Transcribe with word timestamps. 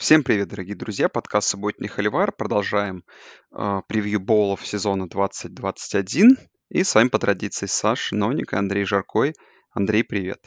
Всем 0.00 0.22
привет, 0.22 0.48
дорогие 0.48 0.74
друзья! 0.76 1.10
Подкаст 1.10 1.50
«Субботний 1.50 1.86
холивар». 1.86 2.32
Продолжаем 2.32 3.04
э, 3.52 3.82
превью 3.86 4.18
боулов 4.18 4.66
сезона 4.66 5.06
2021. 5.06 6.38
И 6.70 6.84
с 6.84 6.94
вами 6.94 7.08
по 7.08 7.18
традиции 7.18 7.66
Саша 7.66 8.16
Новник 8.16 8.54
и 8.54 8.56
Андрей 8.56 8.86
Жаркой. 8.86 9.34
Андрей, 9.72 10.02
привет! 10.02 10.42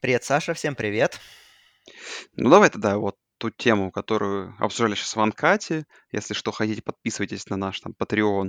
Привет, 0.00 0.24
Саша, 0.24 0.54
всем 0.54 0.74
привет! 0.74 1.20
Ну 2.34 2.50
давай 2.50 2.68
тогда 2.68 2.98
вот 2.98 3.14
ту 3.38 3.50
тему, 3.50 3.92
которую 3.92 4.56
обсуждали 4.58 4.96
сейчас 4.96 5.14
в 5.14 5.20
uncut 5.20 5.67
е. 5.67 5.86
Если 6.10 6.34
что, 6.34 6.50
хотите, 6.50 6.82
подписывайтесь 6.82 7.46
на 7.46 7.56
наш 7.56 7.78
там 7.78 7.94
Patreon 7.96 8.48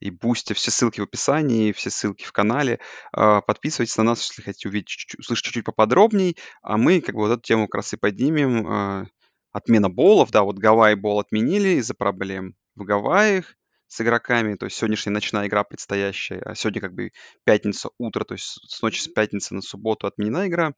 и 0.00 0.10
Boosty. 0.10 0.52
Все 0.52 0.72
ссылки 0.72 0.98
в 0.98 1.04
описании, 1.04 1.70
все 1.70 1.90
ссылки 1.90 2.24
в 2.24 2.32
канале. 2.32 2.80
Э, 3.16 3.40
Подписывайтесь 3.46 3.96
на 3.98 4.02
нас, 4.02 4.28
если 4.28 4.42
хотите 4.42 4.68
увидеть, 4.68 5.14
услышать 5.16 5.44
чуть-чуть 5.44 5.64
поподробней. 5.64 6.36
А 6.60 6.76
мы 6.76 7.00
как 7.00 7.14
бы 7.14 7.20
вот 7.20 7.30
эту 7.30 7.42
тему 7.42 7.68
как 7.68 7.76
раз 7.76 7.92
и 7.92 7.96
поднимем. 7.96 9.06
Отмена 9.54 9.88
боулов, 9.88 10.32
да, 10.32 10.42
вот 10.42 10.58
Гавайи 10.58 10.96
бол 10.96 11.20
отменили 11.20 11.78
из-за 11.78 11.94
проблем 11.94 12.56
в 12.74 12.82
Гавайях 12.82 13.54
с 13.86 14.00
игроками. 14.00 14.56
То 14.56 14.66
есть 14.66 14.76
сегодняшняя 14.76 15.12
ночная 15.12 15.46
игра 15.46 15.62
предстоящая, 15.62 16.40
а 16.40 16.56
сегодня 16.56 16.80
как 16.80 16.92
бы 16.92 17.12
пятница 17.44 17.90
утро, 17.96 18.24
то 18.24 18.34
есть 18.34 18.58
с 18.68 18.82
ночи 18.82 19.00
с 19.00 19.06
пятницы 19.06 19.54
на 19.54 19.62
субботу 19.62 20.08
отменена 20.08 20.48
игра. 20.48 20.72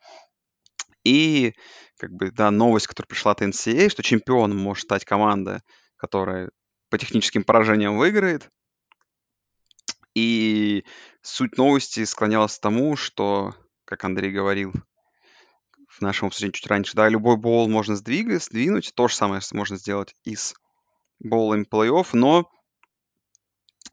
И 1.05 1.55
как 1.99 2.11
бы, 2.11 2.31
да, 2.31 2.51
новость, 2.51 2.87
которая 2.87 3.09
пришла 3.09 3.33
от 3.33 3.41
NCAA, 3.41 3.89
что 3.89 4.03
чемпионом 4.03 4.59
может 4.59 4.85
стать 4.85 5.07
команда, 5.07 5.63
которая 5.97 6.51
по 6.91 6.99
техническим 6.99 7.45
поражениям 7.45 7.97
выиграет. 7.97 8.51
И 10.15 10.85
суть 11.23 11.57
новости 11.57 12.05
склонялась 12.05 12.59
к 12.59 12.61
тому, 12.61 12.95
что, 12.97 13.55
как 13.87 14.05
Андрей 14.05 14.33
говорил 14.33 14.75
в 15.99 16.03
нашем 16.03 16.29
обсуждении 16.29 16.53
чуть 16.53 16.67
раньше, 16.67 16.95
да, 16.95 17.09
любой 17.09 17.37
боул 17.37 17.69
можно 17.69 17.97
сдвигать, 17.97 18.43
сдвинуть. 18.45 18.93
То 18.95 19.09
же 19.09 19.15
самое 19.15 19.41
можно 19.53 19.77
сделать 19.77 20.15
и 20.25 20.37
с 20.37 20.55
боулами 21.19 21.65
плей-офф, 21.65 22.09
но 22.13 22.51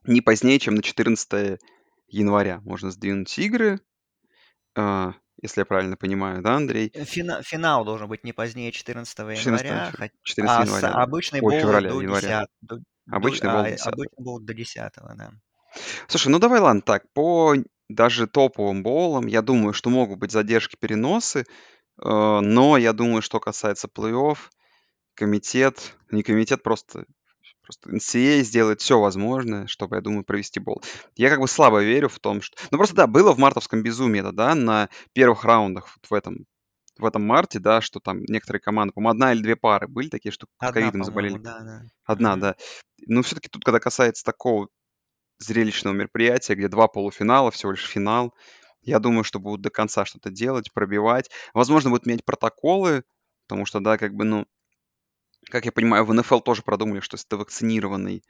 не 0.04 0.20
позднее, 0.20 0.58
чем 0.58 0.74
на 0.74 0.82
14 0.82 1.58
января 2.08 2.60
можно 2.60 2.90
сдвинуть 2.90 3.38
игры, 3.38 3.80
а, 4.76 5.14
если 5.40 5.62
я 5.62 5.64
правильно 5.64 5.96
понимаю, 5.96 6.42
да, 6.42 6.56
Андрей? 6.56 6.90
Э, 6.92 7.04
Фина- 7.04 7.42
финал 7.42 7.84
должен 7.84 8.08
быть 8.08 8.24
не 8.24 8.32
позднее 8.32 8.70
14 8.72 9.16
14, 9.36 9.64
января, 9.64 9.90
фе- 9.90 9.96
хоть- 9.96 10.12
14 10.22 10.58
а 10.58 10.64
января, 10.64 10.88
да. 10.94 11.02
обычные 11.02 11.42
Ой, 11.42 11.60
февраля, 11.60 11.90
до 11.90 12.00
января. 12.02 12.28
10, 12.40 12.48
до, 12.60 12.76
до- 12.76 12.82
Обычный 13.16 13.50
а, 13.50 13.52
бол 13.54 13.64
10. 13.64 13.86
обычный 13.86 14.24
боул 14.24 14.40
до 14.40 14.54
10, 14.54 14.92
да. 15.16 15.30
Слушай, 16.08 16.28
ну 16.28 16.38
давай, 16.38 16.60
ладно, 16.60 16.82
так, 16.82 17.10
по 17.12 17.54
даже 17.88 18.26
топовым 18.26 18.82
боулам, 18.82 19.26
я 19.26 19.42
думаю, 19.42 19.72
что 19.72 19.90
могут 19.90 20.18
быть 20.18 20.32
задержки, 20.32 20.76
переносы, 20.76 21.44
но 21.98 22.76
я 22.76 22.92
думаю, 22.92 23.22
что 23.22 23.40
касается 23.40 23.88
плей-офф, 23.88 24.38
комитет, 25.14 25.96
не 26.10 26.22
комитет, 26.22 26.62
просто, 26.62 27.04
просто 27.62 27.90
NCAA 27.90 28.42
сделает 28.42 28.80
все 28.80 28.98
возможное, 29.00 29.66
чтобы, 29.66 29.96
я 29.96 30.02
думаю, 30.02 30.24
провести 30.24 30.60
бол. 30.60 30.82
Я 31.16 31.30
как 31.30 31.40
бы 31.40 31.48
слабо 31.48 31.82
верю 31.82 32.08
в 32.08 32.18
том, 32.18 32.42
что... 32.42 32.56
Ну 32.70 32.78
просто 32.78 32.96
да, 32.96 33.06
было 33.06 33.32
в 33.32 33.38
мартовском 33.38 33.82
безумии 33.82 34.20
это, 34.20 34.32
да, 34.32 34.54
на 34.54 34.88
первых 35.12 35.44
раундах 35.44 35.88
вот 35.96 36.10
в 36.10 36.14
этом 36.14 36.46
в 36.96 37.04
этом 37.04 37.26
марте, 37.26 37.58
да, 37.58 37.80
что 37.80 37.98
там 37.98 38.20
некоторые 38.24 38.60
команды, 38.60 38.92
по-моему, 38.92 39.10
одна 39.10 39.32
или 39.32 39.42
две 39.42 39.56
пары 39.56 39.88
были 39.88 40.08
такие, 40.08 40.30
что 40.30 40.46
Одна, 40.58 40.72
ковидом 40.72 41.02
заболели. 41.04 41.38
да, 41.38 41.58
да. 41.60 41.82
Одна, 42.04 42.32
Мгм. 42.32 42.40
да. 42.40 42.56
Но 43.06 43.22
все-таки 43.22 43.48
тут, 43.48 43.64
когда 43.64 43.80
касается 43.80 44.24
такого 44.24 44.68
зрелищного 45.38 45.94
мероприятия, 45.94 46.54
где 46.54 46.68
два 46.68 46.86
полуфинала, 46.86 47.50
всего 47.50 47.72
лишь 47.72 47.86
финал, 47.86 48.32
я 48.84 48.98
думаю, 48.98 49.24
что 49.24 49.38
будут 49.38 49.62
до 49.62 49.70
конца 49.70 50.04
что-то 50.04 50.30
делать, 50.30 50.72
пробивать. 50.72 51.30
Возможно, 51.52 51.90
будут 51.90 52.06
менять 52.06 52.24
протоколы, 52.24 53.04
потому 53.46 53.66
что, 53.66 53.80
да, 53.80 53.98
как 53.98 54.14
бы, 54.14 54.24
ну, 54.24 54.46
как 55.50 55.64
я 55.66 55.72
понимаю, 55.72 56.04
в 56.04 56.12
НФЛ 56.12 56.40
тоже 56.40 56.62
продумали, 56.62 57.00
что 57.00 57.16
если 57.16 57.28
ты 57.28 57.36
вакцинированный 57.36 58.22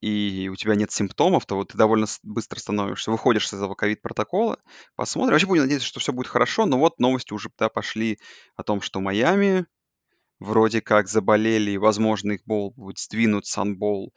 и 0.00 0.50
у 0.52 0.56
тебя 0.56 0.74
нет 0.74 0.90
симптомов, 0.90 1.46
то 1.46 1.54
вот 1.54 1.68
ты 1.68 1.78
довольно 1.78 2.06
быстро 2.24 2.58
становишься, 2.58 3.12
выходишь 3.12 3.46
из 3.46 3.54
этого 3.54 3.74
ковид-протокола. 3.74 4.58
Посмотрим. 4.96 5.32
Вообще 5.32 5.46
будем 5.46 5.62
надеяться, 5.62 5.86
что 5.86 6.00
все 6.00 6.12
будет 6.12 6.26
хорошо, 6.26 6.66
но 6.66 6.76
вот 6.78 6.98
новости 6.98 7.32
уже 7.32 7.50
да, 7.56 7.68
пошли 7.68 8.18
о 8.56 8.64
том, 8.64 8.80
что 8.80 9.00
Майами 9.00 9.64
вроде 10.40 10.80
как 10.80 11.08
заболели, 11.08 11.70
и, 11.70 11.78
возможно, 11.78 12.32
их 12.32 12.40
бол 12.44 12.72
будет 12.72 12.98
сдвинут, 12.98 13.46
Санбол 13.46 14.12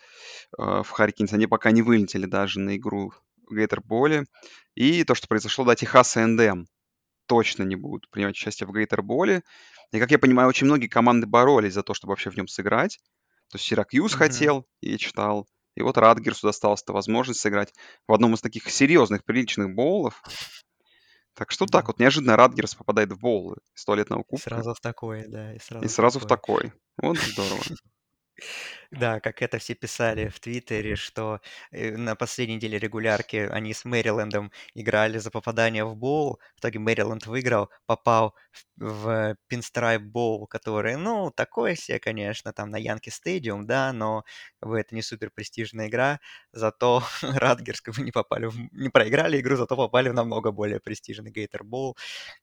э, 0.57 0.81
в 0.83 0.89
Харрикинс. 0.89 1.33
Они 1.33 1.45
пока 1.45 1.69
не 1.69 1.83
вылетели 1.83 2.25
даже 2.25 2.59
на 2.59 2.78
игру 2.78 3.13
Гейтерболе. 3.53 4.25
И 4.75 5.03
то, 5.03 5.16
что 5.16 5.28
произошло, 5.28 5.66
да, 5.66 5.75
Техас 5.75 6.17
и 6.17 6.22
НДМ 6.22 6.66
точно 7.28 7.63
не 7.63 7.75
будут 7.75 8.09
принимать 8.11 8.35
участие 8.35 8.67
в 8.67 8.73
Гейтерболе. 8.73 9.44
И, 9.91 10.00
как 10.00 10.11
я 10.11 10.19
понимаю, 10.19 10.50
очень 10.50 10.67
многие 10.67 10.88
команды 10.88 11.28
боролись 11.28 11.73
за 11.73 11.84
то, 11.84 11.94
чтобы 11.94 12.11
вообще 12.11 12.29
в 12.31 12.38
нем 12.38 12.47
сыграть. 12.47 13.00
То 13.50 13.57
есть 13.57 13.66
Сиракьюз 13.66 14.13
Мгм. 14.13 14.19
хотел 14.19 14.67
и 14.81 14.97
читал. 14.97 15.47
И 15.75 15.81
вот 15.81 15.97
Радгерсу 15.97 16.47
досталась 16.47 16.81
эта 16.84 16.94
возможность 16.94 17.39
сыграть 17.41 17.73
в 18.07 18.13
одном 18.13 18.34
из 18.34 18.41
таких 18.41 18.69
серьезных, 18.69 19.23
приличных 19.25 19.73
боулов. 19.75 20.23
Так 21.35 21.51
что 21.51 21.66
так 21.66 21.84
Да. 21.84 21.88
вот, 21.88 22.00
неожиданно 22.00 22.38
Радгерс 22.38 22.75
попадает 22.75 23.11
в 23.11 23.19
боул 23.19 23.55
из 23.75 23.84
туалетного 23.84 24.22
И 24.22 24.25
кубка. 24.28 24.50
сразу 24.50 24.73
в 24.73 24.79
такое, 24.79 25.28
да, 25.28 25.53
и 25.53 25.59
сразу 25.59 25.85
И 25.85 25.88
в 25.88 25.91
сразу 25.91 26.19
в 26.19 26.25
такой. 26.25 26.72
Вот 26.97 27.17
здорово. 27.17 27.61
Да, 28.91 29.19
как 29.19 29.41
это 29.41 29.57
все 29.59 29.73
писали 29.75 30.28
в 30.29 30.40
Твиттере, 30.40 30.96
что 30.96 31.41
э, 31.72 31.96
на 31.97 32.16
последней 32.16 32.56
неделе 32.56 32.78
регулярки 32.79 33.35
они 33.51 33.73
с 33.73 33.85
Мэрилендом 33.85 34.51
играли 34.73 35.18
за 35.18 35.31
попадание 35.31 35.85
в 35.85 35.96
боул. 35.96 36.40
В 36.56 36.59
итоге 36.59 36.79
Мэриленд 36.79 37.25
выиграл, 37.25 37.69
попал 37.85 38.35
в, 38.78 39.06
в 39.06 39.35
Pinstripe 39.51 40.00
Bowl, 40.12 40.47
который, 40.47 40.96
ну, 40.97 41.31
такой 41.31 41.75
себе, 41.75 42.00
конечно, 42.00 42.53
там 42.53 42.69
на 42.72 42.78
Янки 42.78 43.09
Стадиум, 43.09 43.66
да, 43.66 43.91
но 43.94 44.23
как 44.62 44.72
это 44.73 44.96
не 44.96 45.02
супер 45.02 45.29
престижная 45.31 45.88
игра. 45.88 46.19
Зато 46.52 47.03
Радгерс 47.22 47.81
как 47.81 47.96
бы 47.96 48.02
не 48.03 48.12
попали, 48.12 48.46
в- 48.47 48.56
не 48.73 48.90
проиграли 48.90 49.40
игру, 49.40 49.56
зато 49.56 49.75
попали 49.75 50.09
в 50.09 50.13
намного 50.13 50.52
более 50.52 50.79
престижный 50.79 51.31
Гейтер 51.31 51.63
Боул. 51.63 51.97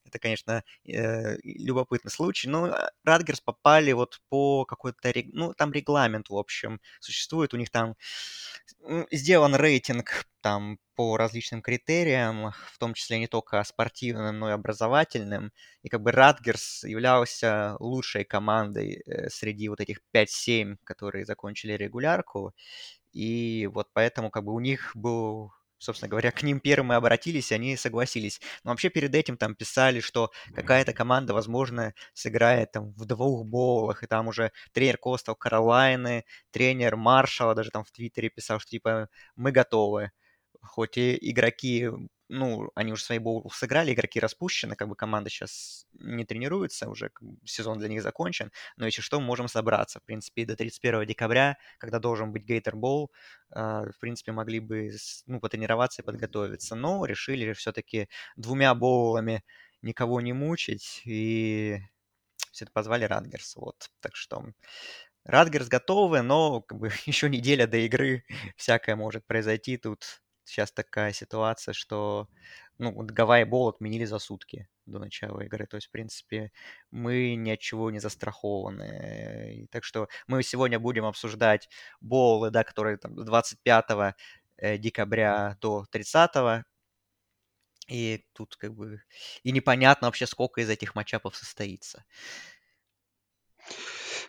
Это, 0.05 0.19
конечно, 0.19 0.63
э, 0.87 1.37
любопытный 1.45 2.11
случай. 2.11 2.49
Ну, 2.49 2.73
Радгерс 3.05 3.41
попали 3.41 3.93
вот 3.93 4.21
по 4.29 4.65
какой-то, 4.65 5.13
ну, 5.33 5.55
там 5.55 5.73
регламент, 5.73 6.29
в 6.33 6.39
общем, 6.39 6.81
существует. 7.01 7.55
У 7.55 7.57
них 7.57 7.71
там 7.71 7.97
сделан 9.11 9.55
рейтинг 9.55 10.25
там 10.41 10.79
по 10.97 11.17
различным 11.17 11.63
критериям, 11.63 12.53
в 12.73 12.79
том 12.79 12.95
числе 12.95 13.19
не 13.19 13.29
только 13.29 13.63
спортивным, 13.65 14.39
но 14.39 14.51
и 14.51 14.53
образовательным. 14.53 15.53
И 15.83 15.89
как 15.89 16.03
бы 16.03 16.13
Радгерс 16.13 16.85
являлся 16.85 17.77
лучшей 17.79 18.25
командой 18.25 19.03
э, 19.07 19.29
среди 19.31 19.69
вот 19.69 19.81
этих 19.81 20.01
5-7, 20.13 20.77
которые 20.85 21.25
закончили 21.25 21.73
регулярку. 21.75 22.55
И 23.13 23.69
вот 23.73 23.89
поэтому 23.93 24.31
как 24.31 24.45
бы 24.45 24.53
у 24.53 24.61
них 24.61 24.93
был 24.95 25.53
собственно 25.83 26.09
говоря, 26.09 26.31
к 26.31 26.43
ним 26.43 26.61
первым 26.61 26.93
и 26.93 26.97
обратились, 26.97 27.51
и 27.51 27.55
они 27.55 27.77
согласились. 27.77 28.41
Но 28.65 28.71
вообще 28.71 28.89
перед 28.89 29.15
этим 29.15 29.37
там 29.37 29.55
писали, 29.55 30.01
что 30.01 30.31
какая-то 30.55 30.93
команда, 30.93 31.35
возможно, 31.35 31.95
сыграет 32.15 32.73
там 32.73 32.93
в 32.93 33.05
двух 33.05 33.45
боулах, 33.45 34.03
и 34.03 34.07
там 34.07 34.29
уже 34.29 34.53
тренер 34.73 34.99
Костел 34.99 35.35
Каролайны, 35.35 36.25
тренер 36.51 36.97
Маршала 36.97 37.55
даже 37.55 37.71
там 37.71 37.85
в 37.85 37.91
Твиттере 37.91 38.31
писал, 38.31 38.61
что 38.61 38.71
типа 38.71 39.09
мы 39.37 39.53
готовы. 39.53 40.13
Хоть 40.63 40.97
и 40.99 41.19
игроки, 41.21 41.89
ну, 42.33 42.71
они 42.75 42.93
уже 42.93 43.05
свои 43.05 43.19
боулы 43.19 43.51
сыграли, 43.53 43.93
игроки 43.93 44.19
распущены, 44.19 44.75
как 44.75 44.89
бы 44.89 44.97
команда 44.97 45.29
сейчас 45.29 45.87
не 45.93 46.25
тренируется, 46.25 46.89
уже 46.89 47.11
сезон 47.45 47.79
для 47.79 47.89
них 47.89 48.03
закончен, 48.03 48.51
но 48.77 48.87
если 48.87 49.03
что, 49.03 49.21
можем 49.21 49.49
собраться. 49.49 50.01
В 50.01 50.05
принципе, 50.05 50.47
до 50.47 50.57
31 50.57 51.07
декабря, 51.07 51.59
когда 51.79 51.99
должен 51.99 52.33
быть 52.33 52.45
Гейтер 52.45 52.75
Боул, 52.75 53.13
а, 53.51 53.85
в 53.91 53.99
принципе, 54.01 54.33
могли 54.33 54.61
бы 54.61 54.91
ну, 55.27 55.41
потренироваться 55.41 56.03
и 56.03 56.05
подготовиться. 56.05 56.75
Но 56.75 57.05
решили 57.05 57.53
все-таки 57.53 58.09
двумя 58.37 58.75
боулами 58.75 59.45
никого 59.83 60.21
не 60.21 60.33
мучить, 60.33 61.03
и 61.05 61.79
все 62.53 62.65
это 62.65 62.73
позвали 62.73 63.05
Радгерс. 63.05 63.57
Вот, 63.57 63.91
так 64.01 64.17
что 64.17 64.47
Радгерс 65.25 65.69
готовы, 65.69 66.23
но 66.23 66.63
как 66.63 66.79
бы 66.79 66.91
еще 67.07 67.29
неделя 67.29 67.67
до 67.67 67.77
игры, 67.79 68.25
всякое 68.57 68.97
может 68.97 69.27
произойти. 69.27 69.77
Тут 69.77 70.23
сейчас 70.45 70.73
такая 70.73 71.13
ситуация, 71.13 71.73
что 71.73 72.29
ну, 72.79 72.93
вот 72.93 73.11
Гавайи 73.11 73.45
Бол 73.45 73.69
отменили 73.69 74.05
за 74.05 74.19
сутки 74.19 74.69
до 74.87 74.99
начала 74.99 75.41
игры. 75.43 75.67
То 75.67 75.77
есть, 75.77 75.89
в 75.89 75.91
принципе, 75.91 76.53
мы 76.91 77.35
ни 77.37 77.51
от 77.51 77.61
чего 77.61 77.91
не 77.91 78.01
застрахованы. 78.01 79.63
И 79.63 79.67
так 79.69 79.85
что 79.85 80.09
мы 80.27 80.43
сегодня 80.43 80.79
будем 80.79 81.05
обсуждать 81.05 81.69
боулы, 82.01 82.51
да, 82.51 82.65
которые 82.65 82.97
там 82.97 83.17
с 83.19 83.25
25 83.25 84.15
э, 84.59 84.79
декабря 84.79 85.57
до 85.61 85.87
30 85.91 86.65
и 87.89 88.25
тут 88.33 88.57
как 88.57 88.75
бы 88.75 89.03
и 89.43 89.53
непонятно 89.53 90.09
вообще, 90.09 90.27
сколько 90.27 90.61
из 90.61 90.71
этих 90.71 90.95
матчапов 90.95 91.37
состоится. 91.37 92.05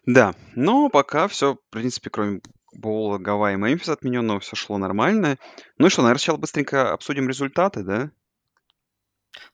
Да, 0.06 0.36
но 0.56 0.90
пока 0.90 1.28
все, 1.28 1.56
в 1.56 1.70
принципе, 1.70 2.10
кроме 2.10 2.42
боула 2.76 3.18
Гавайи 3.18 3.56
Мемфис 3.58 3.90
отмененного, 3.90 4.40
все 4.40 4.56
шло 4.56 4.78
нормально. 4.78 5.38
Ну 5.78 5.88
и 5.88 5.90
что, 5.90 6.02
наверное, 6.02 6.20
сначала 6.20 6.38
быстренько 6.38 6.94
обсудим 6.94 7.28
результаты, 7.28 7.84
да? 7.84 8.12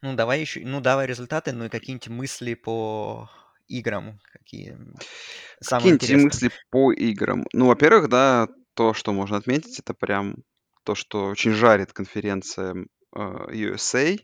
Ну, 0.02 0.16
давай 0.16 0.42
еще, 0.42 0.62
ну, 0.66 0.82
давай 0.82 1.08
результаты, 1.08 1.52
ну 1.54 1.66
и 1.66 1.70
какие-нибудь 1.70 2.08
мысли 2.10 2.54
по 2.54 3.30
играм, 3.68 4.20
какие 4.32 4.78
самые 5.62 5.94
Какие-нибудь 5.94 6.04
интересные. 6.04 6.26
мысли 6.26 6.52
по 6.70 6.92
играм? 6.92 7.46
Ну, 7.54 7.68
во-первых, 7.68 8.10
да, 8.10 8.48
то, 8.74 8.94
что 8.94 9.14
можно 9.14 9.38
отметить, 9.38 9.80
это 9.80 9.94
прям 9.94 10.38
то, 10.84 10.96
что 10.96 11.26
очень 11.28 11.52
жарит 11.52 11.94
конференция 11.94 12.88
э, 13.16 13.20
USA. 13.52 14.20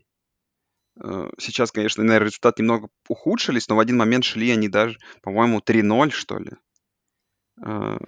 Э, 1.02 1.28
Сейчас, 1.38 1.72
конечно, 1.72 2.02
наверное, 2.04 2.26
результаты 2.28 2.62
немного 2.62 2.88
ухудшились, 3.08 3.68
но 3.68 3.76
в 3.76 3.80
один 3.80 3.96
момент 3.96 4.24
шли 4.24 4.50
они 4.50 4.68
даже, 4.68 4.98
по-моему, 5.22 5.60
3-0, 5.60 6.10
что 6.10 6.38
ли. 6.38 6.52
Ну, 7.58 7.98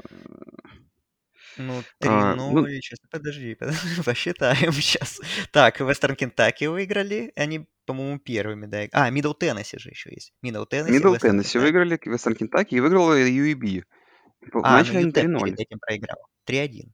а, 2.04 2.34
Ну, 2.36 2.64
3-0, 2.64 2.80
сейчас, 2.80 2.98
подожди, 3.10 3.54
подожди, 3.54 4.02
посчитаем 4.04 4.72
сейчас. 4.72 5.20
Так, 5.50 5.80
Western 5.80 6.14
Kentucky 6.14 6.66
выиграли, 6.66 7.32
они, 7.34 7.66
по-моему, 7.84 8.20
первыми, 8.20 8.66
да. 8.66 8.86
А, 8.92 9.10
Middle 9.10 9.32
Tennessee 9.32 9.78
же 9.78 9.90
еще 9.90 10.10
есть. 10.12 10.32
Middle 10.42 10.64
Tennessee, 10.64 10.92
Middle 10.92 11.14
Western 11.14 11.38
Tennessee 11.38 11.58
выиграли 11.58 11.98
Western 12.06 12.34
Kentucky 12.34 12.76
и 12.76 12.80
выиграла 12.80 13.18
UAB. 13.18 13.82
А, 14.52 14.54
ну 14.54 14.60
Начали 14.62 14.98
они 14.98 15.06
UTEP 15.08 15.24
3-0. 15.24 15.44
перед 15.44 15.60
этим 15.60 15.78
проиграл. 15.80 16.18
3-1. 16.46 16.92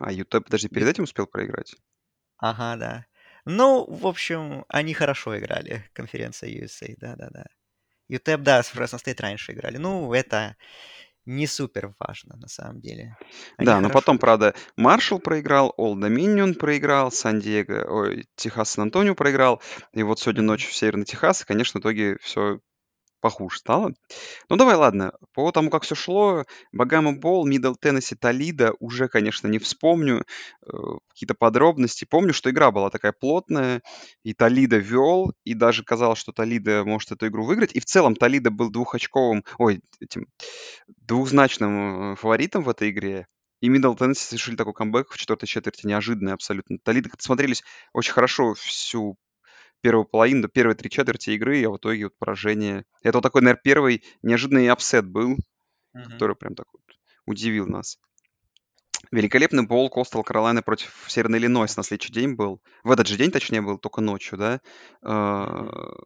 А, 0.00 0.12
UTEP, 0.12 0.44
подожди, 0.44 0.68
перед 0.68 0.88
этим 0.88 1.04
успел 1.04 1.26
проиграть? 1.26 1.76
Ага, 2.38 2.76
да. 2.76 3.06
Ну, 3.44 3.86
в 3.88 4.06
общем, 4.06 4.64
они 4.68 4.94
хорошо 4.94 5.38
играли, 5.38 5.88
конференция 5.92 6.50
USA, 6.50 6.94
да-да-да. 6.98 7.44
UTEP, 8.08 8.42
да, 8.42 8.62
с 8.62 8.68
Fresno 8.68 8.98
State 8.98 9.20
раньше 9.20 9.52
играли. 9.52 9.76
Ну, 9.76 10.12
это 10.12 10.56
не 11.30 11.46
супер 11.46 11.94
важно, 11.98 12.36
на 12.36 12.48
самом 12.48 12.80
деле. 12.80 13.16
Они 13.56 13.66
Да, 13.66 13.80
но 13.80 13.88
потом, 13.88 14.18
правда, 14.18 14.54
Маршалл 14.76 15.18
проиграл, 15.18 15.72
Old 15.76 16.00
Dominion 16.00 16.54
проиграл, 16.54 17.12
Сан-Диего, 17.12 17.86
ой, 17.88 18.26
Техас 18.36 18.70
Сан-Антонио 18.70 19.14
проиграл. 19.14 19.62
И 19.92 20.02
вот 20.02 20.18
сегодня 20.18 20.42
ночью 20.42 20.70
в 20.70 20.74
Северный 20.74 21.04
Техас, 21.04 21.42
и, 21.42 21.44
конечно, 21.44 21.80
в 21.80 21.82
итоге 21.82 22.16
все 22.20 22.60
похуже 23.20 23.58
стало. 23.58 23.92
Ну, 24.48 24.56
давай, 24.56 24.76
ладно. 24.76 25.12
По 25.34 25.50
тому, 25.52 25.70
как 25.70 25.82
все 25.82 25.94
шло, 25.94 26.44
Bahamas 26.72 27.12
Bowl, 27.12 27.46
Middle 27.46 27.74
Tennessee, 27.74 28.14
Толидо, 28.14 28.72
уже, 28.80 29.08
конечно, 29.08 29.48
не 29.48 29.58
вспомню 29.58 30.24
э, 30.66 30.68
какие-то 31.08 31.34
подробности. 31.34 32.04
Помню, 32.04 32.32
что 32.32 32.50
игра 32.50 32.70
была 32.70 32.90
такая 32.90 33.12
плотная, 33.12 33.82
и 34.22 34.34
Толидо 34.34 34.78
вел, 34.78 35.32
и 35.44 35.54
даже 35.54 35.84
казалось, 35.84 36.18
что 36.18 36.32
Толидо 36.32 36.84
может 36.84 37.12
эту 37.12 37.28
игру 37.28 37.44
выиграть. 37.44 37.74
И 37.74 37.80
в 37.80 37.84
целом 37.84 38.16
Толидо 38.16 38.50
был 38.50 38.70
двухочковым, 38.70 39.44
ой, 39.58 39.80
этим 40.00 40.26
двухзначным 40.88 42.12
э, 42.12 42.16
фаворитом 42.16 42.62
в 42.62 42.68
этой 42.68 42.90
игре. 42.90 43.26
И 43.60 43.68
Middle 43.68 43.94
Tennessee 43.94 44.24
совершили 44.24 44.56
такой 44.56 44.72
камбэк 44.72 45.10
в 45.10 45.18
четвертой 45.18 45.46
четверти, 45.46 45.86
неожиданный 45.86 46.32
абсолютно. 46.32 46.78
Как-то 46.82 47.22
смотрелись 47.22 47.62
очень 47.92 48.12
хорошо 48.12 48.54
всю 48.54 49.16
первую 49.80 50.04
половину, 50.04 50.42
до 50.42 50.48
первой 50.48 50.74
три 50.74 50.90
четверти 50.90 51.30
игры, 51.30 51.64
а 51.64 51.70
в 51.70 51.76
итоге 51.76 52.04
вот 52.04 52.18
поражение. 52.18 52.84
Это 53.02 53.18
вот 53.18 53.22
такой, 53.22 53.42
наверное, 53.42 53.62
первый 53.62 54.04
неожиданный 54.22 54.68
upset 54.68 55.06
был, 55.06 55.36
Мгм. 55.92 56.10
который 56.12 56.36
прям 56.36 56.54
так 56.54 56.66
вот 56.72 56.82
удивил 57.26 57.66
нас. 57.66 57.98
Великолепный 59.10 59.66
бол 59.66 59.88
Coastal 59.90 60.22
Carolina 60.22 60.62
против 60.62 61.04
Северной 61.08 61.38
Иллинойс 61.40 61.76
на 61.76 61.82
следующий 61.82 62.12
день 62.12 62.34
был. 62.34 62.62
В 62.84 62.90
этот 62.92 63.08
же 63.08 63.16
день, 63.16 63.30
точнее, 63.32 63.60
был, 63.60 63.78
только 63.78 64.00
ночью, 64.00 64.38
да? 64.38 64.60
Мгм. 65.02 65.96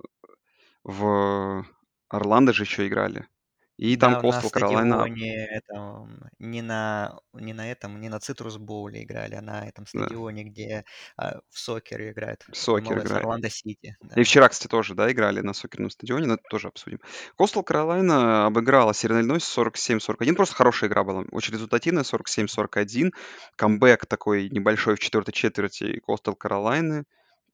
В 0.85 1.67
Орландо 2.09 2.53
же 2.53 2.63
еще 2.63 2.87
играли. 2.87 3.27
И 3.77 3.97
там 3.97 4.15
Да, 4.15 4.21
Костел 4.21 4.51
Каролайна... 4.51 5.01
стадионе 5.01 5.47
этом, 5.47 6.31
не 6.39 6.63
на, 6.63 7.19
не 7.33 7.53
на 7.53 7.71
этом, 7.71 8.01
не 8.01 8.09
на 8.09 8.21
Цитрус 8.21 8.57
Боуле 8.57 9.03
играли, 9.03 9.35
а 9.35 9.41
на 9.41 9.67
этом 9.67 9.85
Да, 9.93 10.05
стадионе, 10.05 10.45
где 10.45 10.85
а, 11.17 11.41
в 11.51 11.59
сокер 11.59 12.11
играет 12.11 12.45
Сокер 12.53 12.97
МЛС 12.97 13.05
играли. 13.05 13.21
Орландо 13.21 13.51
Сити. 13.51 13.97
И 14.01 14.07
Да. 14.07 14.23
вчера, 14.23 14.49
кстати, 14.49 14.71
тоже, 14.71 14.95
да, 14.95 15.11
играли 15.11 15.41
на 15.41 15.55
сокерном 15.55 15.91
стадионе, 15.91 16.27
но 16.27 16.35
это 16.35 16.45
тоже 16.49 16.69
обсудим. 16.69 17.01
Костел 17.37 17.65
Каролайна 17.65 18.47
обыграла 18.47 18.95
Северный 18.95 19.23
Иллинойс 19.23 19.45
47-41. 19.45 20.35
Просто 20.35 20.55
хорошая 20.55 20.89
игра 20.89 21.03
была, 21.03 21.25
очень 21.33 21.55
результативная, 21.55 22.05
47-41. 22.05 23.11
Камбэк 23.57 24.07
такой 24.07 24.51
небольшой 24.51 24.95
в 24.95 25.01
четвертой 25.01 25.35
четверти 25.35 25.99
Костел 26.01 26.37
Каролайны. 26.37 27.05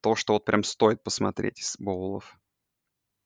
То, 0.02 0.16
что 0.16 0.34
вот 0.34 0.44
прям 0.44 0.64
стоит 0.64 1.02
посмотреть 1.02 1.60
из 1.60 1.76
боулов. 1.78 2.36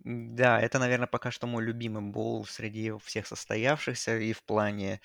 Да, 0.05 0.61
это, 0.61 0.79
наверное, 0.79 1.06
пока 1.06 1.31
что 1.31 1.47
мой 1.47 1.65
любимый 1.65 2.03
боул 2.03 2.45
среди 2.45 2.93
всех 3.05 3.27
состоявшихся 3.27 4.19
и 4.19 4.35
в 4.35 4.43
плане 4.43 5.01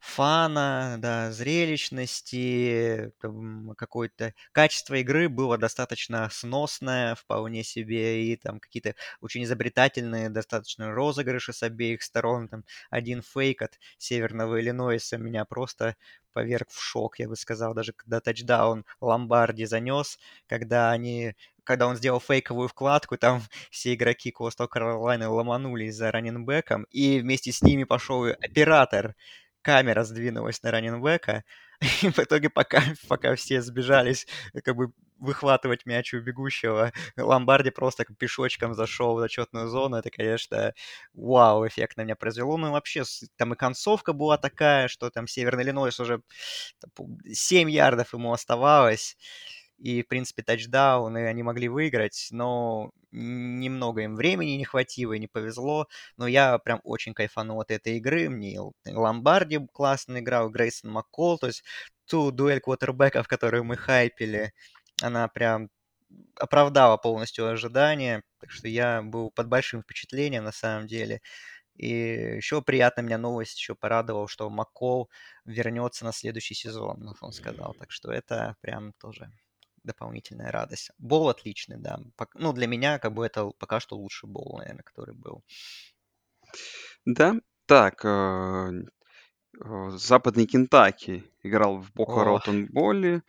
фана, 0.00 0.96
да, 0.98 1.30
зрелищности, 1.32 3.12
там, 3.20 3.74
какое-то 3.76 4.34
качество 4.52 4.94
игры 4.96 5.28
было 5.28 5.56
достаточно 5.58 6.28
сносное, 6.30 7.14
вполне 7.14 7.64
себе, 7.64 8.26
и 8.26 8.36
там 8.36 8.60
какие-то 8.60 8.94
очень 9.20 9.44
изобретательные 9.44 10.28
достаточно 10.28 10.92
розыгрыши 10.92 11.52
с 11.52 11.62
обеих 11.62 12.02
сторон. 12.02 12.48
Там 12.48 12.64
один 12.90 13.22
фейк 13.22 13.62
от 13.62 13.78
Северного 13.98 14.60
Иллинойса 14.60 15.18
меня 15.18 15.44
просто 15.46 15.96
поверг 16.32 16.70
в 16.70 16.80
шок, 16.82 17.18
я 17.18 17.28
бы 17.28 17.36
сказал, 17.36 17.74
даже 17.74 17.92
когда 17.92 18.20
тачдаун 18.20 18.84
Ломбарди 19.00 19.64
занес, 19.66 20.18
когда 20.48 20.90
они 20.90 21.34
когда 21.64 21.86
он 21.86 21.96
сделал 21.96 22.20
фейковую 22.20 22.68
вкладку, 22.68 23.16
там 23.16 23.42
все 23.70 23.94
игроки 23.94 24.34
Coastal 24.36 24.68
Carolina 24.74 25.28
ломанулись 25.28 25.94
за 25.96 26.10
раненбеком, 26.12 26.84
и 26.90 27.20
вместе 27.20 27.52
с 27.52 27.62
ними 27.62 27.84
пошел 27.84 28.24
оператор. 28.26 29.14
Камера 29.62 30.02
сдвинулась 30.02 30.60
на 30.64 30.72
раненбека, 30.72 31.44
и 32.02 32.08
в 32.10 32.18
итоге, 32.18 32.50
пока, 32.50 32.82
пока 33.08 33.36
все 33.36 33.62
сбежались 33.62 34.26
как 34.64 34.74
бы 34.76 34.92
выхватывать 35.22 35.86
мяч 35.86 36.12
у 36.14 36.20
бегущего, 36.20 36.92
Ломбарди 37.16 37.70
просто 37.70 38.04
пешочком 38.18 38.74
зашел 38.74 39.14
в 39.16 39.20
зачетную 39.20 39.68
зону. 39.68 39.96
Это, 39.96 40.10
конечно, 40.10 40.74
вау, 41.14 41.66
эффект 41.66 41.96
на 41.96 42.02
меня 42.02 42.16
произвело. 42.16 42.56
Ну 42.56 42.72
вообще, 42.72 43.04
там 43.36 43.52
и 43.54 43.56
концовка 43.56 44.12
была 44.12 44.36
такая, 44.36 44.88
что 44.88 45.10
там 45.10 45.28
Северный 45.28 45.62
Иллинойс 45.62 46.00
уже 46.00 46.22
там, 46.80 46.90
по- 46.94 47.08
7 47.32 47.70
ярдов 47.70 48.12
ему 48.14 48.32
оставалось 48.32 49.16
и, 49.82 50.02
в 50.02 50.08
принципе, 50.08 50.42
тачдаун, 50.44 51.18
и 51.18 51.22
они 51.22 51.42
могли 51.42 51.68
выиграть, 51.68 52.28
но 52.30 52.92
немного 53.10 54.02
им 54.02 54.14
времени 54.14 54.52
не 54.52 54.64
хватило 54.64 55.12
и 55.12 55.18
не 55.18 55.26
повезло, 55.26 55.88
но 56.16 56.28
я 56.28 56.58
прям 56.58 56.80
очень 56.84 57.14
кайфанул 57.14 57.60
от 57.60 57.72
этой 57.72 57.96
игры, 57.96 58.30
мне 58.30 58.60
Ломбарди 58.86 59.58
классно 59.72 60.20
играл, 60.20 60.50
Грейсон 60.50 60.92
Маккол, 60.92 61.38
то 61.38 61.48
есть 61.48 61.64
ту 62.06 62.30
дуэль 62.30 62.60
квотербеков, 62.60 63.26
которую 63.26 63.64
мы 63.64 63.76
хайпили, 63.76 64.52
она 65.02 65.26
прям 65.26 65.68
оправдала 66.36 66.96
полностью 66.96 67.48
ожидания, 67.48 68.22
так 68.38 68.52
что 68.52 68.68
я 68.68 69.02
был 69.02 69.32
под 69.32 69.48
большим 69.48 69.82
впечатлением 69.82 70.44
на 70.44 70.52
самом 70.52 70.86
деле. 70.86 71.20
И 71.74 71.88
еще 72.36 72.62
приятная 72.62 73.04
меня 73.04 73.18
новость, 73.18 73.58
еще 73.58 73.74
порадовал, 73.74 74.28
что 74.28 74.48
Маккол 74.50 75.10
вернется 75.44 76.04
на 76.04 76.12
следующий 76.12 76.54
сезон, 76.54 77.16
он 77.20 77.32
сказал. 77.32 77.74
Так 77.78 77.90
что 77.90 78.12
это 78.12 78.56
прям 78.60 78.92
тоже 79.00 79.32
дополнительная 79.84 80.50
радость. 80.50 80.90
Бол 80.98 81.28
отличный, 81.28 81.78
да. 81.78 81.98
Ну, 82.34 82.52
для 82.52 82.66
меня 82.66 82.98
как 82.98 83.12
бы 83.12 83.24
это 83.26 83.50
пока 83.58 83.80
что 83.80 83.96
лучший 83.96 84.28
бол, 84.28 84.58
наверное, 84.58 84.82
который 84.82 85.14
был. 85.14 85.42
Да, 87.04 87.34
так, 87.66 88.04
э, 88.04 88.70
э, 89.64 89.90
Западный 89.90 90.46
Кентаки 90.46 91.24
играл 91.42 91.78
в 91.78 91.92
Бока 91.92 92.24
Ротон 92.24 92.66
Болле. 92.66 93.22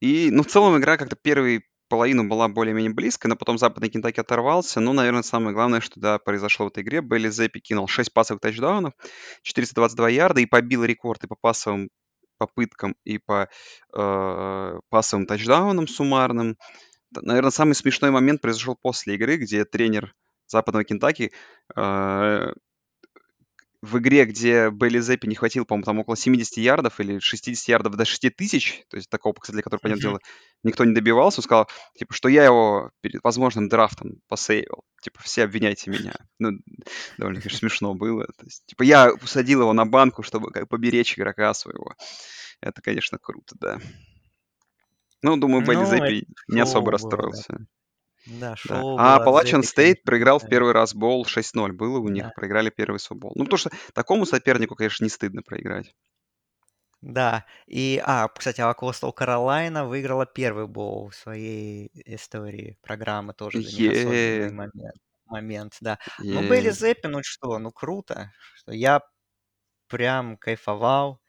И, 0.00 0.30
ну, 0.30 0.42
в 0.42 0.46
целом 0.46 0.78
игра 0.78 0.96
как-то 0.96 1.16
первую 1.16 1.62
половину 1.88 2.28
была 2.28 2.48
более-менее 2.48 2.92
близкой, 2.92 3.28
но 3.28 3.36
потом 3.36 3.58
Западный 3.58 3.88
Кентаки 3.88 4.20
оторвался. 4.20 4.80
Ну, 4.80 4.92
наверное, 4.92 5.22
самое 5.22 5.54
главное, 5.54 5.80
что, 5.80 5.98
да, 5.98 6.18
произошло 6.18 6.66
в 6.66 6.68
этой 6.68 6.82
игре. 6.82 7.00
Белли 7.00 7.30
Зеппи 7.30 7.60
кинул 7.60 7.88
6 7.88 8.12
пасовых 8.12 8.40
тачдаунов, 8.40 8.92
422 9.42 10.08
ярда 10.10 10.40
и 10.40 10.46
побил 10.46 10.84
рекорд 10.84 11.24
и 11.24 11.26
по 11.26 11.36
пасовым 11.40 11.88
попыткам, 12.38 12.96
и 13.04 13.18
по 13.18 13.48
э, 13.94 14.80
пасовым 14.88 15.26
тачдаунам 15.26 15.88
суммарным. 15.88 16.56
Наверное, 17.10 17.50
самый 17.50 17.74
смешной 17.74 18.10
момент 18.10 18.40
произошел 18.40 18.76
после 18.80 19.14
игры, 19.14 19.36
где 19.36 19.64
тренер 19.64 20.14
Западного 20.46 20.84
Кентаки 20.84 21.32
э, 21.76 22.52
в 23.80 23.98
игре, 23.98 24.24
где 24.24 24.70
Белли 24.70 25.00
Зеппи 25.00 25.26
не 25.26 25.36
хватило, 25.36 25.64
по-моему, 25.64 25.84
там 25.84 25.98
около 26.00 26.16
70 26.16 26.56
ярдов 26.56 26.98
или 27.00 27.18
60 27.18 27.68
ярдов 27.68 27.94
до 27.94 28.04
6 28.04 28.34
тысяч, 28.36 28.82
то 28.88 28.96
есть 28.96 29.08
такого 29.08 29.32
показателя, 29.32 29.62
который, 29.62 29.80
понятное 29.80 30.02
дело, 30.02 30.20
никто 30.64 30.84
не 30.84 30.94
добивался, 30.94 31.40
он 31.40 31.44
сказал, 31.44 31.68
типа, 31.96 32.12
что 32.12 32.28
я 32.28 32.44
его 32.44 32.90
перед 33.00 33.22
возможным 33.22 33.68
драфтом 33.68 34.20
посейвил. 34.26 34.82
Типа, 35.00 35.22
все 35.22 35.44
обвиняйте 35.44 35.90
меня. 35.90 36.14
Ну, 36.40 36.58
довольно, 37.18 37.40
конечно, 37.40 37.58
смешно 37.58 37.94
было. 37.94 38.26
То 38.26 38.44
есть, 38.44 38.66
типа, 38.66 38.82
я 38.82 39.12
усадил 39.12 39.60
его 39.60 39.72
на 39.72 39.86
банку, 39.86 40.22
чтобы 40.22 40.50
как, 40.50 40.68
поберечь 40.68 41.16
игрока 41.16 41.54
своего. 41.54 41.94
Это, 42.60 42.82
конечно, 42.82 43.18
круто, 43.18 43.54
да. 43.60 43.78
Ну, 45.22 45.36
думаю, 45.36 45.64
Белли 45.64 45.78
Ну, 45.78 45.86
Зеппи 45.86 46.26
не 46.48 46.60
особо 46.60 46.90
расстроился. 46.92 47.44
Да, 47.58 47.64
Да. 48.28 48.56
шоу 48.56 48.96
А 48.96 49.16
от 49.16 49.16
Апалачин 49.16 49.42
Зеппи, 49.42 49.62
Стейт 49.62 50.02
проиграл 50.04 50.38
в 50.38 50.42
да. 50.42 50.48
первый 50.48 50.72
раз 50.72 50.94
бол 50.94 51.24
6-0. 51.24 51.72
Было 51.72 51.98
у 51.98 52.08
них, 52.08 52.24
Да. 52.24 52.32
проиграли 52.34 52.70
первый 52.70 52.98
свой 53.00 53.18
бол. 53.18 53.32
Ну, 53.34 53.44
потому 53.44 53.58
что 53.58 53.70
такому 53.94 54.26
сопернику, 54.26 54.74
конечно, 54.74 55.04
не 55.04 55.10
стыдно 55.10 55.42
проиграть. 55.42 55.94
Да, 57.02 57.44
и, 57.66 58.02
а, 58.04 58.28
кстати, 58.28 58.60
а 58.60 58.74
Coastal 58.78 59.12
Carolina 59.16 59.86
выиграла 59.86 60.26
первый 60.26 60.66
боул 60.66 61.10
в 61.10 61.14
своей 61.14 61.90
истории 61.94 62.76
программы, 62.82 63.34
тоже 63.34 63.60
для 63.60 63.72
них 63.72 63.88
особенный 63.88 64.50
момент. 64.50 64.94
момент, 65.26 65.76
да. 65.80 65.98
Ну, 66.32 66.42
Бейли 66.42 66.70
И 66.70 66.72
Зеппи, 66.72 67.06
ну 67.06 67.20
что, 67.22 67.58
ну 67.58 67.70
круто. 67.72 68.32
Что 68.56 68.72
я 68.72 69.02
прям 69.88 70.38
кайфовал. 70.38 71.20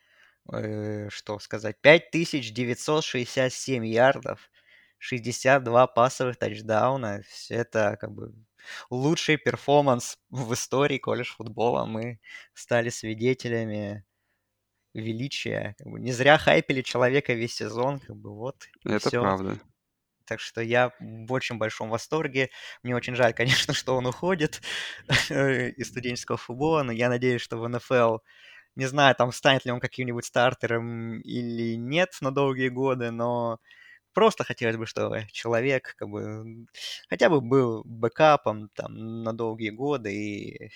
Э, 0.52 1.10
что 1.12 1.38
сказать, 1.40 1.80
5967 1.82 3.86
ярдов, 3.86 4.50
62 5.00 5.88
пасовых 5.88 6.38
тачдауна. 6.38 7.24
Всё 7.28 7.56
это 7.56 7.98
как 8.00 8.12
бы 8.12 8.34
лучший 8.90 9.38
перформанс 9.38 10.18
в 10.30 10.54
истории 10.54 10.98
колледж 10.98 11.34
футбола. 11.34 11.86
Мы 11.86 12.20
стали 12.54 12.90
свидетелями 12.90 14.06
величия. 14.94 15.76
Как 15.78 15.88
бы 15.88 16.00
не 16.00 16.12
зря 16.12 16.38
хайпели 16.38 16.82
человека 16.82 17.34
весь 17.34 17.56
сезон. 17.56 18.00
Как 18.00 18.16
бы 18.16 18.36
вот 18.36 18.68
это 18.86 19.10
всё. 19.10 19.22
правда. 19.22 19.60
Так 20.26 20.40
что 20.40 20.62
я 20.62 20.92
в 21.00 21.32
очень 21.34 21.58
большом 21.58 21.90
восторге. 21.90 22.50
Мне 22.84 22.96
очень 22.96 23.16
жаль, 23.16 23.34
конечно, 23.34 23.74
что 23.74 23.96
он 23.96 24.06
уходит 24.06 24.62
из 25.30 25.88
студенческого 25.88 26.38
футбола, 26.38 26.84
но 26.84 26.92
я 26.92 27.10
надеюсь, 27.10 27.42
что 27.42 27.58
в 27.58 27.68
НФЛ, 27.68 28.18
не 28.76 28.86
знаю, 28.86 29.16
там 29.16 29.32
станет 29.32 29.66
ли 29.66 29.72
он 29.72 29.80
каким-нибудь 29.80 30.26
стартером 30.26 31.20
или 31.22 31.76
нет 31.76 32.16
на 32.22 32.32
долгие 32.32 32.70
годы, 32.70 33.12
но 33.12 33.60
просто 34.14 34.44
хотелось 34.44 34.78
бы, 34.78 34.86
чтобы 34.86 35.28
человек 35.32 35.96
как 35.98 36.10
бы 36.10 36.66
хотя 37.10 37.30
бы 37.30 37.42
был 37.42 37.84
бэкапом 37.86 38.70
там 38.76 39.24
на 39.24 39.34
долгие 39.34 39.70
годы 39.72 40.14
и, 40.14 40.72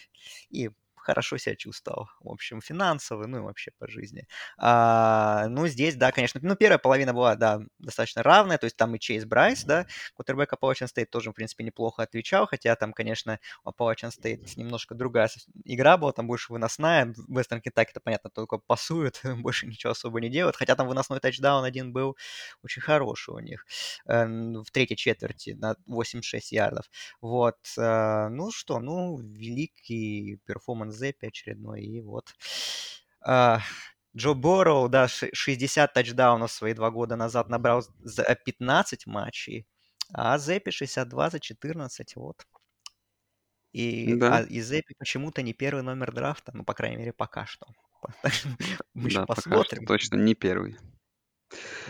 и 0.49 0.71
хорошо 1.03 1.37
себя 1.37 1.55
чувствовал, 1.55 2.09
в 2.21 2.29
общем, 2.29 2.61
финансово, 2.61 3.27
ну 3.27 3.37
и 3.37 3.41
вообще 3.41 3.71
по 3.77 3.87
жизни. 3.87 4.27
А, 4.57 5.47
ну, 5.49 5.67
здесь, 5.67 5.95
да, 5.95 6.11
конечно, 6.11 6.39
ну, 6.43 6.55
первая 6.55 6.77
половина 6.77 7.13
была, 7.13 7.35
да, 7.35 7.61
достаточно 7.79 8.23
равная, 8.23 8.57
то 8.57 8.65
есть 8.65 8.77
там 8.77 8.95
и 8.95 8.99
Чейз 8.99 9.25
Брайс, 9.25 9.63
да, 9.63 9.85
кутербэк 10.15 10.53
Appalachian 10.53 10.87
State 10.87 11.07
тоже, 11.07 11.31
в 11.31 11.33
принципе, 11.33 11.63
неплохо 11.63 12.03
отвечал, 12.03 12.47
хотя 12.47 12.75
там, 12.75 12.93
конечно, 12.93 13.39
у 13.63 13.69
Appalachian 13.69 14.11
State 14.11 14.53
немножко 14.55 14.95
другая 14.95 15.29
игра 15.65 15.97
была, 15.97 16.11
там 16.11 16.27
больше 16.27 16.53
выносная, 16.53 17.13
в 17.15 17.37
Western 17.37 17.61
Kentucky, 17.61 17.89
это 17.91 17.99
понятно, 17.99 18.29
только 18.29 18.57
пасуют, 18.57 19.21
больше 19.37 19.67
ничего 19.67 19.91
особо 19.91 20.21
не 20.21 20.29
делают, 20.29 20.55
хотя 20.55 20.75
там 20.75 20.87
выносной 20.87 21.19
тачдаун 21.19 21.63
один 21.63 21.91
был 21.91 22.17
очень 22.63 22.81
хороший 22.81 23.33
у 23.33 23.39
них 23.39 23.65
э, 24.07 24.25
в 24.25 24.71
третьей 24.71 24.97
четверти 24.97 25.51
на 25.51 25.75
86 25.85 26.51
ярдов. 26.51 26.89
Вот, 27.21 27.57
э, 27.77 28.27
ну 28.29 28.51
что, 28.51 28.79
ну, 28.79 29.17
великий 29.17 30.39
перформанс 30.45 30.92
Зеппи 30.93 31.27
очередной, 31.27 31.81
и 31.83 32.01
вот. 32.01 32.33
А, 33.21 33.59
Джо 34.15 34.33
Борроу, 34.33 34.89
да, 34.89 35.07
ш- 35.07 35.29
60 35.33 35.93
тачдаунов 35.93 36.51
свои 36.51 36.73
два 36.73 36.91
года 36.91 37.15
назад 37.15 37.49
набрал 37.49 37.83
за 37.99 38.23
15 38.35 39.05
матчей, 39.07 39.67
а 40.13 40.37
Зеппи 40.37 40.71
62 40.71 41.29
за 41.29 41.39
14, 41.39 42.15
вот. 42.15 42.45
И, 43.73 44.13
Да, 44.19 44.37
а, 44.37 44.41
и 44.43 44.61
Зеппи 44.61 44.93
почему-то 44.97 45.41
не 45.41 45.53
первый 45.53 45.81
номер 45.83 46.11
драфта, 46.13 46.51
ну, 46.55 46.63
по 46.63 46.73
крайней 46.73 46.97
мере, 46.97 47.13
пока 47.13 47.45
что. 47.45 47.67
Мы 48.93 49.07
еще 49.07 49.19
да, 49.19 49.25
пока 49.25 49.41
что 49.41 49.45
посмотрим. 49.45 49.85
точно 49.87 50.15
не 50.17 50.35
первый. 50.35 50.77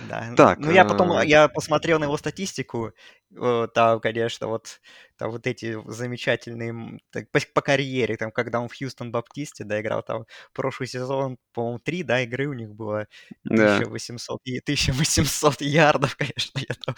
Да, 0.10 0.34
Так, 0.36 0.60
ну 0.60 0.72
я 0.72 0.86
потом, 0.86 1.12
э, 1.14 1.26
я 1.26 1.48
посмотрел 1.48 2.00
на 2.00 2.06
его 2.06 2.18
статистику, 2.18 2.94
э, 3.36 3.68
там, 3.74 4.00
конечно, 4.00 4.48
вот, 4.48 4.82
там 5.18 5.32
вот 5.32 5.48
эти 5.48 5.78
замечательные, 5.90 7.00
так, 7.12 7.30
по, 7.32 7.40
по 7.54 7.62
карьере, 7.62 8.18
там, 8.18 8.32
когда 8.32 8.60
он 8.60 8.70
в 8.70 8.78
Хьюстон 8.78 9.12
Баптисте, 9.12 9.64
да, 9.64 9.80
играл, 9.80 10.04
там, 10.04 10.26
прошлый 10.54 10.88
сезон, 10.88 11.38
по-моему, 11.54 11.80
три, 11.80 12.04
да, 12.04 12.22
игры 12.22 12.48
у 12.48 12.54
них 12.54 12.74
было, 12.74 13.08
да, 13.44 13.78
1800, 13.78 14.42
и 14.46 14.60
1800 14.60 15.62
ярдов, 15.62 16.16
конечно, 16.18 16.60
я 16.60 16.76
там, 16.86 16.96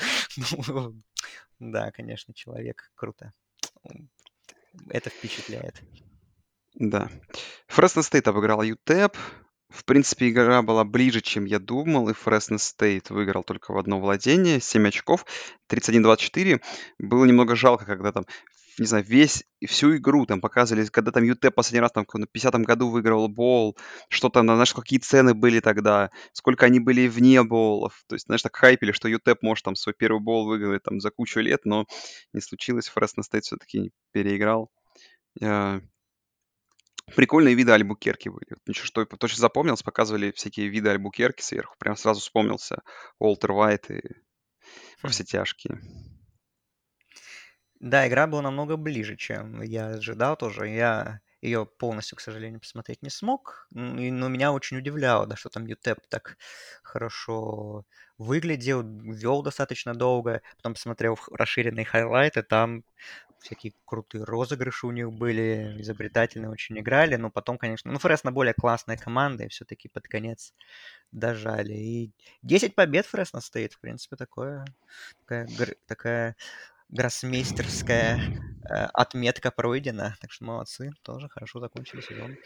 ну, 0.67 0.95
да, 1.59 1.91
конечно, 1.91 2.33
человек, 2.33 2.91
круто, 2.95 3.33
это 4.89 5.09
впечатляет. 5.09 5.81
да. 6.73 7.09
Fresno 7.67 8.01
State 8.01 8.27
обыграл 8.27 8.61
UTEP. 8.61 9.17
В 9.75 9.83
принципе, 9.83 10.29
игра 10.29 10.61
была 10.61 10.85
ближе, 10.85 11.19
чем 11.19 11.43
я 11.43 11.59
думал, 11.59 12.07
и 12.07 12.13
Fresno 12.13 12.57
State 12.57 13.09
выиграл 13.09 13.43
только 13.43 13.73
в 13.73 13.77
одно 13.77 13.99
владение, 13.99 14.61
7 14.61 14.87
очков, 14.87 15.25
31-24. 15.69 16.61
Было 16.97 17.25
немного 17.25 17.57
жалко, 17.57 17.85
когда 17.85 18.13
там, 18.13 18.25
не 18.79 18.85
знаю, 18.85 19.03
весь, 19.03 19.43
всю 19.67 19.97
игру 19.97 20.25
там 20.25 20.39
показывали, 20.39 20.85
когда 20.85 21.11
там 21.11 21.25
ЮТЭП 21.25 21.53
последний 21.55 21.81
раз 21.81 21.91
там 21.91 22.05
в 22.07 22.15
50-м 22.15 22.63
году 22.63 22.89
выигрывал 22.89 23.27
бол, 23.27 23.75
что 24.07 24.29
там, 24.29 24.45
знаешь, 24.45 24.73
какие 24.73 24.99
цены 24.99 25.33
были 25.33 25.59
тогда, 25.59 26.09
сколько 26.31 26.65
они 26.65 26.79
были 26.79 27.09
вне 27.09 27.43
болов. 27.43 28.01
То 28.07 28.15
есть, 28.15 28.27
знаешь, 28.27 28.43
так 28.43 28.55
хайпили, 28.55 28.93
что 28.93 29.09
ЮТЭП 29.09 29.41
может 29.41 29.65
там 29.65 29.75
свой 29.75 29.93
первый 29.93 30.21
бол 30.21 30.47
выиграть 30.47 30.83
там 30.83 31.01
за 31.01 31.11
кучу 31.11 31.41
лет, 31.41 31.65
но 31.65 31.85
не 32.31 32.39
случилось. 32.39 32.87
Фресно 32.87 33.23
Стейт 33.23 33.43
все-таки 33.43 33.91
переиграл. 34.13 34.69
Прикольные 37.13 37.55
виды 37.55 37.71
Альбукерки 37.71 38.29
были. 38.29 38.57
Ничего, 38.65 38.85
что 38.85 39.01
я 39.01 39.05
точно 39.07 39.39
запомнилось, 39.39 39.83
показывали 39.83 40.31
всякие 40.31 40.69
виды 40.69 40.89
Альбукерки 40.89 41.41
сверху. 41.41 41.75
Прям 41.77 41.95
сразу 41.95 42.19
вспомнился 42.19 42.81
Уолтер 43.19 43.51
Уайт 43.51 43.91
и 43.91 44.01
во 45.03 45.09
Хм. 45.09 45.11
все 45.11 45.23
тяжкие. 45.23 45.79
Да, 47.79 48.07
игра 48.07 48.25
была 48.27 48.41
намного 48.41 48.77
ближе, 48.77 49.15
чем 49.17 49.61
я 49.61 49.87
ожидал 49.87 50.37
тоже. 50.37 50.67
Я 50.69 51.19
ее 51.41 51.65
полностью, 51.65 52.17
к 52.17 52.21
сожалению, 52.21 52.59
посмотреть 52.59 53.03
не 53.03 53.09
смог, 53.09 53.67
но 53.69 54.29
меня 54.29 54.51
очень 54.53 54.77
удивляло, 54.77 55.27
да, 55.27 55.35
что 55.35 55.49
там 55.49 55.67
ЮТЕП 55.67 55.99
так 56.09 56.37
хорошо 56.81 57.85
выглядел, 58.17 58.81
вел 58.83 59.43
достаточно 59.43 59.93
долго. 59.93 60.41
Потом 60.57 60.73
посмотрел 60.73 61.19
расширенные 61.31 61.85
хайлайты, 61.85 62.41
там 62.43 62.83
всякие 63.45 63.73
крутые 63.85 64.23
розыгрыши 64.23 64.87
у 64.87 64.91
них 64.91 65.11
были, 65.11 65.75
изобретательно 65.79 66.49
очень 66.49 66.79
играли, 66.79 67.15
но 67.15 67.29
потом, 67.29 67.57
конечно, 67.57 67.91
ну, 67.91 67.99
Фресно 67.99 68.31
более 68.31 68.53
классная 68.53 68.97
команда, 68.97 69.45
и 69.45 69.49
все-таки 69.49 69.87
под 69.87 70.07
конец 70.07 70.53
дожали. 71.11 71.73
И 71.73 72.11
10 72.41 72.75
побед 72.75 73.05
Fresno 73.05 73.41
State, 73.41 73.73
в 73.73 73.79
принципе, 73.79 74.15
такое, 74.15 74.65
такая, 75.19 75.47
такая 75.85 76.35
гроссмейстерская 76.89 78.19
э, 78.69 78.73
отметка 78.93 79.51
пройдена. 79.51 80.15
Так 80.21 80.31
что 80.31 80.45
молодцы, 80.45 80.91
тоже 81.03 81.29
хорошо 81.29 81.59
закончили 81.59 82.01
сезон. 82.01 82.37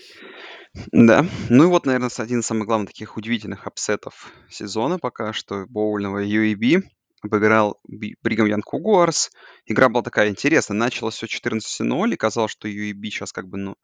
Да. 0.92 1.26
Ну 1.50 1.64
и 1.66 1.68
вот, 1.68 1.86
наверное, 1.86 2.10
один 2.18 2.40
из 2.40 2.46
самых 2.46 2.68
главных 2.68 2.90
таких 2.90 3.18
удивительных 3.18 3.68
upset 3.68 4.13
ов 4.13 4.32
сезона 4.50 4.98
пока 5.00 5.34
что 5.34 5.66
боульного 5.68 6.24
UAB 6.24 6.84
обыграл 7.22 7.80
Brigham 7.88 8.48
Young 8.48 8.66
Cougars. 8.66 9.32
Игра 9.66 9.90
была 9.90 10.04
такая 10.04 10.30
интересная. 10.30 10.78
Началось 10.78 11.16
все 11.16 11.26
14-0, 11.26 12.14
и 12.14 12.18
казалось, 12.18 12.52
что 12.52 12.68
UAB 12.68 13.04
сейчас 13.06 13.32
как 13.32 13.48
бы, 13.48 13.58
ну, 13.58 13.76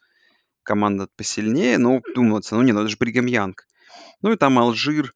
команда 0.64 1.08
посильнее, 1.16 1.78
но 1.78 2.02
думается, 2.14 2.56
ну 2.56 2.64
не, 2.64 2.72
ну 2.72 2.82
это 2.82 2.90
же 2.90 2.98
Brigham 3.00 3.28
Young. 3.28 3.66
Ну 4.22 4.34
и 4.34 4.38
там 4.38 4.60
Алжир 4.60 5.14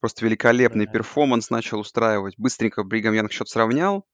просто 0.00 0.24
великолепный 0.24 0.86
перформанс 0.86 1.50
начал 1.50 1.80
устраивать. 1.80 2.34
Быстренько 2.38 2.82
Brigham 2.84 3.14
Young 3.14 3.32
счет 3.32 3.48
сравнял. 3.48 4.06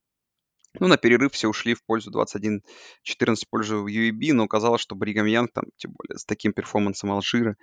Ну, 0.79 0.87
на 0.87 0.97
перерыв 0.97 1.33
все 1.33 1.47
ушли 1.47 1.73
в 1.73 1.83
пользу 1.83 2.11
21-14 2.11 2.61
в 3.07 3.49
пользу 3.49 3.87
UAB, 3.87 4.33
но 4.33 4.43
оказалось, 4.43 4.81
что 4.81 4.95
Brigham 4.95 5.25
Young 5.25 5.51
там, 5.51 5.63
тем 5.77 5.93
более 5.97 6.17
с 6.19 6.25
таким 6.25 6.53
перформансом 6.53 7.11
Алжира, 7.11 7.55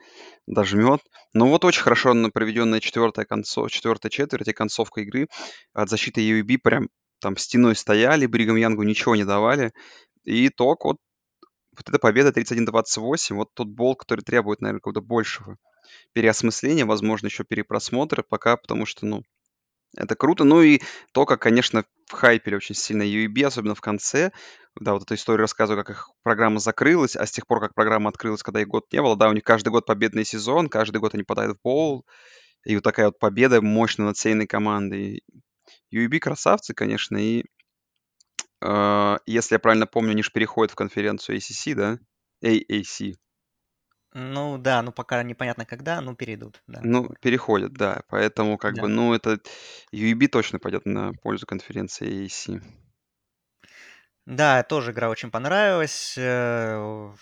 дожмет. 0.47 1.01
Но 1.33 1.49
вот 1.49 1.65
очень 1.65 1.83
хорошо 1.83 2.15
на 2.15 2.31
проведенная 2.31 2.81
четвертая, 2.81 3.25
концов... 3.25 3.71
четвертая 3.71 4.11
четверть 4.11 4.49
и 4.49 4.53
концовка 4.53 5.03
игры 5.03 5.29
от 5.73 5.89
защиты 5.89 6.21
UAB 6.21 6.59
прям 6.59 6.89
там 7.21 7.37
стеной 7.37 7.77
стояли, 7.77 8.27
Brigham 8.27 8.57
Young 8.57 8.78
у 8.78 8.83
ничего 8.83 9.15
не 9.15 9.25
давали. 9.25 9.73
И 10.25 10.49
итог, 10.49 10.85
вот, 10.85 10.97
вот 11.77 11.89
эта 11.89 11.99
победа 11.99 12.31
31-28, 12.31 13.35
вот 13.35 13.55
тот 13.55 13.69
бол, 13.69 13.95
который 13.95 14.23
требует, 14.23 14.61
наверное, 14.61 14.81
какого-то 14.81 15.01
большего 15.01 15.57
переосмысления, 16.13 16.85
возможно, 16.85 17.27
еще 17.27 17.45
перепросмотра 17.45 18.25
пока, 18.29 18.57
потому 18.57 18.87
что, 18.87 19.07
ну, 19.07 19.23
это 19.97 20.15
круто. 20.15 20.45
Ну 20.45 20.63
и 20.63 20.81
то, 21.13 21.27
как, 21.27 21.41
конечно, 21.41 21.85
в 22.07 22.13
хайпели 22.13 22.55
очень 22.57 22.75
сильно 22.75 23.03
UEB, 23.03 23.45
особенно 23.45 23.75
в 23.75 23.81
конце. 23.81 24.33
Да, 24.79 24.93
вот 24.93 25.03
эту 25.03 25.15
историю 25.15 25.41
рассказываю, 25.41 25.85
как 25.85 25.97
их 25.97 26.11
программа 26.23 26.61
закрылась, 26.61 27.17
а 27.17 27.27
с 27.27 27.31
тех 27.31 27.47
пор, 27.47 27.61
как 27.61 27.75
программа 27.75 28.11
открылась, 28.11 28.43
когда 28.43 28.61
их 28.61 28.69
год 28.69 28.85
не 28.93 29.01
было, 29.01 29.17
да, 29.17 29.29
у 29.29 29.33
них 29.33 29.43
каждый 29.43 29.71
год 29.71 29.87
победный 29.87 30.25
сезон, 30.25 30.69
каждый 30.69 30.99
год 30.99 31.15
они 31.15 31.23
попадают 31.23 31.57
в 31.57 31.63
боул. 31.63 32.05
И 32.65 32.75
вот 32.75 32.85
такая 32.85 33.07
вот 33.07 33.19
победа 33.19 33.63
мощно 33.63 34.05
над 34.07 34.19
сильной 34.19 34.47
командой. 34.47 35.23
UEB 35.93 36.19
красавцы, 36.19 36.75
конечно, 36.75 37.17
и 37.17 37.45
э, 38.61 39.17
если 39.27 39.55
я 39.55 39.59
правильно 39.59 39.87
помню, 39.87 40.11
они 40.11 40.23
же 40.23 40.31
переходят 40.33 40.73
в 40.73 40.77
конференцию 40.77 41.39
ACC, 41.39 41.75
да? 41.75 41.99
AAC. 42.45 43.15
Ну 44.17 44.59
да, 44.59 44.83
ну 44.83 44.91
пока 44.91 45.23
непонятно 45.23 45.65
когда, 45.65 46.01
но 46.01 46.17
перейдут, 46.17 46.61
да. 46.67 46.83
Ну, 46.83 47.11
переходят, 47.21 47.75
да. 47.75 48.01
Поэтому, 48.09 48.57
как 48.57 48.77
Да. 48.77 48.81
бы, 48.81 48.89
ну, 48.89 49.13
это 49.13 49.41
UEB 49.93 50.27
точно 50.29 50.59
пойдет 50.59 50.87
на 50.87 51.13
пользу 51.13 51.47
конференции 51.47 52.07
AAC. 52.09 52.61
Да, 54.27 54.63
тоже 54.65 54.91
игра 54.93 55.09
очень 55.09 55.31
понравилась. 55.31 56.15
Э, 56.19 57.13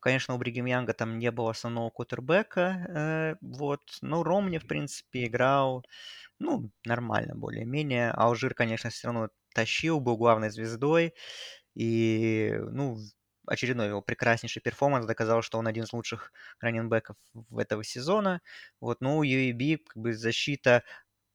Конечно, 0.00 0.34
у 0.34 0.38
Бригем 0.38 0.64
Янга 0.64 0.94
там 0.94 1.18
не 1.18 1.30
было 1.30 1.50
основного 1.50 1.90
кутербека, 1.90 2.86
э, 2.88 3.36
вот. 3.42 3.82
Но 4.00 4.22
Ромни, 4.22 4.56
в 4.58 4.66
принципе, 4.66 5.26
играл, 5.26 5.84
ну, 6.38 6.70
нормально 6.86 7.34
более-менее. 7.34 8.12
Алжир, 8.12 8.54
конечно, 8.54 8.90
все 8.90 9.08
равно 9.08 9.30
тащил, 9.54 10.00
был 10.00 10.16
главной 10.18 10.50
звездой. 10.50 11.14
И, 11.74 12.54
ну, 12.70 12.98
очередной 13.46 13.88
его 13.88 14.02
прекраснейший 14.02 14.62
перформанс 14.62 15.06
доказал, 15.06 15.42
что 15.42 15.58
он 15.58 15.66
один 15.66 15.84
из 15.84 15.92
лучших 15.92 16.32
раненбеков 16.60 17.16
этого 17.56 17.84
сезона. 17.84 18.40
Вот, 18.80 19.00
ну, 19.00 19.22
UAB, 19.22 19.78
как 19.86 19.96
бы 20.02 20.12
защита 20.14 20.82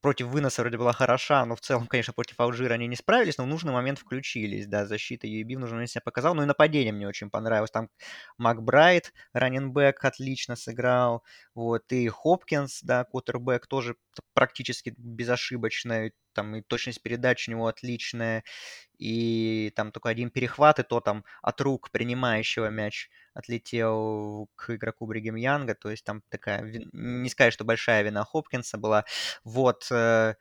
против 0.01 0.27
выноса 0.27 0.61
вроде 0.61 0.77
была 0.77 0.93
хороша, 0.93 1.43
но 1.45 1.55
в 1.55 1.61
целом, 1.61 1.87
конечно, 1.87 2.13
против 2.13 2.39
Алжира 2.39 2.75
они 2.75 2.85
не 2.87 2.95
справились, 2.95 3.37
но 3.39 3.43
в 3.45 3.47
нужный 3.47 3.73
момент 3.73 3.97
включились, 3.99 4.67
да, 4.67 4.85
защита 4.85 5.25
UAB 5.27 5.55
в 5.55 5.59
нужный 5.59 5.75
момент 5.75 5.89
себя 5.91 6.01
показал, 6.05 6.35
ну 6.35 6.43
и 6.43 6.45
нападение 6.45 6.93
мне 6.93 7.07
очень 7.07 7.31
понравилось, 7.31 7.71
там 7.71 7.89
Макбрайт, 8.37 9.13
раненбэк, 9.33 10.03
отлично 10.05 10.55
сыграл, 10.55 11.23
вот, 11.55 11.91
и 11.91 12.07
Хопкинс, 12.07 12.81
да, 12.83 13.03
кутербэк 13.05 13.65
тоже 13.67 13.95
практически 14.33 14.93
безошибочный, 14.97 16.13
там 16.35 16.55
и 16.57 16.61
точность 16.61 17.01
передач 17.01 17.47
у 17.47 17.51
него 17.51 17.67
отличная, 17.67 18.43
и 18.97 19.71
там 19.75 19.91
только 19.91 20.09
один 20.09 20.29
перехват, 20.29 20.79
и 20.79 20.83
то 20.83 21.01
там 21.01 21.25
от 21.41 21.61
рук 21.61 21.91
принимающего 21.91 22.69
мяч 22.69 23.09
отлетел 23.33 24.49
к 24.55 24.69
игроку 24.75 25.05
Бригем 25.07 25.35
Янга, 25.35 25.75
то 25.75 25.89
есть 25.91 26.05
там 26.05 26.21
такая, 26.29 26.61
не 26.93 27.29
сказать, 27.29 27.53
что 27.53 27.65
большая 27.65 28.03
вина 28.03 28.23
Хопкинса 28.25 28.77
была, 28.77 29.05
вот, 29.43 29.87
э, 29.91 30.35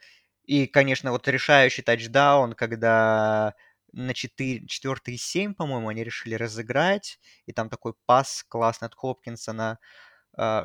и, 0.45 0.67
конечно, 0.67 1.11
вот 1.13 1.27
решающий 1.29 1.83
тачдаун, 1.83 2.53
когда 2.55 3.55
на 3.93 4.13
4, 4.15 4.67
4 4.67 5.15
и 5.15 5.17
7, 5.17 5.55
по-моему, 5.55 5.89
они 5.89 6.05
решили 6.05 6.35
разыграть, 6.35 7.19
и 7.47 7.53
там 7.53 7.71
такой 7.71 7.95
пас 8.07 8.45
классный 8.49 8.87
от 8.89 8.95
Хопкинса 8.95 9.53
на 9.53 9.79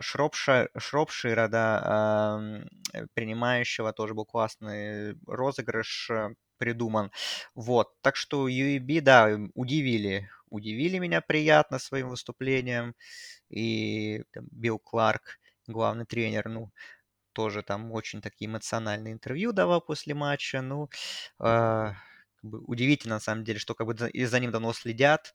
Шропша, 0.02 0.70
Шропшира, 0.78 1.48
да, 1.48 2.62
uh, 2.94 3.08
принимающего, 3.14 3.94
тоже 3.94 4.14
был 4.14 4.26
классный 4.26 5.16
розыгрыш 5.28 6.10
uh, 6.12 6.36
придуман. 6.58 7.12
Вот, 7.56 7.90
так 8.02 8.16
что 8.16 8.48
UEB, 8.50 9.02
да, 9.02 9.30
удивили, 9.56 10.30
удивили 10.50 10.98
меня 11.00 11.22
приятно 11.22 11.80
своим 11.80 12.10
выступлением. 12.10 12.96
И 13.50 14.24
там, 14.32 14.46
Билл 14.52 14.80
Кларк, 14.80 15.40
главный 15.68 16.06
тренер, 16.06 16.50
ну, 16.50 16.72
тоже 17.34 17.64
там 17.64 17.92
очень 17.92 18.22
такие 18.22 18.50
эмоциональные 18.50 19.14
интервью 19.14 19.54
давал 19.54 19.82
после 19.82 20.14
матча. 20.14 20.62
Ну, 20.62 20.90
э, 21.40 21.94
как 22.42 22.50
бы 22.50 22.60
удивительно, 22.66 23.16
на 23.16 23.20
самом 23.20 23.44
деле, 23.44 23.60
что 23.60 23.76
как 23.76 23.88
бы 23.88 23.96
и 24.10 24.26
за 24.26 24.40
ним 24.40 24.52
давно 24.52 24.74
следят, 24.74 25.34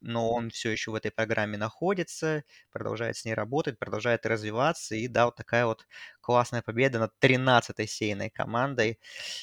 но 0.00 0.30
он 0.30 0.50
все 0.50 0.70
еще 0.70 0.90
в 0.90 0.94
этой 0.94 1.10
программе 1.10 1.56
находится, 1.58 2.44
продолжает 2.72 3.16
с 3.16 3.24
ней 3.24 3.34
работать, 3.34 3.78
продолжает 3.78 4.26
развиваться, 4.26 4.94
и 4.94 5.08
да, 5.08 5.26
вот 5.26 5.36
такая 5.36 5.66
вот 5.66 5.86
классная 6.20 6.62
победа 6.62 6.98
над 6.98 7.12
13-й 7.20 7.86
сейной 7.86 8.30
командой. 8.30 8.98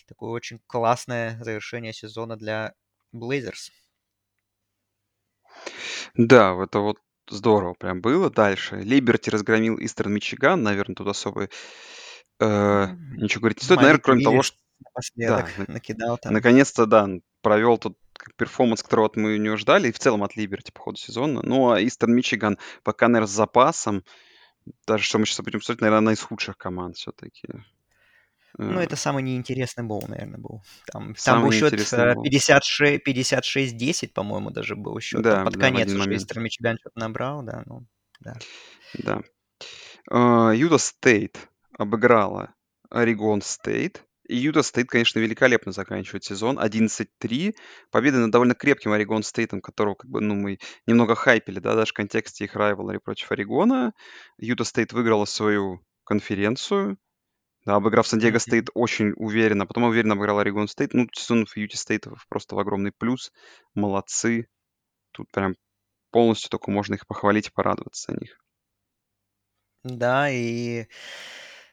Такое 0.08 0.31
очень 0.31 0.60
классное 0.67 1.41
завершение 1.43 1.93
сезона 1.93 2.38
для 2.38 2.74
Blazers. 3.13 3.72
Да, 6.15 6.55
это 6.62 6.79
вот 6.79 6.98
здорово 7.29 7.74
прям 7.74 8.01
было. 8.01 8.29
Дальше. 8.29 8.75
Либерти 8.77 9.29
разгромил 9.29 9.77
Истерн 9.79 10.13
Мичиган. 10.13 10.63
Наверное, 10.63 10.96
тут 10.96 11.08
особо 11.08 11.50
э, 12.39 12.88
ничего 13.17 13.41
говорить 13.41 13.62
не 13.62 13.65
стоит. 13.65 13.79
Наверное, 13.79 14.01
кроме 14.01 14.24
того, 14.24 14.43
что 14.43 14.58
напоследок 14.83 15.50
да, 15.57 15.73
накидал 15.73 16.17
там. 16.17 16.33
Наконец-то, 16.33 16.85
да, 16.85 17.07
провел 17.41 17.77
тут 17.77 17.97
перформанс, 18.38 18.83
которого 18.83 19.07
от 19.07 19.15
мы 19.15 19.38
не 19.38 19.55
ждали, 19.57 19.89
и 19.89 19.91
в 19.91 20.00
целом 20.00 20.23
от 20.23 20.35
Либерти 20.35 20.71
по 20.71 20.81
ходу 20.81 20.97
сезона. 20.97 21.41
Ну, 21.43 21.71
а 21.71 21.81
Истон 21.81 22.13
Мичиган 22.13 22.57
пока, 22.83 23.07
наверное, 23.07 23.27
с 23.27 23.31
запасом, 23.31 24.03
даже 24.85 25.03
что 25.03 25.19
мы 25.19 25.25
сейчас 25.25 25.39
будем 25.39 25.61
смотреть, 25.61 25.81
наверное, 25.81 26.00
одна 26.00 26.13
из 26.13 26.21
худших 26.21 26.57
команд 26.57 26.97
все-таки. 26.97 27.47
Ну, 28.57 28.79
э. 28.79 28.83
это 28.83 28.95
самый 28.95 29.21
неинтересный 29.23 29.83
был, 29.83 30.01
наверное, 30.07 30.39
был. 30.39 30.63
Там, 30.91 31.15
там 31.15 31.43
был 31.43 31.51
счет 31.51 31.73
56-10, 31.73 34.13
по-моему, 34.13 34.51
даже 34.51 34.75
был 34.75 35.00
счет. 35.00 35.21
Да, 35.21 35.43
под 35.43 35.53
да, 35.53 35.59
конец 35.59 35.91
уже 35.91 36.15
Истер 36.15 36.39
Мичиган 36.39 36.77
что-то 36.79 37.00
набрал, 37.00 37.43
да, 37.43 37.63
ну, 37.65 37.85
да. 38.19 38.35
Да. 38.93 39.21
Utah 40.53 40.77
State 40.77 41.49
обыграла 41.77 42.53
Oregon 42.89 43.41
State. 43.41 44.06
И 44.27 44.38
Utah 44.38 44.63
State, 44.63 44.89
конечно, 44.89 45.19
великолепно 45.19 45.71
заканчивает 45.71 46.23
сезон. 46.23 46.60
11-3. 46.60 47.55
Победа 47.89 48.19
над 48.19 48.31
довольно 48.31 48.55
крепким 48.55 48.91
Oregon 48.91 49.23
State 49.23 49.47
ом, 49.47 49.62
которого 49.62 49.95
как 49.95 50.10
бы, 50.10 50.21
ну, 50.21 50.36
мы 50.36 50.60
немного 50.86 51.15
хайпили, 51.15 51.60
да, 51.60 51.75
даже 51.75 51.91
в 51.91 51.95
контексте 51.95 52.45
их 52.45 52.55
rivalry 52.56 52.99
против 52.99 53.31
Орегона. 53.31 53.93
Utah 54.38 54.63
State 54.63 54.93
выиграла 54.93 55.25
свою 55.25 55.81
конференцию, 56.03 56.97
да, 57.65 57.75
обыграв 57.75 58.07
San 58.08 58.19
Diego 58.19 58.39
State 58.39 58.69
очень 58.73 59.13
уверенно. 59.15 59.67
Потом 59.67 59.84
уверенно 59.84 60.13
обыграл 60.13 60.39
Oregon 60.39 60.67
State. 60.67 60.93
Ну, 60.93 61.07
сезон 61.13 61.45
в 61.45 61.55
Utah 61.58 61.77
State 61.77 62.12
ов 62.12 62.25
просто 62.27 62.55
в 62.55 62.60
огромный 62.60 62.91
плюс. 62.91 63.31
Молодцы. 63.75 64.47
Тут 65.12 65.31
прям 65.31 65.55
полностью 66.10 66.49
только 66.49 66.71
можно 66.71 66.95
их 66.95 67.05
похвалить 67.05 67.47
и 67.47 67.51
порадоваться 67.51 68.12
за 68.12 68.19
них. 68.19 68.38
Да, 69.84 70.29
и 70.29 70.86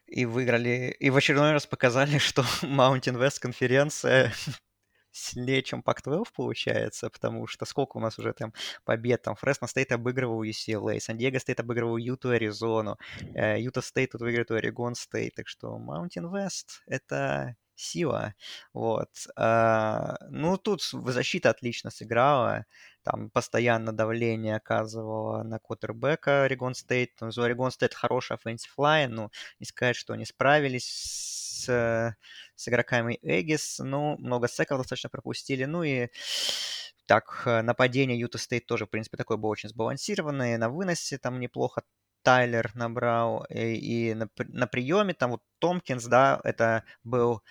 и 0.09 0.25
выиграли, 0.25 0.97
и 0.99 1.11
в 1.11 1.17
очередной 1.17 1.53
раз 1.53 1.67
показали, 1.67 2.19
что 2.19 2.43
Mountain 2.63 3.19
West 3.19 3.41
конференция 3.41 4.33
сильнее, 5.11 5.63
чем 5.63 5.83
Pac-12 5.87 6.25
получается, 6.35 7.11
потому 7.11 7.47
что 7.47 7.65
сколько 7.65 7.97
у 7.97 8.01
нас 8.01 8.19
уже 8.19 8.33
там 8.33 8.53
побед, 8.85 9.23
там 9.23 9.37
Фресно 9.37 9.67
Стейт 9.67 9.93
обыгрывал 9.93 10.43
UCLA, 10.43 10.99
Сан-Диего 11.01 11.39
Стейт 11.39 11.61
обыгрывал 11.61 11.97
Юту, 11.97 12.31
Аризону, 12.31 12.99
Юта 13.35 13.81
Стейт 13.83 14.13
тут 14.13 14.23
выиграет 14.23 14.51
у 14.51 14.55
Орегон 14.55 14.95
Стейт, 14.95 15.35
так 15.35 15.49
что 15.49 15.79
Mountain 15.79 16.31
West— 16.33 16.81
это 16.87 17.57
сила. 17.79 18.35
Вот. 18.73 19.11
А, 19.37 20.17
ну, 20.31 20.57
тут 20.57 20.83
защита 20.83 21.51
отлично 21.51 21.91
сыграла. 21.91 22.67
Там 23.03 23.31
постоянно 23.31 23.93
давление 23.93 24.57
оказывала 24.57 25.43
на 25.43 25.59
квотербека 25.59 26.45
Орегон 26.45 26.75
Стейт. 26.75 27.13
Орегон 27.23 27.71
Стейт 27.71 27.95
хороший 27.95 28.37
offensive 28.37 28.77
line, 28.77 29.09
но 29.09 29.31
не 29.61 29.67
сказать, 29.67 29.97
что 29.97 30.13
они 30.13 30.25
справились 30.27 30.87
с, 30.89 32.17
с 32.55 32.69
игроками 32.69 33.19
Эггис. 33.23 33.79
Ну, 33.79 34.17
много 34.19 34.49
секов 34.49 34.79
достаточно 34.79 35.09
пропустили. 35.09 35.65
Ну 35.65 35.83
и 35.83 36.09
так, 37.07 37.43
нападение 37.47 38.19
Юта 38.19 38.37
Стейт 38.37 38.67
тоже, 38.67 38.85
в 38.85 38.91
принципе, 38.91 39.17
такое 39.17 39.39
было 39.39 39.51
очень 39.51 39.71
сбалансированное. 39.71 40.59
На 40.59 40.69
выносе 40.69 41.17
там 41.17 41.41
неплохо 41.41 41.83
Тайлер 42.23 42.71
набрал, 42.75 43.45
и, 43.51 44.11
и 44.11 44.15
на, 44.15 44.29
на 44.39 44.67
приеме 44.67 45.15
там 45.15 45.31
вот 45.33 45.43
Томпкинс, 45.61 46.05
да, 46.07 46.41
это 46.45 46.85
был 47.05 47.43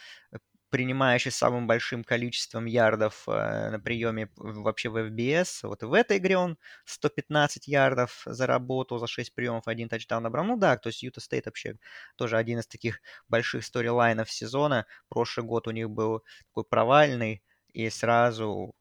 принимающий 0.69 1.31
самым 1.31 1.65
большим 1.67 2.03
количеством 2.03 2.65
ярдов 2.65 3.23
э, 3.27 3.69
на 3.71 3.79
приеме 3.79 4.29
вообще 4.35 4.89
в 4.89 4.97
FBS. 4.97 5.67
Вот 5.67 5.83
в 5.83 5.93
этой 5.93 6.17
игре 6.17 6.37
он 6.37 6.57
115 6.85 7.67
ярдов 7.67 8.23
заработал 8.25 8.99
за 8.99 9.07
6 9.07 9.33
приемов, 9.33 9.67
один 9.67 9.87
тачдаун 9.89 10.23
набрал. 10.23 10.45
Ну 10.45 10.57
да, 10.57 10.77
то 10.77 10.87
есть 10.89 11.03
Юта 11.03 11.21
Стейт 11.21 11.45
вообще 11.45 11.75
тоже 12.17 12.37
один 12.37 12.59
из 12.59 12.67
таких 12.67 12.99
больших 13.29 13.63
сторилайнов 13.65 14.29
сезона. 14.31 14.85
Прошлый 15.09 15.45
год 15.45 15.67
у 15.67 15.71
них 15.71 15.89
был 15.89 16.23
такой 16.49 16.65
провальный, 16.65 17.43
и 17.73 17.89
сразу 17.89 18.73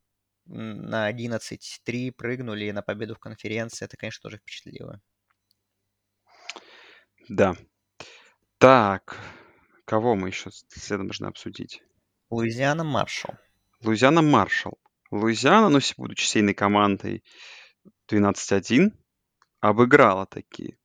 на 0.46 1.08
11-3 1.08 2.10
прыгнули 2.12 2.70
на 2.72 2.82
победу 2.82 3.14
в 3.14 3.18
конференции. 3.20 3.84
Это, 3.84 3.96
конечно, 3.96 4.22
тоже 4.22 4.38
впечатлило. 4.38 5.00
Да. 7.28 7.56
Так, 8.58 9.18
кого 9.84 10.14
мы 10.14 10.28
еще 10.28 10.50
следом 10.68 11.08
должны 11.08 11.26
обсудить? 11.26 11.82
Луизиана 12.30 12.84
Маршалл. 12.84 13.36
Луизиана 13.82 14.22
Маршалл. 14.22 14.78
Луизиана, 15.10 15.68
ну, 15.68 15.78
будучи 15.96 16.24
сейной 16.24 16.54
командой 16.54 17.22
12-1, 18.10 18.92
обыграла 19.60 20.26
такие 20.26 20.78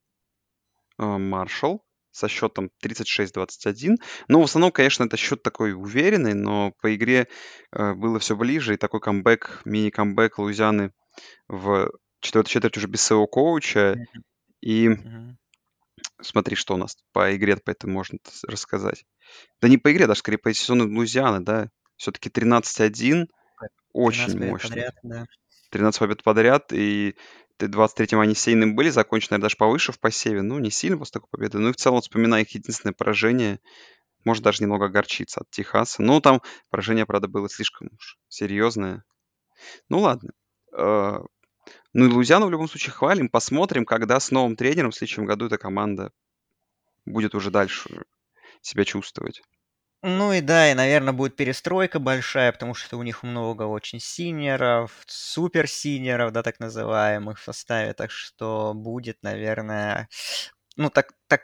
э, 0.98 1.04
Маршалл 1.04 1.84
со 2.12 2.28
счетом 2.28 2.70
36-21. 2.84 3.96
Ну, 4.28 4.42
в 4.42 4.44
основном, 4.44 4.72
конечно, 4.72 5.06
это 5.06 5.18
счет 5.18 5.44
такой 5.44 5.74
уверенный, 5.74 6.34
но 6.34 6.74
по 6.82 6.94
игре 6.96 7.28
э, 7.72 7.94
было 7.94 8.20
все 8.20 8.36
ближе, 8.36 8.74
и 8.74 8.78
такой 8.78 9.00
камбэк, 9.00 9.62
мини-камбэк 9.66 10.38
Луизианы 10.38 10.92
в 11.48 11.92
четвертой 12.20 12.52
четверти 12.52 12.78
уже 12.80 12.88
без 12.88 13.02
своего 13.02 13.28
коуча. 13.28 13.96
И 14.60 14.88
mm-hmm. 14.90 15.36
Смотри, 16.22 16.56
что 16.56 16.76
у 16.76 16.78
нас 16.78 16.98
по 17.14 17.36
игре, 17.36 17.58
поэтому 17.58 17.94
можно 17.94 18.20
рассказать. 18.48 19.06
Да 19.62 19.68
не 19.68 19.78
по 19.78 19.92
игре, 19.92 20.08
даже 20.08 20.20
скорее 20.20 20.38
по 20.38 20.54
сезону 20.54 20.88
Лузианы, 20.88 21.42
да. 21.42 21.70
Все-таки 21.98 22.30
13-1. 22.30 23.28
Очень 23.94 24.40
мощно. 24.48 24.70
Подряд, 24.70 24.96
да. 25.04 25.26
13 25.72 26.00
побед 26.00 26.24
подряд, 26.24 26.74
и 26.74 27.16
23-м 27.60 28.20
они 28.20 28.36
сейным 28.36 28.76
были, 28.76 28.90
закончены 28.90 29.38
даже 29.40 29.56
повыше 29.56 29.92
в 29.92 30.00
посеве. 30.00 30.42
Ну, 30.42 30.60
не 30.60 30.72
сильно 30.72 30.98
после 30.98 31.14
такой 31.14 31.30
победы. 31.32 31.60
Ну 31.60 31.70
и 31.70 31.74
в 31.74 31.76
целом, 31.76 32.02
вспоминая 32.02 32.42
их 32.42 32.50
единственное 32.56 32.94
поражение, 32.94 33.60
может 34.26 34.44
даже 34.44 34.64
немного 34.64 34.86
огорчиться 34.86 35.42
от 35.42 35.50
Техаса. 35.50 36.02
Ну, 36.02 36.22
там 36.22 36.42
поражение, 36.70 37.06
правда, 37.06 37.28
было 37.28 37.50
слишком 37.50 37.90
уж 37.98 38.18
серьезное. 38.28 39.04
Ну, 39.90 40.00
ладно. 40.00 40.32
Ну 41.94 42.06
и 42.06 42.10
Лузиану 42.10 42.48
в 42.48 42.52
любом 42.52 42.68
случае 42.68 42.94
хвалим. 42.94 43.30
Посмотрим, 43.30 43.86
когда 43.86 44.20
с 44.20 44.32
новым 44.32 44.56
тренером 44.56 44.92
в 44.92 44.96
следующем 44.96 45.26
году 45.26 45.48
эта 45.48 45.58
команда 45.58 46.12
будет 47.06 47.36
уже 47.36 47.52
дальше 47.52 48.04
себя 48.62 48.86
чувствовать. 48.86 49.42
Ну 50.04 50.34
и 50.34 50.42
да, 50.42 50.72
и, 50.72 50.74
наверное, 50.74 51.14
будет 51.14 51.36
перестройка 51.36 52.00
большая, 52.00 52.52
потому 52.52 52.74
что 52.74 52.98
у 52.98 53.04
них 53.04 53.22
много 53.22 53.64
очень 53.64 54.00
синеров, 54.00 54.92
супер-синеров, 55.06 56.32
да, 56.32 56.42
так 56.42 56.60
называемых 56.60 57.40
в 57.40 57.44
составе, 57.44 57.94
так 57.94 58.10
что 58.10 58.74
будет, 58.74 59.22
наверное, 59.22 60.10
ну, 60.76 60.90
так, 60.90 61.14
так, 61.28 61.42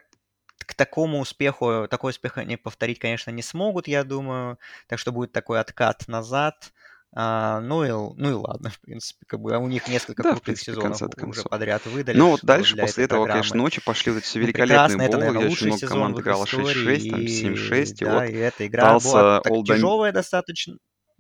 к 0.66 0.74
такому 0.74 1.20
успеху, 1.20 1.88
такой 1.88 2.12
успех 2.12 2.38
они 2.38 2.58
повторить, 2.58 2.98
конечно, 3.00 3.30
не 3.32 3.44
смогут, 3.44 3.88
я 3.88 4.04
думаю, 4.04 4.58
так 4.88 4.98
что 5.00 5.12
будет 5.12 5.32
такой 5.34 5.60
откат 5.60 6.08
назад. 6.08 6.74
А, 7.16 7.60
ну, 7.62 7.84
и, 7.84 7.90
ну 7.90 8.30
и 8.30 8.34
ладно, 8.34 8.70
в 8.72 8.80
принципе, 8.82 9.26
как 9.28 9.42
бы 9.42 9.56
а 9.56 9.60
у 9.60 9.68
них 9.68 9.88
несколько 9.88 10.24
Да, 10.24 10.36
крутых 10.36 10.42
принципе, 10.42 10.76
сезонов 10.76 11.02
конца 11.02 11.08
уже 11.18 11.44
подряд 11.46 11.86
выдали, 11.86 12.20
Но 12.20 12.32
вот 12.32 12.42
дальше, 12.44 12.78
после 12.78 13.06
этого, 13.06 13.28
конечно, 13.28 13.58
программы. 13.58 13.58
ночи 13.58 13.82
пошли 13.84 14.12
вот 14.12 14.20
эти 14.24 14.38
Ну, 14.40 14.48
великолепные 14.48 14.50
прекрасно, 14.50 15.04
это, 15.04 15.18
наверное, 15.18 15.44
где 15.44 15.50
очень 15.50 15.68
много 15.68 15.82
сезон 15.82 16.16
команд 16.16 16.20
истории, 16.28 16.48
6-6, 16.48 17.08
там 17.08 17.26
и 17.26 17.28
7-6, 17.28 18.02
и 18.02 18.06
да, 18.06 18.06
вот 18.06 18.28
и 18.28 18.34
эта 18.36 18.68
игра 18.68 19.00
была 19.00 19.26
Талса 19.26 19.42
так 19.42 19.54
Олд 19.54 19.66
тяжелая 19.66 20.12
достаточно, 20.12 20.78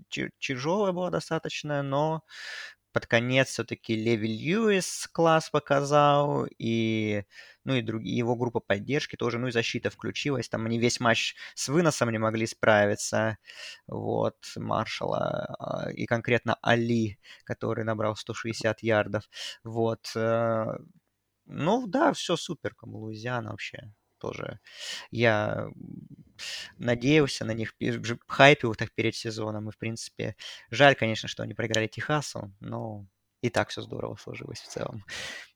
тя- 0.10 0.30
тяжелая 0.40 0.94
была 0.94 1.10
достаточно, 1.12 1.84
но 1.84 2.24
под 2.94 3.06
конец 3.08 3.50
все-таки 3.50 3.96
Леви 3.96 4.28
Льюис 4.28 5.08
класс 5.12 5.50
показал, 5.52 6.48
и, 6.58 7.24
ну, 7.68 7.76
и 7.76 7.82
другие, 7.82 8.18
его 8.18 8.38
группа 8.38 8.62
поддержки 8.62 9.18
тоже, 9.18 9.40
ну, 9.40 9.48
и 9.48 9.52
защита 9.52 9.90
включилась, 9.90 10.48
там 10.48 10.66
они 10.66 10.80
весь 10.80 11.02
матч 11.02 11.36
с 11.54 11.68
выносом 11.68 12.10
не 12.12 12.18
могли 12.18 12.48
справиться, 12.48 13.38
вот, 13.88 14.38
Маршала, 14.56 15.56
а, 15.60 15.92
и 15.92 16.06
конкретно 16.06 16.58
Али, 16.62 17.20
который 17.44 17.84
набрал 17.84 18.16
160 18.16 18.82
ярдов, 18.84 19.30
вот, 19.66 20.14
э, 20.16 20.66
ну, 21.46 21.88
да, 21.88 22.14
все 22.14 22.38
супер, 22.38 22.74
как 22.74 22.88
Луизиана 22.88 23.52
вообще 23.52 23.94
тоже. 24.18 24.62
Я 25.12 25.68
надеялся 26.78 27.44
на 27.44 27.52
них, 27.52 27.74
хайпил 28.28 28.76
так 28.76 28.94
перед 28.94 29.14
сезоном, 29.14 29.68
и, 29.68 29.74
в 29.74 29.78
принципе, 29.78 30.38
жаль, 30.72 30.96
конечно, 30.96 31.28
что 31.28 31.44
они 31.44 31.54
проиграли 31.54 31.88
Техасу, 31.88 32.54
но 32.62 33.06
и 33.42 33.50
так 33.50 33.70
все 33.70 33.82
здорово 33.82 34.16
сложилось 34.16 34.62
в 34.62 34.68
целом. 34.68 35.04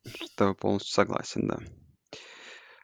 с 0.04 0.54
полностью 0.56 0.94
согласен, 0.94 1.48
да. 1.48 1.60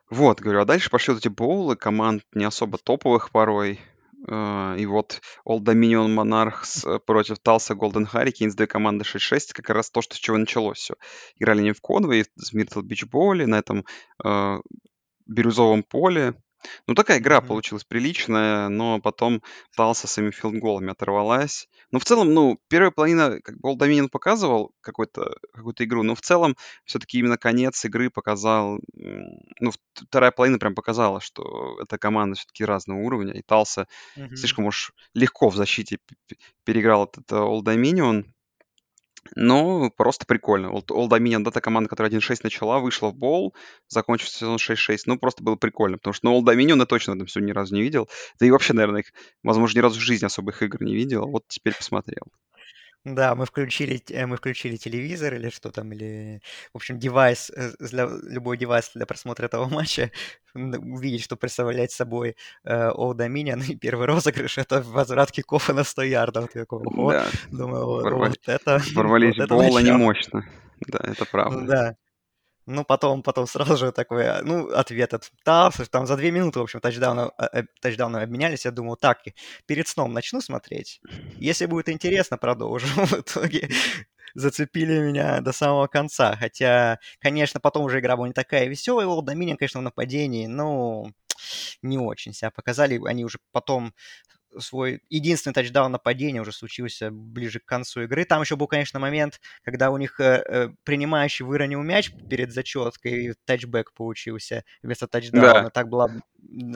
Вот, 0.10 0.40
говорю, 0.40 0.62
а 0.62 0.66
дальше 0.66 0.90
пошли 0.90 1.14
вот 1.14 1.20
эти 1.20 1.28
боулы 1.28 1.76
команд 1.76 2.24
не 2.34 2.46
особо 2.46 2.78
топовых 2.78 3.32
порой. 3.32 3.80
Э, 4.28 4.76
И 4.78 4.86
вот 4.86 5.22
Old 5.46 5.64
Dominion 5.64 6.16
Monarchs 6.16 6.88
э, 6.90 7.00
против 7.00 7.38
Tulsa 7.44 7.76
Golden 7.76 8.10
Hurricanes, 8.10 8.56
две 8.56 8.68
команды 8.68 9.04
6-6, 9.04 9.54
как 9.54 9.70
раз 9.70 9.92
то, 9.92 10.02
что 10.02 10.16
с 10.16 10.20
чего 10.20 10.38
началось 10.38 10.78
все. 10.78 10.94
Играли 11.36 11.60
они 11.60 11.72
в 11.74 11.82
Конвей, 11.82 12.24
в 12.24 12.54
Миртл 12.54 12.82
Бич 12.82 13.06
Боуле, 13.06 13.48
на 13.48 13.56
этом 13.60 13.86
э, 14.24 14.60
бирюзовом 15.26 15.84
поле. 15.84 16.36
Ну, 16.88 16.94
такая 16.96 17.20
игра 17.20 17.42
Мгм. 17.42 17.48
получилась 17.48 17.84
приличная, 17.84 18.70
но 18.70 19.00
потом 19.00 19.42
Талса 19.76 20.08
своими 20.08 20.32
филдголами 20.32 20.92
оторвалась. 20.92 21.68
Ну, 21.92 22.00
в 22.00 22.06
целом, 22.06 22.34
ну, 22.34 22.60
первая 22.68 22.92
половина, 22.92 23.40
как 23.42 23.58
бы, 23.60 23.70
Old 23.72 23.78
Dominion 23.78 24.10
показывал 24.10 24.72
какой-то, 24.82 25.36
какую-то 25.54 25.84
игру, 25.84 26.04
но 26.04 26.16
в 26.16 26.22
целом 26.22 26.56
все-таки 26.86 27.20
именно 27.20 27.38
конец 27.38 27.84
игры 27.86 28.10
показал, 28.10 28.80
м, 28.98 29.40
ну, 29.60 29.72
в- 29.72 29.78
вторая 30.08 30.32
половина 30.32 30.60
прям 30.60 30.76
показала, 30.76 31.22
что 31.22 31.78
эта 31.82 31.98
команда 31.98 32.36
все-таки 32.38 32.66
разного 32.66 33.00
уровня, 33.00 33.34
и 33.34 33.42
Талса 33.42 33.88
Мгм. 34.16 34.36
слишком 34.36 34.66
уж 34.66 34.92
легко 35.14 35.50
в 35.50 35.56
защите 35.56 35.98
п- 36.06 36.16
п- 36.28 36.36
переиграл 36.64 37.06
этот 37.06 37.32
э, 37.32 37.36
Old 37.36 37.64
Dominion. 37.64 38.26
Ну, 39.36 39.92
просто 39.96 40.26
прикольно. 40.26 40.68
Old, 40.68 40.88
Old 40.88 41.10
Dominion, 41.10 41.44
да, 41.44 41.52
та 41.52 41.62
команда, 41.62 41.90
которая 41.90 42.10
1-6 42.10 42.44
начала, 42.44 42.80
вышла 42.80 43.10
в 43.10 43.16
боул, 43.16 43.56
закончив 43.88 44.30
сезон 44.30 44.58
6-6. 44.58 45.08
Ну, 45.08 45.18
просто 45.18 45.44
было 45.44 45.56
прикольно, 45.56 45.98
потому 45.98 46.14
что, 46.14 46.28
ну, 46.28 46.40
Old 46.40 46.46
Dominion 46.46 46.80
я 46.80 46.86
точно 46.86 47.14
в 47.14 47.16
этом 47.18 47.28
всего 47.28 47.46
ни 47.46 47.52
разу 47.52 47.76
не 47.76 47.82
видел. 47.82 48.10
Да 48.40 48.46
и 48.46 48.52
вообще, 48.52 48.74
наверное, 48.74 49.02
их, 49.02 49.14
возможно, 49.44 49.78
ни 49.80 49.82
разу 49.82 50.00
в 50.00 50.04
жизни 50.04 50.26
особо 50.26 50.52
их 50.52 50.62
игр 50.64 50.82
не 50.84 50.96
видел. 50.96 51.24
а 51.24 51.28
Вот 51.28 51.44
теперь 51.48 51.76
посмотрел. 51.76 52.24
Да, 53.16 53.36
мы 53.36 53.46
включили, 53.46 54.02
э, 54.10 54.26
мы 54.26 54.36
включили 54.38 54.76
телевизор 54.76 55.36
или 55.36 55.50
что 55.50 55.72
там, 55.72 55.94
или, 55.94 56.42
в 56.74 56.78
общем, 56.78 57.00
девайс, 57.00 57.50
э, 57.56 57.72
для, 57.80 58.08
любой 58.24 58.58
девайс 58.58 58.92
для 58.94 59.06
просмотра 59.06 59.46
этого 59.46 59.70
матча, 59.70 60.12
увидеть, 60.54 61.24
что 61.24 61.38
представляет 61.38 61.92
собой 61.92 62.36
э, 62.66 62.90
Old 62.90 63.16
Dominion, 63.18 63.64
и 63.66 63.76
первый 63.76 64.08
розыгрыш— 64.08 64.58
это 64.58 64.82
возврат 64.82 65.32
кикофа 65.32 65.74
на 65.74 65.84
100 65.84 66.04
ярдов. 66.04 66.52
Ты 66.52 66.60
такой, 66.60 66.80
ого, 66.86 67.12
Да, 67.12 67.28
думаю, 67.50 67.86
вот, 67.86 68.04
ворвали- 68.04 68.30
вот 68.30 68.48
это, 68.48 68.82
ворвались 68.94 69.38
вот 69.38 69.46
это 69.46 69.54
мощно. 69.98 70.44
Да, 70.88 71.00
это 71.04 71.26
правда. 71.26 71.62
да. 71.66 71.96
Ну, 72.68 72.84
потом, 72.84 73.24
потом 73.24 73.48
сразу 73.48 73.78
же 73.78 73.92
такой, 73.94 74.26
ну, 74.44 74.70
ответ 74.74 75.14
от 75.14 75.32
Тавса, 75.44 75.86
там 75.86 76.06
за 76.06 76.18
две 76.18 76.32
минуты, 76.32 76.60
в 76.60 76.64
общем, 76.64 76.82
тачдауна, 76.82 77.30
а, 77.38 77.46
а, 77.46 77.64
тачдауны 77.82 78.18
обменялись. 78.18 78.66
Я 78.66 78.72
думал, 78.72 78.98
так, 78.98 79.20
перед 79.66 79.88
сном 79.88 80.12
начну 80.14 80.42
смотреть. 80.42 81.00
Если 81.38 81.66
будет 81.66 81.88
интересно, 81.88 82.38
продолжу. 82.38 82.88
В 83.06 83.14
итоге 83.22 83.70
зацепили 84.36 85.00
меня 85.00 85.40
до 85.40 85.54
самого 85.54 85.88
конца. 85.88 86.36
Хотя, 86.36 87.00
конечно, 87.20 87.62
потом 87.62 87.86
уже 87.86 88.00
игра 88.00 88.18
была 88.18 88.28
не 88.28 88.34
такая 88.34 88.66
веселая. 88.68 89.08
Олд 89.08 89.26
Доминион, 89.26 89.58
конечно, 89.58 89.80
в 89.80 89.84
нападении, 89.84 90.48
но 90.48 91.10
не 91.82 91.98
очень 91.98 92.34
себя 92.34 92.52
показали. 92.52 93.00
Они 93.08 93.24
уже 93.24 93.40
потом 93.54 93.94
свой 94.60 95.02
единственный 95.10 95.54
тачдаун 95.54 95.92
нападения 95.92 96.42
уже 96.42 96.52
случился 96.52 97.10
ближе 97.12 97.60
к 97.60 97.66
концу 97.66 98.02
игры. 98.04 98.26
Там 98.26 98.42
еще 98.42 98.56
был, 98.56 98.68
конечно, 98.68 99.00
момент, 99.00 99.40
когда 99.64 99.92
у 99.92 99.98
них 99.98 100.20
э, 100.20 100.44
э, 100.48 100.70
принимающий 100.84 101.46
выронил 101.46 101.82
мяч 101.84 102.12
перед 102.30 102.52
зачеткой, 102.54 103.26
и 103.28 103.34
тачбэк 103.46 103.94
получился 103.94 104.64
вместо 104.82 105.08
Да, 105.32 105.54
тачдауна. 105.54 105.70
Так 105.72 105.90
было, 105.90 106.10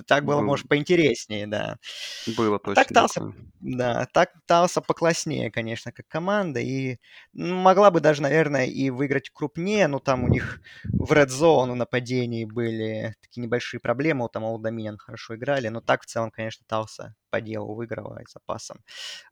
так 0.08 0.26
было, 0.26 0.42
был, 0.42 0.42
может, 0.42 0.68
поинтереснее, 0.68 1.48
да. 1.48 1.78
было 2.26 2.60
А 2.64 2.74
так 2.74 2.92
точно 2.92 2.94
Талса, 2.94 3.22
да, 3.60 4.06
так 4.14 4.32
Талса 4.46 4.82
покласснее, 4.82 5.52
конечно, 5.52 5.92
как 5.92 6.08
команда, 6.08 6.60
и 6.62 6.98
м, 7.36 7.54
могла 7.58 7.92
бы 7.92 8.00
даже, 8.00 8.22
наверное, 8.22 8.66
и 8.66 8.90
выиграть 8.90 9.30
крупнее, 9.30 9.88
но 9.88 10.00
там 10.00 10.24
у 10.24 10.28
них 10.30 10.62
в 10.98 11.12
Red 11.12 11.28
Zone 11.28 11.72
в 11.72 11.76
нападении 11.76 12.46
были 12.46 13.16
такие 13.22 13.42
небольшие 13.42 13.82
проблемы, 13.82 14.22
вот 14.24 14.32
там 14.32 14.44
Old 14.46 14.62
Dominion 14.62 14.98
хорошо 14.98 15.36
играли, 15.36 15.68
но 15.68 15.82
так 15.82 16.04
в 16.04 16.06
целом, 16.06 16.32
конечно, 16.32 16.66
Талса 16.68 17.16
по 17.32 17.42
делу 17.42 17.74
выиграла 17.74 18.20
и 18.22 18.26
запасом. 18.30 18.78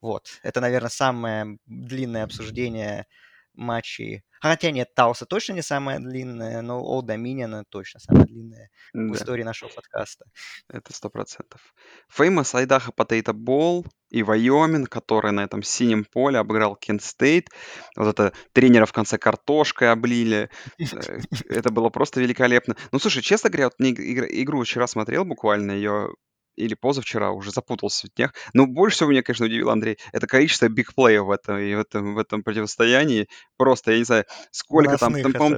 Вот, 0.02 0.28
это, 0.44 0.62
наверное, 0.62 0.90
самое 0.90 1.58
длинное 1.68 2.24
обсуждение 2.24 3.06
матчей. 3.54 4.24
Хотя 4.42 4.72
нет, 4.72 4.96
Талса 4.96 5.26
точно 5.26 5.54
не 5.54 5.62
самое 5.62 6.00
длинное, 6.00 6.62
но 6.62 6.80
Old 6.82 7.08
Dominion 7.08 7.66
точно 7.68 8.00
самое 8.00 8.26
длинное 8.26 8.70
в 8.94 9.12
Да. 9.12 9.18
истории 9.18 9.44
нашего 9.44 9.70
подкаста. 9.70 10.24
Это 10.70 10.94
сто 10.94 11.10
процентов. 11.10 11.74
Famous 12.18 12.54
Idaho 12.56 12.94
Potato 12.96 13.34
Bowl 13.34 13.86
и 14.10 14.24
Вайоминг, 14.24 14.88
который 14.90 15.34
на 15.34 15.42
этом 15.44 15.62
синем 15.62 16.06
поле 16.06 16.40
обыграл 16.40 16.78
Кент 16.78 17.04
Стейт. 17.04 17.50
Вот 17.98 18.08
это 18.08 18.32
тренера 18.54 18.86
в 18.86 18.94
конце 18.94 19.18
картошкой 19.18 19.92
облили. 19.92 20.50
Э, 20.80 20.86
Это 21.50 21.70
было 21.70 21.90
просто 21.90 22.22
великолепно. 22.22 22.78
Ну, 22.94 23.00
слушай, 23.00 23.22
честно 23.22 23.50
говоря, 23.50 23.66
вот 23.66 23.76
мне 23.78 23.92
игр- 23.92 24.28
игру 24.30 24.64
вчера 24.64 24.88
смотрел 24.88 25.26
буквально 25.26 25.74
ее 25.74 26.14
или 26.60 26.74
позавчера, 26.76 27.32
уже 27.32 27.52
запутался 27.52 28.08
в 28.08 28.16
днях. 28.16 28.34
Но 28.54 28.68
больше 28.68 28.98
всего 28.98 29.12
меня, 29.12 29.24
конечно, 29.24 29.46
удивило, 29.46 29.72
Андрей, 29.72 29.98
это 30.12 30.28
количество 30.28 30.68
бигплеев 30.68 31.24
в 31.24 31.32
этом, 31.32 31.58
и 31.58 31.74
в 31.74 31.80
этом, 31.80 32.16
в 32.16 32.18
этом 32.18 32.44
противостоянии. 32.44 33.28
Просто, 33.58 33.92
я 33.92 33.98
не 34.00 34.04
знаю, 34.04 34.26
сколько 34.52 34.98
там, 34.98 35.14
там, 35.32 35.54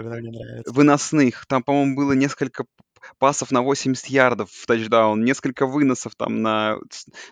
Выносных 0.67 1.01
выносных. 1.01 1.45
Там, 1.47 1.63
по-моему, 1.63 1.95
было 1.95 2.13
несколько 2.13 2.65
пасов 3.17 3.51
на 3.51 3.61
80 3.61 4.07
ярдов 4.07 4.51
в 4.51 4.65
тачдаун, 4.65 5.23
несколько 5.23 5.65
выносов 5.65 6.15
там 6.15 6.41
на, 6.41 6.77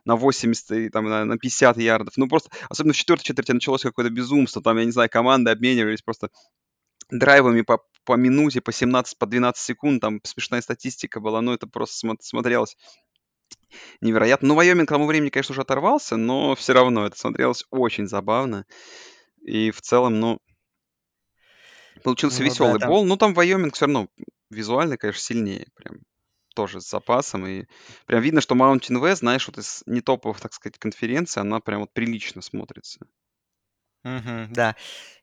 на 0.06 0.16
80 0.16 0.72
и 0.72 0.90
там 0.90 1.06
на, 1.06 1.26
на 1.26 1.38
50 1.38 1.78
ярдов. 1.78 2.14
Ну, 2.18 2.28
просто, 2.28 2.50
особенно 2.70 2.94
в 2.94 2.98
четвертой 2.98 3.26
четверти 3.26 3.52
началось 3.52 3.84
какое-то 3.84 4.12
безумство. 4.12 4.62
Там, 4.62 4.78
я 4.78 4.86
не 4.86 4.92
знаю, 4.92 5.10
команды 5.10 5.52
обменивались 5.52 6.02
просто 6.02 6.30
драйвами 7.12 7.62
по, 7.62 7.80
по 8.04 8.16
минуте, 8.16 8.62
по 8.62 8.72
17, 8.72 9.18
по 9.18 9.26
12 9.28 9.64
секунд. 9.64 10.02
Там 10.02 10.20
смешная 10.24 10.62
статистика 10.62 11.20
была, 11.20 11.42
ну, 11.42 11.54
это 11.54 11.68
просто 11.68 12.08
смо- 12.08 12.18
смотрелось 12.20 12.76
невероятно. 14.02 14.50
Ну, 14.50 14.56
Вайоминг 14.56 14.88
к 14.88 14.92
тому 14.92 15.06
времени, 15.06 15.30
конечно, 15.30 15.54
уже 15.54 15.62
оторвался, 15.62 16.18
но 16.18 16.56
все 16.56 16.74
равно 16.74 17.06
это 17.06 17.18
смотрелось 17.18 17.66
очень 17.72 18.08
забавно. 18.08 18.66
И 19.42 19.72
в 19.72 19.82
целом, 19.82 20.20
ну, 20.20 20.40
получился 22.04 22.44
Ну 22.44 22.50
да, 22.50 22.54
веселый 22.54 22.80
там 22.80 22.90
бол. 22.90 23.06
Ну, 23.06 23.18
там 23.18 23.34
Вайоминг 23.34 23.76
все 23.76 23.86
равно 23.86 24.08
визуально, 24.50 24.98
конечно, 24.98 25.22
сильнее. 25.22 25.68
Прям 25.76 26.00
тоже 26.56 26.82
с 26.82 26.90
запасом. 26.90 27.48
И 27.48 27.66
прям 28.06 28.22
видно, 28.22 28.42
что 28.42 28.56
Mountain 28.56 29.02
West, 29.02 29.18
знаешь, 29.18 29.48
вот 29.48 29.58
из 29.58 29.84
не 29.86 30.02
топовых, 30.02 30.40
так 30.42 30.54
сказать, 30.54 30.78
конференций, 30.78 31.42
она 31.42 31.60
прям 31.60 31.82
вот 31.82 31.94
прилично 31.94 32.42
смотрится. 32.42 33.08
Мгм, 34.06 34.54
да. 34.54 34.76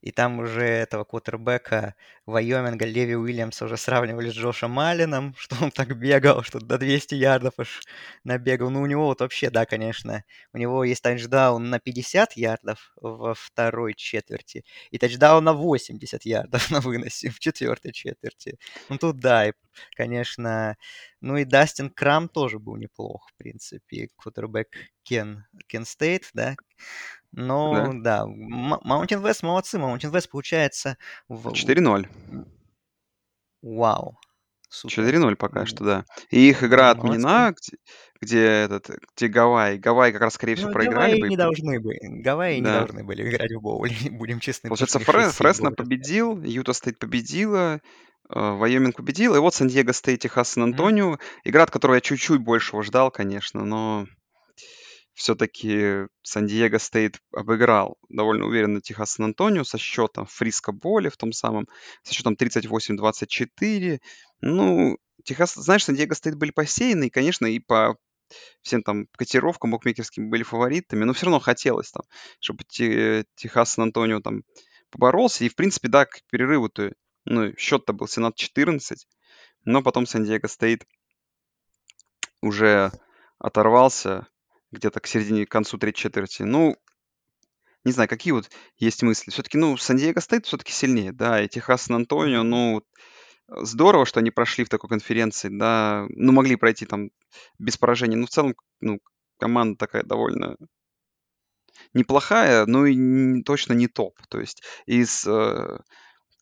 И 0.02 0.12
там 0.12 0.38
уже 0.38 0.62
этого 0.62 1.04
квотербека 1.04 1.94
Вайоминга 2.26 2.84
Леви 2.84 3.16
Уильямса 3.16 3.64
уже 3.64 3.78
сравнивали 3.78 4.28
с 4.30 4.34
Джошем 4.34 4.78
Алленом, 4.78 5.34
что 5.38 5.56
он 5.64 5.70
так 5.70 5.96
бегал, 5.98 6.42
что 6.42 6.58
до 6.60 6.76
200 6.76 7.14
ярдов 7.14 7.54
аж 7.58 7.80
набегал. 8.24 8.68
Ну, 8.70 8.82
у 8.82 8.86
него 8.86 9.06
вот 9.06 9.20
вообще, 9.22 9.48
да, 9.48 9.64
конечно, 9.64 10.24
у 10.52 10.58
него 10.58 10.84
есть 10.84 11.02
тачдаун 11.02 11.70
на 11.70 11.78
50 11.80 12.34
ярдов 12.36 12.92
во 13.00 13.32
второй 13.34 13.94
четверти 13.94 14.62
и 14.90 14.98
тачдаун 14.98 15.44
на 15.44 15.54
80 15.54 16.26
ярдов 16.26 16.70
на 16.70 16.80
выносе 16.80 17.30
в 17.30 17.38
четвертой 17.38 17.92
четверти. 17.92 18.58
Ну, 18.90 18.98
тут 18.98 19.18
да, 19.20 19.48
и, 19.48 19.52
конечно, 19.96 20.76
ну 21.22 21.38
и 21.38 21.44
Дастин 21.44 21.88
Крам 21.90 22.28
тоже 22.28 22.58
был 22.58 22.76
неплох, 22.76 23.26
в 23.30 23.36
принципе, 23.38 24.08
квотербек 24.16 24.68
Кен, 25.02 25.44
Кен 25.66 25.84
Стейт, 25.86 26.28
да? 26.34 26.56
Но 27.32 27.92
да, 27.94 28.22
М- 28.22 28.74
Mountain 28.74 29.22
West 29.22 29.40
молодцы. 29.44 29.78
Mountain 29.78 30.10
West 30.12 30.28
получается 30.30 30.96
в... 31.28 31.48
4-0. 31.48 32.06
Вау. 33.62 34.18
Супер. 34.68 35.04
4-0 35.04 35.36
пока 35.36 35.64
что, 35.64 35.84
да. 35.84 36.04
И 36.30 36.48
их 36.50 36.62
игра 36.62 36.90
отменена, 36.90 37.52
где, 37.52 37.78
где 38.20 38.44
этот, 38.64 38.90
где 39.16 39.28
Гавайи. 39.28 39.78
Гавайи 39.78 40.12
как 40.12 40.22
раз, 40.22 40.34
скорее 40.34 40.56
всего, 40.56 40.68
Ну, 40.68 40.74
проиграли 40.74 41.12
Гавайи 41.12 41.20
бы. 41.20 41.26
и 41.26 41.30
не 41.30 41.36
должны 41.36 41.80
были. 41.80 41.98
Гавайи 42.22 42.56
не 42.56 42.62
Да. 42.64 42.78
должны 42.80 43.04
были 43.04 43.28
играть 43.28 43.52
в 43.52 43.60
боуле, 43.60 43.94
будем 44.10 44.40
честны, 44.40 44.68
Получается, 44.68 45.00
что 45.00 45.10
Фре- 45.12 45.28
6-7 45.28 45.30
Фресно 45.32 45.70
победил, 45.72 46.42
Юта 46.42 46.72
Стейт 46.72 46.98
победила, 46.98 47.76
э, 47.76 47.80
Вайоминг 48.34 48.96
победил, 48.96 49.36
и 49.36 49.38
вот 49.38 49.54
Сан-Диего 49.54 49.92
Стейт, 49.92 50.20
Техас, 50.20 50.50
Сан-Антонио. 50.50 51.18
Игра, 51.44 51.62
от 51.62 51.70
которой 51.70 51.94
я 51.98 52.00
чуть-чуть 52.00 52.40
большего 52.42 52.82
ждал, 52.82 53.10
конечно, 53.10 53.64
но 53.64 54.06
все-таки 55.16 56.06
Сан-Диего 56.22 56.76
Стейт 56.76 57.20
обыграл 57.32 57.96
довольно 58.10 58.44
уверенно 58.44 58.82
Техас 58.82 59.12
Сан-Антонио 59.12 59.64
со 59.64 59.78
счетом 59.78 60.26
Фриско 60.26 60.72
Боуле 60.72 61.08
в 61.08 61.16
том 61.16 61.32
самом, 61.32 61.68
со 62.02 62.12
счетом 62.12 62.34
38-24. 62.34 64.00
Ну, 64.42 64.98
Техас, 65.24 65.54
знаешь, 65.54 65.84
Сан-Диего 65.86 66.12
Стейт 66.12 66.36
были 66.36 66.50
посеяны, 66.50 67.06
и, 67.06 67.10
конечно, 67.10 67.46
и 67.46 67.58
по 67.58 67.96
всем 68.60 68.82
там 68.82 69.06
котировкам 69.16 69.70
букмекерским 69.70 70.28
были 70.28 70.42
фаворитами, 70.42 71.04
но 71.04 71.14
все 71.14 71.26
равно 71.26 71.40
хотелось 71.40 71.90
там, 71.90 72.02
чтобы 72.38 72.64
Те- 72.68 73.24
Техас 73.36 73.70
Сан-Антонио 73.70 74.20
там 74.20 74.42
поборолся. 74.90 75.44
И, 75.44 75.48
в 75.48 75.56
принципе, 75.56 75.88
да, 75.88 76.04
к 76.04 76.20
перерыву-то, 76.30 76.92
ну, 77.24 77.56
счет-то 77.56 77.94
был 77.94 78.06
17-14, 78.06 79.06
но 79.64 79.82
потом 79.82 80.04
Сан-Диего 80.04 80.46
Стейт 80.46 80.84
уже 82.42 82.92
оторвался 83.38 84.26
где-то 84.76 85.00
к 85.00 85.06
середине, 85.06 85.46
к 85.46 85.50
концу 85.50 85.78
третьей 85.78 86.02
четверти. 86.02 86.42
Ну, 86.42 86.76
не 87.84 87.92
знаю, 87.92 88.08
какие 88.08 88.32
вот 88.32 88.50
есть 88.78 89.02
мысли. 89.02 89.30
Все-таки, 89.30 89.58
ну, 89.58 89.76
Сан-Диего 89.76 90.20
Стейт 90.20 90.46
все-таки 90.46 90.72
сильнее, 90.72 91.12
да, 91.12 91.42
и 91.42 91.48
Техас 91.48 91.82
Сан-Антонио, 91.82 92.42
ну, 92.42 92.80
э, 92.80 92.82
здорово, 93.62 94.06
что 94.06 94.20
они 94.20 94.30
прошли 94.30 94.64
в 94.64 94.68
такой 94.68 94.90
конференции, 94.90 95.48
да, 95.50 96.06
ну, 96.10 96.32
могли 96.32 96.56
пройти 96.56 96.86
там 96.86 97.10
без 97.58 97.76
поражений, 97.76 98.16
но 98.16 98.26
в 98.26 98.30
целом, 98.30 98.54
ну, 98.80 98.98
команда 99.38 99.76
такая 99.78 100.02
довольно 100.02 100.56
неплохая, 101.94 102.66
но 102.66 102.86
и 102.86 102.96
н- 102.96 103.42
точно 103.44 103.72
не 103.74 103.88
топ. 103.88 104.18
То 104.28 104.40
есть 104.40 104.62
из 104.86 105.26
э, 105.26 105.78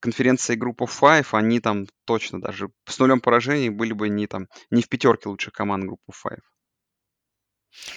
конференции 0.00 0.56
Group 0.56 0.78
of 0.78 0.90
Five 1.00 1.28
они 1.32 1.60
там 1.60 1.86
точно 2.04 2.40
даже 2.40 2.68
с 2.86 2.98
нулем 2.98 3.20
поражений 3.20 3.70
были 3.70 3.92
бы 3.92 4.08
не 4.08 4.26
там 4.26 4.48
не 4.70 4.82
в 4.82 4.88
пятерке 4.88 5.28
лучших 5.28 5.52
команд 5.52 5.84
Group 5.84 6.00
of 6.10 6.14
Five. 6.24 6.40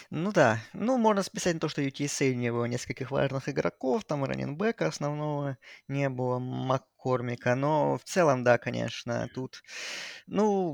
Ну 0.09 0.31
да, 0.31 0.59
ну 0.73 0.97
можно 0.97 1.23
списать 1.23 1.55
на 1.55 1.59
то, 1.59 1.69
что 1.69 1.81
UTSA 1.81 2.33
не 2.33 2.51
было 2.51 2.65
нескольких 2.65 3.11
важных 3.11 3.49
игроков, 3.49 4.03
там 4.05 4.23
раненбека 4.25 4.87
основного 4.87 5.57
не 5.87 6.09
было, 6.09 6.39
Маккормика, 6.39 7.55
но 7.55 7.97
в 7.97 8.03
целом, 8.03 8.43
да, 8.43 8.57
конечно, 8.57 9.29
тут, 9.33 9.63
ну, 10.27 10.73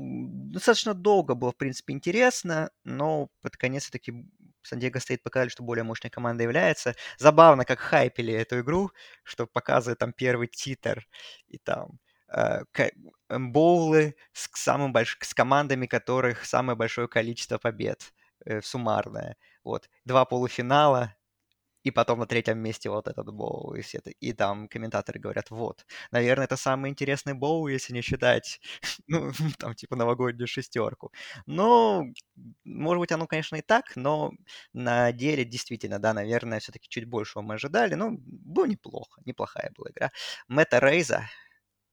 достаточно 0.52 0.94
долго 0.94 1.34
было, 1.34 1.52
в 1.52 1.56
принципе, 1.56 1.92
интересно, 1.92 2.70
но 2.84 3.28
под 3.42 3.56
конец 3.56 3.84
все-таки 3.84 4.12
Сан-Диего 4.62 4.98
Стейт 4.98 5.22
показали, 5.22 5.50
что 5.50 5.62
более 5.62 5.84
мощной 5.84 6.10
командой 6.10 6.44
является. 6.44 6.94
Забавно, 7.18 7.64
как 7.64 7.80
хайпели 7.80 8.32
эту 8.32 8.60
игру, 8.60 8.90
что 9.22 9.46
показывает 9.46 9.98
там 9.98 10.12
первый 10.14 10.48
титр, 10.48 11.06
и 11.48 11.58
там 11.58 11.98
э, 12.28 12.62
боулы 13.28 14.16
с, 14.32 14.48
самым 14.54 14.92
больш... 14.92 15.18
с 15.20 15.34
командами, 15.34 15.86
которых 15.86 16.46
самое 16.46 16.76
большое 16.76 17.08
количество 17.08 17.58
побед 17.58 18.13
э, 18.44 18.60
суммарное. 18.62 19.36
Вот. 19.64 19.88
Два 20.04 20.24
полуфинала, 20.24 21.14
и 21.84 21.90
потом 21.90 22.18
на 22.20 22.26
третьем 22.26 22.58
месте 22.58 22.88
вот 22.90 23.08
этот 23.08 23.26
боул. 23.34 23.74
И, 23.74 23.82
все, 23.82 23.98
это- 23.98 24.10
и 24.10 24.32
там 24.32 24.68
комментаторы 24.68 25.20
говорят, 25.20 25.50
вот, 25.50 25.84
наверное, 26.12 26.46
это 26.46 26.56
самый 26.56 26.90
интересный 26.90 27.34
боул, 27.34 27.68
если 27.68 27.92
не 27.92 28.00
считать, 28.02 28.60
ну, 29.06 29.32
там, 29.58 29.74
типа, 29.74 29.96
новогоднюю 29.96 30.46
шестерку. 30.48 31.12
Но, 31.46 32.04
может 32.64 33.00
быть, 33.00 33.12
оно, 33.12 33.26
конечно, 33.26 33.56
и 33.56 33.62
так, 33.62 33.96
но 33.96 34.32
на 34.72 35.12
деле, 35.12 35.44
действительно, 35.44 35.98
да, 35.98 36.14
наверное, 36.14 36.60
все-таки 36.60 36.88
чуть 36.88 37.04
большего 37.06 37.42
мы 37.42 37.54
ожидали. 37.54 37.94
Ну, 37.94 38.18
было 38.18 38.64
неплохо, 38.66 39.20
неплохая 39.26 39.70
была 39.76 39.90
игра. 39.90 40.10
Мэтта 40.48 40.78
Рейза, 40.80 41.28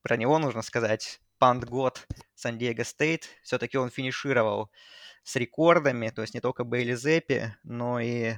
про 0.03 0.17
него 0.17 0.39
нужно 0.39 0.61
сказать, 0.61 1.19
пант 1.41 1.65
год 1.65 2.08
Сан-Диего 2.36 2.84
Стейт. 2.84 3.27
Все-таки 3.41 3.75
он 3.75 3.89
финишировал 3.89 4.69
с 5.23 5.36
рекордами, 5.36 6.10
то 6.10 6.21
есть 6.21 6.36
не 6.36 6.39
только 6.39 6.63
Бейли 6.63 6.93
Зеппи, 6.93 7.56
но 7.63 7.99
и, 7.99 8.36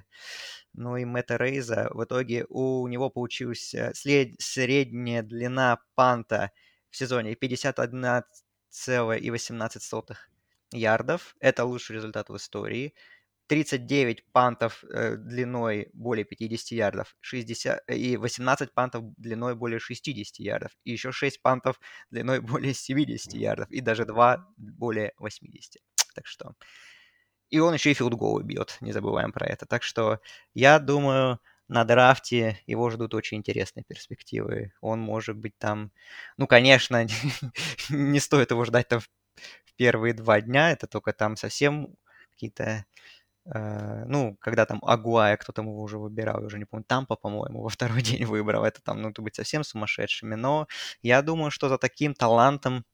но 0.72 0.96
и 0.96 1.04
Мэтта 1.04 1.36
Рейза. 1.36 1.90
В 1.92 2.06
итоге 2.06 2.46
у 2.48 2.88
него 2.88 3.10
получилась 3.10 3.74
э, 3.74 3.92
след- 3.94 4.40
средняя 4.40 5.22
длина 5.22 5.80
панта 5.96 6.52
в 6.92 6.96
сезоне 6.96 7.34
51,18 7.34 10.18
ярдов. 10.72 11.36
Это 11.42 11.66
лучший 11.66 11.98
результат 11.98 12.30
в 12.30 12.38
истории. 12.38 12.94
39 13.54 14.32
пантов 14.32 14.84
э, 14.84 15.16
длиной 15.16 15.92
более 15.94 16.26
50 16.26 16.72
ярдов 16.72 17.16
60, 17.22 17.84
и 17.88 18.18
18 18.18 18.74
пантов 18.74 19.04
длиной 19.18 19.54
более 19.54 19.78
60 19.80 20.40
ярдов. 20.40 20.72
И 20.84 20.92
еще 20.92 21.12
6 21.12 21.40
пантов 21.40 21.80
длиной 22.10 22.40
более 22.42 22.74
70 22.74 23.34
ярдов. 23.34 23.70
И 23.70 23.80
даже 23.82 24.06
2 24.06 24.48
более 24.58 25.14
80. 25.18 25.84
Так 26.16 26.26
что... 26.26 26.56
И 27.52 27.60
он 27.60 27.76
еще 27.76 27.92
и 27.92 27.94
филдголы 27.94 28.42
бьет, 28.42 28.78
не 28.82 28.92
забываем 28.92 29.32
про 29.32 29.46
это. 29.46 29.68
Так 29.68 29.84
что 29.84 30.20
я 30.56 30.80
думаю, 30.80 31.40
на 31.68 31.84
драфте 31.86 32.60
его 32.66 32.90
ждут 32.90 33.14
очень 33.14 33.38
интересные 33.38 33.84
перспективы. 33.84 34.74
Он 34.82 35.00
может 35.00 35.38
быть 35.38 35.56
там... 35.60 35.92
Ну, 36.38 36.48
конечно, 36.48 37.06
не 37.90 38.20
стоит 38.20 38.50
его 38.50 38.66
ждать 38.66 38.88
там 38.88 39.00
в 39.00 39.76
первые 39.76 40.16
два 40.16 40.42
дня. 40.42 40.72
Это 40.72 40.88
только 40.88 41.14
там 41.14 41.36
совсем 41.36 41.96
какие-то 42.32 42.64
Э, 42.66 42.84
ну, 43.46 44.38
когда 44.40 44.66
там 44.66 44.80
Агуая, 44.84 45.36
кто 45.38 45.52
там 45.52 45.68
его 45.68 45.82
уже 45.82 45.98
выбирал, 45.98 46.40
я 46.40 46.46
уже 46.48 46.58
не 46.60 46.66
помню, 46.66 46.86
Тампа, 46.88 47.16
по-моему, 47.16 47.62
во 47.62 47.70
второй 47.70 48.02
день 48.02 48.26
выбрал, 48.26 48.64
это 48.64 48.82
там, 48.82 49.02
ну, 49.02 49.10
это 49.10 49.22
быть 49.22 49.36
совсем 49.36 49.64
сумасшедшими, 49.64 50.36
но 50.36 50.68
я 51.02 51.22
думаю, 51.22 51.52
что 51.52 51.70
за 51.70 51.78
таким 51.78 52.14
талантом 52.14 52.86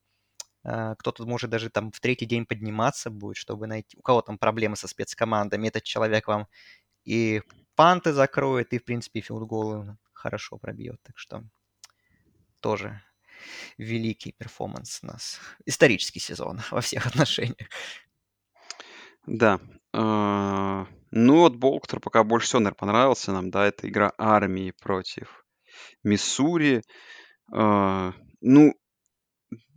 э, 0.63 0.95
кто-то 0.99 1.25
может 1.25 1.49
даже 1.51 1.69
там 1.69 1.91
в 1.91 1.99
третий 1.99 2.25
день 2.25 2.45
подниматься 2.45 3.09
будет, 3.11 3.37
чтобы 3.37 3.67
найти, 3.67 3.97
у 3.97 4.01
кого 4.01 4.21
там 4.21 4.37
проблемы 4.37 4.75
со 4.75 4.87
спецкомандами, 4.87 5.67
этот 5.67 5.83
человек 5.83 6.27
вам 6.27 6.47
и 7.05 7.41
панты 7.75 8.13
закроет, 8.13 8.73
и, 8.73 8.79
в 8.79 8.85
принципе, 8.85 9.21
филдголы 9.21 9.97
хорошо 10.13 10.57
пробьет, 10.57 10.99
так 11.03 11.17
что 11.17 11.43
тоже 12.59 13.01
великий 13.77 14.33
перформанс 14.33 14.99
у 15.03 15.07
нас. 15.07 15.39
Исторический 15.65 16.19
сезон 16.19 16.61
во 16.71 16.81
всех 16.81 17.05
отношениях. 17.07 17.69
Да. 19.25 19.59
А, 19.93 20.87
Ну 21.11 21.37
вот 21.39 21.55
Болл, 21.55 21.79
который 21.79 21.99
пока 21.99 22.23
больше 22.23 22.47
всего, 22.47 22.59
наверное, 22.59 22.77
понравился 22.77 23.31
нам, 23.31 23.49
да, 23.49 23.67
это 23.67 23.87
игра 23.87 24.13
армии 24.17 24.71
против 24.81 25.45
Миссури. 26.03 26.83
А, 27.53 28.13
Ну, 28.41 28.75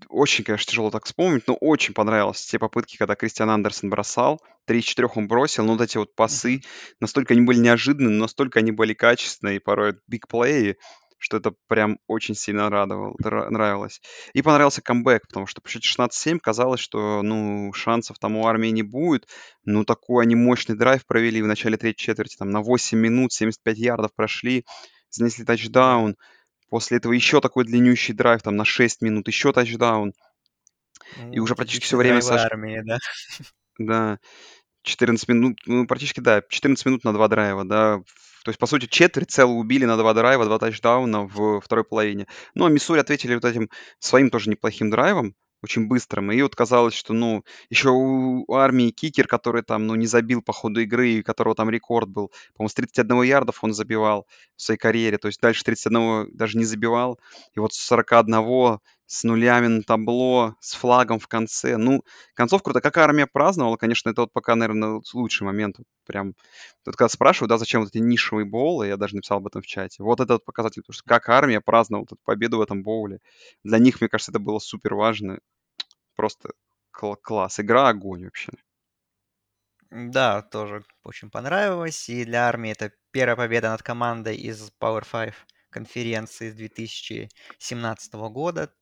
очень, 0.09 0.44
конечно, 0.44 0.70
тяжело 0.70 0.90
так 0.90 1.05
вспомнить, 1.05 1.46
но 1.46 1.55
очень 1.55 1.94
понравились 1.94 2.44
те 2.44 2.59
попытки, 2.59 2.96
когда 2.96 3.14
Кристиан 3.14 3.51
Андерсон 3.51 3.88
бросал. 3.90 4.40
3 4.66 4.81
из 4.81 4.85
4 4.85 5.09
он 5.16 5.29
бросил, 5.29 5.64
но 5.64 5.72
вот 5.72 5.81
эти 5.81 5.96
вот 5.96 6.14
пасы, 6.14 6.62
настолько 7.01 7.35
они 7.35 7.42
были 7.42 7.59
неожиданные, 7.59 8.18
настолько 8.18 8.59
они 8.61 8.72
были 8.72 8.94
качественные, 8.94 9.57
и 9.57 9.61
порой 9.61 9.94
бигплеи, 10.07 10.77
что 11.22 11.37
это 11.37 11.54
прям 11.68 11.98
очень 12.08 12.35
сильно 12.35 12.68
радовало, 12.68 13.14
нравилось. 13.20 14.00
И 14.35 14.42
понравился 14.42 14.82
камбэк, 14.82 15.28
потому 15.28 15.46
что 15.46 15.61
по 15.61 15.68
счете 15.68 15.88
16-7 15.88 16.40
казалось, 16.40 16.80
что, 16.80 17.22
ну, 17.22 17.72
шансов 17.72 18.18
там 18.18 18.37
у 18.37 18.46
армии 18.46 18.68
не 18.70 18.82
будет. 18.82 19.28
Ну, 19.64 19.85
такой 19.85 20.24
они 20.24 20.35
мощный 20.35 20.76
драйв 20.76 21.06
провели 21.06 21.40
в 21.40 21.46
начале 21.46 21.76
третьей 21.76 22.04
четверти, 22.04 22.37
там 22.37 22.50
на 22.50 22.61
8 22.61 22.98
минут, 22.98 23.32
75 23.32 23.78
ярдов 23.78 24.11
прошли, 24.16 24.64
занесли 25.11 25.44
Да. 25.44 25.52
тачдаун. 25.52 26.16
После 26.68 26.96
этого 26.96 27.12
еще 27.12 27.40
такой 27.40 27.64
длиннющий 27.64 28.14
драйв, 28.14 28.42
там 28.42 28.56
на 28.56 28.64
6 28.64 29.00
минут, 29.00 29.28
еще 29.28 29.52
тачдаун. 29.52 30.12
И 31.30 31.38
Ну, 31.38 31.44
уже 31.44 31.54
практически 31.54 31.85
все 31.85 31.96
время 31.96 32.20
сож... 32.20 32.40
армии, 32.40 32.82
да. 32.85 32.98
Да, 33.78 34.18
14 34.82 35.28
минут, 35.28 35.58
ну, 35.66 35.87
практически, 35.87 36.20
да, 36.20 36.42
14 36.48 36.85
минут 36.87 37.04
на 37.04 37.12
два 37.12 37.28
драйва, 37.28 37.64
да. 37.64 38.00
То 38.44 38.50
есть, 38.50 38.59
по 38.59 38.66
сути, 38.66 38.87
четверть 38.87 39.31
целую 39.31 39.59
убили 39.59 39.85
на 39.85 39.96
два 39.96 40.14
драйва, 40.14 40.44
два 40.44 40.59
тачдауна 40.59 41.24
в 41.24 41.61
второй 41.61 41.85
половине. 41.85 42.26
Ну, 42.55 42.64
а 42.64 42.70
Миссури 42.70 43.00
ответили 43.00 43.35
вот 43.35 43.44
этим 43.44 43.70
своим 43.98 44.31
тоже 44.31 44.50
неплохим 44.50 44.90
драйвом, 44.90 45.35
очень 45.62 45.87
быстрым. 45.87 46.33
И 46.33 46.42
вот 46.42 46.57
казалось, 46.57 46.94
что, 46.94 47.14
ну, 47.14 47.44
еще 47.70 47.90
у 47.90 48.52
армии 48.55 48.90
кикер, 48.90 49.28
который 49.28 49.62
там, 49.62 49.87
ну, 49.87 49.94
не 49.94 50.07
забил 50.07 50.42
по 50.42 50.52
ходу 50.52 50.81
игры, 50.81 51.20
у 51.20 51.22
которого 51.22 51.55
там 51.55 51.70
рекорд 51.70 52.09
был, 52.09 52.33
по-моему, 52.57 52.68
с 52.68 52.74
31 52.74 53.22
ярдов 53.22 53.62
он 53.62 53.72
забивал 53.72 54.26
в 54.57 54.62
своей 54.62 54.78
карьере, 54.78 55.18
то 55.18 55.28
есть 55.28 55.40
дальше 55.40 55.62
31 55.64 56.37
даже 56.37 56.59
не 56.59 56.64
забивал. 56.64 57.20
И 57.55 57.61
вот 57.61 57.72
с 57.74 57.78
41 57.78 58.78
с 59.12 59.25
нулями 59.25 59.66
на 59.66 59.83
табло, 59.83 60.57
с 60.61 60.75
флагом 60.75 61.18
в 61.18 61.29
конце. 61.29 61.77
Ну, 61.77 62.03
концов 62.35 62.62
круто. 62.62 62.81
Как 62.81 62.96
армия 62.98 63.27
праздновала, 63.27 63.77
конечно, 63.77 64.09
это 64.11 64.22
вот 64.22 64.33
пока, 64.33 64.55
наверное, 64.57 65.03
лучший 65.12 65.44
момент. 65.44 65.77
Прям, 66.07 66.35
тут 66.85 66.96
когда 66.96 67.09
спрашивают, 67.11 67.51
да, 67.51 67.59
зачем 67.59 67.83
вот 67.83 67.90
эти 67.90 67.98
нишевые 67.98 68.46
боулы, 68.46 68.87
я 68.87 68.96
даже 68.96 69.16
написал 69.16 69.38
об 69.38 69.46
этом 69.46 69.62
в 69.62 69.66
чате. 69.66 70.03
Вот 70.03 70.20
этот 70.20 70.44
показатель, 70.44 70.83
потому 70.83 70.94
что 70.94 71.05
как 71.05 71.29
армия 71.29 71.61
праздновала 71.61 72.05
эту 72.07 72.16
победу 72.25 72.59
в 72.59 72.62
этом 72.62 72.83
боуле. 72.83 73.18
Для 73.64 73.79
них, 73.79 74.01
мне 74.01 74.09
кажется, 74.09 74.33
это 74.33 74.38
было 74.40 74.59
супер 74.59 74.94
важно. 74.94 75.38
Просто 76.16 76.51
кл- 76.92 77.16
класс. 77.16 77.61
Игра 77.61 77.88
огонь 77.88 78.25
вообще. 78.25 78.53
Да, 79.90 80.42
тоже 80.42 80.85
очень 81.05 81.31
понравилось. 81.31 82.09
И 82.09 82.25
для 82.25 82.48
армии 82.48 82.72
это 82.72 82.92
первая 83.12 83.37
победа 83.37 83.70
над 83.70 83.83
командой 83.83 84.37
из 84.37 84.72
Power 84.81 85.05
5 85.09 85.35
конференции 85.72 86.50
с 86.50 86.54
2017 86.54 88.30
года. 88.30 88.72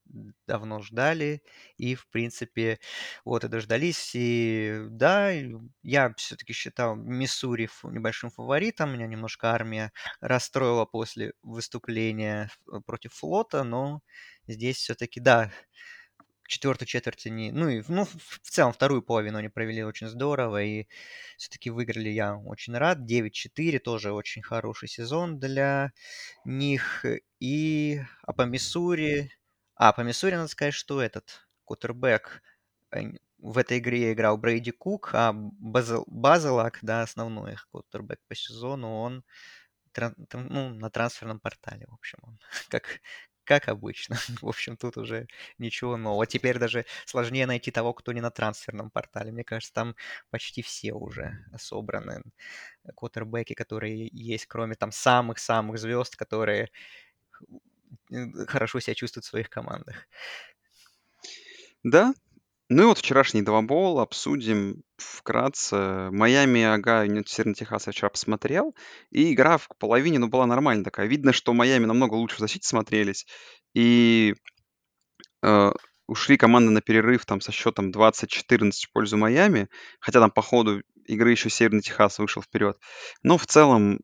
Давно 0.46 0.80
ждали. 0.82 1.42
И, 1.78 1.94
в 1.94 2.08
принципе, 2.10 2.78
вот 3.24 3.44
и 3.44 3.48
дождались. 3.48 4.12
И 4.14 4.82
да, 4.90 5.30
я 5.82 6.12
все-таки 6.16 6.52
считал 6.52 6.96
Миссури 6.96 7.68
небольшим 7.84 8.30
фаворитом. 8.30 8.92
Меня 8.92 9.06
немножко 9.06 9.52
армия 9.52 9.92
расстроила 10.20 10.84
после 10.84 11.32
выступления 11.42 12.50
против 12.86 13.14
флота, 13.14 13.62
но 13.64 14.02
здесь 14.48 14.76
все-таки, 14.78 15.20
да, 15.20 15.50
четвертую 16.50 16.88
четверть 16.88 17.26
они, 17.26 17.52
ну 17.52 17.68
и 17.68 17.82
ну, 17.88 18.04
в 18.04 18.38
целом 18.42 18.72
вторую 18.72 19.02
половину 19.02 19.38
они 19.38 19.48
провели 19.48 19.84
очень 19.84 20.08
здорово 20.08 20.62
и 20.62 20.86
все-таки 21.38 21.70
выиграли, 21.70 22.10
я 22.10 22.36
очень 22.36 22.76
рад. 22.76 22.98
9-4, 22.98 23.78
тоже 23.78 24.12
очень 24.12 24.42
хороший 24.42 24.88
сезон 24.88 25.38
для 25.38 25.92
них. 26.44 27.06
И, 27.38 28.00
а 28.22 28.32
по 28.32 28.42
Миссури, 28.42 29.30
а 29.76 29.92
по 29.92 30.02
Миссури 30.02 30.34
надо 30.34 30.48
сказать, 30.48 30.74
что 30.74 31.00
этот 31.00 31.46
кутербэк 31.64 32.42
в 33.38 33.56
этой 33.58 33.78
игре 33.78 34.12
играл 34.12 34.36
Брейди 34.36 34.72
Кук, 34.72 35.10
а 35.14 35.32
Базел, 35.32 36.04
Базелак, 36.08 36.80
да, 36.82 37.02
основной 37.02 37.52
их 37.52 37.68
кутербэк 37.70 38.20
по 38.28 38.34
сезону, 38.34 39.00
он 39.00 39.24
ну, 40.32 40.70
на 40.74 40.90
трансферном 40.90 41.40
портале, 41.40 41.86
в 41.88 41.94
общем, 41.94 42.18
он, 42.22 42.38
как, 42.68 43.00
как 43.50 43.68
обычно. 43.68 44.16
В 44.42 44.48
общем, 44.48 44.76
тут 44.76 44.96
уже 44.96 45.26
ничего 45.58 45.96
нового. 45.96 46.26
Теперь 46.26 46.58
даже 46.58 46.86
сложнее 47.06 47.46
найти 47.46 47.72
того, 47.72 47.92
кто 47.94 48.12
не 48.12 48.20
на 48.20 48.30
трансферном 48.30 48.90
портале. 48.90 49.32
Мне 49.32 49.42
кажется, 49.44 49.74
там 49.74 49.96
почти 50.30 50.62
все 50.62 50.92
уже 50.92 51.36
собраны 51.58 52.22
квотербеки, 52.96 53.54
которые 53.54 54.08
есть, 54.12 54.46
кроме 54.46 54.74
там 54.76 54.92
самых-самых 54.92 55.78
звезд, 55.78 56.16
которые 56.16 56.70
хорошо 58.48 58.80
себя 58.80 58.94
чувствуют 58.94 59.24
в 59.24 59.28
своих 59.28 59.50
командах. 59.50 60.06
Да, 61.82 62.12
ну 62.70 62.84
и 62.84 62.86
вот 62.86 62.98
вчерашний 62.98 63.42
двобол 63.42 63.98
обсудим 63.98 64.84
вкратце. 64.96 66.08
Майами, 66.12 66.62
ага, 66.62 67.04
Северный 67.26 67.54
Техас 67.54 67.88
я 67.88 67.92
вчера 67.92 68.10
посмотрел, 68.10 68.76
и 69.10 69.32
игра 69.32 69.58
в 69.58 69.68
половине, 69.76 70.20
ну, 70.20 70.28
была 70.28 70.46
нормальная 70.46 70.84
такая. 70.84 71.08
Видно, 71.08 71.32
что 71.32 71.52
Майами 71.52 71.86
намного 71.86 72.14
лучше 72.14 72.36
в 72.36 72.38
защите 72.38 72.68
смотрелись, 72.68 73.26
и 73.74 74.34
э, 75.42 75.72
ушли 76.06 76.36
команды 76.36 76.70
на 76.70 76.80
перерыв 76.80 77.26
там 77.26 77.40
со 77.40 77.50
счетом 77.50 77.90
20-14 77.90 78.70
в 78.86 78.92
пользу 78.92 79.16
Майами, 79.16 79.68
хотя 79.98 80.20
там 80.20 80.30
по 80.30 80.40
ходу 80.40 80.80
игры 81.06 81.32
еще 81.32 81.50
Северный 81.50 81.82
Техас 81.82 82.20
вышел 82.20 82.40
вперед. 82.40 82.78
Но 83.24 83.36
в 83.36 83.46
целом 83.46 83.98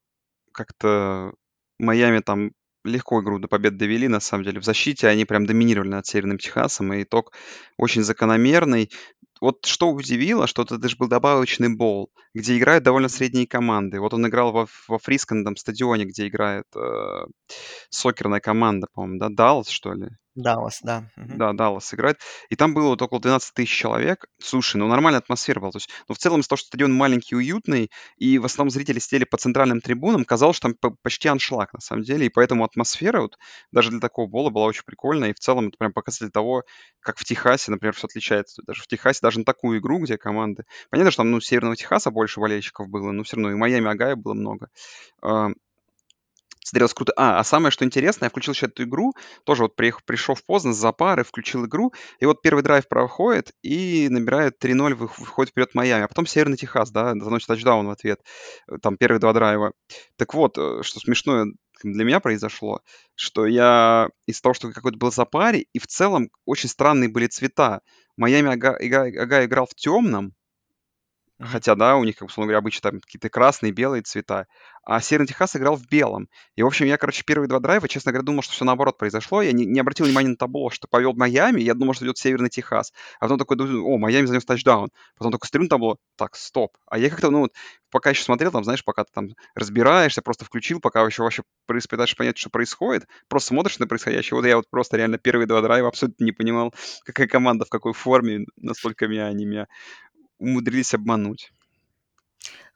как-то 0.53 1.33
Майами 1.79 2.19
там 2.19 2.51
легко 2.87 3.21
игру 3.23 3.39
до 3.39 3.49
побед 3.49 3.77
довели, 3.77 4.09
на 4.09 4.21
самом 4.21 4.45
деле. 4.45 4.61
В 4.61 4.65
защите 4.65 5.09
они 5.09 5.25
прям 5.25 5.47
доминировали 5.47 5.89
над 5.89 6.07
Северным 6.07 6.39
Техасом, 6.39 6.93
и 6.93 7.03
итог 7.03 7.33
очень 7.77 8.03
закономерный. 8.03 8.91
Вот 9.41 9.67
что 9.67 9.91
удивило, 9.91 10.47
что 10.47 10.63
это 10.63 10.79
даже 10.79 10.97
был 10.97 11.09
добавочный 11.09 11.69
бол, 11.69 12.11
где 12.35 12.57
играют 12.57 12.85
довольно 12.85 13.09
средние 13.09 13.47
команды. 13.47 14.01
Вот 14.01 14.15
он 14.15 14.27
играл 14.27 14.53
во, 14.53 14.67
во 14.89 14.99
Фрискандом 14.99 15.57
стадионе, 15.57 16.07
где 16.07 16.27
играет 16.29 16.65
э, 16.75 17.27
сокерная 17.91 18.41
команда, 18.41 18.87
по-моему, 18.93 19.19
да, 19.19 19.29
Даллас, 19.29 19.69
что 19.69 19.93
ли? 19.93 20.09
Даллас, 20.37 20.81
да. 20.83 21.11
Мгм. 21.17 21.39
Да, 21.39 21.53
Даллас 21.55 21.93
играет. 21.95 22.19
И 22.51 22.57
там 22.57 22.75
было 22.75 22.89
вот 22.89 23.01
около 23.03 23.21
12 23.21 23.55
тысяч 23.55 23.75
человек. 23.75 24.27
Слушай, 24.39 24.77
ну 24.77 24.87
нормальная 24.87 25.21
атмосфера 25.21 25.61
была. 25.61 25.73
То 25.73 25.79
есть, 25.79 25.89
ну 26.09 26.15
в 26.15 26.19
целом 26.19 26.41
из-за 26.41 26.51
того, 26.51 26.59
что 26.59 26.67
стадион 26.67 26.93
маленький, 26.93 27.35
уютный, 27.35 27.91
и 28.19 28.39
в 28.39 28.45
основном 28.45 28.71
зрители 28.71 28.99
сидели 28.99 29.25
по 29.25 29.39
центральным 29.39 29.81
трибунам, 29.81 30.25
казалось, 30.27 30.57
что 30.57 30.73
там 30.73 30.97
почти 31.03 31.29
аншлаг 31.29 31.73
на 31.73 31.81
самом 31.81 32.03
деле. 32.03 32.27
И 32.27 32.29
поэтому 32.29 32.65
атмосфера 32.65 33.23
вот 33.23 33.39
даже 33.73 33.91
для 33.91 34.01
такого 34.01 34.27
бола 34.29 34.51
была 34.51 34.67
очень 34.67 34.85
прикольная. 34.85 35.31
И 35.31 35.35
в 35.35 35.39
целом 35.41 35.69
это 35.69 35.79
прям 35.79 35.93
показатель 35.93 36.31
того, 36.31 36.65
как 37.01 37.19
в 37.19 37.25
Техасе, 37.25 37.71
например, 37.71 37.95
все 37.95 38.07
отличается. 38.07 38.63
Даже 38.67 38.83
в 38.83 38.87
Техасе, 38.87 39.21
даже 39.23 39.39
на 39.39 39.45
такую 39.47 39.79
игру, 39.81 39.99
где 40.01 40.19
команды... 40.19 40.65
Понятно, 40.91 41.11
что 41.11 41.23
там, 41.23 41.31
ну, 41.31 41.41
Северного 41.41 41.77
Техаса 41.77 42.11
больше 42.11 42.41
болельщиков 42.41 42.89
было, 42.89 43.11
но 43.11 43.23
все 43.23 43.37
равно 43.37 43.53
и 43.53 43.55
Майами, 43.55 43.91
Агая 43.91 44.17
было 44.17 44.35
много 44.35 44.69
смотрелось 46.67 46.95
круто. 46.95 47.13
А, 47.17 47.39
а 47.39 47.45
самое, 47.45 47.71
что 47.71 47.85
интересно, 47.85 48.25
я 48.25 48.31
включил 48.31 48.53
еще 48.53 48.67
эту 48.67 48.83
игру, 48.83 49.13
тоже 49.45 49.63
вот 49.63 49.77
приехал, 49.77 50.01
пришел 50.05 50.37
поздно, 50.47 50.73
за 50.73 50.91
пары, 50.93 51.23
включил 51.23 51.67
игру, 51.67 51.93
и 52.19 52.27
вот 52.27 52.43
первый 52.43 52.63
драйв 52.63 52.89
проходит, 52.89 53.53
и 53.63 54.09
набирает 54.11 54.59
3-0, 54.59 54.95
выходит 54.95 55.53
вперед 55.53 55.75
Майами, 55.75 56.05
а 56.05 56.09
потом 56.09 56.27
Северный 56.27 56.57
Техас, 56.57 56.91
да, 56.91 57.13
заносит 57.15 57.47
тачдаун 57.47 57.87
в 57.87 57.91
ответ, 57.91 58.21
э, 58.69 58.79
там 58.83 58.97
первые 58.97 59.21
два 59.21 59.33
драйва. 59.33 59.73
Так 60.17 60.35
вот, 60.35 60.59
э, 60.59 60.83
что 60.83 60.99
смешное 60.99 61.47
для 61.83 62.05
меня 62.05 62.21
произошло, 62.21 62.81
что 63.15 63.47
я 63.47 64.09
из-за 64.27 64.43
того, 64.43 64.55
что 64.55 64.73
какой-то 64.73 64.99
был 64.99 65.13
запаре, 65.13 65.67
и 65.73 65.79
в 65.79 65.87
целом 65.87 66.31
очень 66.47 66.69
странные 66.69 67.09
были 67.09 67.27
цвета. 67.27 67.81
Майами 68.17 68.53
Ага, 68.53 68.77
Ага 68.77 69.45
играл 69.45 69.67
в 69.67 69.75
темном. 69.75 70.33
Хотя, 71.39 71.75
да, 71.75 71.97
у 71.97 72.05
них, 72.05 72.17
как 72.17 72.29
условно 72.29 72.47
говоря, 72.49 72.59
обычно 72.59 72.91
там 72.91 73.01
какие-то 73.01 73.29
красные, 73.29 73.71
белые 73.71 74.03
цвета. 74.03 74.47
А 74.85 75.01
Северный 75.01 75.27
Техас 75.27 75.55
играл 75.55 75.77
в 75.77 75.87
белом. 75.87 76.29
И, 76.55 76.63
в 76.63 76.67
общем, 76.67 76.87
я, 76.87 76.97
короче, 76.97 77.25
первые 77.27 77.49
два 77.49 77.61
драйва, 77.61 77.89
честно 77.89 78.13
говоря, 78.13 78.25
думал, 78.25 78.43
что 78.43 78.55
все 78.55 78.65
наоборот 78.65 78.97
произошло. 78.97 79.43
Я 79.43 79.53
не, 79.53 79.67
не 79.67 79.81
обратил 79.81 80.07
внимания 80.07 80.29
на 80.29 80.37
табло, 80.37 80.71
что 80.71 80.89
повел 80.89 81.13
Майами, 81.13 81.61
я 81.61 81.75
думал, 81.75 81.93
что 81.93 82.07
идет 82.07 82.17
Северный 82.17 82.49
Техас. 82.49 82.93
А 83.21 83.25
потом 83.27 83.39
такой, 83.39 83.59
о, 83.59 83.99
Майами 83.99 84.25
занес 84.25 84.47
тачдаун. 84.47 84.89
Потом 85.19 85.33
такой 85.33 85.61
на 85.61 85.69
табло, 85.69 85.99
так, 86.17 86.37
стоп. 86.37 86.77
А 86.87 86.97
я 86.97 87.11
как-то, 87.11 87.31
ну, 87.31 87.41
вот, 87.41 87.53
пока 87.91 88.11
еще 88.11 88.23
смотрел, 88.23 88.51
там, 88.51 88.65
знаешь, 88.65 88.85
пока 88.85 89.05
ты 89.05 89.11
там 89.13 89.29
разбираешься, 89.55 90.23
просто 90.23 90.47
включил, 90.47 90.81
пока 90.81 91.05
еще 91.05 91.23
вообще 91.23 91.43
пытаешься 91.67 92.17
понять, 92.17 92.39
что 92.39 92.49
происходит, 92.49 93.07
просто 93.29 93.49
смотришь 93.49 93.79
на 93.79 93.87
происходящее. 93.87 94.37
Вот 94.37 94.47
я 94.47 94.57
вот 94.57 94.71
просто 94.71 94.97
реально 94.97 95.19
первые 95.19 95.47
два 95.47 95.61
драйва 95.61 95.89
абсолютно 95.89 96.25
не 96.25 96.33
понимал, 96.33 96.73
какая 97.05 97.27
команда, 97.27 97.67
в 97.67 97.69
какой 97.69 97.93
форме, 97.93 98.47
настолько 98.57 99.07
меня 99.07 99.27
они 99.27 99.45
меня 99.45 99.67
умудрились 100.39 100.95
обмануть. 100.95 101.53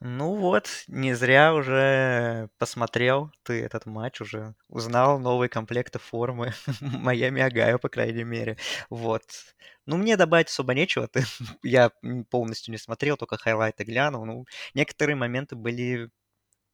Ну 0.01 0.35
вот, 0.37 0.85
не 0.89 1.15
зря 1.15 1.55
уже 1.55 2.49
посмотрел 2.59 3.31
ты 3.43 3.61
этот 3.63 3.85
матч, 3.85 4.23
уже 4.23 4.55
узнал 4.69 5.19
новые 5.19 5.51
комплекты 5.51 5.99
формы 5.99 6.55
Майами 6.81 7.43
Огайо, 7.43 7.79
по 7.79 7.91
крайней 7.91 8.25
мере. 8.25 8.57
Вот. 8.89 9.23
Ну, 9.87 9.99
мне 9.99 10.17
добавить 10.17 10.49
особо 10.49 10.73
нечего. 10.75 11.07
Ты, 11.07 11.25
я 11.63 11.91
полностью 12.31 12.73
не 12.73 12.79
смотрел, 12.79 13.17
только 13.19 13.37
highlight 13.37 13.80
ы 13.80 13.85
глянул. 13.85 14.25
Ну, 14.25 14.47
некоторые 14.75 15.17
моменты 15.17 15.55
были 15.55 16.11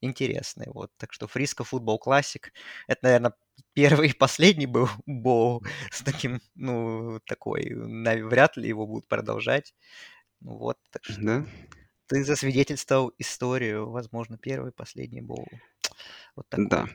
интересные. 0.01 0.71
Вот. 0.73 0.91
Так 0.97 1.13
что 1.13 1.27
Frisco 1.27 1.65
Football 1.65 1.99
Classic. 1.99 2.53
Это, 2.87 3.01
наверное, 3.05 3.33
первый 3.73 4.11
и 4.11 4.15
последний 4.15 4.67
был 4.67 4.89
боу 5.07 5.65
с 5.91 6.03
таким, 6.03 6.41
ну, 6.55 7.21
такой. 7.27 7.73
Вряд 7.75 8.57
ли 8.57 8.69
его 8.69 8.87
будут 8.87 9.09
продолжать. 9.09 9.75
Вот, 10.47 10.79
так 10.93 11.05
что... 11.05 11.21
Да? 11.21 11.45
Ты 12.07 12.23
засвидетельствовал 12.23 13.13
историю, 13.19 13.91
возможно, 13.91 14.39
первый, 14.39 14.71
последний 14.71 15.21
бол. 15.21 15.45
Вот 16.37 16.49
такой. 16.49 16.69
Да. 16.69 16.87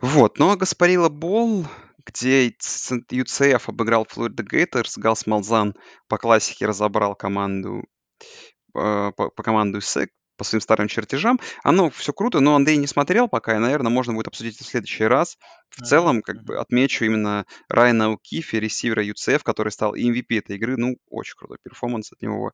Вот, 0.00 0.38
ну 0.38 0.50
а 0.50 0.56
Гаспарила 0.56 1.08
Бол, 1.08 1.66
где 2.06 2.48
UCF 2.48 3.62
обыграл 3.66 4.06
Флорида 4.08 4.44
Гейтерс, 4.44 4.98
Галс 4.98 5.26
Малзан 5.26 5.74
по 6.06 6.16
классике 6.16 6.66
разобрал 6.66 7.16
команду 7.16 7.88
э, 8.76 9.12
по, 9.16 9.30
по 9.30 9.42
команду 9.42 9.80
СЭК, 9.80 10.10
по 10.40 10.44
своим 10.44 10.62
старым 10.62 10.88
чертежам. 10.88 11.38
Оно 11.62 11.90
все 11.90 12.14
круто, 12.14 12.40
но 12.40 12.54
Андрей 12.54 12.78
не 12.78 12.86
смотрел 12.86 13.28
пока, 13.28 13.56
и, 13.56 13.58
наверное, 13.58 13.92
можно 13.92 14.14
будет 14.14 14.28
обсудить 14.28 14.56
это 14.56 14.64
в 14.64 14.68
следующий 14.68 15.04
раз. 15.04 15.36
В 15.68 15.82
целом, 15.82 16.22
как 16.22 16.42
бы 16.44 16.56
отмечу 16.56 17.04
именно 17.04 17.44
Райана 17.68 18.10
Укифи, 18.10 18.56
ресивера 18.56 19.04
UCF, 19.04 19.42
который 19.42 19.70
стал 19.70 19.94
MVP 19.94 20.38
этой 20.38 20.56
игры. 20.56 20.78
Ну, 20.78 20.96
очень 21.10 21.34
крутой 21.36 21.58
перформанс 21.62 22.10
от 22.10 22.22
него. 22.22 22.52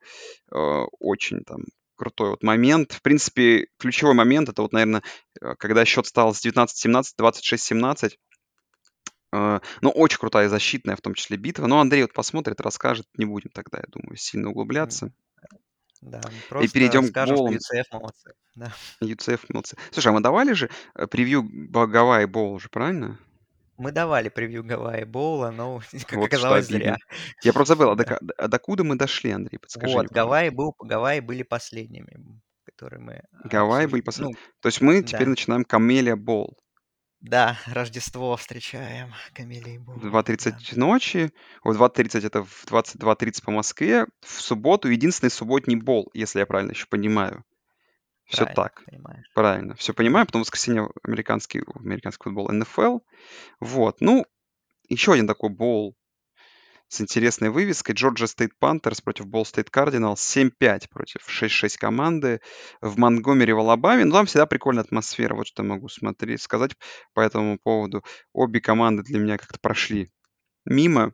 Э, 0.53 0.83
очень 0.99 1.45
там 1.45 1.61
крутой 1.95 2.31
вот 2.31 2.43
момент. 2.43 2.91
В 2.91 3.03
принципе, 3.03 3.69
ключевой 3.79 4.15
момент 4.15 4.49
это 4.49 4.63
вот, 4.63 4.73
наверное, 4.73 5.05
э, 5.41 5.55
когда 5.57 5.85
счет 5.85 6.09
стал 6.09 6.35
с 6.35 6.45
19-17, 6.45 7.15
26-17. 7.17 8.17
Э, 9.33 9.61
ну, 9.81 9.91
очень 9.91 10.19
крутая 10.19 10.49
защитная, 10.49 10.97
в 10.97 11.03
том 11.03 11.15
числе, 11.15 11.37
битва. 11.37 11.69
Но 11.69 11.79
Андрей 11.79 12.03
вот 12.03 12.13
посмотрит, 12.13 12.61
расскажет. 12.61 13.07
Не 13.17 13.27
будем 13.27 13.51
тогда, 13.51 13.79
я 13.79 13.85
думаю, 13.87 14.17
сильно 14.17 14.51
углубляться. 14.51 15.13
Да, 16.03 16.21
И 16.61 16.69
перейдем 16.69 17.07
к 17.07 17.09
скажем, 17.09 17.37
что 17.37 17.45
болам. 17.45 17.55
UCF 17.55 17.85
молодцы. 17.93 18.33
Да. 18.55 18.73
UCF 19.03 19.41
молодцы. 19.49 19.77
Слушай, 19.91 20.09
а 20.09 20.13
мы 20.13 20.21
давали 20.21 20.53
же 20.53 20.71
э, 20.95 21.07
превью 21.07 21.43
Гавайи 21.43 22.27
Боул 22.27 22.59
же, 22.59 22.69
правильно? 22.69 23.19
Мы 23.79 23.93
давали 23.93 24.29
превью 24.29 24.65
Гавайи 24.65 25.05
Боула, 25.05 25.51
но, 25.51 25.81
как 26.07 26.19
Вот 26.19 26.27
что 26.29 26.37
оказалось, 26.37 26.67
зря. 26.67 26.97
Я 27.43 27.53
просто 27.53 27.75
забыл, 27.75 27.91
а 27.91 27.95
до, 27.97 28.19
а 28.39 28.49
докуда 28.49 28.85
мы 28.85 28.97
дошли, 28.97 29.31
Андрей? 29.31 29.59
Подскажи 29.59 29.95
Вот. 29.95 30.07
Гавайи, 30.09 30.51
был, 30.51 30.75
Гавайи 30.79 31.21
были 31.21 31.43
последними, 31.43 32.41
которые 32.65 33.01
мы 33.01 33.23
Гавайи 33.45 33.87
были 33.87 34.01
последние. 34.01 34.37
Ну, 34.37 34.53
То 34.61 34.69
есть 34.69 34.81
мы 34.81 35.03
теперь 35.03 35.25
да. 35.25 35.31
начинаем 35.31 35.65
Камелия 35.65 36.17
Бол. 36.17 36.57
Да, 37.27 37.59
Рождество 37.67 38.37
встречаем, 38.37 39.13
Боул. 39.79 39.99
В 39.99 40.03
Да. 40.03 40.21
2.30 40.21 40.79
ночи, 40.79 41.33
в 41.65 41.71
2.30 41.73 42.25
это 42.25 42.45
в 42.45 42.65
22.30 42.67 43.43
по 43.45 43.51
Москве, 43.51 44.07
в 44.21 44.41
субботу 44.41 44.89
единственный 44.89 45.31
субботний 45.31 45.75
бол, 45.75 46.09
если 46.15 46.39
я 46.39 46.47
правильно 46.47 46.71
еще 46.71 46.87
понимаю. 46.87 47.45
Все 48.27 48.45
Правильно, 48.45 48.55
так, 48.55 48.85
понимаешь. 48.85 49.27
правильно. 49.35 49.75
Все 49.75 49.93
понимаю, 49.93 50.27
потом 50.27 50.43
в 50.43 50.45
воскресенье 50.45 50.89
американский, 51.03 51.63
американский 51.75 52.23
футбол 52.23 52.49
НФЛ. 52.49 52.99
Вот, 53.59 54.01
ну, 54.01 54.25
еще 54.89 55.13
один 55.13 55.27
такой 55.27 55.51
боул 55.51 55.97
с 56.89 57.01
интересной 57.01 57.51
вывеской. 57.51 57.95
Джорджия 57.95 58.27
Стейт 58.27 58.53
Пантерс 58.59 59.01
против 59.01 59.27
Болл 59.27 59.45
Стейт 59.45 59.71
Кардиналс 59.71 60.21
7-5 60.37 60.89
против 60.91 61.29
6-6 61.29 61.77
команды 61.79 62.41
в 62.81 62.99
Монтгомери 62.99 63.53
в 63.53 63.59
Алабаме. 63.59 64.05
Ну, 64.05 64.13
там 64.13 64.27
всегда 64.27 64.47
прикольная 64.47 64.85
атмосфера, 64.85 65.35
вот 65.35 65.47
что 65.47 65.63
могу 65.63 65.89
смотреть, 65.89 66.43
сказать 66.43 66.73
по 67.15 67.21
этому 67.21 67.59
поводу. 67.63 68.05
Обе 68.33 68.61
команды 68.61 69.03
для 69.03 69.19
меня 69.19 69.39
как-то 69.39 69.59
прошли 69.61 70.11
мимо. 70.65 71.13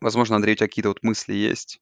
Возможно, 0.00 0.36
Андрей, 0.36 0.52
у 0.52 0.56
тебя 0.56 0.68
какие-то 0.68 0.90
вот 0.90 1.02
мысли 1.02 1.34
есть? 1.34 1.80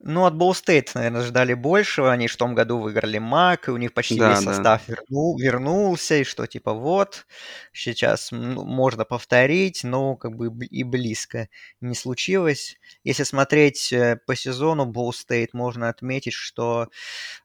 Ну, 0.00 0.26
от 0.26 0.34
Ball 0.34 0.52
State, 0.52 0.90
наверное, 0.94 1.22
ждали 1.22 1.54
большего. 1.54 2.12
Они 2.12 2.28
в 2.28 2.36
том 2.36 2.54
году 2.54 2.78
выиграли 2.78 3.18
МАК, 3.18 3.68
и 3.68 3.70
у 3.72 3.76
них 3.76 3.92
почти 3.92 4.16
Да, 4.16 4.30
весь 4.30 4.44
да. 4.44 4.54
состав 4.54 4.88
вернул, 4.88 5.36
вернулся, 5.36 6.16
и 6.16 6.24
что 6.24 6.46
типа 6.46 6.72
вот, 6.72 7.26
сейчас 7.72 8.30
ну, 8.30 8.64
можно 8.64 9.04
повторить, 9.04 9.82
но 9.82 10.14
как 10.14 10.36
бы 10.36 10.52
и 10.66 10.84
близко 10.84 11.48
не 11.80 11.96
случилось. 11.96 12.76
Если 13.02 13.24
смотреть 13.24 13.92
э, 13.92 14.20
по 14.24 14.36
сезону 14.36 14.86
Ball 14.90 15.10
State, 15.10 15.48
можно 15.52 15.88
отметить, 15.88 16.34
что 16.34 16.88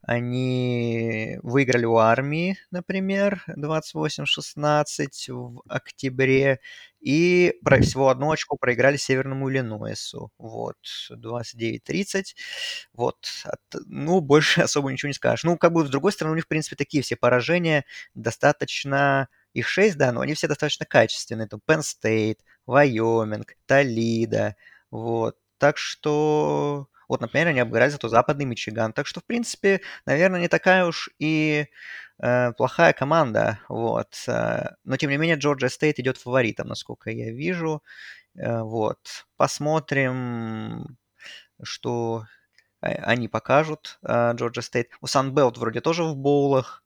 они 0.04 1.40
выиграли 1.42 1.86
у 1.86 1.98
армии, 1.98 2.60
например, 2.70 3.44
28-16 3.58 5.08
в 5.30 5.64
октябре, 5.68 6.60
и 7.04 7.54
всего 7.82 8.10
одно 8.10 8.32
очко 8.32 8.58
проиграли 8.58 8.98
Северному 8.98 9.50
Иллинойсу. 9.50 10.32
Вот, 10.38 10.78
29-30. 11.12 12.36
Вот, 12.94 13.18
от- 13.46 13.82
ну, 13.88 14.22
больше 14.22 14.62
особо 14.64 14.92
ничего 14.92 15.08
не 15.10 15.14
скажешь. 15.14 15.44
Ну, 15.44 15.58
как 15.58 15.74
бы, 15.74 15.86
с 15.86 15.90
другой 15.90 16.12
стороны, 16.12 16.34
у 16.34 16.36
них, 16.36 16.46
в 16.46 16.48
принципе, 16.48 16.76
такие 16.76 17.04
все 17.04 17.16
поражения 17.16 17.86
достаточно... 18.14 19.28
Их 19.54 19.68
шесть, 19.68 19.98
да, 19.98 20.12
но 20.12 20.22
они 20.22 20.34
все 20.34 20.48
достаточно 20.48 20.84
качественные. 20.86 21.48
Там 21.48 21.62
Penn 21.68 21.82
State, 21.82 22.40
Вайоминг, 22.66 23.54
Толидо, 23.68 24.56
вот. 24.90 25.38
Так 25.60 25.78
что... 25.78 26.88
Вот, 27.08 27.22
например, 27.22 27.48
они 27.50 27.60
обыграли 27.60 27.90
зато 27.90 28.10
западный 28.10 28.46
Мичиган. 28.46 28.94
Так 28.94 29.08
что, 29.08 29.20
в 29.22 29.26
принципе, 29.26 29.82
наверное, 30.06 30.42
не 30.42 30.48
такая 30.48 30.86
уж 30.86 31.10
и 31.20 31.68
э, 32.22 32.52
плохая 32.54 32.94
команда. 32.94 33.60
Вот. 33.70 34.24
э, 34.28 34.70
но, 34.84 34.98
тем 34.98 35.10
не 35.12 35.18
менее, 35.18 35.36
Джорджия 35.38 35.70
Стейт 35.70 36.00
идет 36.00 36.18
фаворитом, 36.18 36.68
насколько 36.68 37.12
я 37.12 37.32
вижу. 37.32 37.84
Э, 38.36 38.62
вот. 38.62 39.00
Посмотрим, 39.38 40.98
что 41.64 42.26
э, 42.82 42.88
они 43.04 43.28
покажут. 43.28 44.00
э, 44.04 44.34
Джорджия 44.36 44.64
Стейт. 44.64 44.90
У 45.02 45.08
Санбелт 45.08 45.58
вроде 45.58 45.82
тоже 45.82 46.04
в 46.04 46.16
боулах 46.16 46.84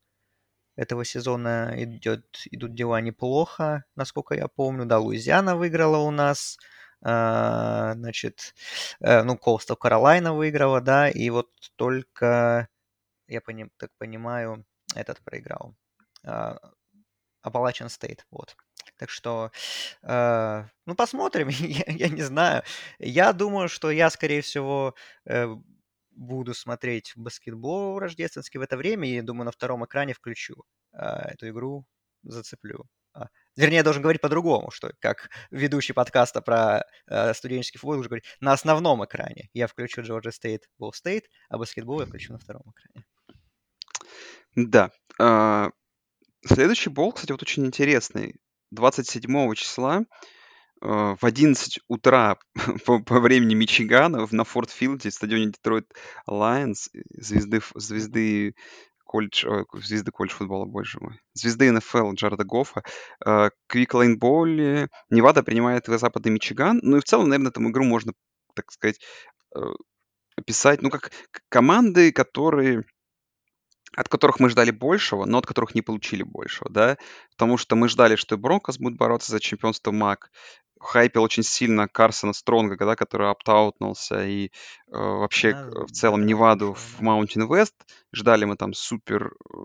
этого 0.75 1.05
сезона 1.05 1.73
идет, 1.77 2.25
идут 2.51 2.75
дела 2.75 3.01
неплохо, 3.01 3.83
насколько 3.95 4.35
я 4.35 4.47
помню. 4.47 4.85
Да, 4.85 4.99
Луизиана 4.99 5.55
выиграла 5.57 5.97
у 5.97 6.11
нас. 6.11 6.57
а, 6.59 6.76
Значит, 7.01 8.55
э, 9.01 9.23
ну, 9.23 9.35
Coastal 9.35 9.75
Каролайна 9.77 10.33
выиграла, 10.33 10.81
да, 10.81 11.09
и 11.09 11.29
вот 11.29 11.49
только, 11.75 12.67
я 13.27 13.41
пони- 13.41 13.69
так 13.77 13.91
понимаю, 13.99 14.65
этот 14.95 15.21
проиграл. 15.23 15.75
а, 16.25 16.57
Appalachian 17.45 17.87
State, 17.89 18.21
вот. 18.31 18.55
Так 18.97 19.09
что, 19.09 19.51
э, 20.03 20.65
ну, 20.85 20.95
посмотрим, 20.95 21.49
я, 21.49 21.85
я 21.87 22.09
не 22.09 22.21
знаю. 22.23 22.63
Я 22.99 23.33
думаю, 23.33 23.69
что 23.69 23.91
я, 23.91 24.09
скорее 24.09 24.41
всего, 24.41 24.95
э, 25.25 25.47
буду 26.11 26.53
смотреть 26.53 27.13
баскетбол 27.15 27.99
рождественский 27.99 28.59
в 28.59 28.63
это 28.63 28.77
время, 28.77 29.07
и, 29.09 29.21
думаю, 29.21 29.45
на 29.45 29.51
втором 29.51 29.85
экране 29.85 30.13
включу 30.13 30.63
а, 30.93 31.29
эту 31.31 31.49
игру, 31.49 31.85
зацеплю. 32.23 32.85
Вернее, 33.57 33.77
я 33.77 33.83
должен 33.83 34.03
говорить 34.03 34.21
по-другому, 34.21 34.69
что 34.71 34.91
как 34.99 35.29
ведущий 35.49 35.93
подкаста 35.93 36.41
про 36.41 36.85
э, 37.07 37.33
студенческий 37.33 37.79
футбол 37.79 37.99
уже 37.99 38.07
говорит, 38.07 38.25
на 38.39 38.53
основном 38.53 39.03
экране 39.03 39.49
я 39.53 39.67
включу 39.67 40.01
Georgia 40.01 40.31
State, 40.31 40.61
Ball 40.79 40.91
State, 40.91 41.23
а 41.49 41.57
баскетбол 41.57 42.01
я 42.01 42.05
включу 42.05 42.33
на 42.33 42.39
втором 42.39 42.61
экране. 42.71 43.05
Да. 44.55 44.91
а, 45.19 45.71
Следующий 46.45 46.89
бол, 46.91 47.11
кстати, 47.11 47.31
вот 47.31 47.41
очень 47.41 47.65
интересный. 47.65 48.35
27 48.71 49.53
числа 49.55 50.01
э, 50.01 50.05
в 50.81 51.23
11 51.23 51.79
утра 51.87 52.37
по, 52.85 52.99
по 52.99 53.19
времени 53.19 53.55
Мичигана 53.55 54.27
на 54.29 54.43
Форт-Филде, 54.43 55.09
стадионе 55.09 55.47
Детройт 55.47 55.91
Лайонс, 56.27 56.89
э, 56.93 56.99
звезды, 57.09 57.61
звезды 57.75 58.55
колледж, 59.07 59.45
ой, 59.47 59.65
звезды 59.73 60.11
колледж 60.11 60.33
футбола, 60.33 60.65
боже 60.65 60.99
мой, 61.01 61.19
звезды 61.33 61.71
НФЛ 61.71 62.13
Джареда 62.13 62.43
Гоффа, 62.43 62.83
э, 63.25 63.49
Квик 63.67 63.93
Лейн 63.93 64.19
Болли, 64.19 64.89
Невада 65.09 65.43
принимает 65.43 65.85
западный 65.87 66.31
Мичиган. 66.31 66.79
Ну 66.83 66.97
и 66.97 66.99
в 66.99 67.05
целом, 67.05 67.29
наверное, 67.29 67.51
эту 67.51 67.61
игру 67.69 67.83
можно, 67.83 68.13
так 68.53 68.71
сказать, 68.71 68.99
э, 69.55 69.59
описать, 70.37 70.81
ну, 70.81 70.89
как 70.89 71.11
команды, 71.49 72.11
которые 72.11 72.83
от 73.95 74.09
которых 74.09 74.39
мы 74.39 74.49
ждали 74.49 74.71
большего, 74.71 75.25
но 75.25 75.39
от 75.39 75.45
которых 75.45 75.75
не 75.75 75.81
получили 75.81 76.23
большего, 76.23 76.69
да, 76.69 76.97
потому 77.31 77.57
что 77.57 77.75
мы 77.75 77.89
ждали, 77.89 78.15
что 78.15 78.35
и 78.35 78.37
Бронкос 78.37 78.79
будет 78.79 78.97
бороться 78.97 79.31
за 79.31 79.39
чемпионство 79.39 79.91
МАК, 79.91 80.29
хайпил 80.79 81.23
очень 81.23 81.43
сильно 81.43 81.87
Карсона 81.87 82.33
Стронга, 82.33 82.77
да, 82.77 82.95
который 82.95 83.29
оптаутнулся, 83.29 84.25
и 84.25 84.47
э, 84.47 84.49
вообще 84.91 85.53
Да, 85.53 85.85
в 85.85 85.91
целом 85.91 86.21
да, 86.21 86.27
Неваду 86.27 86.73
в. 86.73 87.01
Mountain 87.01 87.47
West, 87.47 87.73
ждали 88.13 88.45
мы 88.45 88.55
там 88.57 88.73
супер 88.73 89.33
э, 89.53 89.57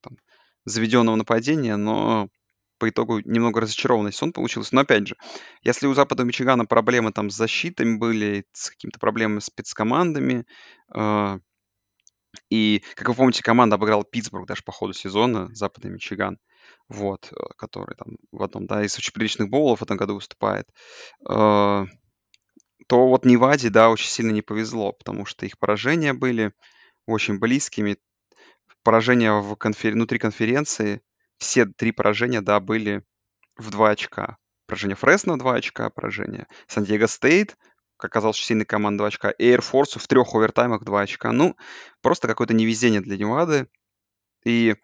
там, 0.00 0.18
заведенного 0.64 1.16
нападения, 1.16 1.76
но 1.76 2.28
по 2.78 2.88
итогу 2.88 3.20
немного 3.20 3.60
разочарованный 3.60 4.12
сон 4.12 4.32
получился. 4.32 4.74
Но 4.74 4.80
опять 4.80 5.06
же, 5.06 5.16
если 5.62 5.86
у 5.86 5.94
Запада 5.94 6.24
Мичигана 6.24 6.64
проблемы 6.64 7.12
там 7.12 7.30
с 7.30 7.36
защитами 7.36 7.96
были, 7.96 8.46
с 8.52 8.70
какими-то 8.70 8.98
проблемами 8.98 9.40
с 9.40 9.46
спецкомандами, 9.46 10.46
э, 10.94 11.38
и, 12.48 12.82
как 12.94 13.08
вы 13.08 13.14
помните, 13.14 13.42
команда 13.42 13.76
обыграла 13.76 14.04
Питтсбург 14.04 14.46
даже 14.46 14.62
по 14.62 14.72
ходу 14.72 14.92
сезона, 14.92 15.48
Западный 15.54 15.90
Мичиган, 15.90 16.38
вот, 16.88 17.32
э, 17.32 17.36
который 17.56 17.94
там 17.96 18.16
в 18.32 18.42
одном, 18.42 18.66
да, 18.66 18.84
из 18.84 18.96
очень 18.98 19.12
приличных 19.12 19.48
боулов 19.48 19.80
в 19.80 19.82
этом 19.82 19.96
году 19.96 20.14
выступает, 20.14 20.68
э, 21.28 21.86
то 22.90 23.08
вот 23.08 23.24
Неваде, 23.24 23.70
да, 23.70 23.90
очень 23.90 24.08
сильно 24.08 24.32
не 24.32 24.42
повезло, 24.42 24.92
потому 24.92 25.24
что 25.24 25.46
их 25.46 25.58
поражения 25.58 26.12
были 26.12 26.52
очень 27.06 27.38
близкими. 27.38 27.98
Поражения 28.82 29.32
в 29.32 29.54
конфер... 29.56 29.92
внутри 29.92 30.18
конференции, 30.18 31.02
все 31.38 31.66
три 31.66 31.92
поражения, 31.92 32.40
да, 32.40 32.60
были 32.60 33.04
в 33.56 33.70
два 33.70 33.90
очка. 33.90 34.38
Поражение 34.66 34.96
Фресно 34.96 35.36
2 35.36 35.54
очка, 35.54 35.90
поражение 35.90 36.46
Сан-Диего 36.68 37.06
Стейт, 37.06 37.56
оказалось, 38.04 38.36
очень 38.36 38.46
сильная 38.46 38.64
команда 38.64 39.02
2 39.02 39.08
очка, 39.08 39.32
Air 39.38 39.60
Force 39.60 39.98
в 39.98 40.06
трех 40.06 40.34
овертаймах 40.34 40.84
2 40.84 41.00
очка. 41.00 41.32
Ну, 41.32 41.56
просто 42.02 42.28
какое-то 42.28 42.54
невезение 42.54 43.00
для 43.00 43.16
Невады. 43.16 43.68
И 44.44 44.76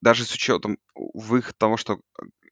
даже 0.00 0.24
с 0.24 0.34
учетом 0.34 0.78
в 0.94 1.36
их 1.36 1.52
того, 1.54 1.76
что 1.76 2.00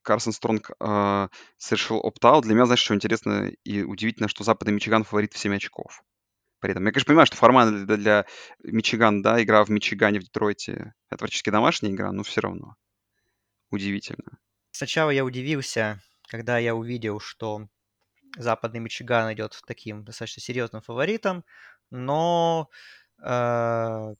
Карсон 0.03 0.33
Стронг 0.33 0.71
э, 0.79 1.27
совершил 1.57 1.97
опт 1.97 2.43
для 2.43 2.53
меня, 2.53 2.65
знаешь, 2.65 2.81
что 2.81 2.93
интересно 2.93 3.51
и 3.63 3.83
удивительно, 3.83 4.27
что 4.27 4.43
Западный 4.43 4.73
Мичиган 4.73 5.03
фаворит 5.03 5.33
в 5.33 5.37
7 5.37 5.55
очков. 5.55 6.03
При 6.59 6.71
этом 6.71 6.85
я, 6.85 6.91
конечно, 6.91 7.07
понимаю, 7.07 7.25
что 7.25 7.35
формально 7.35 7.85
для, 7.85 7.97
для 7.97 8.25
Мичигана, 8.63 9.21
да, 9.21 9.41
игра 9.43 9.63
в 9.63 9.69
Мичигане, 9.69 10.19
в 10.19 10.23
Детройте, 10.23 10.93
это 11.09 11.17
практически 11.17 11.49
домашняя 11.49 11.91
игра, 11.91 12.11
но 12.11 12.23
все 12.23 12.41
равно 12.41 12.75
удивительно. 13.69 14.39
Сначала 14.71 15.09
я 15.09 15.25
удивился, 15.25 16.01
когда 16.29 16.57
я 16.57 16.75
увидел, 16.75 17.19
что 17.19 17.67
западный 18.37 18.79
Мичиган 18.79 19.33
идет 19.33 19.59
таким 19.65 20.03
достаточно 20.03 20.41
серьезным 20.41 20.81
фаворитом, 20.81 21.43
но 21.91 22.69
э, 23.23 24.15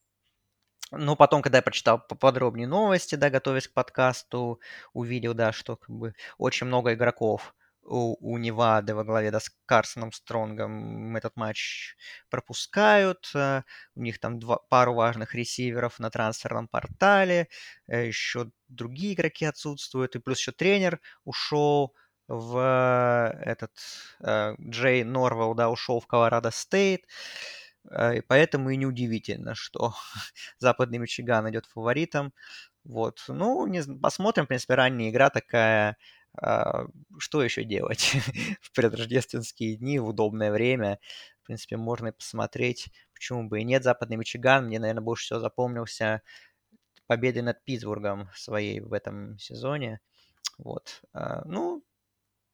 ну, 0.92 1.16
потом, 1.16 1.42
когда 1.42 1.58
я 1.58 1.62
прочитал 1.64 2.00
поподробнее 2.00 2.68
новости, 2.68 3.16
да, 3.16 3.30
готовясь 3.30 3.68
к 3.68 3.74
подкасту, 3.74 4.60
увидел, 4.94 5.34
да, 5.34 5.52
что 5.52 5.76
как 5.76 5.90
бы 5.90 6.14
очень 6.38 6.68
много 6.68 6.94
игроков 6.94 7.56
у, 7.86 8.16
у 8.34 8.38
Невады 8.38 8.96
во 8.96 9.04
главе 9.04 9.32
да, 9.32 9.40
с 9.40 9.52
Карсоном 9.66 10.12
Стронгом 10.12 11.16
этот 11.16 11.36
матч 11.36 11.96
пропускают. 12.30 13.32
Э, 13.36 13.64
у 13.96 14.02
них 14.02 14.20
там 14.20 14.40
два, 14.40 14.58
пару 14.70 14.94
важных 14.94 15.36
ресиверов 15.36 16.00
на 16.00 16.10
трансферном 16.10 16.68
портале. 16.68 17.50
Э, 17.88 18.08
еще 18.08 18.52
другие 18.68 19.14
игроки 19.14 19.46
отсутствуют. 19.46 20.16
И 20.16 20.20
плюс 20.20 20.40
еще 20.40 20.52
тренер 20.52 21.00
ушел 21.26 21.96
в 22.28 22.58
э, 22.58 23.52
этот 23.52 23.72
Джей 24.62 25.04
Норвелл, 25.04 25.56
да, 25.56 25.70
ушел 25.70 26.00
в 26.00 26.08
Колорадо 26.08 26.52
Стейт. 26.52 27.06
И 27.86 28.22
поэтому 28.28 28.70
и 28.70 28.78
неудивительно, 28.78 29.56
что 29.56 29.94
западный 30.58 31.00
Мичиган 31.00 31.50
идет 31.50 31.66
фаворитом. 31.66 32.34
Вот. 32.86 33.24
Ну, 33.28 33.68
не, 33.68 33.84
посмотрим. 33.84 34.46
В 34.46 34.48
принципе, 34.48 34.76
ранняя 34.76 35.10
игра 35.10 35.30
такая 35.30 35.98
а, 36.42 36.88
что 37.20 37.44
еще 37.44 37.64
делать 37.64 38.12
в 38.62 38.72
предрождественские 38.74 39.76
дни, 39.76 40.00
в 40.00 40.08
удобное 40.08 40.52
время? 40.52 41.00
В 41.42 41.46
принципе, 41.46 41.78
можно 41.78 42.08
и 42.08 42.12
посмотреть, 42.12 42.88
почему 43.14 43.48
бы 43.48 43.60
и 43.60 43.64
нет. 43.64 43.84
Западный 43.84 44.18
Мичиган 44.18 44.66
мне, 44.66 44.80
наверное, 44.80 45.04
больше 45.04 45.26
всего 45.26 45.40
запомнился 45.40 46.22
победой 47.08 47.44
над 47.44 47.64
Питтсбургом 47.64 48.30
своей 48.36 48.80
в 48.80 48.94
этом 48.94 49.38
сезоне. 49.38 50.00
Вот. 50.58 51.02
А, 51.14 51.44
ну, 51.46 51.84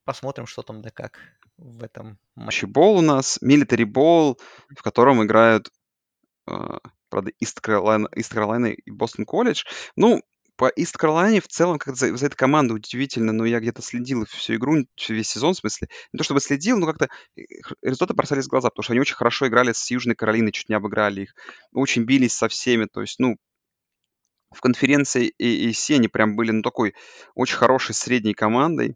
посмотрим, 0.05 0.45
что 0.47 0.61
там 0.61 0.81
да 0.81 0.89
как 0.89 1.19
в 1.57 1.83
этом 1.83 2.17
матче. 2.35 2.67
Бол 2.67 2.97
у 2.97 3.01
нас, 3.01 3.39
Military 3.43 3.85
Ball, 3.85 4.39
в 4.75 4.81
котором 4.81 5.23
играют, 5.23 5.69
uh, 6.49 6.79
правда, 7.09 7.31
Ист 7.39 7.59
Каролайна 7.61 8.67
и 8.67 8.91
Бостон 8.91 9.25
Колледж. 9.25 9.63
Ну, 9.95 10.21
по 10.59 10.67
Ист 10.67 10.97
Каролайне 10.97 11.39
в 11.39 11.47
целом, 11.47 11.79
как 11.79 11.95
за, 11.95 12.15
за 12.17 12.25
этой 12.25 12.35
командой 12.35 12.73
удивительно, 12.73 13.31
но 13.31 13.45
я 13.45 13.61
где-то 13.61 13.81
следил 13.81 14.25
всю 14.25 14.55
игру, 14.55 14.85
весь 15.07 15.29
сезон, 15.29 15.53
в 15.53 15.57
смысле. 15.57 15.87
Не 16.11 16.17
то 16.17 16.23
чтобы 16.25 16.41
следил, 16.41 16.77
но 16.77 16.85
как-то 16.85 17.07
э, 17.37 17.43
результаты 17.81 18.13
бросались 18.13 18.45
в 18.45 18.49
глаза, 18.49 18.69
потому 18.69 18.83
что 18.83 18.91
они 18.91 18.99
очень 18.99 19.15
хорошо 19.15 19.47
играли 19.47 19.71
с 19.71 19.89
Южной 19.89 20.15
Каролиной, 20.15 20.51
чуть 20.51 20.67
не 20.67 20.75
обыграли 20.75 21.21
их. 21.21 21.33
Очень 21.71 22.03
бились 22.03 22.33
со 22.33 22.49
всеми, 22.49 22.87
то 22.91 22.99
есть, 22.99 23.19
ну, 23.19 23.37
в 24.51 24.59
конференции 24.59 25.33
AAC 25.41 25.95
они 25.95 26.09
прям 26.09 26.35
были, 26.35 26.51
ну, 26.51 26.61
такой 26.61 26.93
очень 27.35 27.55
хорошей 27.55 27.95
средней 27.95 28.33
командой. 28.33 28.95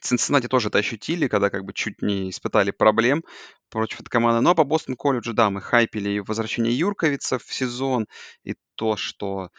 Цинциннати 0.00 0.48
тоже 0.48 0.68
это 0.68 0.78
ощутили, 0.78 1.28
когда 1.28 1.50
как 1.50 1.64
бы 1.64 1.72
чуть 1.72 2.02
не 2.02 2.30
испытали 2.30 2.70
проблем 2.70 3.24
против 3.70 4.00
этой 4.00 4.10
команды. 4.10 4.40
Но 4.40 4.54
по 4.54 4.64
Бостон 4.64 4.96
колледжу, 4.96 5.34
да, 5.34 5.50
мы 5.50 5.60
хайпили 5.60 6.20
возвращение 6.20 6.76
Юрковица 6.76 7.38
в 7.38 7.52
сезон, 7.52 8.06
и 8.44 8.54
то, 8.76 8.96
что 8.96 9.50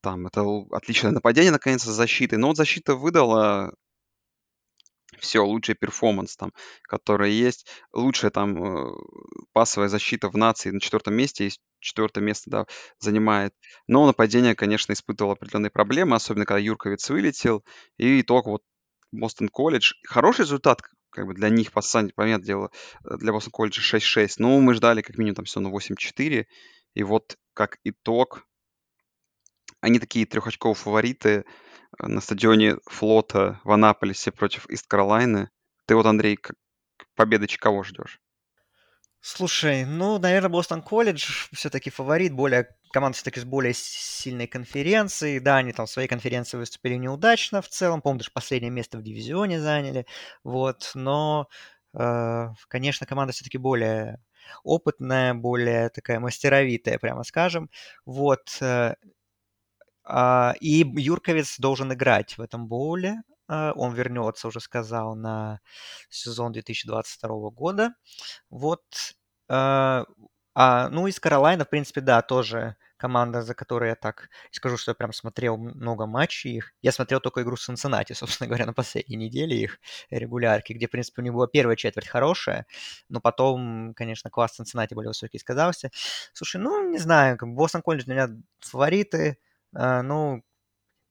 там 0.00 0.26
это 0.26 0.42
отличное 0.72 1.12
нападение, 1.12 1.52
наконец, 1.52 1.84
то 1.84 1.92
защиты. 1.92 2.38
Но 2.38 2.48
вот 2.48 2.56
защита 2.56 2.94
выдала 2.94 3.72
все, 5.18 5.44
лучший 5.44 5.74
перформанс 5.74 6.36
там, 6.36 6.52
который 6.82 7.32
есть. 7.32 7.66
Лучшая 7.92 8.30
там 8.30 8.62
э, 8.62 8.92
пасовая 9.52 9.88
защита 9.88 10.28
в 10.28 10.36
нации 10.36 10.70
на 10.70 10.80
четвертом 10.80 11.14
месте, 11.14 11.44
есть 11.44 11.60
четвертое 11.80 12.20
место, 12.20 12.50
да, 12.50 12.66
занимает. 12.98 13.54
Но 13.86 14.06
нападение, 14.06 14.54
конечно, 14.54 14.92
испытывало 14.92 15.34
определенные 15.34 15.70
проблемы, 15.70 16.16
особенно 16.16 16.46
когда 16.46 16.58
Юрковиц 16.60 17.08
вылетел. 17.10 17.64
И 17.96 18.20
итог 18.20 18.46
вот 18.46 18.62
Бостон 19.12 19.48
колледж. 19.48 19.94
Хороший 20.04 20.42
результат 20.42 20.82
как 21.10 21.26
бы 21.26 21.34
для 21.34 21.48
них, 21.48 21.72
по 21.72 21.80
понятное 22.14 22.46
дело, 22.46 22.70
э, 23.04 23.16
для 23.16 23.32
Бостон 23.32 23.50
колледжа 23.50 23.80
6-6. 23.82 24.34
Но 24.38 24.60
мы 24.60 24.74
ждали 24.74 25.02
как 25.02 25.18
минимум 25.18 25.36
там 25.36 25.44
все 25.44 25.60
на 25.60 25.68
8-4. 25.68 26.46
И 26.94 27.02
вот 27.02 27.36
как 27.54 27.78
итог, 27.84 28.46
они 29.80 29.98
такие 29.98 30.26
трехочковые 30.26 30.74
фавориты 30.74 31.30
э, 31.30 32.06
на 32.06 32.20
стадионе 32.20 32.76
флота 32.86 33.60
в 33.64 33.70
Анаполисе 33.70 34.32
против 34.32 34.66
Ист 34.68 34.86
Каролайны. 34.86 35.50
Ты 35.86 35.94
вот, 35.94 36.06
Андрей, 36.06 36.36
как 36.36 36.56
победы 37.14 37.46
кого 37.46 37.82
ждешь? 37.82 38.20
Слушай, 39.20 39.84
ну, 39.84 40.18
наверное, 40.18 40.48
Бостон 40.48 40.80
Колледж 40.80 41.48
все-таки 41.52 41.90
фаворит, 41.90 42.32
более 42.32 42.68
команда 42.92 43.16
все-таки 43.16 43.40
с 43.40 43.44
более 43.44 43.74
сильной 43.74 44.46
конференцией. 44.46 45.40
Да, 45.40 45.56
они 45.56 45.72
там 45.72 45.86
в 45.86 45.90
своей 45.90 46.08
конференции 46.08 46.56
выступили 46.56 46.94
неудачно 46.94 47.60
в 47.60 47.68
целом, 47.68 48.00
помню, 48.00 48.20
даже 48.20 48.30
последнее 48.30 48.70
место 48.70 48.96
в 48.98 49.02
дивизионе 49.02 49.60
заняли, 49.60 50.06
вот, 50.44 50.92
но, 50.94 51.48
э, 51.94 52.46
конечно, 52.68 53.06
команда 53.06 53.32
все-таки 53.32 53.58
более 53.58 54.20
опытная, 54.64 55.34
более 55.34 55.88
такая 55.90 56.20
мастеровитая, 56.20 56.98
прямо 56.98 57.24
скажем. 57.24 57.70
Вот, 58.06 58.56
э, 58.60 58.94
а, 60.04 60.54
и 60.60 60.84
Юрковец 60.96 61.58
должен 61.58 61.92
играть 61.92 62.38
в 62.38 62.40
этом 62.42 62.66
боуле. 62.66 63.22
А, 63.48 63.72
он 63.72 63.94
вернется, 63.94 64.48
уже 64.48 64.60
сказал, 64.60 65.16
на 65.16 65.60
сезон 66.10 66.52
2022 66.52 67.50
года. 67.50 67.94
Вот. 68.50 68.82
А, 69.48 70.04
а, 70.54 70.88
ну, 70.90 71.06
из 71.06 71.20
Каролайна, 71.20 71.64
в 71.64 71.70
принципе, 71.70 72.00
да, 72.00 72.22
тоже 72.22 72.76
команда, 72.98 73.42
за 73.42 73.54
которой 73.54 73.90
я 73.90 73.94
так 73.94 74.28
скажу, 74.50 74.76
что 74.76 74.90
я 74.90 74.94
прям 74.94 75.12
смотрел 75.12 75.56
много 75.56 76.06
матчей 76.06 76.56
их. 76.56 76.74
Я 76.82 76.92
смотрел 76.92 77.20
только 77.20 77.42
игру 77.42 77.56
с 77.56 77.64
Цинциннати, 77.64 78.12
собственно 78.14 78.48
говоря, 78.48 78.66
на 78.66 78.74
последней 78.74 79.16
неделе 79.16 79.56
их 79.56 79.78
регулярки, 80.10 80.72
где, 80.72 80.88
в 80.88 80.90
принципе, 80.90 81.22
у 81.22 81.24
них 81.24 81.32
была 81.32 81.46
первая 81.46 81.76
четверть 81.76 82.08
хорошая, 82.08 82.66
но 83.08 83.20
потом, 83.20 83.94
конечно, 83.94 84.30
класс 84.30 84.52
Цинциннати 84.52 84.94
более 84.94 85.10
высокий 85.10 85.38
сказался. 85.38 85.90
Слушай, 86.32 86.60
ну, 86.60 86.90
не 86.90 86.98
знаю, 86.98 87.38
как 87.38 87.48
Бостон 87.50 87.82
Колледж 87.82 88.04
для 88.04 88.14
меня 88.14 88.28
фавориты, 88.58 89.38
а, 89.74 90.02
ну, 90.02 90.42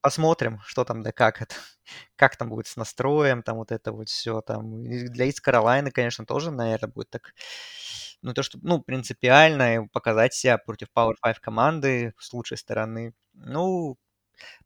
посмотрим, 0.08 0.62
что 0.66 0.86
там 0.86 1.03
да 1.03 1.12
как 1.12 1.41
это, 1.41 1.55
как 2.16 2.38
там 2.38 2.47
будет 2.47 2.68
с 2.68 2.78
настроем, 2.78 3.43
там 3.43 3.58
вот 3.58 3.74
это 3.74 3.91
вот 3.91 4.08
все 4.08 4.39
там. 4.39 4.82
Для 4.86 5.26
Ист 5.26 5.41
Каролайны, 5.41 5.91
конечно, 5.91 6.26
тоже, 6.26 6.49
наверное, 6.49 6.89
будет 6.89 7.10
так, 7.10 7.34
ну, 8.22 8.34
то, 8.34 8.41
что, 8.41 8.58
ну, 8.62 8.82
принципиально 8.82 9.89
показать 9.91 10.34
себя 10.34 10.58
против 10.58 10.88
Power 10.95 11.16
5 11.22 11.39
команды 11.39 12.14
с 12.20 12.32
лучшей 12.32 12.58
стороны. 12.58 13.14
Ну, 13.34 13.97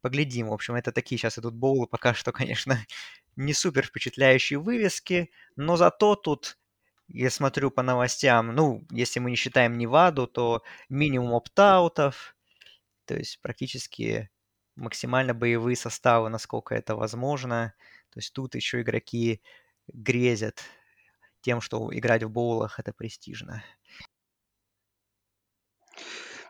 поглядим. 0.01 0.49
В 0.49 0.53
общем, 0.53 0.75
это 0.75 0.91
такие 0.91 1.17
сейчас 1.17 1.39
идут 1.39 1.55
боулы, 1.55 1.87
пока 1.87 2.13
что, 2.13 2.31
конечно, 2.31 2.77
не 3.35 3.53
супер 3.53 3.83
впечатляющие 3.87 4.59
вывески, 4.59 5.31
но 5.55 5.75
зато 5.75 6.15
тут 6.15 6.59
я 7.07 7.31
смотрю 7.31 7.71
по 7.71 7.81
новостям, 7.81 8.53
ну, 8.53 8.85
если 8.91 9.19
мы 9.19 9.31
не 9.31 9.37
считаем 9.37 9.79
Неваду, 9.79 10.27
то 10.27 10.61
минимум 10.87 11.33
опт-аутов, 11.33 12.35
то 13.05 13.15
есть 13.15 13.41
практически 13.41 14.29
максимально 14.75 15.33
боевые 15.33 15.75
составы, 15.75 16.29
насколько 16.29 16.75
это 16.75 16.95
возможно. 16.95 17.73
То 18.11 18.19
есть 18.19 18.33
тут 18.33 18.55
еще 18.55 18.81
игроки 18.81 19.41
грезят 19.87 20.61
тем, 21.41 21.61
что 21.61 21.89
играть 21.91 22.23
в 22.23 22.29
боулах 22.29 22.79
это 22.79 22.93
престижно. 22.93 23.63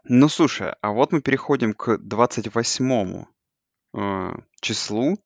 Ну, 0.04 0.30
слушай, 0.30 0.74
а 0.82 0.92
вот 0.92 1.12
мы 1.12 1.22
переходим 1.22 1.74
к 1.74 1.98
28 1.98 3.26
э, 3.94 4.32
числу, 4.60 5.18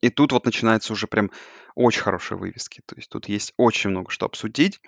и 0.00 0.08
тут 0.08 0.32
вот 0.32 0.44
начинается 0.44 0.92
уже 0.92 1.06
прям 1.06 1.30
очень 1.74 2.02
хорошие 2.02 2.38
вывески. 2.38 2.82
То 2.86 2.96
есть 2.96 3.10
тут 3.10 3.28
есть 3.28 3.52
очень 3.56 3.90
много 3.90 4.10
что 4.10 4.26
обсудить. 4.26 4.80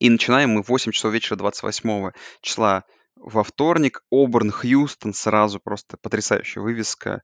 И 0.00 0.10
начинаем 0.10 0.50
мы 0.50 0.62
в 0.62 0.68
8 0.68 0.92
часов 0.92 1.12
вечера 1.12 1.36
28 1.36 2.10
числа 2.40 2.84
во 3.20 3.42
вторник 3.44 4.02
Оберн 4.10 4.50
Хьюстон 4.50 5.14
сразу 5.14 5.60
просто 5.60 5.96
потрясающая 5.96 6.62
вывеска. 6.62 7.22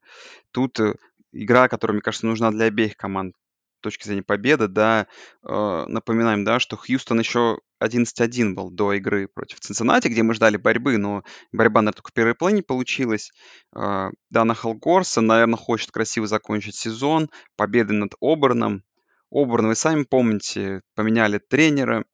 Тут 0.51 0.79
э, 0.79 0.95
игра, 1.31 1.67
которая, 1.67 1.95
мне 1.95 2.01
кажется, 2.01 2.27
нужна 2.27 2.51
для 2.51 2.65
обеих 2.65 2.95
команд 2.95 3.35
с 3.79 3.81
точки 3.81 4.07
зрения 4.07 4.23
победы, 4.23 4.67
да. 4.67 5.07
Э, 5.43 5.85
напоминаем, 5.87 6.43
да, 6.43 6.59
что 6.59 6.77
Хьюстон 6.77 7.19
еще 7.19 7.59
11-1 7.83 8.53
был 8.53 8.71
до 8.71 8.93
игры 8.93 9.27
против 9.27 9.59
Цинциннати, 9.59 10.07
где 10.07 10.23
мы 10.23 10.33
ждали 10.33 10.57
борьбы, 10.57 10.97
но 10.97 11.23
борьба, 11.51 11.81
наверное, 11.81 11.97
только 11.97 12.11
в 12.11 12.13
первой 12.13 12.35
плане 12.35 12.63
получилась. 12.63 13.31
Э, 13.75 14.09
Дана 14.29 14.53
Халгорса, 14.53 15.21
наверное, 15.21 15.57
хочет 15.57 15.91
красиво 15.91 16.27
закончить 16.27 16.75
сезон, 16.75 17.29
победы 17.55 17.93
над 17.93 18.13
Оберном. 18.21 18.83
Оберн, 19.31 19.67
вы 19.67 19.75
сами 19.75 20.03
помните, 20.03 20.81
поменяли 20.95 21.39
тренера, 21.39 22.05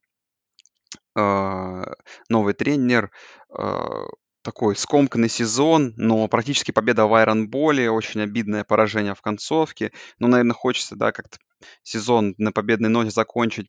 а, 1.15 1.83
новый 2.29 2.53
тренер, 2.53 3.11
а, 3.49 4.05
такой 4.43 4.75
скомканный 4.75 5.29
сезон, 5.29 5.93
но 5.97 6.27
практически 6.27 6.71
победа 6.71 7.05
в 7.05 7.13
Айронболе, 7.13 7.91
очень 7.91 8.21
обидное 8.21 8.63
поражение 8.63 9.13
в 9.13 9.21
концовке. 9.21 9.91
Ну, 10.19 10.27
наверное, 10.27 10.53
хочется, 10.53 10.95
да, 10.95 11.11
как-то 11.11 11.37
сезон 11.83 12.33
на 12.37 12.51
победной 12.51 12.89
ноте 12.89 13.11
закончить, 13.11 13.67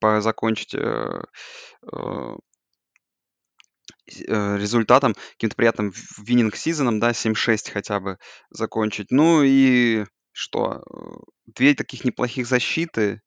закончить 0.00 0.74
э, 0.74 1.22
э, 1.92 2.36
э, 4.26 4.56
результатом, 4.56 5.14
каким-то 5.32 5.56
приятным 5.56 5.92
виннинг 6.18 6.56
сезоном, 6.56 7.00
да, 7.00 7.12
7-6 7.12 7.70
хотя 7.70 8.00
бы 8.00 8.18
закончить. 8.50 9.10
Ну 9.10 9.42
и 9.42 10.06
что? 10.32 10.82
Две 11.46 11.74
таких 11.74 12.04
неплохих 12.04 12.46
защиты. 12.46 13.20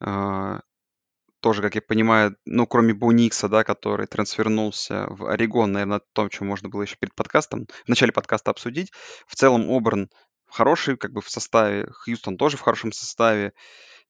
А, 0.00 0.60
тоже, 1.40 1.62
как 1.62 1.74
я 1.74 1.82
понимаю, 1.82 2.36
ну, 2.44 2.66
кроме 2.66 2.94
Буникса, 2.94 3.48
да, 3.48 3.64
который 3.64 4.06
трансфернулся 4.06 5.06
в 5.08 5.26
Орегон, 5.26 5.72
наверное, 5.72 5.98
о 5.98 6.02
том, 6.12 6.28
чем 6.28 6.46
можно 6.46 6.68
было 6.68 6.82
еще 6.82 6.96
перед 6.96 7.14
подкастом, 7.14 7.66
в 7.84 7.88
начале 7.88 8.12
подкаста 8.12 8.50
обсудить. 8.50 8.92
В 9.26 9.34
целом 9.34 9.70
Оберн 9.70 10.10
хороший, 10.46 10.96
как 10.96 11.12
бы 11.12 11.20
в 11.20 11.30
составе, 11.30 11.88
Хьюстон 11.90 12.36
тоже 12.36 12.56
в 12.56 12.60
хорошем 12.60 12.92
составе. 12.92 13.52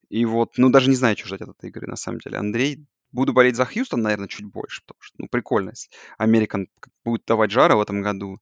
И 0.09 0.25
вот, 0.25 0.59
ну, 0.59 0.71
даже 0.71 0.91
не 0.91 0.97
знаю, 0.97 1.17
что 1.17 1.29
ждать 1.29 1.43
от 1.43 1.51
этой 1.51 1.71
игры, 1.71 1.87
на 1.87 1.97
самом 1.97 2.19
деле. 2.19 2.39
Андрей, 2.39 2.85
буду 3.13 3.33
болеть 3.33 3.57
за 3.57 3.65
Хьюстон, 3.65 4.03
наверное, 4.03 4.29
чуть 4.29 4.47
больше, 4.47 4.83
потому 4.83 5.01
что, 5.01 5.15
ну, 5.19 5.29
прикольно, 5.29 5.71
если 5.71 5.91
Американ 6.19 6.69
будет 7.05 7.25
давать 7.27 7.51
жара 7.51 7.77
в 7.77 7.81
этом 7.81 8.03
году. 8.03 8.39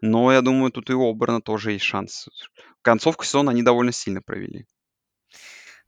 Но 0.00 0.32
я 0.32 0.40
думаю, 0.40 0.72
тут 0.72 0.88
и 0.88 0.94
у 0.94 1.10
Оберна 1.10 1.42
тоже 1.42 1.72
есть 1.72 1.84
шанс. 1.84 2.28
Концовку 2.80 3.24
сезона 3.24 3.50
они 3.50 3.62
довольно 3.62 3.92
сильно 3.92 4.22
провели. 4.22 4.66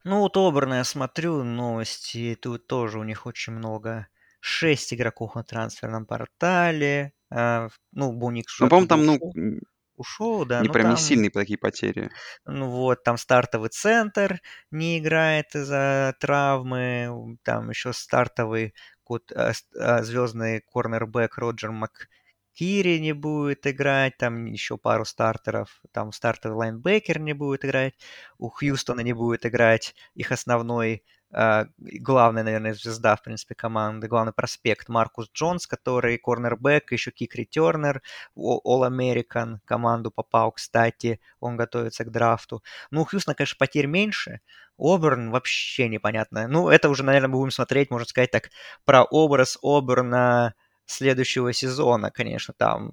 Ну, 0.05 0.19
вот 0.19 0.35
Оберна 0.35 0.77
я 0.77 0.83
смотрю 0.83 1.43
новости, 1.43 2.37
тут 2.41 2.67
тоже 2.67 2.99
у 2.99 3.03
них 3.03 3.25
очень 3.25 3.53
много. 3.53 4.07
Шесть 4.41 4.93
игроков 4.93 5.35
на 5.35 5.43
трансферном 5.43 6.05
портале. 6.05 7.13
А, 7.31 7.69
ну, 7.93 8.11
Буник 8.11 8.47
Ну, 8.59 8.67
по-моему, 8.67 8.87
там, 8.87 9.05
ну, 9.05 9.59
ушел, 9.95 10.45
да. 10.45 10.59
не 10.59 10.67
ну, 10.67 10.73
прям 10.73 10.89
не 10.89 10.95
там, 10.95 11.03
сильные 11.03 11.29
такие 11.29 11.57
потери. 11.57 12.11
Ну 12.45 12.69
вот, 12.69 13.03
там 13.03 13.17
стартовый 13.17 13.69
центр 13.69 14.41
не 14.71 14.99
играет 14.99 15.55
из-за 15.55 16.13
травмы. 16.19 17.37
Там 17.43 17.69
еще 17.69 17.93
стартовый 17.93 18.73
кот, 19.05 19.31
а, 19.31 19.53
а, 19.79 20.03
звездный 20.03 20.61
корнербэк 20.61 21.37
Роджер 21.37 21.71
Мак, 21.71 22.09
Кири 22.53 22.99
не 22.99 23.13
будет 23.13 23.65
играть, 23.67 24.17
там 24.17 24.45
еще 24.45 24.77
пару 24.77 25.05
стартеров, 25.05 25.81
там 25.91 26.11
стартовый 26.11 26.57
лайнбекер 26.57 27.19
не 27.19 27.33
будет 27.33 27.65
играть, 27.65 27.95
у 28.37 28.49
Хьюстона 28.49 29.01
не 29.01 29.13
будет 29.13 29.45
играть 29.45 29.95
их 30.13 30.31
основной, 30.31 31.03
э, 31.33 31.65
главная, 31.77 32.43
наверное, 32.43 32.73
звезда, 32.75 33.15
в 33.15 33.23
принципе, 33.23 33.55
команды, 33.55 34.07
главный 34.07 34.33
проспект 34.33 34.87
Маркус 34.89 35.29
Джонс, 35.33 35.65
который 35.67 36.17
корнербэк, 36.17 36.91
еще 36.91 37.11
кик-ретернер, 37.11 38.01
All-American 38.37 39.57
команду 39.65 40.11
попал, 40.11 40.51
кстати, 40.51 41.19
он 41.39 41.57
готовится 41.57 42.03
к 42.03 42.11
драфту. 42.11 42.63
Ну, 42.91 43.01
у 43.01 43.05
Хьюстона, 43.05 43.35
конечно, 43.35 43.57
потерь 43.57 43.87
меньше, 43.87 44.41
Оберн 44.77 45.29
вообще 45.31 45.87
непонятно. 45.87 46.47
Ну, 46.47 46.69
это 46.69 46.89
уже, 46.89 47.03
наверное, 47.03 47.29
будем 47.29 47.51
смотреть, 47.51 47.91
можно 47.91 48.07
сказать 48.07 48.31
так, 48.31 48.49
про 48.85 49.03
образ 49.03 49.57
Оберна 49.61 50.55
следующего 50.85 51.53
сезона, 51.53 52.11
конечно, 52.11 52.53
там 52.57 52.91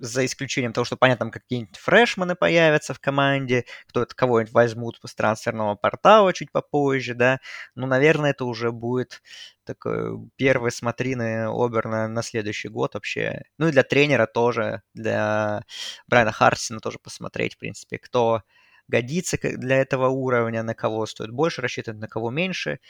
за 0.00 0.24
исключением 0.24 0.72
того, 0.72 0.86
что, 0.86 0.96
понятно, 0.96 1.26
там 1.26 1.30
какие-нибудь 1.30 1.76
фрешманы 1.76 2.34
появятся 2.34 2.94
в 2.94 3.00
команде, 3.00 3.66
кто-то 3.86 4.14
кого-нибудь 4.14 4.52
возьмут 4.54 4.98
с 5.04 5.14
трансферного 5.14 5.74
портала 5.74 6.32
чуть 6.32 6.50
попозже, 6.52 7.14
да, 7.14 7.38
ну, 7.74 7.86
наверное, 7.86 8.30
это 8.30 8.46
уже 8.46 8.72
будет 8.72 9.22
такой 9.64 10.18
первый 10.36 10.72
смотрины 10.72 11.46
Оберна 11.48 12.08
на 12.08 12.22
следующий 12.22 12.68
год 12.68 12.94
вообще. 12.94 13.42
Ну, 13.58 13.68
и 13.68 13.72
для 13.72 13.82
тренера 13.82 14.26
тоже, 14.26 14.82
для 14.94 15.64
Брайана 16.08 16.32
Харсина 16.32 16.80
тоже 16.80 16.98
посмотреть, 16.98 17.54
в 17.54 17.58
принципе, 17.58 17.98
кто 17.98 18.42
годится 18.88 19.38
для 19.42 19.76
этого 19.76 20.08
уровня, 20.08 20.62
на 20.62 20.74
кого 20.74 21.06
стоит 21.06 21.30
больше 21.30 21.60
рассчитывать, 21.62 22.00
на 22.00 22.08
кого 22.08 22.30
меньше. 22.30 22.80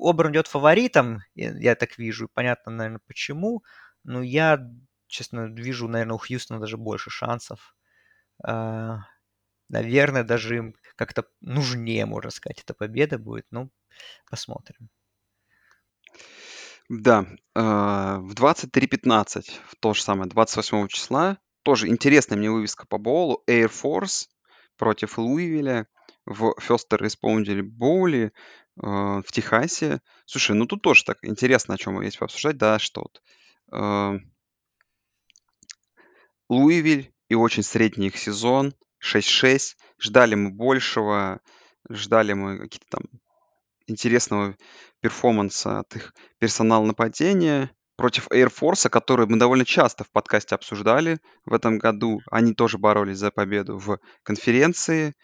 Оберн 0.00 0.32
идет 0.32 0.46
фаворитом, 0.46 1.20
я 1.34 1.74
так 1.74 1.98
вижу, 1.98 2.28
понятно, 2.32 2.72
наверное, 2.72 3.00
почему, 3.06 3.62
но 4.04 4.22
я, 4.22 4.58
честно, 5.06 5.46
вижу, 5.46 5.88
наверное, 5.88 6.14
у 6.14 6.18
Хьюстона 6.18 6.60
даже 6.60 6.76
больше 6.76 7.10
шансов. 7.10 7.76
А, 8.42 9.00
наверное, 9.68 10.24
даже 10.24 10.56
им 10.56 10.74
как-то 10.96 11.24
нужнее, 11.40 12.06
можно 12.06 12.30
сказать, 12.30 12.60
эта 12.60 12.74
победа 12.74 13.18
будет. 13.18 13.46
Ну, 13.50 13.70
посмотрим. 14.30 14.88
Да, 16.88 17.26
а, 17.54 18.18
в 18.18 18.34
23.15, 18.34 19.60
в 19.66 19.76
то 19.76 19.94
же 19.94 20.02
самое, 20.02 20.28
28 20.28 20.88
числа, 20.88 21.38
тоже 21.62 21.88
интересная 21.88 22.36
мне 22.36 22.50
вывеска 22.50 22.86
по 22.86 22.98
боулу. 22.98 23.42
Air 23.48 23.70
Force 23.70 24.28
против 24.76 25.16
Луивиля 25.16 25.86
в 26.26 26.54
Фестер 26.60 27.04
Responsible 27.04 27.62
Боули. 27.62 28.32
А, 28.80 29.22
в 29.22 29.32
Техасе. 29.32 30.00
Слушай, 30.26 30.56
ну 30.56 30.66
тут 30.66 30.82
тоже 30.82 31.04
так 31.04 31.18
интересно, 31.22 31.74
о 31.74 31.78
чем 31.78 32.00
есть 32.00 32.18
пообсуждать, 32.18 32.56
да, 32.56 32.78
что 32.78 33.02
вот 33.02 33.22
э, 33.72 34.18
Луивиль 36.48 37.12
и 37.28 37.34
очень 37.34 37.62
средний 37.62 38.08
их 38.08 38.16
сезон, 38.16 38.74
6-6. 39.02 39.76
Ждали 39.98 40.34
мы 40.34 40.50
большего, 40.50 41.40
ждали 41.88 42.32
мы 42.32 42.58
какие-то 42.58 42.86
там 42.90 43.02
интересного 43.86 44.56
перформанса 45.00 45.80
от 45.80 45.96
их 45.96 46.14
персонала 46.38 46.84
нападения 46.84 47.70
против 47.96 48.28
Air 48.30 48.52
Force, 48.52 48.88
который 48.88 49.26
мы 49.26 49.36
довольно 49.38 49.64
часто 49.64 50.04
в 50.04 50.10
подкасте 50.10 50.54
обсуждали 50.54 51.20
в 51.44 51.52
этом 51.52 51.78
году. 51.78 52.20
Они 52.30 52.54
тоже 52.54 52.78
боролись 52.78 53.18
за 53.18 53.30
победу 53.30 53.78
в 53.78 53.98
конференции. 54.22 55.14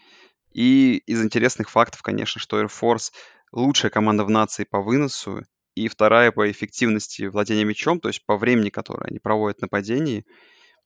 И 0.53 0.99
из 1.07 1.23
интересных 1.23 1.71
фактов, 1.71 2.03
конечно, 2.03 2.41
что 2.41 2.61
Air 2.61 2.69
Force 2.69 3.13
лучшая 3.53 3.91
команда 3.91 4.25
в 4.25 4.31
нации 4.31 4.65
по 4.65 4.81
выносу 4.81 5.43
и 5.75 5.89
вторая 5.89 6.33
по 6.33 6.51
эффективности 6.51 7.25
владения 7.25 7.65
мячом, 7.65 8.01
то 8.01 8.09
есть 8.09 8.25
по 8.27 8.37
времени, 8.37 8.71
которое 8.71 9.07
они 9.09 9.19
проводят 9.19 9.61
нападении. 9.61 10.25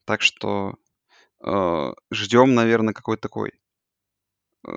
Так 0.05 0.21
что 0.21 0.75
э, 1.45 1.93
ждем, 2.11 2.55
наверное, 2.55 2.93
какой-то 2.93 3.23
такой 3.23 3.53
э, 4.67 4.71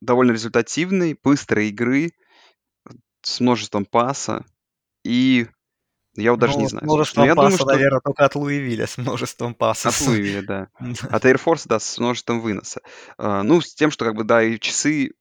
довольно 0.00 0.32
результативной, 0.32 1.18
быстрой 1.22 1.68
игры 1.68 2.12
с 3.22 3.40
множеством 3.40 3.86
паса. 3.86 4.44
И 5.04 5.46
я 6.16 6.32
вот 6.32 6.40
даже 6.40 6.54
ну, 6.54 6.60
не 6.60 6.66
знаю. 6.66 6.84
Множеством 6.84 7.22
Но 7.22 7.26
я 7.26 7.34
паса, 7.34 7.48
думаю, 7.48 7.58
что... 7.58 7.66
наверное, 7.66 8.00
только 8.00 8.24
от 8.24 8.34
Луивиля 8.34 8.86
с 8.86 8.98
множеством 8.98 9.54
паса. 9.54 9.88
От 9.90 10.00
Луивиля, 10.00 10.42
да. 10.46 10.68
От 11.10 11.24
Air 11.24 11.40
Force, 11.42 11.62
да, 11.66 11.78
с 11.78 11.98
множеством 11.98 12.40
выноса. 12.40 12.80
Uh, 13.18 13.42
ну, 13.42 13.60
с 13.60 13.74
тем, 13.74 13.90
что, 13.90 14.04
как 14.04 14.14
бы, 14.14 14.24
да, 14.24 14.42
и 14.42 14.58
часы 14.58 15.12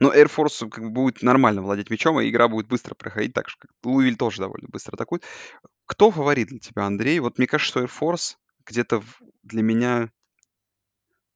но 0.00 0.14
Air 0.14 0.30
Force 0.34 0.68
как 0.68 0.84
бы 0.84 0.90
будет 0.90 1.22
нормально 1.22 1.62
владеть 1.62 1.90
мячом, 1.90 2.20
и 2.20 2.28
игра 2.28 2.48
будет 2.48 2.68
быстро 2.68 2.94
проходить, 2.94 3.32
так 3.32 3.48
же, 3.48 3.56
как 3.58 3.70
Луивиль 3.82 4.16
тоже 4.16 4.42
довольно 4.42 4.68
быстро 4.68 4.94
атакует. 4.94 5.24
Кто 5.86 6.10
фаворит 6.10 6.48
для 6.48 6.58
тебя, 6.58 6.84
Андрей? 6.84 7.20
Вот 7.20 7.38
мне 7.38 7.46
кажется, 7.46 7.70
что 7.70 7.80
Air 7.82 7.90
Force 8.00 8.36
где-то 8.66 9.02
для 9.42 9.62
меня 9.62 10.10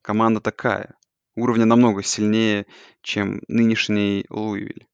команда 0.02 0.40
такая. 0.40 0.94
Уровня 1.36 1.66
намного 1.66 2.02
сильнее, 2.02 2.66
чем 3.02 3.42
нынешний 3.46 4.26
Луивиль. 4.28 4.88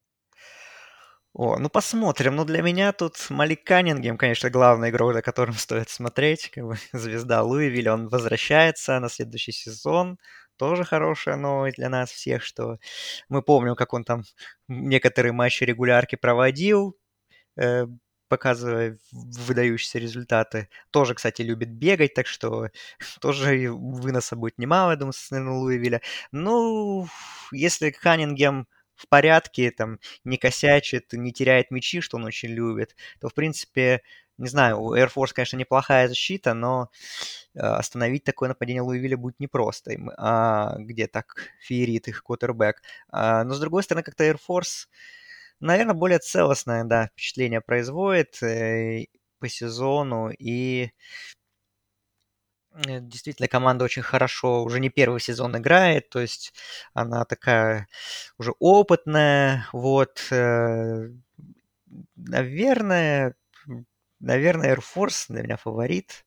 О, 1.34 1.58
ну 1.58 1.68
посмотрим. 1.68 2.36
Ну 2.36 2.44
для 2.44 2.62
меня 2.62 2.92
тут 2.92 3.16
Малик 3.28 3.64
Каннингем, 3.64 4.16
конечно, 4.16 4.50
главный 4.50 4.90
игрок, 4.90 5.14
за 5.14 5.22
которым 5.22 5.54
стоит 5.58 5.88
смотреть. 5.88 6.50
Как 6.50 6.64
бы 6.64 6.76
звезда 6.92 7.42
Луивилля, 7.42 7.94
он 7.94 8.08
возвращается 8.08 9.00
на 9.00 9.08
следующий 9.08 9.52
сезон 9.52 10.18
тоже 10.56 10.84
хорошая 10.84 11.36
новость 11.36 11.76
для 11.76 11.88
нас 11.88 12.10
всех, 12.10 12.42
что 12.42 12.78
мы 13.28 13.42
помним, 13.42 13.74
как 13.76 13.92
он 13.94 14.04
там 14.04 14.22
некоторые 14.68 15.32
матчи 15.32 15.64
регулярки 15.64 16.16
проводил, 16.16 16.96
э, 17.56 17.86
показывая 18.28 18.98
выдающиеся 19.12 19.98
результаты. 19.98 20.68
Тоже, 20.90 21.14
кстати, 21.14 21.42
любит 21.42 21.70
бегать, 21.70 22.14
так 22.14 22.26
что 22.26 22.68
тоже 23.20 23.70
выноса 23.72 24.36
будет 24.36 24.58
немало, 24.58 24.92
я 24.92 24.96
думаю, 24.96 25.12
с 25.12 25.30
Луивиля. 25.30 26.00
Ну, 26.32 27.06
если 27.52 27.90
Ханнингем 27.90 28.66
в 28.96 29.08
порядке, 29.08 29.70
там, 29.70 29.98
не 30.24 30.36
косячит, 30.38 31.12
не 31.12 31.32
теряет 31.32 31.70
мячи, 31.70 32.00
что 32.00 32.16
он 32.16 32.24
очень 32.24 32.50
любит, 32.50 32.96
то, 33.20 33.28
в 33.28 33.34
принципе, 33.34 34.02
не 34.38 34.48
знаю, 34.48 34.80
у 34.80 34.94
Air 34.96 35.10
Force, 35.14 35.32
конечно, 35.34 35.56
неплохая 35.56 36.08
защита, 36.08 36.54
но 36.54 36.90
э, 37.54 37.60
остановить 37.60 38.24
такое 38.24 38.48
нападение 38.50 38.82
Луивилля 38.82 39.16
будет 39.16 39.40
непросто, 39.40 39.92
а, 40.18 40.76
где 40.78 41.06
так 41.06 41.36
феерит 41.60 42.08
их 42.08 42.22
квотербек. 42.24 42.82
А, 43.10 43.44
но, 43.44 43.54
с 43.54 43.60
другой 43.60 43.82
стороны, 43.84 44.02
как-то 44.04 44.24
Air 44.24 44.38
Force, 44.48 44.88
наверное, 45.60 45.94
более 45.94 46.18
целостное, 46.18 46.84
да, 46.84 47.08
впечатление 47.08 47.60
производит 47.60 48.42
э, 48.42 49.06
по 49.40 49.48
сезону, 49.48 50.30
и 50.30 50.90
э, 52.72 53.00
действительно 53.00 53.48
команда 53.48 53.84
очень 53.84 54.02
хорошо, 54.02 54.62
уже 54.64 54.80
не 54.80 54.90
первый 54.90 55.20
сезон 55.20 55.56
играет, 55.56 56.08
то 56.10 56.20
есть 56.20 56.52
она 56.92 57.24
такая 57.24 57.88
уже 58.38 58.52
опытная, 58.58 59.66
вот, 59.72 60.20
наверное, 62.16 63.34
Наверное, 64.24 64.74
Air 64.74 64.80
Force 64.80 65.26
для 65.28 65.42
меня 65.42 65.58
фаворит, 65.58 66.24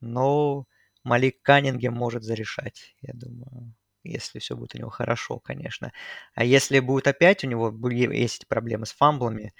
но 0.00 0.66
Малик 1.02 1.40
Каннингем 1.40 1.94
может 1.94 2.24
зарешать, 2.24 2.94
я 3.00 3.14
думаю, 3.14 3.74
если 4.02 4.38
все 4.38 4.54
будет 4.54 4.74
у 4.74 4.78
него 4.78 4.90
хорошо, 4.90 5.38
конечно. 5.38 5.94
А 6.34 6.44
если 6.44 6.78
будет 6.78 7.06
опять 7.06 7.42
у 7.42 7.46
него 7.46 7.74
есть 7.90 8.46
проблемы 8.48 8.84
с 8.84 8.92
фамблами, 8.92 9.54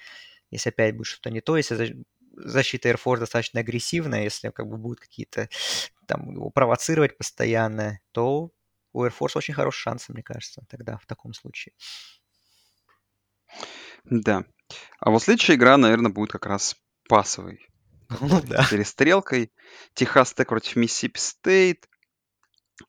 если 0.51 0.69
опять 0.69 0.95
будет 0.95 1.07
что-то 1.07 1.31
не 1.31 1.41
то, 1.41 1.57
если 1.57 1.97
защита 2.33 2.91
Air 2.91 2.99
Force 3.03 3.21
достаточно 3.21 3.61
агрессивная, 3.61 4.25
если 4.25 4.51
как 4.51 4.67
бы 4.69 4.77
будут 4.77 5.01
какие-то 5.01 5.49
там 6.07 6.35
его 6.35 6.51
провоцировать 6.51 7.17
постоянно, 7.17 8.01
то 8.13 8.51
у 8.93 9.03
Air 9.03 9.15
Force 9.19 9.33
очень 9.35 9.55
хороший 9.55 9.81
шанс, 9.81 10.11
мне 10.11 10.23
кажется, 10.23 10.67
тогда 10.69 10.99
в 10.99 11.07
таком 11.07 11.33
случае. 11.33 11.73
Да. 14.05 14.45
А 14.99 15.11
вот 15.11 15.23
следующая 15.23 15.55
игра, 15.55 15.79
наверное, 15.79 16.13
будет 16.13 16.33
как 16.33 16.45
раз 16.45 16.77
пасовой. 17.09 17.67
Ну 18.21 18.41
да. 18.43 18.67
перестрелкой. 18.71 19.53
Техас 19.95 20.33
Тек 20.33 20.49
против 20.49 20.77
Миссисипи 20.77 21.19
Стейт. 21.19 21.89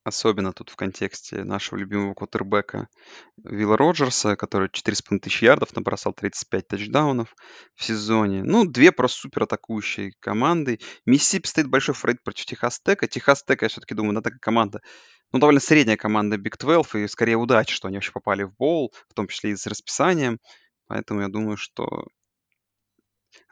Особенно 0.03 0.51
тут 0.51 0.69
в 0.69 0.75
контексте 0.75 1.45
нашего 1.45 1.79
любимого 1.79 2.13
квотербека 2.13 2.89
Вилла 3.37 3.77
Роджерса, 3.77 4.35
который 4.35 4.67
4,5 4.67 5.19
тысяч 5.19 5.41
ярдов 5.41 5.73
набросал 5.73 6.11
35 6.11 6.67
тачдаунов 6.67 7.33
в 7.73 7.83
сезоне. 7.85 8.43
Ну, 8.43 8.65
две 8.65 8.91
просто 8.91 9.21
супер 9.21 9.43
атакующие 9.43 10.11
команды. 10.19 10.79
Миссисипи 11.05 11.47
Стейт 11.47 11.67
большой 11.67 11.95
фаворит 11.95 12.21
против 12.21 12.45
Техас 12.45 12.81
Тека. 12.81 13.07
Техас 13.07 13.43
Тека, 13.43 13.63
я 13.63 13.69
все-таки 13.69 13.95
думаю, 13.95 14.11
она 14.11 14.21
такая 14.21 14.39
команда, 14.39 14.81
ну, 15.31 15.39
довольно 15.39 15.61
средняя 15.61 15.95
команда 15.95 16.35
Big 16.35 16.57
12, 16.59 16.95
и 16.95 17.07
скорее 17.07 17.37
удача, 17.37 17.73
что 17.73 17.87
они 17.87 17.95
вообще 17.95 18.11
попали 18.11 18.43
в 18.43 18.53
боул, 18.57 18.93
в 19.09 19.13
том 19.13 19.29
числе 19.29 19.51
и 19.51 19.55
с 19.55 19.67
расписанием. 19.67 20.39
Поэтому 20.87 21.21
я 21.21 21.29
думаю, 21.29 21.55
что 21.55 22.07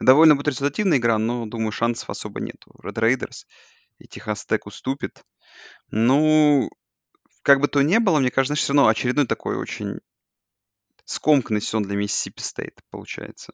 довольно 0.00 0.36
будет 0.36 0.48
результативная 0.48 0.98
игра, 0.98 1.18
но, 1.18 1.46
думаю, 1.46 1.72
шансов 1.72 2.10
особо 2.10 2.40
нету. 2.40 2.72
Red 2.82 2.94
Raiders 2.94 3.46
и 3.98 4.06
Техас 4.06 4.44
Тек 4.46 4.66
уступит. 4.66 5.22
Ну, 5.90 6.70
как 7.42 7.60
бы 7.60 7.68
то 7.68 7.82
ни 7.82 7.98
было, 7.98 8.18
мне 8.18 8.30
кажется, 8.30 8.54
все 8.54 8.72
равно 8.72 8.88
очередной 8.88 9.26
такой 9.26 9.56
очень 9.56 10.00
скомканный 11.04 11.60
сезон 11.60 11.84
для 11.84 11.96
Миссисипи 11.96 12.42
Стейт 12.42 12.80
получается. 12.90 13.52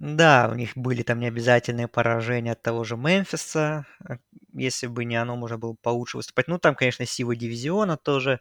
Да, 0.00 0.48
у 0.50 0.54
них 0.54 0.70
были 0.76 1.02
там 1.02 1.20
необязательные 1.20 1.86
поражения 1.86 2.52
от 2.52 2.62
того 2.62 2.84
же 2.84 2.96
Мемфиса. 2.96 3.86
Э, 4.08 4.16
если 4.54 4.86
бы 4.86 5.04
не 5.04 5.16
оно, 5.16 5.36
можно 5.36 5.58
было 5.58 5.74
получше 5.74 6.16
выступать. 6.16 6.48
Ну, 6.48 6.58
там, 6.58 6.74
конечно, 6.74 7.04
сила 7.04 7.36
дивизиона 7.36 7.98
тоже 7.98 8.40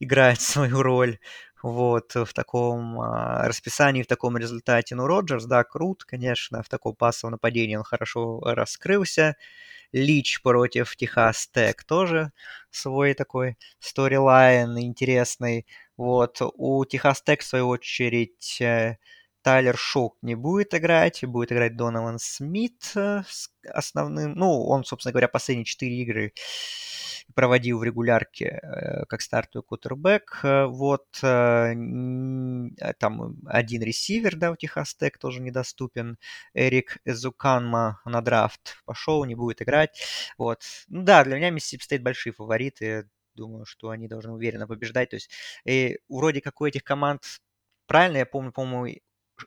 играет 0.00 0.40
свою 0.40 0.80
роль. 0.82 1.18
Вот, 1.62 2.14
в 2.14 2.32
таком 2.34 3.00
а, 3.00 3.48
расписании, 3.48 4.02
в 4.02 4.06
таком 4.06 4.36
результате. 4.36 4.94
Ну, 4.94 5.06
Роджерс, 5.06 5.46
да, 5.46 5.64
крут, 5.64 6.04
конечно, 6.04 6.62
в 6.62 6.68
таком 6.68 6.94
пассовом 6.94 7.32
нападении 7.32 7.76
он 7.76 7.84
хорошо 7.84 8.40
раскрылся. 8.42 9.36
Лич 9.92 10.42
против 10.42 10.96
Техас 10.96 11.48
Тек 11.48 11.84
тоже 11.84 12.32
свой 12.70 13.14
такой 13.14 13.56
storyline 13.78 14.78
интересный. 14.78 15.66
Вот, 15.96 16.38
у 16.40 16.84
Техас 16.84 17.22
Тек, 17.22 17.40
в 17.40 17.46
свою 17.46 17.68
очередь, 17.68 18.60
э, 18.60 18.98
Тайлер 19.42 19.76
Шок 19.76 20.18
не 20.22 20.34
будет 20.34 20.74
играть, 20.74 21.24
будет 21.24 21.52
играть 21.52 21.76
Донован 21.76 22.18
Смит 22.18 22.92
э, 22.96 23.22
основным. 23.72 24.34
Ну, 24.34 24.66
он, 24.66 24.84
собственно 24.84 25.12
говоря, 25.12 25.28
последние 25.28 25.64
четыре 25.64 26.02
игры 26.02 26.32
проводил 27.34 27.78
в 27.78 27.84
регулярке 27.84 28.60
э, 28.62 29.04
как 29.06 29.20
стартовый 29.20 29.64
кутербэк. 29.64 30.40
Вот 30.68 31.06
там 31.20 32.70
один 33.46 33.82
ресивер, 33.82 34.36
да, 34.36 34.52
у 34.52 34.56
Техас 34.56 34.94
Тек 34.94 35.18
тоже 35.18 35.40
недоступен. 35.40 36.18
Эрик 36.54 36.98
Зуканма 37.04 38.00
на 38.04 38.20
драфт 38.22 38.76
пошел, 38.84 39.24
не 39.24 39.34
будет 39.34 39.62
играть. 39.62 40.02
Вот. 40.38 40.62
Ну 40.88 41.02
да, 41.02 41.24
для 41.24 41.36
меня 41.36 41.50
Миссисипи 41.50 41.82
стоит 41.82 42.02
большие 42.02 42.32
фавориты. 42.32 43.08
Думаю, 43.34 43.66
что 43.66 43.90
они 43.90 44.08
должны 44.08 44.32
уверенно 44.32 44.66
побеждать. 44.66 45.10
То 45.10 45.16
есть 45.16 45.30
и 45.66 45.98
вроде 46.08 46.40
как 46.40 46.60
у 46.60 46.66
этих 46.66 46.84
команд 46.84 47.22
правильно 47.86 48.18
я 48.18 48.26
помню, 48.26 48.52
по-моему, 48.52 48.98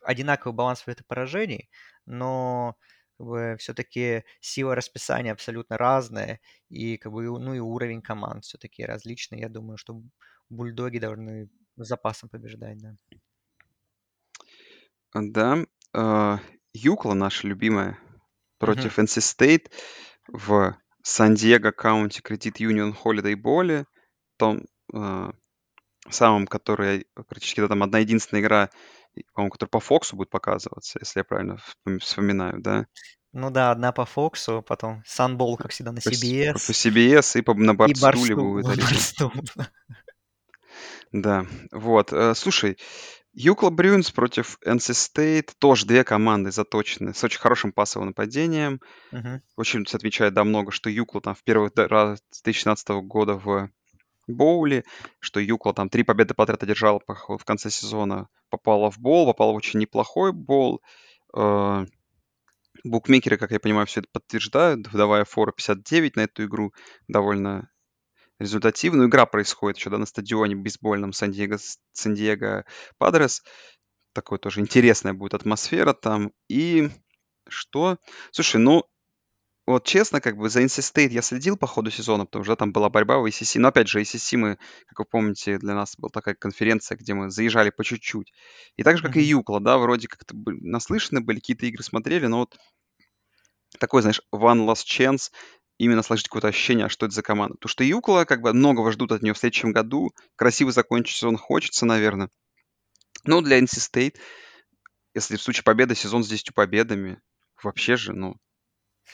одинаковый 0.03 0.55
баланс 0.55 0.83
побед 0.83 1.01
и 1.01 1.03
поражений, 1.03 1.69
но 2.05 2.75
как 3.19 3.27
бы, 3.27 3.57
все-таки 3.59 4.23
сила 4.39 4.75
расписания 4.75 5.33
абсолютно 5.33 5.77
разная, 5.77 6.39
и 6.69 6.97
как 6.97 7.11
бы, 7.11 7.23
ну 7.23 7.53
и 7.53 7.59
уровень 7.59 8.01
команд 8.01 8.45
все-таки 8.45 8.85
различный. 8.85 9.41
Я 9.41 9.49
думаю, 9.49 9.77
что 9.77 10.01
бульдоги 10.49 10.99
должны 10.99 11.49
с 11.75 11.85
запасом 11.85 12.29
побеждать, 12.29 12.77
да. 12.77 12.95
Да. 15.13 15.65
А, 15.93 16.39
Юкла 16.73 17.13
наша 17.13 17.45
любимая 17.45 17.99
против 18.57 18.97
NC 18.99 19.19
State 19.19 19.71
в 20.29 20.77
Сан-Диего 21.03 21.71
Каунти 21.71 22.21
Кредит 22.21 22.59
Юнион 22.61 22.93
Холидей 22.93 23.35
Боле, 23.35 23.85
том 24.37 24.65
э, 24.93 25.31
самом, 26.11 26.47
который 26.47 27.07
практически 27.27 27.65
там 27.67 27.83
одна 27.83 27.99
единственная 27.99 28.41
игра 28.41 28.69
по-моему, 29.33 29.51
который 29.51 29.69
по 29.69 29.79
Фоксу 29.79 30.15
будет 30.15 30.29
показываться, 30.29 30.99
если 31.01 31.19
я 31.19 31.23
правильно 31.23 31.57
вспоминаю, 31.99 32.61
да? 32.61 32.85
Ну 33.31 33.51
да, 33.51 33.71
одна 33.71 33.91
по 33.91 34.05
Фоксу, 34.05 34.63
потом 34.65 35.03
Sunball, 35.05 35.55
как 35.57 35.71
всегда, 35.71 35.91
на 35.91 35.99
CBS. 35.99 36.53
По, 36.53 36.59
по 36.59 36.71
CBS 36.71 37.39
и 37.39 37.41
по, 37.41 37.53
на 37.53 37.75
Барстуле 37.75 38.35
будет. 38.35 38.65
Барстул, 38.77 39.31
да, 41.11 41.45
вот. 41.71 42.13
Э, 42.13 42.33
слушай, 42.35 42.77
Юкла 43.33 43.69
Брюнс 43.69 44.11
против 44.11 44.57
NC 44.65 44.93
State. 44.93 45.51
Тоже 45.59 45.85
две 45.85 46.03
команды 46.03 46.51
заточены 46.51 47.13
с 47.13 47.23
очень 47.23 47.39
хорошим 47.39 47.71
пассовым 47.71 48.09
нападением. 48.09 48.81
Угу. 49.11 49.41
Очень 49.57 49.85
отвечает 49.91 50.33
да 50.33 50.43
много, 50.43 50.71
что 50.71 50.89
Юкла 50.89 51.21
там 51.21 51.35
в 51.35 51.43
первый 51.43 51.71
раз 51.75 52.19
2017 52.43 52.89
года 53.03 53.35
в 53.35 53.69
боуле, 54.35 54.83
что 55.19 55.39
Юкла 55.39 55.73
там 55.73 55.89
три 55.89 56.03
победы 56.03 56.33
подряд 56.33 56.63
одержала 56.63 57.01
в 57.07 57.45
конце 57.45 57.69
сезона, 57.69 58.29
попала 58.49 58.91
в 58.91 58.99
бол, 58.99 59.25
попала 59.25 59.51
в 59.53 59.55
очень 59.55 59.79
неплохой 59.79 60.31
бол. 60.33 60.81
Э, 61.35 61.85
букмекеры, 62.83 63.37
как 63.37 63.51
я 63.51 63.59
понимаю, 63.59 63.87
все 63.87 64.01
это 64.01 64.09
подтверждают, 64.11 64.91
выдавая 64.91 65.25
фору 65.25 65.51
59 65.51 66.15
на 66.15 66.21
эту 66.21 66.45
игру, 66.45 66.73
довольно 67.07 67.69
результативную. 68.39 69.09
Игра 69.09 69.25
происходит 69.25 69.77
еще 69.77 69.89
да, 69.89 69.97
на 69.97 70.05
стадионе 70.05 70.55
бейсбольном 70.55 71.13
Сан-Диего, 71.13 71.57
Сан-Диего 71.91 72.65
Падрес. 72.97 73.43
Такой 74.13 74.39
тоже 74.39 74.61
интересная 74.61 75.13
будет 75.13 75.33
атмосфера 75.33 75.93
там. 75.93 76.31
И 76.47 76.89
что? 77.47 77.97
Слушай, 78.31 78.57
ну, 78.61 78.85
вот 79.69 79.85
честно, 79.85 80.19
как 80.19 80.35
бы 80.35 80.49
за 80.49 80.63
NC 80.63 80.79
State 80.79 81.11
я 81.11 81.21
следил 81.21 81.55
по 81.55 81.67
ходу 81.67 81.91
сезона, 81.91 82.25
потому 82.25 82.43
что 82.43 82.55
там 82.55 82.71
была 82.71 82.89
борьба 82.89 83.19
в 83.19 83.25
ACC. 83.25 83.59
Но 83.59 83.67
опять 83.67 83.87
же, 83.87 84.01
ACC 84.01 84.35
мы, 84.35 84.57
как 84.87 84.99
вы 84.99 85.05
помните, 85.05 85.59
для 85.59 85.75
нас 85.75 85.95
была 85.95 86.09
такая 86.09 86.33
конференция, 86.33 86.97
где 86.97 87.13
мы 87.13 87.29
заезжали 87.29 87.69
по 87.69 87.83
чуть-чуть. 87.83 88.33
И 88.77 88.83
так 88.83 88.97
же, 88.97 89.03
как 89.03 89.15
и 89.15 89.21
Юкла, 89.21 89.59
да, 89.59 89.77
вроде 89.77 90.07
как-то 90.07 90.33
наслышаны 90.45 91.21
были, 91.21 91.37
какие-то 91.37 91.67
игры 91.67 91.83
смотрели, 91.83 92.25
но 92.25 92.39
вот 92.39 92.57
такой, 93.77 94.01
знаешь, 94.01 94.21
one 94.33 94.65
last 94.65 94.85
chance 94.87 95.29
именно 95.77 96.01
сложить 96.01 96.27
какое-то 96.27 96.47
ощущение, 96.47 96.87
а 96.87 96.89
что 96.89 97.05
это 97.05 97.13
за 97.13 97.21
команда. 97.21 97.53
Потому 97.53 97.69
что 97.69 97.83
Юкла, 97.83 98.25
как 98.25 98.41
бы, 98.41 98.53
многого 98.53 98.91
ждут 98.91 99.11
от 99.11 99.21
нее 99.21 99.35
в 99.35 99.37
следующем 99.37 99.71
году. 99.71 100.11
Красиво 100.35 100.71
закончить 100.71 101.17
сезон 101.17 101.37
хочется, 101.37 101.85
наверное. 101.85 102.31
Но 103.23 103.41
для 103.41 103.59
NC 103.59 103.77
State, 103.77 104.15
если 105.13 105.35
в 105.35 105.41
случае 105.43 105.63
победы, 105.63 105.93
сезон 105.93 106.23
с 106.23 106.27
10 106.27 106.55
победами, 106.55 107.21
вообще 107.61 107.97
же, 107.97 108.13
ну, 108.13 108.35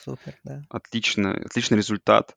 Супер, 0.02 0.38
да. 0.44 0.62
Отлично, 0.70 1.34
отличный 1.34 1.78
результат. 1.78 2.36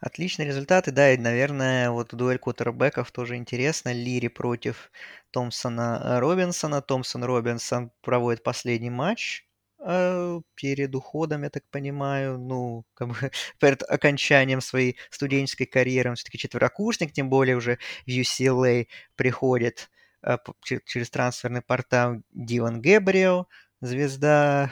Отличный 0.00 0.46
результат. 0.46 0.88
И 0.88 0.90
да, 0.92 1.12
и, 1.12 1.16
наверное, 1.16 1.90
вот 1.90 2.14
дуэль 2.14 2.38
квотербеков 2.38 3.10
тоже 3.10 3.36
интересно. 3.36 3.92
Лири 3.92 4.28
против 4.28 4.92
Томпсона 5.32 6.00
э, 6.02 6.18
Робинсона. 6.20 6.80
Томпсон 6.80 7.24
Робинсон 7.24 7.90
проводит 8.00 8.44
последний 8.44 8.90
матч 8.90 9.44
э, 9.80 10.40
перед 10.54 10.94
уходом, 10.94 11.42
я 11.42 11.50
так 11.50 11.64
понимаю, 11.70 12.38
ну, 12.38 12.84
как 12.94 13.08
бы 13.08 13.14
перед 13.60 13.82
окончанием 13.82 14.60
своей 14.60 14.96
студенческой 15.10 15.66
карьеры. 15.66 16.10
Он 16.10 16.16
все-таки 16.16 16.38
четверокурсник, 16.38 17.12
тем 17.12 17.28
более 17.28 17.56
уже 17.56 17.78
в 18.06 18.10
UCLA 18.10 18.86
приходит 19.16 19.90
э, 20.22 20.36
через 20.62 21.10
трансферный 21.10 21.62
портал 21.62 22.22
Дилан 22.32 22.80
Гэбриэл, 22.80 23.48
звезда 23.80 24.70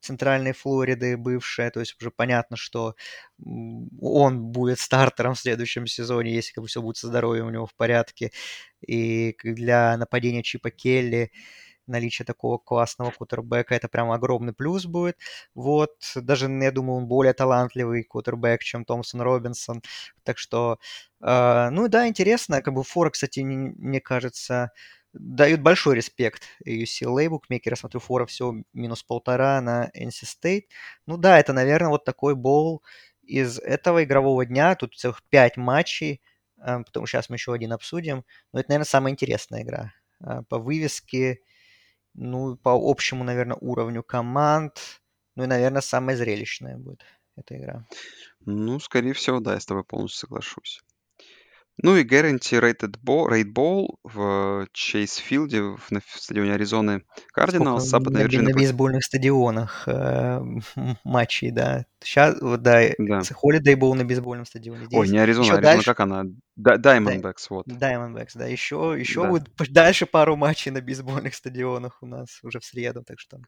Центральной 0.00 0.52
Флориды 0.52 1.16
бывшая, 1.16 1.70
то 1.70 1.80
есть 1.80 1.96
уже 2.00 2.10
понятно, 2.10 2.56
что 2.56 2.94
он 4.00 4.40
будет 4.52 4.78
стартером 4.78 5.34
в 5.34 5.40
следующем 5.40 5.86
сезоне, 5.86 6.34
если 6.34 6.52
как 6.52 6.62
бы 6.62 6.68
все 6.68 6.82
будет 6.82 6.96
со 6.96 7.08
здоровьем 7.08 7.46
у 7.46 7.50
него 7.50 7.66
в 7.66 7.74
порядке. 7.74 8.32
И 8.86 9.36
для 9.42 9.96
нападения 9.96 10.42
Чипа 10.42 10.70
Келли 10.70 11.30
наличие 11.86 12.26
такого 12.26 12.58
классного 12.58 13.10
кутербэка, 13.10 13.74
это 13.74 13.88
прям 13.88 14.10
огромный 14.12 14.52
плюс 14.52 14.86
будет. 14.86 15.18
Вот, 15.54 15.92
даже, 16.14 16.46
я 16.50 16.70
думаю, 16.70 16.98
он 16.98 17.06
более 17.08 17.32
талантливый 17.32 18.04
кутербэк, 18.04 18.62
чем 18.62 18.84
Томпсон 18.84 19.22
Робинсон. 19.22 19.82
Так 20.22 20.38
что, 20.38 20.78
э, 21.22 21.68
ну 21.70 21.88
да, 21.88 22.06
интересно. 22.08 22.62
Как 22.62 22.74
бы 22.74 22.84
Фора, 22.84 23.10
кстати, 23.10 23.40
мне 23.40 24.00
кажется, 24.00 24.70
дают 25.12 25.60
большой 25.60 25.96
респект 25.96 26.44
UCLA, 26.66 27.28
букмекеры, 27.28 27.76
смотрю, 27.76 28.00
фора 28.00 28.26
всего 28.26 28.56
минус 28.72 29.02
полтора 29.02 29.60
на 29.60 29.90
NC 29.96 30.24
State. 30.24 30.64
Ну 31.06 31.16
да, 31.16 31.38
это, 31.38 31.52
наверное, 31.52 31.88
вот 31.88 32.04
такой 32.04 32.34
бол 32.34 32.82
из 33.22 33.58
этого 33.58 34.04
игрового 34.04 34.44
дня. 34.44 34.74
Тут 34.74 34.96
целых 34.96 35.22
пять 35.28 35.56
матчей, 35.56 36.20
а, 36.58 36.82
потому 36.82 37.06
что 37.06 37.18
сейчас 37.18 37.28
мы 37.28 37.36
еще 37.36 37.52
один 37.52 37.72
обсудим. 37.72 38.24
Но 38.52 38.60
это, 38.60 38.70
наверное, 38.70 38.86
самая 38.86 39.12
интересная 39.12 39.62
игра. 39.62 39.92
А, 40.20 40.42
по 40.42 40.58
вывеске, 40.58 41.40
ну, 42.14 42.56
по 42.56 42.72
общему, 42.72 43.24
наверное, 43.24 43.58
уровню 43.60 44.02
команд. 44.02 45.00
Ну 45.36 45.44
и, 45.44 45.46
наверное, 45.46 45.82
самая 45.82 46.16
зрелищная 46.16 46.76
будет 46.76 47.04
эта 47.36 47.56
игра. 47.56 47.86
Ну, 48.40 48.80
скорее 48.80 49.12
всего, 49.12 49.40
да, 49.40 49.54
я 49.54 49.60
с 49.60 49.66
тобой 49.66 49.84
полностью 49.84 50.20
соглашусь. 50.20 50.80
Ну 51.80 51.96
и 51.96 52.02
Guarantee 52.04 52.60
Rated 52.60 52.96
Ball, 53.04 53.28
Rate 53.28 53.52
Ball 53.52 53.86
в 54.02 54.66
Чейз-Филде 54.74 55.76
в- 55.76 55.90
на 55.92 56.00
стадионе 56.12 56.54
Аризоны 56.54 57.02
Кардиналс, 57.32 57.84
Западная 57.84 58.22
на, 58.22 58.24
Вирджиния 58.24 58.48
на 58.52 58.58
бейсбольных 58.58 59.04
стадионах 59.04 59.84
э, 59.86 60.40
матчей, 61.04 61.50
да. 61.52 61.86
Сейчас, 62.02 62.40
вот, 62.40 62.62
да, 62.62 62.82
Да. 62.98 63.20
Холидей 63.32 63.76
был 63.76 63.94
на 63.94 64.04
бейсбольном 64.04 64.44
стадионе. 64.44 64.88
Ой, 64.90 65.06
Здесь 65.06 65.12
не 65.12 65.18
Аризона, 65.18 65.44
еще 65.44 65.52
Аризона 65.54 65.72
дальше, 65.74 65.86
как 65.86 66.00
она? 66.00 66.24
Да- 66.56 66.78
Дай- 66.78 66.98
Diamondbacks, 66.98 67.46
вот. 67.50 67.66
Diamondbacks, 67.68 68.30
да, 68.34 68.46
еще, 68.46 68.96
еще 68.98 69.22
Да. 69.22 69.28
будет 69.28 69.48
дальше 69.70 70.06
пару 70.06 70.34
матчей 70.34 70.72
на 70.72 70.80
бейсбольных 70.80 71.34
стадионах 71.36 71.98
у 72.02 72.06
нас 72.06 72.40
уже 72.42 72.58
в 72.58 72.64
среду, 72.64 73.04
так 73.04 73.20
что 73.20 73.38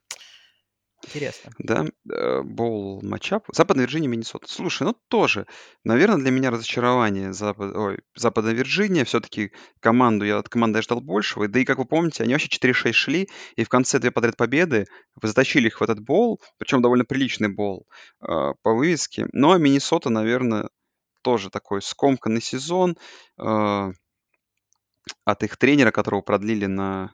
интересно. 1.05 1.51
Да, 1.59 1.87
э, 2.13 2.43
боул 2.43 3.01
матчап. 3.03 3.45
Западная 3.53 3.85
Вирджиния, 3.85 4.09
Миннесота. 4.09 4.49
Слушай, 4.49 4.85
ну 4.85 4.97
тоже, 5.09 5.47
наверное, 5.85 6.19
для 6.19 6.31
меня 6.31 6.51
разочарование 6.51 7.33
Запад... 7.33 7.75
Ой, 7.75 8.01
Западная 8.15 8.53
Вирджиния. 8.53 9.05
Все-таки 9.05 9.53
команду, 9.81 10.25
я 10.25 10.39
от 10.39 10.49
команды 10.49 10.83
ждал 10.83 11.01
большего. 11.01 11.49
Да 11.49 11.61
и, 11.61 11.65
как 11.65 11.79
вы 11.79 11.85
помните, 11.85 12.23
они 12.23 12.35
вообще 12.35 12.49
4-6 12.49 12.93
шли, 12.93 13.29
и 13.57 13.65
в 13.65 13.69
конце 13.69 13.99
две 13.99 14.11
подряд 14.11 14.37
победы 14.37 14.87
вы 15.21 15.29
затащили 15.29 15.69
их 15.69 15.81
в 15.81 15.85
этот 15.85 16.01
боул, 16.01 16.41
причем 16.59 16.83
довольно 16.83 17.05
приличный 17.05 17.49
боул 17.49 17.87
э, 18.21 18.53
по 18.63 18.75
вывеске. 18.75 19.27
Ну, 19.33 19.53
а 19.53 19.59
Миннесота, 19.59 20.11
наверное, 20.11 20.69
тоже 21.23 21.51
такой 21.51 21.83
скомканный 21.83 22.41
сезон 22.41 22.97
э, 23.39 23.93
от 25.25 25.43
их 25.43 25.57
тренера, 25.57 25.91
которого 25.91 26.23
продлили 26.23 26.67
на 26.67 27.13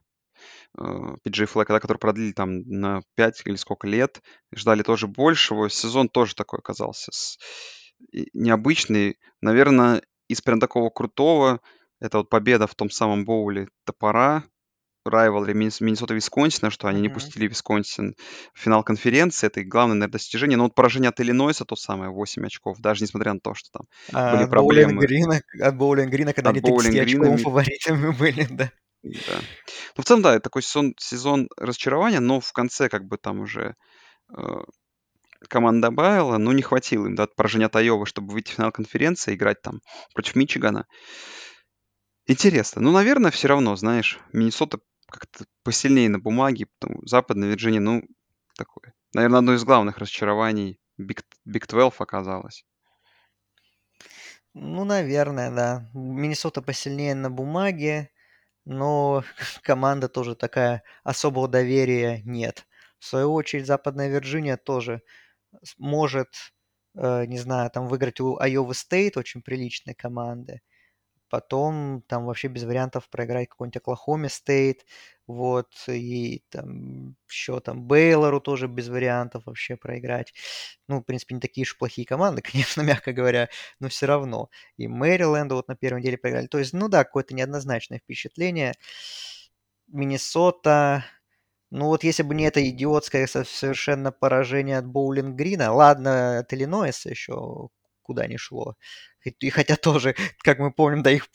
PG 0.76 1.44
Fleck, 1.46 1.66
да, 1.68 1.80
который 1.80 1.98
продлили 1.98 2.32
там 2.32 2.60
на 2.62 3.02
5 3.14 3.42
или 3.44 3.56
сколько 3.56 3.86
лет, 3.86 4.20
ждали 4.54 4.82
тоже 4.82 5.06
большего. 5.06 5.68
Сезон 5.70 6.08
тоже 6.08 6.34
такой 6.34 6.58
оказался 6.60 7.10
с- 7.12 7.38
необычный. 8.34 9.18
Наверное, 9.40 10.02
из 10.28 10.40
прям 10.42 10.60
такого 10.60 10.90
крутого, 10.90 11.60
это 12.00 12.18
вот 12.18 12.28
победа 12.30 12.66
в 12.66 12.74
том 12.74 12.90
самом 12.90 13.24
боуле 13.24 13.68
топора, 13.84 14.44
райвалри 15.04 15.54
Миннесота 15.54 16.14
Висконсина, 16.14 16.70
что 16.70 16.88
они 16.88 17.00
не 17.00 17.08
Мгм. 17.08 17.14
пустили 17.14 17.46
Висконсин 17.48 18.14
в 18.54 18.58
финал 18.60 18.82
конференции. 18.84 19.46
Это 19.46 19.60
их 19.60 19.68
главное, 19.68 19.94
наверное, 19.94 20.12
достижение. 20.12 20.56
Но 20.58 20.64
вот 20.64 20.74
поражение 20.74 21.10
от 21.10 21.20
Иллинойса 21.20 21.64
то 21.64 21.76
самое, 21.76 22.10
8 22.10 22.44
очков, 22.46 22.78
даже 22.80 23.04
несмотря 23.04 23.32
на 23.34 23.40
то, 23.40 23.54
что 23.54 23.70
там 23.72 23.86
А 24.12 24.20
были 24.28 24.44
проблемы 24.44 25.06
Боулинг-Грина, 25.06 25.40
от 25.60 25.76
Боулинг-Грина, 25.76 26.32
когда 26.32 26.50
от 26.50 26.50
они 26.50 26.60
30 26.60 26.98
очковым 26.98 27.36
боулинг-гринами. 27.36 27.38
фаворитами 27.38 28.10
были, 28.18 28.46
да. 28.50 28.70
Да. 29.02 29.40
Ну, 29.96 30.02
в 30.02 30.04
целом, 30.04 30.22
да, 30.22 30.40
такой 30.40 30.62
сезон, 30.62 30.94
сезон 30.98 31.48
разочарования, 31.56 32.20
но 32.20 32.40
в 32.40 32.52
конце 32.52 32.88
как 32.88 33.06
бы 33.06 33.18
там 33.18 33.40
уже 33.40 33.76
э, 34.36 34.42
команда 35.48 35.88
добавила, 35.88 36.38
но 36.38 36.52
не 36.52 36.62
хватило 36.62 37.06
им, 37.06 37.14
да, 37.14 37.26
поражения 37.26 37.66
от 37.66 38.08
чтобы 38.08 38.32
выйти 38.32 38.52
в 38.52 38.54
финал 38.54 38.72
конференции, 38.72 39.34
играть 39.34 39.62
там 39.62 39.80
против 40.14 40.34
Мичигана. 40.34 40.86
Интересно. 42.26 42.82
Ну, 42.82 42.90
наверное, 42.90 43.30
все 43.30 43.48
равно, 43.48 43.76
знаешь, 43.76 44.18
Миннесота 44.32 44.80
как-то 45.08 45.44
посильнее 45.62 46.08
на 46.08 46.18
бумаге, 46.18 46.66
потому 46.78 47.06
Западная 47.06 47.48
Вирджиния, 47.48 47.80
ну, 47.80 48.02
такое. 48.56 48.94
Наверное, 49.14 49.38
одно 49.38 49.54
из 49.54 49.64
главных 49.64 49.98
разочарований 49.98 50.80
Big, 51.00 51.22
Big 51.46 51.66
12 51.68 52.00
оказалось. 52.00 52.64
Ну, 54.54 54.84
наверное, 54.84 55.50
да. 55.50 55.90
Миннесота 55.94 56.62
посильнее 56.62 57.14
на 57.14 57.30
бумаге, 57.30 58.10
но 58.66 59.24
команда 59.62 60.08
тоже 60.08 60.34
такая, 60.36 60.82
особого 61.04 61.48
доверия 61.48 62.22
нет. 62.24 62.66
В 62.98 63.06
свою 63.06 63.32
очередь, 63.34 63.66
Западная 63.66 64.08
Вирджиния 64.08 64.56
тоже 64.58 65.02
может, 65.78 66.28
э, 66.96 67.26
не 67.26 67.38
знаю, 67.38 67.70
там 67.70 67.88
выиграть 67.88 68.20
у 68.20 68.38
Айовы 68.38 68.74
Стейт, 68.74 69.16
очень 69.16 69.42
приличной 69.42 69.94
команды. 69.94 70.60
Потом 71.36 72.02
там 72.08 72.24
вообще 72.26 72.48
без 72.48 72.64
вариантов 72.64 73.08
проиграть 73.10 73.48
какой-нибудь 73.50 73.76
Оклахоме 73.78 74.28
Стейт. 74.30 74.86
Вот, 75.26 75.72
и 75.88 76.44
там 76.50 77.16
еще 77.28 77.60
там 77.60 77.82
Бейлору 77.86 78.40
тоже 78.40 78.68
без 78.68 78.88
вариантов 78.88 79.42
вообще 79.46 79.76
проиграть. 79.76 80.32
Ну, 80.88 81.00
в 81.00 81.02
принципе, 81.04 81.34
не 81.34 81.40
такие 81.40 81.64
уж 81.64 81.76
плохие 81.76 82.06
команды, 82.06 82.42
конечно, 82.52 82.82
мягко 82.82 83.12
говоря, 83.12 83.48
но 83.80 83.88
все 83.88 84.06
равно. 84.06 84.50
И 84.76 84.88
Мэриленду 84.88 85.56
вот 85.56 85.68
на 85.68 85.76
первом 85.76 86.00
деле 86.02 86.16
проиграли. 86.18 86.46
То 86.46 86.58
есть, 86.58 86.72
ну 86.72 86.88
да, 86.88 87.04
какое-то 87.04 87.34
неоднозначное 87.34 87.98
впечатление. 87.98 88.74
Миннесота, 89.88 91.04
ну 91.70 91.86
вот 91.86 92.04
если 92.04 92.22
бы 92.24 92.34
не 92.34 92.44
это 92.44 92.68
идиотское 92.68 93.26
со- 93.26 93.44
совершенно 93.44 94.12
поражение 94.12 94.78
от 94.78 94.86
Боулинг 94.86 95.36
Грина, 95.36 95.72
ладно, 95.72 96.38
от 96.40 96.52
Иллинойса 96.52 97.10
еще 97.10 97.68
куда 98.06 98.26
не 98.26 98.36
шло. 98.36 98.76
И, 99.24 99.50
хотя 99.50 99.76
тоже, 99.76 100.14
как 100.42 100.58
мы 100.58 100.72
помним, 100.72 101.02
да, 101.02 101.10
их 101.10 101.28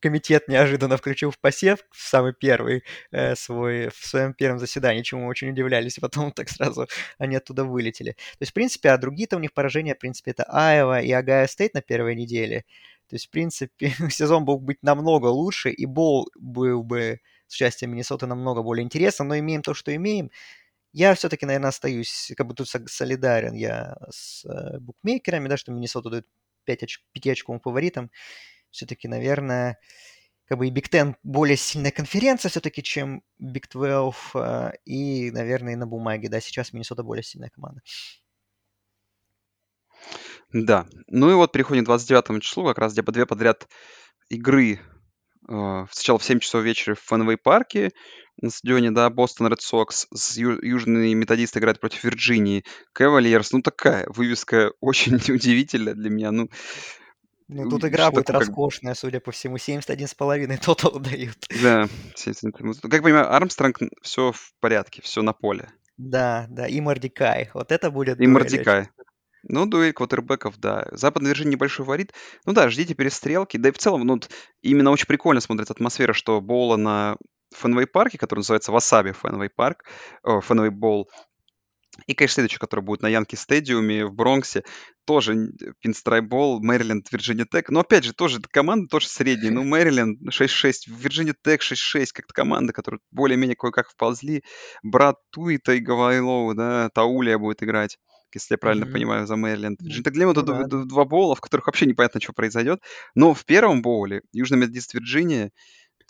комитет 0.00 0.48
неожиданно 0.48 0.96
включил 0.96 1.30
в 1.30 1.38
посев 1.38 1.78
в 1.90 2.02
самый 2.02 2.34
первый 2.34 2.84
э, 3.10 3.34
свой, 3.36 3.88
в 3.88 4.06
своем 4.06 4.34
первом 4.34 4.58
заседании, 4.58 5.02
чему 5.02 5.22
мы 5.22 5.28
очень 5.28 5.50
удивлялись, 5.50 5.98
и 5.98 6.00
потом 6.02 6.32
так 6.32 6.48
сразу 6.50 6.86
они 7.18 7.36
оттуда 7.36 7.64
вылетели. 7.64 8.12
То 8.12 8.40
есть, 8.40 8.50
в 8.50 8.54
принципе, 8.54 8.90
а 8.90 8.98
другие-то 8.98 9.36
у 9.36 9.40
них 9.40 9.54
поражения, 9.54 9.94
в 9.94 9.98
принципе, 9.98 10.32
это 10.32 10.44
Айова 10.44 11.00
и 11.00 11.10
Огайо 11.10 11.46
Стейт 11.46 11.74
на 11.74 11.82
первой 11.82 12.14
неделе. 12.14 12.64
То 13.08 13.14
есть, 13.14 13.26
в 13.28 13.30
принципе, 13.30 13.90
сезон 14.10 14.44
был 14.44 14.58
быть 14.58 14.82
намного 14.82 15.26
лучше, 15.26 15.70
и 15.70 15.86
Боул 15.86 16.28
был 16.38 16.82
бы 16.82 17.20
с 17.46 17.54
участием 17.54 17.92
Миннесоты 17.92 18.26
намного 18.26 18.62
более 18.62 18.84
интересно, 18.84 19.24
но 19.24 19.38
имеем 19.38 19.62
то, 19.62 19.74
что 19.74 19.94
имеем. 19.94 20.30
Я 20.96 21.14
все-таки, 21.14 21.44
наверное, 21.44 21.68
остаюсь, 21.68 22.32
как 22.38 22.46
бы 22.46 22.54
тут 22.54 22.70
со- 22.70 22.86
солидарен 22.86 23.52
я 23.52 23.98
с 24.10 24.46
э, 24.46 24.78
букмекерами, 24.78 25.46
да, 25.46 25.58
что 25.58 25.70
Миннесота 25.70 26.08
идет 26.08 26.26
5 26.64 26.84
оч- 26.84 27.00
5 27.12 27.32
очковым 27.32 27.60
фаворитом. 27.60 28.10
Все-таки, 28.70 29.06
наверное, 29.06 29.78
как 30.46 30.56
бы 30.56 30.68
и 30.68 30.70
Big 30.70 30.88
Ten 30.90 31.14
более 31.22 31.58
сильная 31.58 31.90
конференция 31.90 32.48
все-таки, 32.48 32.82
чем 32.82 33.22
Big 33.38 33.64
12, 33.70 34.16
э, 34.36 34.72
и, 34.86 35.30
наверное, 35.32 35.74
и 35.74 35.76
на 35.76 35.86
бумаге, 35.86 36.30
да, 36.30 36.40
сейчас 36.40 36.72
Миннесота 36.72 37.02
более 37.02 37.22
сильная 37.22 37.50
команда. 37.50 37.82
Да. 40.52 40.86
Ну 41.08 41.30
и 41.30 41.34
вот 41.34 41.52
переходим 41.52 41.82
к 41.84 41.86
29 41.86 42.40
числу, 42.42 42.64
как 42.64 42.78
раз 42.78 42.92
где 42.92 43.02
по 43.02 43.12
две 43.12 43.26
подряд 43.26 43.68
игры. 44.30 44.80
э, 45.48 45.86
Сначала 45.90 46.18
в 46.18 46.24
7 46.24 46.40
часов 46.40 46.64
вечера 46.64 46.94
в 46.94 47.00
Фенвей 47.00 47.36
парке 47.36 47.92
на 48.40 48.50
стадионе, 48.50 48.90
да, 48.90 49.08
Бостон 49.10 49.48
Ред 49.48 49.60
Сокс, 49.60 50.06
с 50.12 50.36
ю- 50.36 50.62
южные 50.62 51.14
методисты 51.14 51.58
играют 51.58 51.80
против 51.80 52.04
Вирджинии, 52.04 52.64
Кавальерс, 52.92 53.52
ну 53.52 53.62
такая 53.62 54.06
вывеска 54.08 54.72
очень 54.80 55.16
удивительная 55.16 55.94
для 55.94 56.10
меня, 56.10 56.30
ну, 56.32 56.48
Ну, 57.48 57.68
тут 57.68 57.84
у- 57.84 57.88
игра 57.88 58.10
будет 58.10 58.26
такое, 58.26 58.40
как 58.40 58.48
роскошная, 58.48 58.94
судя 58.94 59.20
по 59.20 59.30
всему. 59.30 59.56
71,5 59.56 60.56
тотал 60.58 60.98
дают. 61.00 61.36
Да, 61.62 61.88
70 62.14 62.60
минут. 62.60 62.78
Ну, 62.82 62.90
Как 62.90 62.98
я 62.98 63.02
понимаю, 63.02 63.32
Армстронг 63.32 63.78
все 64.02 64.32
в 64.32 64.52
порядке, 64.60 65.00
все 65.02 65.22
на 65.22 65.32
поле. 65.32 65.68
Да, 65.96 66.46
да, 66.50 66.66
и 66.66 66.80
Мордикай. 66.80 67.50
Вот 67.54 67.72
это 67.72 67.90
будет 67.90 68.20
И 68.20 68.26
Мордикай. 68.26 68.88
Ну, 69.48 69.64
дуэль 69.64 69.92
квотербеков, 69.92 70.58
да. 70.58 70.88
Западная 70.90 71.30
Вирджиния 71.30 71.52
небольшой 71.52 71.84
фаворит. 71.86 72.12
Ну 72.46 72.52
да, 72.52 72.68
ждите 72.68 72.94
перестрелки. 72.94 73.56
Да 73.56 73.68
и 73.68 73.72
в 73.72 73.78
целом, 73.78 74.04
ну, 74.04 74.20
именно 74.60 74.90
очень 74.90 75.06
прикольно 75.06 75.40
смотрится 75.40 75.72
атмосфера, 75.72 76.12
что 76.12 76.40
Боула 76.40 76.76
на 76.76 77.16
Фенвей 77.54 77.86
парке, 77.86 78.18
который 78.18 78.40
называется 78.40 78.72
Wasabi 78.72 79.12
Fenway 79.12 79.48
Park, 79.50 79.84
о, 80.22 80.40
Fenway 80.40 80.70
Bowl, 80.70 81.08
и, 82.06 82.14
конечно, 82.14 82.34
следующий, 82.34 82.58
который 82.58 82.80
будет 82.82 83.00
на 83.00 83.08
Янки 83.08 83.36
Стадиуме 83.36 84.04
в 84.04 84.12
Бронксе, 84.12 84.64
тоже 85.06 85.48
Pinstripe 85.80 86.31
Bowl, 86.31 86.60
Мэриленд, 86.62 87.10
Вирджиния 87.10 87.46
Тек. 87.50 87.70
Но, 87.70 87.80
опять 87.80 88.04
же, 88.04 88.12
тоже 88.12 88.38
команда 88.50 88.88
тоже 88.88 89.08
средняя. 89.08 89.50
Ну, 89.50 89.64
Мэриленд 89.64 90.20
6-6, 90.30 90.88
Вирджиния 90.88 91.34
Тек 91.42 91.62
6-6, 91.62 92.12
как-то 92.12 92.34
команда, 92.34 92.74
которые 92.74 93.00
более-менее 93.12 93.56
кое-как 93.56 93.88
вползли. 93.88 94.42
Брат 94.82 95.16
Туита 95.30 95.72
и 95.72 95.78
Гавайлоу, 95.80 96.54
да, 96.54 96.90
Таулия 96.90 97.38
будет 97.38 97.62
играть, 97.62 97.96
если 98.34 98.54
я 98.54 98.58
правильно 98.58 98.84
Мгм. 98.84 98.92
понимаю, 98.92 99.26
за 99.26 99.36
Мэриленд. 99.36 99.80
Вирджиния 99.80 100.04
Тек 100.04 100.12
для 100.12 100.26
меня 100.26 100.34
ну 100.34 100.42
да. 100.42 100.64
д- 100.64 100.84
два 100.84 101.06
боула, 101.06 101.34
в 101.34 101.40
которых 101.40 101.66
вообще 101.66 101.86
непонятно, 101.86 102.20
что 102.20 102.34
произойдет. 102.34 102.80
Но 103.14 103.32
в 103.32 103.46
первом 103.46 103.80
боуле 103.80 104.20
Южный 104.32 104.58
Методист 104.58 104.92
Вирджиния 104.92 105.50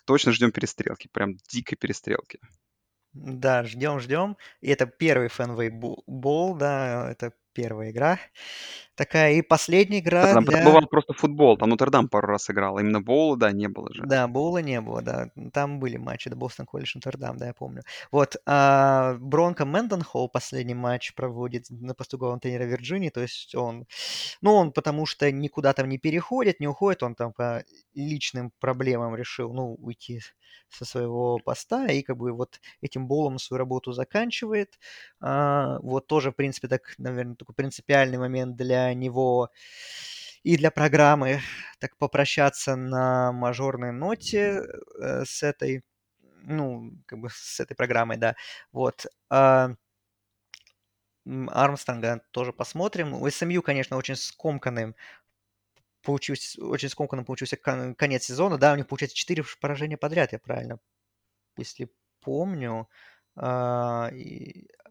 точно 0.07 0.33
ждем 0.33 0.53
перестрелки, 0.53 1.09
прям 1.13 1.37
дикой 1.51 1.77
перестрелки. 1.77 2.41
Да, 3.13 3.65
ждем, 3.65 3.99
ждем. 4.01 4.37
И 4.61 4.71
это 4.71 4.87
первый 4.87 5.29
Фенвей 5.29 5.71
Бол, 5.71 6.55
да, 6.55 7.11
это 7.11 7.33
первая 7.53 7.91
игра. 7.91 8.19
Такая 8.97 9.35
и 9.35 9.43
последняя 9.43 9.99
игра 9.99 10.33
там, 10.33 10.45
там 10.45 10.55
для... 10.55 10.65
бывал 10.65 10.87
просто 10.87 11.13
футбол, 11.13 11.59
там 11.59 11.69
Нотр-Дам 11.69 12.09
пару 12.09 12.29
раз 12.29 12.49
играл, 12.49 12.79
а 12.79 12.81
именно 12.81 13.03
боула, 13.03 13.37
да, 13.37 13.53
не 13.53 13.69
было 13.69 13.93
же. 13.93 14.03
Да, 14.05 14.27
Боула 14.27 14.59
не 14.59 14.81
было, 14.81 15.03
да. 15.03 15.29
Там 15.53 15.81
были 15.81 15.99
матчи, 15.99 16.31
да, 16.31 16.37
Бостон 16.37 16.65
Колледж, 16.65 16.93
Нотр-Дам, 16.95 17.37
да, 17.37 17.49
я 17.49 17.53
помню. 17.53 17.83
Вот, 18.11 18.37
а 18.47 19.17
Бронко 19.21 19.67
Мэнденхолл 19.67 20.29
последний 20.31 20.75
матч 20.75 21.15
проводит 21.15 21.67
на 21.69 21.95
посту 21.95 22.17
главного 22.17 22.41
тренера 22.41 22.65
Вирджинии, 22.65 23.11
то 23.11 23.21
есть 23.21 23.55
он, 23.55 23.87
ну, 24.41 24.55
он 24.55 24.73
потому 24.73 25.05
что 25.05 25.31
никуда 25.31 25.75
там 25.75 25.89
не 25.89 25.99
переходит, 25.99 26.61
не 26.61 26.67
уходит, 26.67 27.03
он 27.03 27.15
там 27.15 27.33
по 27.33 27.65
личным 27.95 28.51
проблемам 28.61 29.15
решил, 29.15 29.53
ну, 29.53 29.75
уйти 29.75 30.21
со 30.69 30.85
своего 30.85 31.39
поста, 31.39 31.87
и 31.87 32.03
как 32.03 32.17
бы 32.17 32.33
вот 32.33 32.61
этим 32.81 33.07
болом 33.07 33.39
свою 33.39 33.59
работу 33.59 33.93
заканчивает. 33.93 34.79
А, 35.21 35.79
вот 35.81 36.07
тоже, 36.07 36.33
в 36.33 36.37
принципе, 36.37 36.69
так, 36.69 36.95
наверное, 36.99 37.37
такой 37.37 37.55
принципиальный 37.55 38.19
момент 38.19 38.57
для 38.57 38.86
него. 38.95 39.51
и 40.43 40.57
для 40.57 40.71
программы 40.71 41.41
так 41.81 41.97
попрощаться 41.99 42.77
на 42.77 43.33
мажорной 43.33 43.93
ноте 43.93 44.63
э, 45.01 45.25
с 45.25 45.43
этой, 45.43 45.83
ну, 46.45 46.93
как 47.07 47.19
бы 47.21 47.29
с 47.33 47.61
этой 47.61 47.75
программой, 47.75 48.17
да. 48.19 48.37
Вот. 48.73 49.07
А, 49.31 49.71
Армстронга 51.27 52.23
тоже 52.31 52.53
посмотрим. 52.53 53.13
У 53.15 53.29
СМЮ, 53.29 53.61
конечно, 53.63 53.97
очень 53.97 54.17
скомканным 54.17 54.95
получился, 56.03 56.65
очень 56.65 56.89
скомканным 56.89 57.25
получился 57.25 57.57
конец 57.57 58.25
сезона. 58.25 58.59
Да, 58.59 58.73
у 58.73 58.77
них 58.77 58.87
получается 58.87 59.17
4 59.17 59.45
поражения 59.61 59.97
подряд, 59.97 60.33
я 60.33 60.39
правильно, 60.39 60.79
если 61.59 61.91
помню. 62.23 62.89
А, 63.37 64.11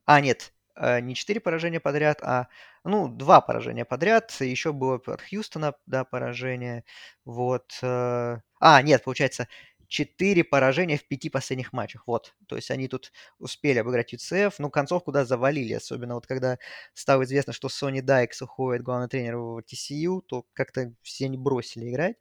а 0.06 0.22
нет, 0.22 0.54
а, 0.76 1.02
не 1.02 1.16
4 1.16 1.40
поражения 1.42 1.80
подряд, 1.82 2.20
а, 2.24 2.50
ну, 2.86 3.08
2 3.10 3.42
поражения 3.42 3.86
подряд. 3.86 4.32
Еще 4.40 4.74
было 4.74 4.96
от 5.06 5.22
Хьюстона, 5.22 5.74
да, 5.86 6.04
поражение. 6.06 6.84
Вот. 7.26 7.78
Э, 7.82 8.40
а, 8.60 8.82
нет, 8.82 9.04
получается, 9.04 9.48
4 9.88 10.44
поражения 10.44 10.98
в 10.98 11.08
5 11.08 11.30
последних 11.30 11.74
матчах. 11.74 12.04
Вот. 12.08 12.36
То 12.48 12.56
есть 12.56 12.72
они 12.72 12.88
тут 12.88 13.12
успели 13.40 13.80
обыграть 13.80 14.14
UCF, 14.14 14.56
ну, 14.60 14.70
концовку, 14.70 15.12
да, 15.12 15.26
завалили. 15.26 15.74
Особенно 15.74 16.16
вот 16.16 16.28
когда 16.28 16.58
стало 16.94 17.24
известно, 17.24 17.54
что 17.54 17.70
Сони 17.70 18.02
Дайкс 18.02 18.42
уходит, 18.42 18.84
главный 18.84 19.08
тренер 19.10 19.38
в 19.38 19.60
TCU, 19.62 20.22
то 20.22 20.46
как-то 20.54 20.94
все 21.04 21.26
они 21.26 21.38
бросили 21.38 21.90
играть. 21.90 22.18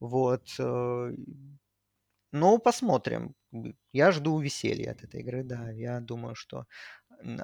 Вот. 0.00 0.48
Э, 0.58 1.10
ну, 2.32 2.58
посмотрим. 2.58 3.34
Я 3.92 4.12
жду 4.12 4.38
веселья 4.38 4.92
от 4.92 5.02
этой 5.02 5.20
игры, 5.20 5.42
да. 5.44 5.70
Я 5.70 6.00
думаю, 6.00 6.34
что 6.34 6.66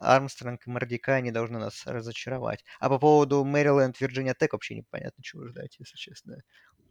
Армстронг 0.00 0.66
и 0.66 0.70
Мордика 0.70 1.20
не 1.20 1.30
должны 1.30 1.58
нас 1.58 1.86
разочаровать. 1.86 2.64
А 2.80 2.88
по 2.88 2.98
поводу 2.98 3.44
Мэриленд, 3.44 4.00
Вирджиния 4.00 4.34
Тек 4.34 4.52
вообще 4.52 4.76
непонятно, 4.76 5.22
чего 5.22 5.46
ждать, 5.46 5.76
если 5.78 5.96
честно. 5.96 6.42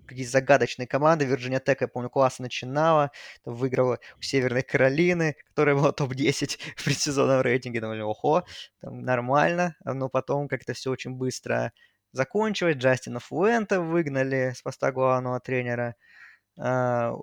Какие 0.05 0.25
загадочные 0.25 0.87
команды. 0.87 1.25
Вирджиния 1.25 1.59
Тек, 1.59 1.81
я 1.81 1.87
помню, 1.87 2.09
классно 2.09 2.43
начинала. 2.43 3.11
Выиграла 3.45 3.99
у 4.17 4.21
Северной 4.21 4.63
Каролины, 4.63 5.35
которая 5.47 5.75
была 5.75 5.91
топ-10 5.93 6.59
в 6.75 6.83
предсезонном 6.83 7.41
рейтинге. 7.41 7.79
Думали, 7.79 8.01
охо, 8.01 8.45
там 8.81 9.01
нормально. 9.01 9.75
Но 9.85 10.09
потом 10.09 10.47
как-то 10.47 10.73
все 10.73 10.91
очень 10.91 11.15
быстро 11.15 11.71
закончилось. 12.11 12.75
Джастина 12.75 13.19
Фуэнта 13.19 13.79
выгнали 13.79 14.51
с 14.55 14.61
поста 14.61 14.91
главного 14.91 15.39
тренера. 15.39 15.95
А, 16.59 17.13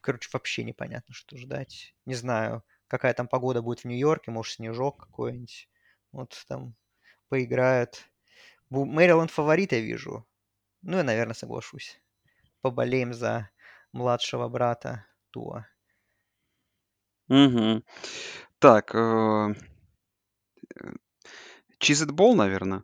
короче, 0.00 0.30
вообще 0.32 0.64
непонятно, 0.64 1.14
что 1.14 1.36
ждать. 1.36 1.94
Не 2.06 2.14
знаю 2.14 2.64
какая 2.90 3.14
там 3.14 3.28
погода 3.28 3.62
будет 3.62 3.80
в 3.80 3.84
Нью-Йорке, 3.84 4.32
может, 4.32 4.54
снежок 4.54 4.98
какой-нибудь. 4.98 5.68
Вот 6.10 6.44
там 6.48 6.74
поиграют. 7.28 8.04
Мэриленд 8.68 9.30
фаворит, 9.30 9.72
я 9.72 9.80
вижу. 9.80 10.26
Ну, 10.82 10.96
я, 10.96 11.04
наверное, 11.04 11.34
соглашусь. 11.34 12.00
Поболеем 12.60 13.14
за 13.14 13.48
младшего 13.92 14.48
брата 14.48 15.06
Туа. 15.30 15.66
Угу. 17.28 17.84
Так, 18.58 18.94
э, 18.94 19.54
Чизитбол, 21.78 22.34
наверное. 22.34 22.82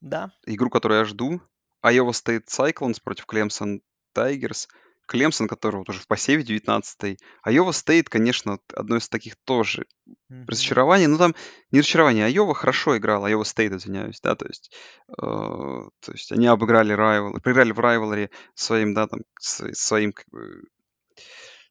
Да. 0.00 0.32
Игру, 0.46 0.70
которую 0.70 1.00
я 1.00 1.04
жду. 1.04 1.42
Iowa 1.84 2.12
State 2.12 2.46
Cyclones 2.46 3.00
против 3.02 3.26
Clemson 3.26 3.82
Tigers. 4.14 4.68
Клемсон, 5.06 5.48
который 5.48 5.76
вот 5.76 5.88
уже 5.88 6.00
в 6.00 6.06
посеве 6.06 6.42
19-й. 6.42 7.18
Айова 7.42 7.72
Стейт, 7.72 8.08
конечно, 8.08 8.58
одно 8.74 8.96
из 8.96 9.08
таких 9.08 9.36
тоже 9.44 9.86
Мгм. 10.28 10.46
разочарований. 10.48 11.06
Ну, 11.06 11.18
там 11.18 11.34
не 11.70 11.80
разочарование. 11.80 12.26
Айова 12.26 12.54
хорошо 12.54 12.96
играл. 12.96 13.24
Айова 13.24 13.44
Стейт, 13.44 13.72
извиняюсь, 13.72 14.20
да, 14.20 14.34
то 14.34 14.46
есть, 14.46 14.72
э, 15.08 15.12
то 15.16 16.12
есть 16.12 16.32
они 16.32 16.46
обыграли 16.46 16.92
rival, 16.92 17.40
проиграли 17.40 17.72
в 17.72 17.80
rivalry 17.80 18.30
своим, 18.54 18.94
да, 18.94 19.06
там, 19.06 19.20
своим 19.38 20.12
как 20.12 20.26
бы, 20.30 20.62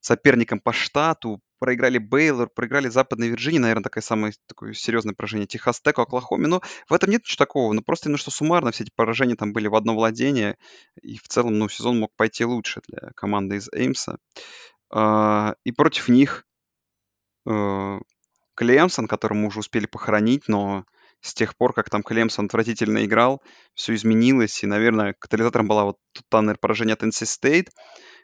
соперником 0.04 0.60
по 0.60 0.74
штату, 0.74 1.40
проиграли 1.60 1.98
Бейлор, 1.98 2.50
проиграли 2.50 2.90
Западной 2.90 3.30
Вирджинии, 3.30 3.60
наверное, 3.60 3.84
такое 3.84 4.04
самое 4.04 4.34
такое 4.48 4.74
серьезное 4.74 5.14
поражение, 5.16 5.48
Техас 5.48 5.80
Теку, 5.80 6.02
Оклахоме. 6.02 6.48
Но 6.48 6.62
в 6.90 6.94
этом 6.94 7.10
нет 7.10 7.22
ничего 7.22 7.38
такого. 7.38 7.72
Ну, 7.72 7.82
просто 7.82 8.10
именно 8.10 8.18
что 8.18 8.30
суммарно 8.30 8.72
все 8.72 8.84
эти 8.84 8.92
поражения 8.94 9.36
там 9.36 9.54
были 9.54 9.68
в 9.68 9.76
одно 9.76 9.96
владение. 9.96 10.58
И 11.02 11.18
в 11.18 11.28
целом, 11.30 11.58
ну, 11.58 11.70
сезон 11.70 12.00
мог 12.00 12.14
пойти 12.18 12.44
лучше 12.44 12.82
для 12.90 13.12
команды 13.16 13.56
из 13.56 13.70
Эймса. 13.72 14.18
А, 14.92 15.56
и 15.64 15.72
против 15.72 16.10
них 16.10 16.46
э, 17.48 18.00
Клемсон, 18.56 19.08
который 19.08 19.36
мы 19.36 19.48
уже 19.48 19.60
успели 19.60 19.86
похоронить, 19.86 20.50
но 20.50 20.84
с 21.22 21.34
тех 21.34 21.56
пор, 21.56 21.72
как 21.72 21.90
там 21.90 22.04
Клемсон 22.04 22.48
отвратительно 22.48 23.06
играл, 23.06 23.42
все 23.74 23.96
изменилось. 23.96 24.62
И, 24.64 24.68
наверное, 24.68 25.16
катализатором 25.18 25.70
была 25.70 25.86
вот 25.86 25.98
там, 26.28 26.44
наверное, 26.46 26.60
поражение 26.60 26.94
от 26.96 27.04
NC 27.04 27.24
State, 27.24 27.70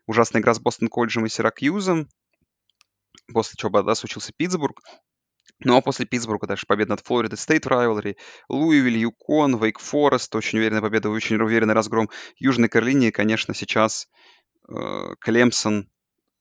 ужасная 0.09 0.41
игра 0.41 0.55
с 0.55 0.59
Бостон 0.59 0.87
Колледжем 0.87 1.27
и 1.27 1.29
Сиракьюзом, 1.29 2.07
после 3.31 3.55
чего, 3.57 3.83
да, 3.83 3.93
случился 3.93 4.33
Питтсбург. 4.35 4.81
Ну 5.59 5.77
а 5.77 5.81
после 5.81 6.07
Питтсбурга 6.07 6.47
дальше 6.47 6.65
победа 6.67 6.91
над 6.91 7.05
Флорида 7.05 7.35
Стейт 7.35 7.67
rivalry, 7.67 8.17
Луисвилль, 8.49 8.97
Юкон, 8.97 9.57
Вейк 9.61 9.77
Форест, 9.77 10.35
очень 10.35 10.57
уверенная 10.57 10.81
победа, 10.81 11.11
очень 11.11 11.35
уверенный 11.35 11.75
разгром 11.75 12.09
Южной 12.37 12.69
Каролине. 12.69 13.09
И, 13.09 13.11
конечно, 13.11 13.53
сейчас 13.53 14.07
э, 14.67 15.15
Клемсон, 15.19 15.91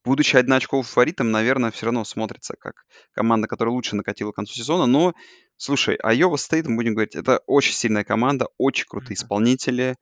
будучи 0.03 0.37
одноочковым 0.37 0.85
фаворитом, 0.85 1.31
наверное, 1.31 1.71
все 1.71 1.87
равно 1.87 2.05
смотрится 2.05 2.55
как 2.59 2.87
команда, 3.12 3.49
которая 3.49 3.75
лучше 3.75 3.97
накатила 3.97 4.33
к 4.33 4.37
концу 4.37 4.55
сезона. 4.55 4.87
Но, 4.87 5.12
слушай, 5.59 5.97
Айова 5.97 6.37
Стейт, 6.37 6.66
мы 6.66 6.77
будем 6.77 6.95
говорить, 6.95 7.16
это 7.16 7.43
очень 7.47 7.75
сильная 7.75 8.05
команда, 8.05 8.47
очень 8.57 8.87
крутые 8.89 9.16
исполнители, 9.16 9.97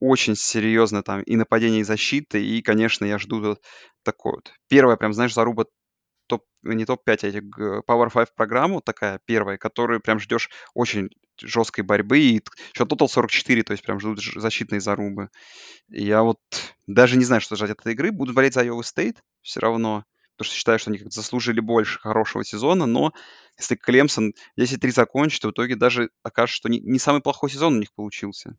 очень 0.00 0.36
серьезно 0.36 1.02
там 1.02 1.22
и 1.22 1.36
нападение, 1.36 1.80
и 1.80 1.84
защита. 1.84 2.38
И, 2.38 2.62
конечно, 2.62 3.04
я 3.04 3.18
жду 3.18 3.40
вот 3.40 3.62
такой 4.02 4.32
вот. 4.32 4.52
Первая, 4.68 4.96
прям, 4.96 5.12
знаешь, 5.12 5.34
заруба 5.34 5.66
топ, 6.26 6.44
не 6.62 6.84
топ-5, 6.84 7.24
а 7.24 7.26
этих 7.28 7.42
Power 7.88 8.12
5 8.12 8.34
программу 8.34 8.80
такая 8.80 9.20
первая, 9.24 9.58
которую 9.58 10.00
прям 10.00 10.18
ждешь 10.18 10.50
очень 10.74 11.10
жесткой 11.40 11.84
борьбы. 11.84 12.18
И 12.18 12.42
еще 12.74 12.84
Total 12.84 13.08
44, 13.08 13.62
то 13.62 13.72
есть 13.72 13.84
прям 13.84 14.00
ждут 14.00 14.20
защитные 14.22 14.80
зарубы. 14.80 15.30
Я 15.88 16.22
вот 16.22 16.38
даже 16.86 17.16
не 17.16 17.24
знаю, 17.24 17.40
что 17.40 17.56
ждать 17.56 17.70
от 17.70 17.80
этой 17.80 17.92
игры. 17.92 18.12
Буду 18.12 18.32
болеть 18.32 18.54
за 18.54 18.64
Iowa 18.64 18.80
State 18.80 19.16
все 19.42 19.60
равно, 19.60 20.04
потому 20.36 20.46
что 20.46 20.56
считаю, 20.56 20.78
что 20.78 20.90
они 20.90 20.98
как-то 20.98 21.14
заслужили 21.14 21.60
больше 21.60 21.98
хорошего 22.00 22.44
сезона, 22.44 22.86
но 22.86 23.12
если 23.58 23.76
Клемсон 23.76 24.34
10-3 24.58 24.90
закончит, 24.90 25.42
то 25.42 25.48
в 25.48 25.52
итоге 25.52 25.76
даже 25.76 26.10
окажется, 26.22 26.56
что 26.56 26.68
не, 26.68 26.80
не 26.80 26.98
самый 26.98 27.22
плохой 27.22 27.50
сезон 27.50 27.76
у 27.76 27.78
них 27.78 27.92
получился. 27.94 28.56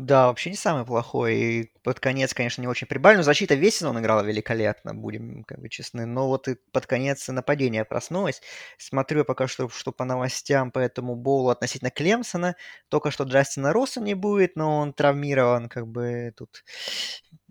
Да, 0.00 0.28
вообще 0.28 0.50
не 0.50 0.56
самый 0.56 0.84
плохой. 0.86 1.34
И 1.36 1.72
под 1.82 1.98
конец, 1.98 2.32
конечно, 2.32 2.60
не 2.60 2.68
очень 2.68 2.86
прибавили. 2.86 3.16
Но 3.18 3.22
защита 3.24 3.56
весь 3.56 3.78
сезон 3.78 3.98
играла 3.98 4.20
великолепно, 4.22 4.94
будем 4.94 5.42
как 5.42 5.58
бы 5.60 5.68
честны. 5.68 6.06
Но 6.06 6.28
вот 6.28 6.46
и 6.46 6.54
под 6.72 6.86
конец 6.86 7.26
нападение 7.26 7.84
проснулось. 7.84 8.40
Смотрю 8.78 9.24
пока 9.24 9.48
что, 9.48 9.68
что 9.68 9.90
по 9.90 10.04
новостям 10.04 10.70
по 10.70 10.78
этому 10.78 11.16
боулу 11.16 11.48
относительно 11.50 11.90
Клемсона. 11.90 12.54
Только 12.88 13.10
что 13.10 13.24
Джастина 13.24 13.72
Росса 13.72 14.00
не 14.00 14.14
будет, 14.14 14.54
но 14.54 14.78
он 14.78 14.92
травмирован. 14.92 15.68
Как 15.68 15.88
бы 15.88 16.32
тут 16.36 16.62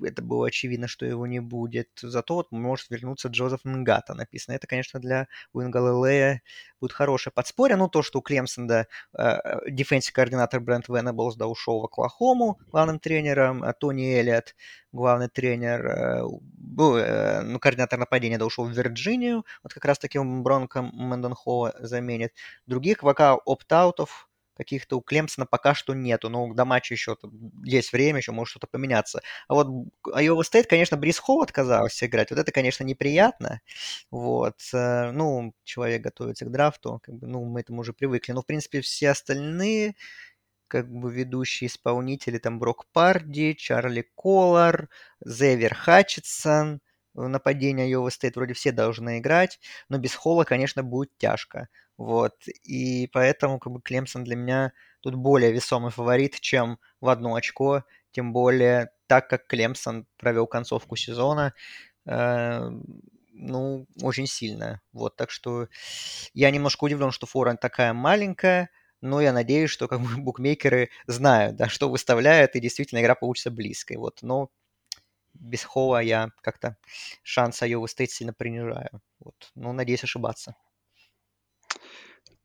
это 0.03 0.21
было 0.21 0.47
очевидно, 0.47 0.87
что 0.87 1.05
его 1.05 1.27
не 1.27 1.39
будет. 1.39 1.89
Зато 2.01 2.35
вот 2.35 2.51
может 2.51 2.89
вернуться 2.89 3.29
Джозеф 3.29 3.61
Нгата 3.63 4.13
написано. 4.13 4.55
Это, 4.55 4.67
конечно, 4.67 4.99
для 4.99 5.27
Уинга 5.53 5.79
Лелея 5.79 6.41
будет 6.79 6.93
хорошее 6.93 7.33
подспорье. 7.33 7.75
Ну, 7.77 7.89
то, 7.89 8.03
что 8.03 8.19
у 8.19 8.21
Клемсона 8.21 8.87
э, 9.17 9.37
defensive 9.69 10.13
coordinator 10.13 10.59
Брент 10.59 10.87
Венеблс 10.87 11.35
да, 11.35 11.47
ушел 11.47 11.81
в 11.81 11.85
Оклахому 11.85 12.59
главным 12.71 12.99
тренером, 12.99 13.63
а 13.63 13.73
Тони 13.73 14.13
Эллиот, 14.19 14.55
главный 14.91 15.29
тренер, 15.29 15.85
э, 15.85 16.23
был, 16.23 16.97
э, 16.97 17.41
ну, 17.41 17.59
координатор 17.59 17.99
нападения, 17.99 18.37
да, 18.37 18.45
ушел 18.45 18.65
в 18.65 18.71
Вирджинию, 18.71 19.45
вот 19.63 19.73
как 19.73 19.85
раз 19.85 19.99
таки 19.99 20.19
Бронко 20.19 20.81
Мэнденхолла 20.81 21.73
заменит. 21.79 22.33
Других 22.65 22.99
пока 22.99 23.35
opt-out 23.35 24.07
ов 24.07 24.27
каких-то 24.57 24.97
у 24.97 25.01
Клемсона 25.01 25.45
пока 25.45 25.73
что 25.73 25.93
нету. 25.93 26.29
Но 26.29 26.53
до 26.53 26.65
матча 26.65 26.93
еще 26.93 27.15
есть 27.63 27.93
время, 27.93 28.17
еще 28.17 28.31
может 28.31 28.51
что-то 28.51 28.67
поменяться. 28.67 29.21
А 29.47 29.53
вот 29.53 29.87
Айова 30.11 30.43
Стейт, 30.43 30.67
конечно, 30.67 30.97
Брис 30.97 31.19
Холл 31.19 31.41
отказался 31.41 32.05
играть. 32.07 32.31
Вот 32.31 32.39
это, 32.39 32.51
конечно, 32.51 32.83
неприятно. 32.83 33.61
Вот. 34.11 34.55
Э, 34.73 35.11
ну, 35.11 35.53
человек 35.63 36.01
готовится 36.01 36.45
к 36.45 36.51
драфту. 36.51 36.99
Как 37.03 37.15
бы, 37.15 37.27
ну, 37.27 37.45
мы 37.45 37.61
этому 37.61 37.81
уже 37.81 37.93
привыкли. 37.93 38.33
Но, 38.33 38.41
в 38.41 38.45
принципе, 38.45 38.81
все 38.81 39.11
остальные 39.11 39.95
как 40.67 40.89
бы 40.91 41.13
ведущие 41.13 41.69
исполнители, 41.69 42.39
там 42.39 42.59
Брок 42.59 42.87
Парди, 42.91 43.53
Чарли 43.53 44.05
Коллар, 44.15 44.89
Зевер 45.23 45.73
Хатчетсон, 45.73 46.81
нападение 47.13 47.85
Айова 47.85 48.09
Стейт 48.09 48.35
вроде 48.35 48.53
все 48.53 48.71
должны 48.71 49.19
играть, 49.19 49.59
но 49.89 49.97
без 49.97 50.13
Холла, 50.13 50.43
конечно, 50.43 50.83
будет 50.83 51.11
тяжко. 51.17 51.69
Вот. 51.97 52.35
И 52.63 53.07
поэтому 53.11 53.59
как 53.59 53.73
бы 53.73 53.81
Клемсон 53.81 54.23
для 54.23 54.35
меня 54.35 54.73
тут 55.01 55.15
более 55.15 55.51
весомый 55.51 55.91
фаворит, 55.91 56.39
чем 56.39 56.79
в 57.01 57.09
одно 57.09 57.35
очко. 57.35 57.83
Тем 58.11 58.33
более, 58.33 58.91
так 59.07 59.29
как 59.29 59.47
Клемсон 59.47 60.07
провел 60.17 60.47
концовку 60.47 60.95
сезона, 60.95 61.53
э, 62.05 62.69
ну, 63.33 63.87
очень 64.01 64.27
сильно. 64.27 64.81
Вот, 64.93 65.15
так 65.15 65.31
что 65.31 65.67
я 66.33 66.51
немножко 66.51 66.85
удивлен, 66.85 67.11
что 67.11 67.27
фора 67.27 67.55
такая 67.55 67.93
маленькая. 67.93 68.69
но 69.01 69.21
я 69.21 69.31
надеюсь, 69.33 69.69
что 69.69 69.87
как 69.87 70.01
бы 70.01 70.07
букмекеры 70.17 70.89
знают, 71.07 71.55
да, 71.55 71.69
что 71.69 71.89
выставляют, 71.89 72.55
и 72.55 72.59
действительно 72.59 72.99
игра 73.01 73.15
получится 73.15 73.51
близкой. 73.51 73.97
Вот, 73.97 74.19
но 74.23 74.49
без 75.35 75.63
Хола 75.63 76.01
я 76.01 76.31
как-то 76.41 76.77
шанс 77.23 77.61
Айовы 77.61 77.87
Стейт 77.87 78.11
сильно 78.11 78.33
принижаю. 78.33 79.01
Вот. 79.19 79.51
Ну, 79.55 79.73
надеюсь 79.73 80.03
ошибаться. 80.03 80.55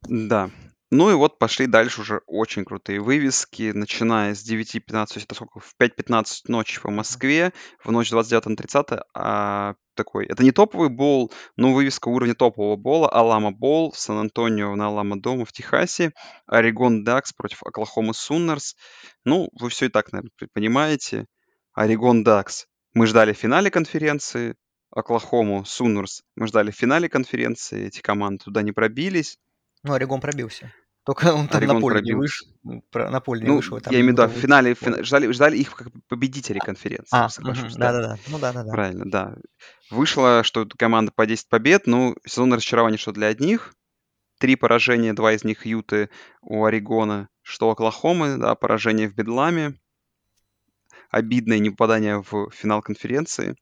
Да. 0.08 0.50
Ну 0.90 1.10
и 1.10 1.14
вот 1.14 1.38
пошли 1.38 1.66
дальше 1.66 2.02
уже 2.02 2.20
очень 2.26 2.66
крутые 2.66 3.00
вывески, 3.00 3.72
начиная 3.72 4.34
с 4.34 4.46
9.15, 4.46 4.84
то 4.86 5.14
есть 5.14 5.24
это 5.24 5.34
сколько, 5.34 5.58
в 5.58 5.74
5.15 5.80 6.24
ночи 6.48 6.82
по 6.82 6.90
Москве, 6.90 7.54
в 7.82 7.90
ночь 7.90 8.10
29 8.10 8.46
на 8.46 8.56
30, 8.56 8.86
а 9.14 9.74
такой, 9.94 10.26
это 10.26 10.44
не 10.44 10.52
топовый 10.52 10.90
бол, 10.90 11.32
но 11.56 11.72
вывеска 11.72 12.08
уровня 12.08 12.34
топового 12.34 12.76
бола, 12.76 13.08
Алама 13.08 13.52
Бол, 13.52 13.94
Сан-Антонио 13.94 14.74
на 14.76 14.88
Алама 14.88 15.18
Дома 15.18 15.46
в 15.46 15.52
Техасе, 15.52 16.12
Орегон 16.46 17.04
Дакс 17.04 17.32
против 17.32 17.62
Оклахомы 17.62 18.12
Суннерс. 18.12 18.76
Ну, 19.24 19.48
вы 19.58 19.70
все 19.70 19.86
и 19.86 19.88
так, 19.88 20.12
наверное, 20.12 20.30
понимаете. 20.52 21.24
Орегон 21.72 22.22
Дакс. 22.22 22.66
Мы 22.92 23.06
ждали 23.06 23.32
в 23.32 23.38
финале 23.38 23.70
конференции, 23.70 24.56
Оклахому 24.90 25.64
Суннерс. 25.64 26.22
Мы 26.36 26.48
ждали 26.48 26.70
в 26.70 26.76
финале 26.76 27.08
конференции, 27.08 27.86
эти 27.86 28.02
команды 28.02 28.44
туда 28.44 28.60
не 28.60 28.72
пробились. 28.72 29.38
Ну, 29.82 29.94
Орегон 29.94 30.20
пробился. 30.20 30.72
Только 31.04 31.34
он 31.34 31.48
там 31.48 31.58
Орегон 31.58 31.76
на 31.76 31.80
поле 31.80 31.94
пробился. 31.94 32.14
не 32.14 32.18
вышел. 32.20 32.46
На 32.92 33.20
поле 33.20 33.42
не 33.42 33.48
ну, 33.48 33.56
вышел. 33.56 33.80
Там 33.80 33.92
я 33.92 34.00
имею 34.00 34.14
в 34.14 34.18
виду, 34.18 34.28
в 34.28 34.40
финале, 34.40 34.74
финале 34.74 35.02
ждали, 35.02 35.32
ждали 35.32 35.56
их 35.56 35.74
как 35.74 35.88
победителей 36.08 36.60
конференции. 36.60 37.08
А, 37.10 37.28
соглашусь, 37.28 37.74
да. 37.74 37.92
да, 37.92 38.00
да, 38.00 38.18
Ну 38.28 38.38
да, 38.38 38.52
да, 38.52 38.62
да. 38.62 38.70
Правильно, 38.70 39.04
да. 39.10 39.34
Вышло, 39.90 40.44
что 40.44 40.66
команда 40.78 41.10
по 41.10 41.26
10 41.26 41.48
побед, 41.48 41.86
ну, 41.86 42.14
сезон 42.24 42.52
разочарования, 42.52 42.98
что 42.98 43.12
для 43.12 43.26
одних. 43.26 43.74
Три 44.38 44.54
поражения, 44.54 45.12
два 45.12 45.32
из 45.32 45.44
них 45.44 45.66
Юты 45.66 46.08
у 46.40 46.64
Орегона, 46.64 47.28
что 47.42 47.70
Оклахомы, 47.70 48.36
да, 48.38 48.54
поражение 48.54 49.08
в 49.08 49.14
Бедламе. 49.14 49.74
Обидное 51.10 51.58
непопадание 51.58 52.22
в 52.22 52.50
финал 52.50 52.80
конференции. 52.80 53.56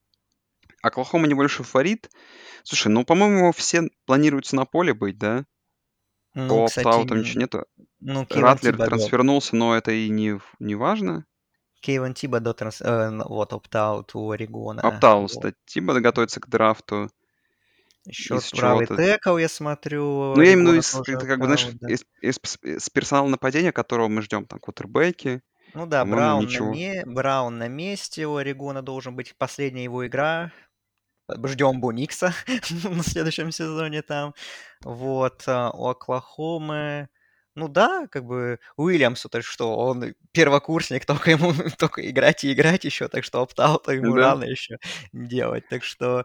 Оклахома 0.83 1.27
небольшой 1.27 1.65
фаворит. 1.65 2.11
Слушай, 2.63 2.89
ну, 2.89 3.05
по-моему, 3.05 3.53
все 3.53 3.89
планируются 4.07 4.57
на 4.57 4.67
поле 4.67 4.95
быть, 4.95 5.19
да? 5.19 5.45
Ну, 6.35 6.49
По 6.49 6.65
оптауту 6.67 7.17
ничего 7.17 7.41
нету. 7.41 7.65
ну, 8.01 8.25
Кейван 8.25 8.45
Ратлер 8.53 8.75
Тибадо. 8.75 8.91
трансфернулся, 8.91 9.57
но 9.57 9.77
это 9.77 9.91
и 9.93 10.09
не, 10.09 10.41
не 10.61 10.75
важно. 10.77 11.25
Кейван 11.81 12.15
Тибадо, 12.15 12.53
транс... 12.55 12.81
э, 12.81 13.11
вот, 13.25 13.53
опт-аут 13.53 14.15
у 14.15 14.31
Орегона. 14.31 14.83
Оптаут, 14.83 15.23
Вот. 15.23 15.31
кстати. 15.31 15.57
Тиба 15.67 15.99
готовится 16.01 16.39
к 16.41 16.49
драфту. 16.49 17.11
Еще 18.07 18.37
Из 18.37 18.51
правый 18.51 18.87
текл, 18.87 19.37
я 19.39 19.49
смотрю, 19.49 20.35
Ну, 20.37 20.41
я 20.43 20.53
Орегона 20.53 20.79
из, 20.79 20.95
это 20.95 21.27
как 21.27 21.39
бы, 21.39 21.45
знаешь, 21.47 21.67
да. 21.81 21.89
из, 21.93 22.05
из- 22.23 22.39
с 22.63 22.89
персонала 22.91 23.29
нападения, 23.29 23.73
которого 23.73 24.09
мы 24.09 24.23
ждем, 24.23 24.47
там, 24.47 24.59
квотербеки, 24.59 25.43
Ну 25.75 25.87
да, 25.87 26.03
по-моему, 26.05 26.47
Браун 26.47 26.47
на, 26.47 26.71
ме... 26.71 27.03
Браун 27.07 27.59
на 27.59 27.69
месте, 27.69 28.27
у 28.27 28.37
Орегона 28.37 28.83
должен 28.83 29.15
быть 29.17 29.35
последняя 29.37 29.85
его 29.85 30.07
игра. 30.07 30.51
Ждем 31.45 31.81
Буникса 31.81 32.35
на 32.85 33.03
следующем 33.03 33.53
сезоне 33.53 34.03
там. 34.03 34.35
Вот, 34.85 35.45
а, 35.47 35.71
у 35.71 35.87
Оклахомы... 35.89 37.09
Ну 37.57 37.67
да, 37.69 38.07
как 38.07 38.25
бы 38.25 38.61
Уильямсу, 38.77 39.29
то 39.29 39.43
что, 39.43 39.77
он 39.77 40.15
первокурсник, 40.33 41.05
только 41.07 41.33
ему 41.33 41.53
только 41.79 42.09
играть 42.09 42.45
и 42.45 42.53
играть 42.53 42.85
еще, 42.85 43.09
так 43.09 43.25
что 43.25 43.43
оптаута 43.43 43.93
ему 43.93 44.15
Да. 44.15 44.31
рано 44.31 44.45
еще 44.45 44.79
делать. 45.13 45.69
Так 45.69 45.83
что 45.83 46.25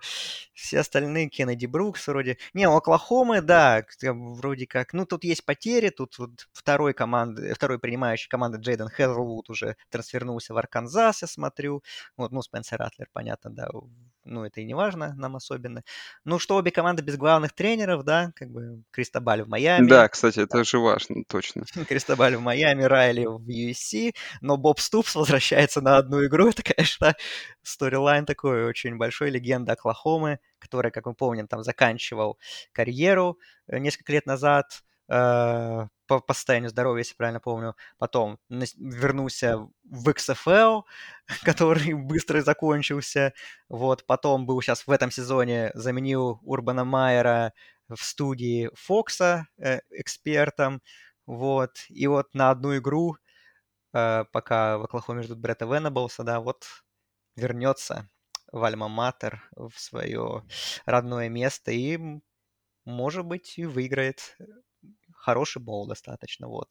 все 0.53 0.79
остальные, 0.79 1.29
Кеннеди 1.29 1.65
Брукс 1.65 2.07
вроде... 2.07 2.37
Не, 2.53 2.69
у 2.69 2.75
Оклахомы, 2.75 3.41
да, 3.41 3.83
вроде 4.03 4.67
как... 4.67 4.93
Ну, 4.93 5.05
тут 5.05 5.23
есть 5.23 5.43
потери, 5.45 5.89
тут 5.89 6.17
вот 6.19 6.47
второй 6.53 6.93
команды, 6.93 7.53
второй 7.55 7.79
принимающий 7.79 8.29
команды 8.29 8.59
Джейден 8.59 8.89
Хезлвуд 8.89 9.49
уже 9.49 9.77
трансфернулся 9.89 10.53
в 10.53 10.57
Арканзас, 10.57 11.23
я 11.23 11.27
смотрю. 11.27 11.83
Вот, 12.17 12.31
ну, 12.31 12.43
Спенсер 12.43 12.77
Ратлер, 12.79 13.07
понятно, 13.11 13.49
да, 13.49 13.67
ну, 14.25 14.43
это 14.43 14.61
и 14.61 14.65
не 14.65 14.73
важно 14.73 15.13
нам 15.15 15.35
особенно. 15.35 15.83
Ну, 16.23 16.39
что 16.39 16.55
обе 16.55 16.71
команды 16.71 17.03
без 17.03 17.15
главных 17.15 17.53
тренеров, 17.53 18.03
да, 18.03 18.31
как 18.35 18.49
бы 18.49 18.83
Кристобаль 18.91 19.43
в 19.43 19.47
Майами, 19.47 19.87
Да, 19.87 20.07
кстати, 20.09 20.39
это 20.39 20.63
же 20.63 20.79
важно, 20.79 21.23
точно. 21.27 21.63
Кристобаль 21.87 22.35
в 22.35 22.41
Майами, 22.41 22.83
Райли 22.83 23.25
в 23.25 23.47
USC, 23.47 24.13
но 24.41 24.57
Боб 24.57 24.79
Ступс 24.79 25.15
возвращается 25.15 25.81
на 25.81 25.97
одну 25.97 26.25
игру. 26.25 26.49
Это, 26.49 26.63
конечно, 26.63 27.15
сторилайн 27.61 28.25
такой 28.25 28.65
очень 28.65 28.97
большой, 28.97 29.29
легенда 29.29 29.73
Оклахомы, 29.73 30.39
который, 30.59 30.91
как 30.91 31.05
мы 31.05 31.13
помним, 31.13 31.47
там 31.47 31.63
заканчивал 31.63 32.37
карьеру 32.71 33.39
э, 33.67 33.77
несколько 33.77 34.11
лет 34.11 34.25
назад 34.25 34.83
э, 35.07 35.87
по, 36.07 36.19
по 36.19 36.33
состоянию 36.33 36.69
здоровья, 36.69 36.99
если 36.99 37.15
правильно 37.15 37.39
помню. 37.39 37.75
Потом 37.97 38.39
вернулся 38.49 39.57
в 39.83 40.09
XFL, 40.09 40.83
который 41.43 41.93
быстро 41.93 42.41
закончился. 42.41 43.33
Вот, 43.69 44.05
потом 44.05 44.45
был 44.45 44.61
сейчас 44.61 44.87
в 44.87 44.91
этом 44.91 45.11
сезоне, 45.11 45.71
заменил 45.73 46.39
Урбана 46.43 46.85
Майера 46.85 47.53
в 47.89 48.01
студии 48.03 48.69
Фокса 48.73 49.47
э, 49.57 49.79
экспертом. 49.89 50.81
Вот, 51.25 51.71
и 51.89 52.07
вот 52.07 52.33
на 52.33 52.51
одну 52.51 52.77
игру, 52.77 53.17
э, 53.93 54.25
пока 54.31 54.77
в 54.77 54.83
Оклахоме 54.83 55.23
ждут 55.23 55.39
Бретта 55.39 55.65
Венаблса, 55.65 56.23
да, 56.23 56.39
вот 56.39 56.65
вернется 57.35 58.09
в 58.51 58.63
Альма-Матер, 58.63 59.39
в 59.55 59.73
свое 59.77 60.43
родное 60.85 61.29
место 61.29 61.71
и, 61.71 61.99
может 62.85 63.25
быть, 63.25 63.57
и 63.57 63.65
выиграет 63.65 64.37
хороший 65.25 65.61
бол 65.61 65.87
достаточно, 65.87 66.47
вот. 66.47 66.69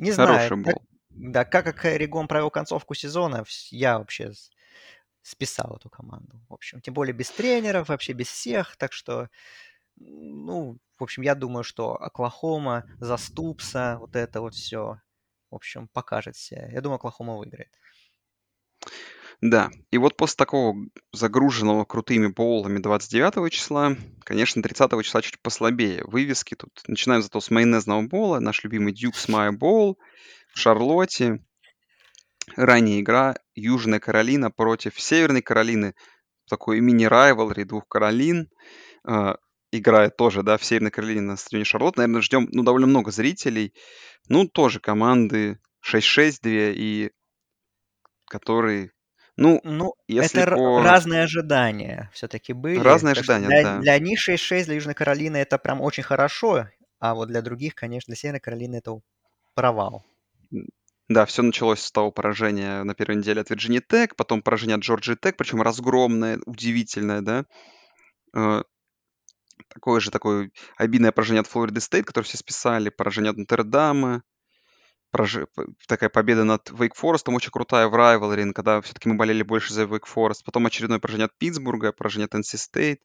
Не 0.00 0.12
знаю, 0.12 0.28
Хороший 0.28 0.64
как, 0.64 0.74
был. 0.74 0.82
да, 1.10 1.44
как, 1.44 1.84
Орегон 1.84 2.26
провел 2.26 2.50
концовку 2.50 2.94
сезона, 2.94 3.44
я 3.70 3.98
вообще 3.98 4.32
списал 5.22 5.76
эту 5.76 5.88
команду. 5.88 6.40
В 6.48 6.54
общем, 6.54 6.80
тем 6.80 6.94
более 6.94 7.14
без 7.14 7.30
тренеров, 7.30 7.88
вообще 7.88 8.12
без 8.12 8.26
всех, 8.26 8.76
так 8.76 8.92
что, 8.92 9.28
ну, 9.96 10.78
в 10.98 11.02
общем, 11.02 11.22
я 11.22 11.34
думаю, 11.34 11.62
что 11.64 11.94
Оклахома 11.94 12.84
заступся, 12.98 13.96
вот 14.00 14.16
это 14.16 14.40
вот 14.40 14.54
все, 14.54 15.00
в 15.50 15.54
общем, 15.54 15.88
покажет 15.88 16.36
себя. 16.36 16.68
Я 16.72 16.80
думаю, 16.80 16.96
Оклахома 16.96 17.36
выиграет. 17.36 17.72
Да, 19.40 19.70
и 19.90 19.98
вот 19.98 20.16
после 20.16 20.36
такого 20.36 20.76
загруженного 21.12 21.84
крутыми 21.84 22.28
боулами 22.28 22.78
29 22.78 23.52
числа, 23.52 23.96
конечно, 24.20 24.62
30 24.62 25.04
числа 25.04 25.22
чуть 25.22 25.40
послабее 25.40 26.02
вывески 26.04 26.54
тут. 26.54 26.70
Начинаем 26.86 27.22
зато 27.22 27.40
с 27.40 27.50
майонезного 27.50 28.02
боула, 28.02 28.38
наш 28.38 28.64
любимый 28.64 28.92
Дюкс 28.92 29.28
Майя 29.28 29.52
Боул 29.52 29.98
в 30.54 30.58
Шарлотте. 30.58 31.40
Ранняя 32.56 33.00
игра 33.00 33.36
Южная 33.54 34.00
Каролина 34.00 34.50
против 34.50 35.00
Северной 35.00 35.42
Каролины. 35.42 35.94
Такой 36.48 36.80
мини-райвалри 36.80 37.64
двух 37.64 37.88
Каролин. 37.88 38.48
А, 39.06 39.36
играет 39.72 40.16
тоже, 40.16 40.42
да, 40.42 40.56
в 40.56 40.64
Северной 40.64 40.90
Каролине 40.90 41.22
на 41.22 41.36
стадионе 41.36 41.64
Шарлотт. 41.64 41.96
Наверное, 41.96 42.20
ждем, 42.20 42.48
ну, 42.52 42.62
довольно 42.62 42.86
много 42.86 43.10
зрителей. 43.10 43.74
Ну, 44.28 44.46
тоже 44.46 44.80
команды 44.80 45.58
6-6 45.82 46.38
две, 46.42 46.74
и 46.74 47.10
которые, 48.26 48.92
ну, 49.36 49.60
Ну, 49.64 49.94
если 50.06 50.42
это 50.42 50.54
по... 50.54 50.82
разные 50.82 51.22
ожидания 51.22 52.10
все-таки 52.12 52.52
были. 52.52 52.78
Разные 52.78 53.12
ожидания, 53.12 53.46
для, 53.46 53.62
да. 53.62 53.78
для 53.78 53.98
них 53.98 54.18
6-6, 54.28 54.64
для 54.64 54.74
Южной 54.74 54.94
Каролины 54.94 55.36
это 55.38 55.58
прям 55.58 55.80
очень 55.80 56.02
хорошо, 56.02 56.68
а 57.00 57.14
вот 57.14 57.28
для 57.28 57.42
других, 57.42 57.74
конечно, 57.74 58.12
для 58.12 58.16
Северной 58.16 58.40
Каролины 58.40 58.76
это 58.76 59.00
провал. 59.54 60.04
Да, 61.08 61.26
все 61.26 61.42
началось 61.42 61.80
с 61.80 61.92
того 61.92 62.10
поражения 62.10 62.82
на 62.82 62.94
первой 62.94 63.16
неделе 63.16 63.42
от 63.42 63.50
Virginia 63.50 63.82
Tech, 63.86 64.12
потом 64.16 64.40
поражение 64.40 64.76
от 64.76 64.82
Georgia 64.82 65.16
Tech, 65.20 65.34
причем 65.36 65.60
разгромное, 65.60 66.38
удивительное, 66.46 67.20
да. 67.20 67.44
Э, 68.34 68.62
Такое 69.68 70.00
же 70.00 70.10
такое 70.10 70.50
обидное 70.76 71.12
поражение 71.12 71.40
от 71.40 71.46
Флориды 71.46 71.80
Стейт, 71.80 72.06
которое 72.06 72.24
все 72.24 72.38
списали, 72.38 72.90
поражение 72.90 73.30
от 73.30 73.36
Нотр-Дама, 73.36 74.22
прожи- 75.14 75.46
такая 75.86 76.10
победа 76.10 76.42
над 76.42 76.70
Wake 76.70 76.94
Forest, 77.00 77.32
очень 77.32 77.52
крутая 77.52 77.86
в 77.86 77.94
Rivalry, 77.94 78.52
когда 78.52 78.80
все-таки 78.80 79.08
мы 79.08 79.14
болели 79.14 79.44
больше 79.44 79.72
за 79.72 79.84
Wake 79.84 80.08
Forest, 80.12 80.40
потом 80.44 80.66
очередное 80.66 80.98
поражение 80.98 81.26
от 81.26 81.38
Питтсбурга, 81.38 81.92
поражение 81.92 82.26
от 82.26 82.34
NC 82.34 82.56
State. 82.56 82.98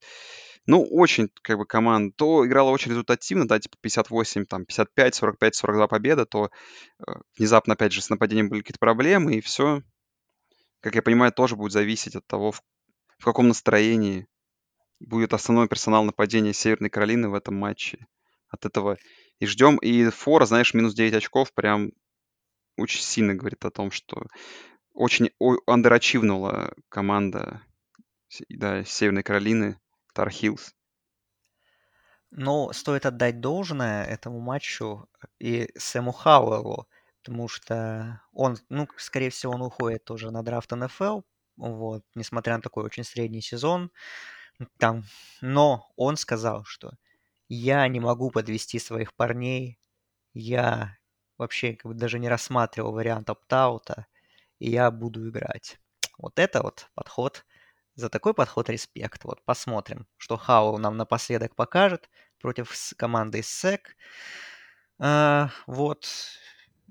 Ну, 0.66 0.84
очень, 0.84 1.30
как 1.44 1.58
бы, 1.60 1.66
команда 1.66 2.14
то 2.18 2.46
играла 2.46 2.72
очень 2.72 2.92
результативно, 2.92 3.48
да, 3.48 3.60
типа 3.60 3.78
58, 3.80 4.46
там, 4.46 4.66
55, 4.66 5.16
45, 5.16 5.56
42 5.56 5.88
победа, 5.88 6.26
то 6.26 6.50
э, 7.00 7.12
внезапно, 7.38 7.74
опять 7.74 7.94
же, 7.94 8.02
с 8.02 8.10
нападением 8.10 8.50
были 8.50 8.62
какие-то 8.62 8.80
проблемы, 8.80 9.36
и 9.36 9.42
все, 9.42 9.82
как 10.82 10.96
я 10.96 11.04
понимаю, 11.04 11.32
тоже 11.32 11.56
будет 11.56 11.74
зависеть 11.74 12.16
от 12.16 12.26
того, 12.26 12.52
в, 12.52 12.62
в 13.20 13.24
каком 13.24 13.48
настроении 13.48 14.28
будет 15.00 15.34
основной 15.34 15.68
персонал 15.68 16.04
нападения 16.04 16.54
Северной 16.54 16.90
Каролины 16.90 17.30
в 17.30 17.36
этом 17.36 17.56
матче. 17.56 18.08
От 18.50 18.66
этого 18.66 18.98
и 19.40 19.46
ждем. 19.46 19.78
И 19.78 20.10
фора, 20.10 20.46
знаешь, 20.46 20.74
минус 20.74 20.94
9 20.94 21.14
очков 21.14 21.54
прям 21.54 21.92
очень 22.78 23.02
сильно 23.02 23.36
говорит 23.36 23.66
о 23.66 23.72
том, 23.72 23.92
что 23.92 24.28
очень 24.94 25.32
андерачивнула 25.66 26.74
команда 26.90 27.62
да, 28.50 28.84
Северной 28.84 29.24
Каролины 29.24 29.80
Heels. 30.16 30.74
Но 32.32 32.72
стоит 32.74 33.06
отдать 33.06 33.40
должное 33.40 34.04
этому 34.06 34.40
матчу 34.40 35.08
и 35.40 35.70
Сэму 35.78 36.12
Хауэллу, 36.12 36.88
потому 37.24 37.48
что 37.48 38.22
он, 38.34 38.58
ну, 38.70 38.88
скорее 38.98 39.30
всего, 39.30 39.54
он 39.54 39.62
уходит 39.62 40.04
тоже 40.04 40.30
на 40.30 40.44
драфт 40.44 40.72
НФЛ, 40.72 41.22
вот, 41.58 42.04
несмотря 42.16 42.58
на 42.58 42.62
такой 42.62 42.84
очень 42.84 43.04
средний 43.04 43.42
сезон. 43.42 43.92
Там, 44.78 45.06
но 45.42 45.90
он 45.96 46.18
сказал, 46.18 46.66
что 46.66 46.92
я 47.50 47.88
не 47.88 48.00
могу 48.00 48.32
подвести 48.32 48.80
своих 48.80 49.14
парней, 49.16 49.80
я 50.34 50.98
вообще 51.38 51.74
как 51.76 51.92
бы 51.92 51.98
даже 51.98 52.20
не 52.20 52.30
рассматривал 52.30 52.94
вариант 52.94 53.30
опт-аута, 53.30 54.08
и 54.60 54.70
я 54.72 54.92
буду 54.92 55.30
играть. 55.30 55.80
Вот 56.18 56.40
это 56.40 56.62
вот 56.64 56.90
подход 56.96 57.46
за 57.96 58.10
такой 58.10 58.34
подход 58.34 58.70
респект. 58.70 59.24
Вот 59.26 59.44
посмотрим, 59.46 60.08
что 60.18 60.38
Хау 60.38 60.78
нам 60.78 60.98
напоследок 60.98 61.56
покажет 61.56 62.10
против 62.40 62.72
команды 62.98 63.42
СЭК. 63.44 63.96
А, 65.00 65.50
вот. 65.68 66.08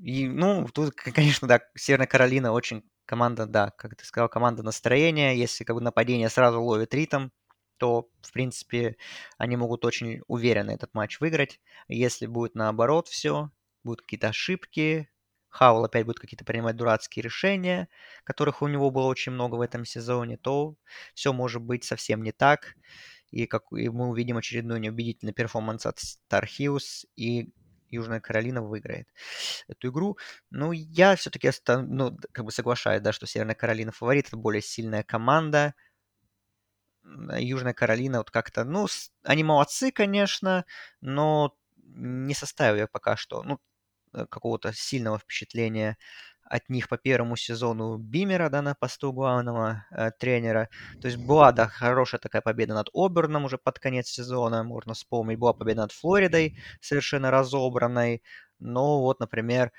И, 0.02 0.28
ну, 0.28 0.66
тут, 0.72 0.94
конечно, 0.94 1.48
да, 1.48 1.60
Северная 1.76 2.06
Каролина 2.06 2.52
очень 2.52 2.85
команда, 3.06 3.47
да, 3.47 3.70
как 3.76 3.97
ты 3.97 4.05
сказал, 4.05 4.28
команда 4.28 4.62
настроения. 4.62 5.35
Если 5.36 5.64
как 5.64 5.76
бы 5.76 5.82
нападение 5.82 6.28
сразу 6.28 6.62
ловит 6.62 6.94
ритм, 6.94 7.28
то, 7.79 8.09
в 8.23 8.33
принципе, 8.33 8.97
они 9.39 9.57
могут 9.57 9.85
очень 9.85 10.23
уверенно 10.27 10.71
этот 10.73 10.95
матч 10.95 11.21
выиграть. 11.21 11.61
Если 11.89 12.27
будет 12.27 12.55
наоборот 12.55 13.09
все, 13.09 13.51
будут 13.85 14.03
какие-то 14.03 14.29
ошибки, 14.29 15.09
Хаул 15.49 15.85
опять 15.85 16.05
будет 16.05 16.19
какие-то 16.19 16.45
принимать 16.45 16.77
дурацкие 16.77 17.23
решения, 17.23 17.89
которых 18.25 18.63
у 18.63 18.69
него 18.69 18.91
было 18.91 19.07
очень 19.07 19.33
много 19.33 19.57
в 19.57 19.61
этом 19.61 19.85
сезоне, 19.85 20.37
то 20.37 20.77
все 21.15 21.33
может 21.33 21.63
быть 21.63 21.85
совсем 21.85 22.23
не 22.23 22.33
так. 22.33 22.75
И, 23.31 23.47
как, 23.47 23.65
и 23.73 23.89
мы 23.89 24.09
увидим 24.09 24.37
очередной 24.37 24.81
неубедительный 24.81 25.33
перформанс 25.33 25.87
от 25.87 25.99
Hills, 26.31 27.07
и 27.17 27.51
Южная 27.91 28.21
Каролина 28.21 28.63
выиграет 28.63 29.09
эту 29.67 29.89
игру. 29.89 30.19
Ну, 30.51 30.73
я 30.73 31.17
все-таки 31.17 31.51
ну, 31.67 32.17
как 32.33 32.45
бы 32.45 32.53
соглашаюсь, 32.53 33.03
да, 33.03 33.13
что 33.13 33.27
Северная 33.27 33.55
Каролина 33.55 33.93
фаворит, 33.93 34.29
это 34.29 34.37
более 34.37 34.63
сильная 34.63 35.03
команда. 35.03 35.75
Южная 37.39 37.74
Каролина 37.74 38.18
вот 38.18 38.30
как-то, 38.30 38.64
ну, 38.64 38.86
они 39.24 39.44
молодцы, 39.44 39.90
конечно, 39.93 40.64
но 41.01 41.56
не 41.76 42.35
составили 42.35 42.86
пока 42.90 43.16
что. 43.16 43.43
Ну, 43.43 43.59
Э, 44.12 44.26
какого-то 44.26 44.72
сильного 44.72 45.18
впечатления 45.18 45.97
от 46.44 46.70
них 46.70 46.89
по 46.89 46.97
первому 46.97 47.36
сезону 47.36 47.98
Бимера, 47.98 48.48
да, 48.48 48.62
на 48.62 48.74
посту 48.74 49.12
главного 49.12 49.85
э, 49.90 50.10
тренера. 50.18 50.68
То 51.01 51.09
есть 51.09 51.18
была, 51.18 51.52
да, 51.52 51.68
хорошая 51.68 52.20
такая 52.20 52.43
победа 52.43 52.74
над 52.74 52.89
Оберном 52.94 53.44
уже 53.44 53.59
под 53.59 53.78
конец 53.78 54.09
сезона, 54.09 54.64
можно 54.64 54.94
вспомнить. 54.94 55.39
Была 55.39 55.52
победа 55.52 55.82
над 55.82 55.93
Флоридой, 55.93 56.59
совершенно 56.80 57.30
разобранной. 57.30 58.22
Но 58.59 59.02
вот, 59.02 59.20
например, 59.20 59.72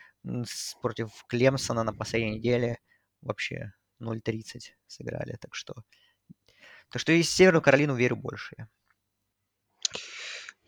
против 0.81 1.10
Клемсона 1.27 1.84
на 1.84 1.93
последней 1.93 2.38
неделе 2.38 2.80
вообще 3.22 3.73
0-30 3.99 4.76
сыграли. 4.88 5.38
Так 5.41 5.56
что, 5.56 5.73
так 6.90 7.02
что 7.02 7.11
и 7.11 7.22
Северную 7.24 7.61
Каролину 7.61 7.95
верю 7.95 8.16
больше. 8.16 8.68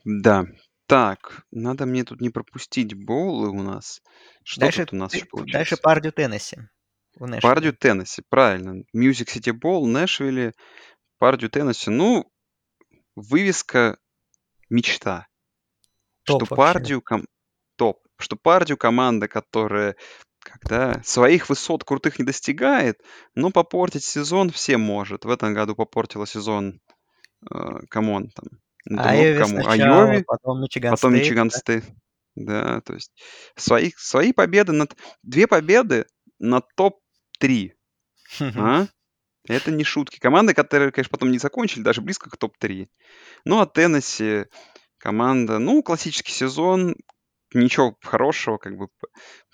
Да, 0.03 0.45
так, 0.87 1.45
надо 1.51 1.85
мне 1.85 2.03
тут 2.03 2.21
не 2.21 2.29
пропустить 2.29 2.93
боулы 2.93 3.49
у 3.49 3.61
нас. 3.61 4.01
Что 4.43 4.61
Дальше, 4.61 4.85
тут 4.85 4.93
у 4.93 4.95
нас 4.97 5.13
еще 5.13 5.25
ты- 5.25 5.51
дальше 5.51 5.77
Пардю 5.77 6.11
Теннесси. 6.11 6.57
в 7.15 7.27
Нэшвилле. 7.27 7.41
Пардю 7.41 7.73
Теннесси, 7.73 8.23
правильно. 8.29 8.83
Music 8.95 9.27
City 9.27 9.53
Bowl, 9.53 9.85
Нэшвилле, 9.85 10.53
Пардю 11.19 11.49
Теннесси. 11.49 11.89
Ну, 11.91 12.31
вывеска 13.15 13.97
мечта. 14.69 15.27
Топ 16.23 16.45
что 16.45 16.55
вообще. 16.55 16.73
Пардю 16.73 17.01
ком- 17.01 17.27
топ. 17.75 17.99
Что 18.17 18.35
Пардю 18.35 18.77
команда, 18.77 19.27
которая 19.27 19.95
когда 20.51 21.01
своих 21.03 21.49
высот 21.49 21.83
крутых 21.83 22.19
не 22.19 22.25
достигает, 22.25 22.99
но 23.35 23.51
попортить 23.51 24.03
сезон 24.03 24.49
все 24.49 24.77
может. 24.77 25.25
В 25.25 25.29
этом 25.29 25.53
году 25.53 25.75
попортила 25.75 26.27
сезон, 26.27 26.81
э, 27.49 27.79
come 27.89 28.12
on, 28.12 28.29
там, 28.29 28.59
ну, 28.85 29.01
Айови 29.01 29.39
кому? 29.39 29.61
сначала, 29.61 30.03
Айови, 30.03 30.23
потом 30.25 30.61
Мичиган 30.61 30.91
потом 30.91 31.11
Стейт, 31.11 31.23
Мичиган 31.23 31.47
да. 31.49 31.57
Стейт. 31.57 31.85
Да, 32.35 32.81
то 32.81 32.93
есть 32.93 33.11
свои, 33.55 33.91
свои 33.97 34.31
победы 34.31 34.71
над... 34.71 34.95
Две 35.21 35.47
победы 35.47 36.05
на 36.39 36.61
топ-3. 36.61 37.71
А? 38.39 38.87
Это 39.47 39.71
не 39.71 39.83
шутки. 39.83 40.19
Команды, 40.19 40.53
которые, 40.53 40.91
конечно, 40.91 41.11
потом 41.11 41.31
не 41.31 41.39
закончили, 41.39 41.83
даже 41.83 42.01
близко 42.01 42.29
к 42.29 42.37
топ-3. 42.37 42.87
Ну, 43.43 43.59
а 43.59 43.65
Теннесси 43.65 44.45
команда, 44.97 45.59
ну, 45.59 45.83
классический 45.83 46.31
сезон, 46.31 46.95
ничего 47.53 47.97
хорошего, 48.01 48.57
как 48.57 48.77
бы. 48.77 48.87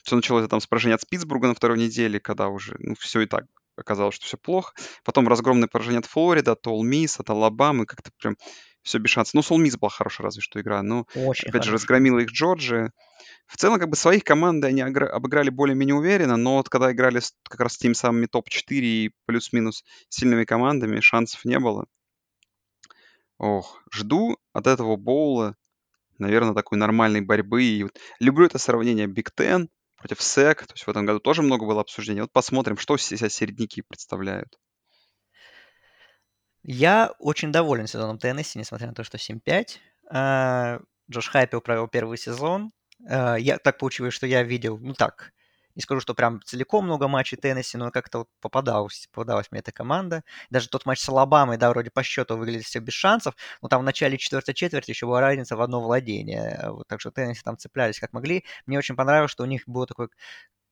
Все 0.08 0.16
началось 0.16 0.48
там 0.48 0.62
с 0.62 0.68
поражения 0.68 0.96
от 0.96 1.06
Питтсбурга 1.06 1.50
на 1.50 1.54
второй 1.54 1.78
неделе, 1.78 2.18
когда 2.22 2.48
уже, 2.48 2.78
ну, 2.80 2.96
все 2.96 3.20
и 3.20 3.26
так 3.26 3.44
оказалось, 3.76 4.16
что 4.16 4.26
все 4.26 4.38
плохо. 4.38 4.74
Потом 5.04 5.28
разгромное 5.28 5.68
поражение 5.68 6.00
от 6.00 6.06
Флориды, 6.06 6.50
от 6.50 6.66
Ол 6.66 6.82
Мисс, 6.82 7.20
от 7.20 7.30
Алабамы, 7.30 7.86
как-то 7.86 8.12
прям 8.18 8.38
все 8.84 9.00
без 9.00 9.10
шансов. 9.10 9.34
Ну, 9.34 9.42
Сол 9.42 9.58
Мисс 9.58 9.76
была 9.76 9.90
хорошая 9.90 10.24
разве 10.24 10.42
что 10.42 10.62
игра, 10.62 10.82
но, 10.82 11.08
Очень 11.14 11.50
опять 11.50 11.64
же, 11.64 11.72
хорошо. 11.72 11.74
разгромила 11.74 12.20
их 12.20 12.30
Джорджия. 12.30 12.94
В 13.48 13.58
целом, 13.58 13.80
как 13.80 13.90
бы 13.90 13.98
своих 13.98 14.24
команды 14.24 14.68
они 14.68 14.80
обыграли 14.80 15.50
более-менее 15.50 15.96
уверенно, 15.96 16.38
но 16.38 16.56
вот 16.56 16.70
когда 16.70 16.94
играли 16.94 17.20
как 17.44 17.60
раз 17.60 17.74
с 17.74 17.78
теми 17.78 17.92
самыми 17.92 18.28
топ-4 18.28 18.80
и 18.80 19.12
плюс-минус 19.26 19.84
сильными 20.08 20.46
командами, 20.46 21.02
шансов 21.02 21.44
не 21.44 21.60
было. 21.60 21.86
Ох, 23.40 23.84
жду 23.92 24.38
от 24.54 24.68
этого 24.68 24.96
боула, 24.96 25.58
наверное, 26.18 26.54
такой 26.54 26.78
нормальной 26.78 27.20
борьбы. 27.20 27.66
И 27.66 27.84
вот 27.84 28.00
люблю 28.22 28.46
это 28.46 28.58
сравнение 28.58 29.08
Биг 29.08 29.34
Ten 29.38 29.68
против 30.08 30.22
СЭК. 30.22 30.66
То 30.66 30.74
есть 30.74 30.88
в 30.88 30.90
этом 30.90 31.06
году 31.06 31.20
тоже 31.20 31.42
много 31.42 31.66
было 31.66 31.82
обсуждений. 31.82 32.22
Вот 32.22 32.32
посмотрим, 32.32 32.78
что 32.78 32.98
себя 32.98 33.30
середняки 33.30 33.82
представляют. 33.82 34.58
Я 36.64 37.12
очень 37.20 37.52
доволен 37.52 37.88
сезоном 37.88 38.18
Теннесси, 38.18 38.60
несмотря 38.60 38.88
на 38.88 38.94
то, 38.94 39.04
что 39.04 39.18
7-5. 39.18 39.78
А, 40.10 40.80
Джош 41.10 41.30
Хайпел 41.30 41.62
провел 41.62 41.88
первый 41.88 42.18
сезон. 42.18 42.72
А, 43.10 43.36
Я 43.36 43.58
так 43.58 43.78
получилось, 43.78 44.14
что 44.14 44.28
я 44.28 44.44
видел, 44.44 44.78
ну 44.78 44.94
так, 44.94 45.34
не 45.78 45.82
скажу, 45.82 46.02
что 46.02 46.16
прям 46.16 46.42
целиком 46.44 46.86
много 46.86 47.08
матчей 47.08 47.38
Теннесси, 47.38 47.78
но 47.78 47.92
как-то 47.92 48.20
вот 48.20 48.30
попадалась, 48.42 49.08
попадалась 49.12 49.52
мне 49.52 49.60
эта 49.60 49.72
команда. 49.72 50.24
Даже 50.50 50.70
тот 50.70 50.88
матч 50.88 51.00
с 51.00 51.08
Алабамой, 51.08 51.58
да, 51.58 51.70
вроде 51.70 51.92
по 51.92 52.02
счету 52.02 52.36
выглядит 52.36 52.66
все 52.66 52.80
без 52.80 52.94
шансов, 52.94 53.36
но 53.62 53.70
там 53.70 53.82
в 53.82 53.86
начале 53.86 54.18
четвертой 54.18 54.56
четверти 54.56 54.90
еще 54.90 55.06
была 55.06 55.22
разница 55.22 55.56
в 55.56 55.62
одно 55.62 55.80
владение. 55.80 56.66
Вот, 56.72 56.88
так 56.88 57.00
что 57.00 57.12
Теннесси 57.12 57.42
там 57.44 57.58
цеплялись 57.58 58.00
как 58.00 58.12
могли. 58.12 58.44
Мне 58.66 58.80
очень 58.80 58.96
понравилось, 58.96 59.32
что 59.32 59.44
у 59.44 59.48
них 59.48 59.64
было 59.68 59.86
такое 59.86 60.10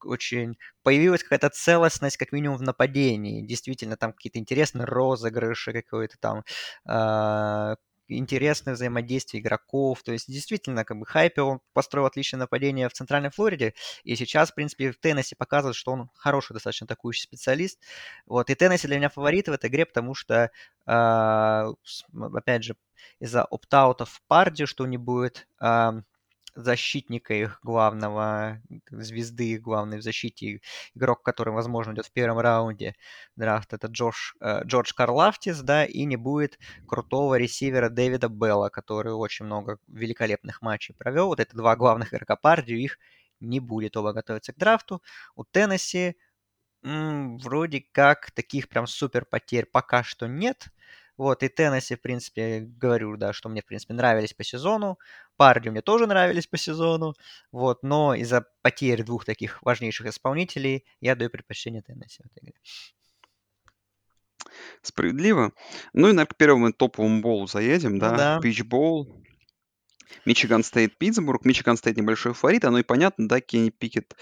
очень 0.03 0.57
появилась 0.83 1.23
какая-то 1.23 1.49
целостность, 1.49 2.17
как 2.17 2.31
минимум, 2.31 2.57
в 2.57 2.61
нападении. 2.61 3.45
Действительно, 3.45 3.97
там 3.97 4.13
какие-то 4.13 4.39
интересные 4.39 4.85
розыгрыши, 4.85 5.73
какой-то 5.73 6.17
там 6.19 6.43
э, 6.87 7.75
интересное 8.07 8.73
взаимодействие 8.73 9.41
игроков. 9.41 10.03
То 10.03 10.11
есть, 10.11 10.31
действительно, 10.31 10.85
как 10.85 10.97
бы 10.97 11.05
Хайпе, 11.05 11.41
он 11.41 11.59
построил 11.73 12.05
отличное 12.05 12.39
нападение 12.41 12.89
в 12.89 12.93
Центральной 12.93 13.29
Флориде, 13.31 13.73
и 14.03 14.15
сейчас, 14.15 14.51
в 14.51 14.55
принципе, 14.55 14.91
в 14.91 14.99
Теннессе 14.99 15.35
показывает, 15.35 15.75
что 15.75 15.91
он 15.91 16.09
хороший 16.15 16.53
достаточно 16.53 16.85
атакующий 16.85 17.23
специалист. 17.23 17.79
Вот, 18.25 18.49
и 18.49 18.55
Теннесси 18.55 18.87
для 18.87 18.97
меня 18.97 19.09
фаворит 19.09 19.47
в 19.47 19.51
этой 19.51 19.69
игре, 19.69 19.85
потому 19.85 20.13
что, 20.13 20.51
э, 20.87 21.73
опять 22.33 22.63
же, 22.63 22.75
из-за 23.19 23.43
опт-аутов 23.43 24.09
в 24.09 24.21
парде, 24.27 24.65
что 24.65 24.85
не 24.85 24.97
будет, 24.97 25.47
защитника 26.55 27.33
их 27.33 27.59
главного, 27.63 28.61
звезды 28.89 29.51
их 29.53 29.61
главной 29.61 29.97
в 29.99 30.01
защите, 30.03 30.61
игрок, 30.95 31.21
который, 31.23 31.53
возможно, 31.53 31.93
идет 31.93 32.05
в 32.07 32.11
первом 32.11 32.39
раунде 32.39 32.95
драфта, 33.35 33.75
это 33.77 33.87
Джош, 33.87 34.35
э, 34.41 34.63
Джордж 34.65 34.93
Карлафтис, 34.95 35.61
да, 35.61 35.85
и 35.85 36.05
не 36.05 36.15
будет 36.17 36.59
крутого 36.87 37.35
ресивера 37.35 37.89
Дэвида 37.89 38.29
Белла, 38.29 38.69
который 38.69 39.13
очень 39.13 39.45
много 39.45 39.79
великолепных 39.87 40.61
матчей 40.61 40.95
провел. 40.95 41.27
Вот 41.27 41.39
это 41.39 41.55
два 41.57 41.75
главных 41.75 42.13
игрока 42.13 42.35
партии, 42.35 42.81
их 42.83 42.97
не 43.39 43.59
будет, 43.59 43.97
оба 43.97 44.13
готовятся 44.13 44.53
к 44.53 44.57
драфту. 44.57 45.01
У 45.35 45.43
Теннесси 45.43 46.15
м, 46.83 47.37
вроде 47.39 47.83
как 47.91 48.31
таких 48.31 48.69
прям 48.69 48.87
супер 48.87 49.25
потерь 49.25 49.65
пока 49.65 50.03
что 50.03 50.27
нет. 50.27 50.67
Вот, 51.17 51.43
и 51.43 51.47
Теннесси, 51.47 51.95
в 51.95 52.01
принципе, 52.01 52.59
говорю, 52.61 53.15
да, 53.17 53.33
что 53.33 53.49
мне, 53.49 53.61
в 53.61 53.65
принципе, 53.65 53.93
нравились 53.93 54.33
по 54.33 54.43
сезону. 54.43 54.99
Парни 55.37 55.69
мне 55.69 55.81
тоже 55.81 56.07
нравились 56.07 56.47
по 56.47 56.57
сезону. 56.57 57.13
Вот, 57.51 57.83
но 57.83 58.13
из-за 58.15 58.45
потерь 58.61 59.03
двух 59.03 59.25
таких 59.25 59.61
важнейших 59.63 60.07
исполнителей 60.07 60.85
я 60.99 61.15
даю 61.15 61.29
предпочтение 61.29 61.81
Теннесси 61.81 62.21
в 62.23 62.25
этой 62.27 62.43
игре. 62.43 62.59
Справедливо. 64.81 65.51
Ну 65.93 66.09
и, 66.09 66.11
наверное, 66.11 66.25
к 66.25 66.37
первому 66.37 66.73
топовому 66.73 67.21
боулу 67.21 67.47
заедем, 67.47 67.93
Ну 67.93 67.99
да. 67.99 68.17
да. 68.17 68.39
Пич 68.41 68.63
боул. 68.63 69.11
Мичиган 70.25 70.63
Стейт, 70.63 70.97
Питтсбург. 70.97 71.45
Мичиган 71.45 71.77
Стейт 71.77 71.97
небольшой 71.97 72.33
фаворит. 72.33 72.65
Оно 72.65 72.79
и 72.79 72.83
понятно, 72.83 73.27
да, 73.27 73.41
Кенни 73.41 73.69
Пикет 73.69 74.15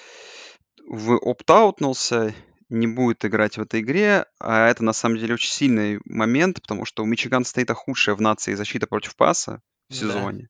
в 0.88 1.18
opt-out 1.18 1.76
нулся, 1.76 2.34
не 2.74 2.88
будет 2.88 3.24
играть 3.26 3.58
в 3.58 3.62
этой 3.62 3.82
игре. 3.82 4.26
А 4.40 4.68
это, 4.68 4.84
на 4.84 4.94
самом 4.94 5.18
деле, 5.18 5.36
очень 5.36 5.52
сильный 5.52 6.00
момент, 6.06 6.62
потому 6.62 6.86
что 6.86 7.04
у 7.04 7.06
Мичиган 7.06 7.46
Стейта 7.46 7.74
худшая 7.74 8.16
в 8.16 8.22
нации 8.22 8.56
защита 8.56 8.88
против 8.88 9.16
паса. 9.16 9.62
в 9.90 9.96
сезоне. 9.96 10.50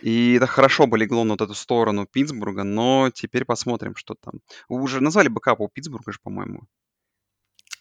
И 0.00 0.34
это 0.34 0.46
хорошо 0.46 0.86
бы 0.86 0.96
легло 0.96 1.24
на 1.24 1.34
вот 1.34 1.40
эту 1.40 1.54
сторону 1.54 2.06
Питтсбурга, 2.06 2.62
но 2.62 3.10
теперь 3.12 3.44
посмотрим, 3.44 3.96
что 3.96 4.14
там. 4.14 4.40
Вы 4.68 4.80
уже 4.80 5.00
назвали 5.00 5.28
backup 5.28 5.57
а 5.57 5.62
у 5.62 5.68
Питтсбурга 5.68 6.12
же, 6.12 6.18
по-моему. 6.22 6.62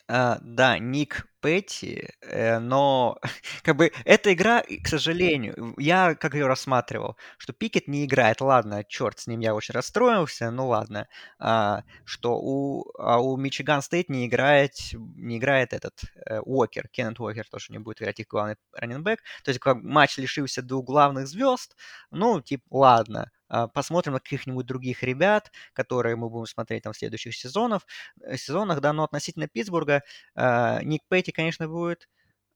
А, 0.10 0.38
да, 0.42 0.80
Ник 0.80 1.28
Петти, 1.42 2.08
э, 2.22 2.60
но 2.60 3.20
как 3.64 3.76
бы 3.76 3.92
эта 4.06 4.34
игра, 4.34 4.64
к 4.84 4.88
сожалению, 4.88 5.74
я 5.78 6.16
как 6.16 6.34
ее 6.34 6.48
рассматривал, 6.48 7.18
что 7.38 7.52
Пикет 7.54 7.88
не 7.90 8.06
играет, 8.06 8.40
ладно, 8.40 8.84
черт 8.86 9.20
с 9.20 9.28
ним, 9.28 9.42
я 9.42 9.54
очень 9.54 9.74
расстроился, 9.74 10.50
ну 10.50 10.68
ладно, 10.70 11.08
а, 11.40 11.84
что 12.06 12.40
у, 12.42 12.86
а 12.98 13.20
у 13.20 13.36
Мичиган 13.38 13.82
Стейт 13.82 14.10
не 14.10 14.28
играет, 14.28 14.74
не 14.94 15.38
играет 15.38 15.74
этот 15.74 16.00
э, 16.26 16.40
Уокер, 16.40 16.88
Кеннет 16.88 17.20
Уокер 17.20 17.46
тоже 17.50 17.74
не 17.74 17.80
будет 17.80 18.02
играть 18.02 18.20
их 18.20 18.28
главный 18.28 18.56
раненбэк, 18.74 19.20
то 19.44 19.50
есть 19.50 19.60
как 19.60 19.78
матч 19.84 20.18
лишился 20.18 20.62
двух 20.62 20.86
главных 20.86 21.28
звезд, 21.28 21.76
ну, 22.12 22.42
типа, 22.42 22.64
ладно, 22.72 23.30
посмотрим 23.74 24.14
на 24.14 24.20
каких-нибудь 24.20 24.66
других 24.66 25.04
ребят, 25.04 25.52
которые 25.74 26.16
мы 26.16 26.30
будем 26.30 26.46
смотреть 26.46 26.84
там 26.84 26.94
в 26.94 26.98
следующих 26.98 27.36
сезонах, 27.36 27.84
э, 28.22 28.38
сезонах, 28.38 28.82
да, 28.82 28.94
но 28.94 29.04
относительно 29.04 29.48
Питтсбурга 29.48 30.04
э, 30.36 30.84
Ник 30.84 31.02
Петти, 31.10 31.32
конечно, 31.32 31.68
будет 31.68 32.08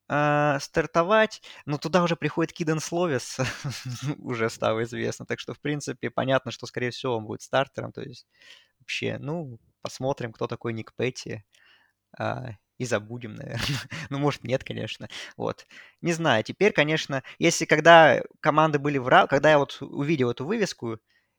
э, 0.10 0.58
стартовать, 0.60 1.42
но 1.66 1.78
туда 1.78 2.04
уже 2.04 2.16
приходит 2.16 2.54
Киден 2.54 2.80
Словис, 2.80 3.40
уже 4.20 4.50
стало 4.50 4.84
известно, 4.84 5.26
так 5.26 5.40
что, 5.40 5.54
в 5.54 5.60
принципе, 5.60 6.10
понятно, 6.10 6.52
что, 6.52 6.66
скорее 6.68 6.92
всего, 6.92 7.18
он 7.18 7.26
будет 7.26 7.42
стартером, 7.42 7.92
то 7.92 8.02
есть 8.02 8.28
вообще, 8.80 9.18
ну, 9.20 9.60
посмотрим, 9.82 10.34
кто 10.34 10.48
такой 10.48 10.74
Ник 10.74 10.94
Петти, 10.96 11.44
а, 12.18 12.52
и 12.82 12.86
забудем, 12.86 13.36
наверное. 13.36 13.80
ну, 14.10 14.18
может, 14.18 14.44
нет, 14.44 14.64
конечно. 14.64 15.08
Вот. 15.38 15.68
Не 16.02 16.14
знаю. 16.14 16.44
Теперь, 16.44 16.74
конечно, 16.74 17.24
если 17.40 17.66
когда 17.66 18.22
команды 18.40 18.80
были 18.80 18.98
в 18.98 19.08
равных, 19.08 19.30
когда 19.30 19.52
я 19.52 19.60
вот 19.60 19.78
увидел 19.82 20.32
эту 20.32 20.46
вывеску 20.46 20.98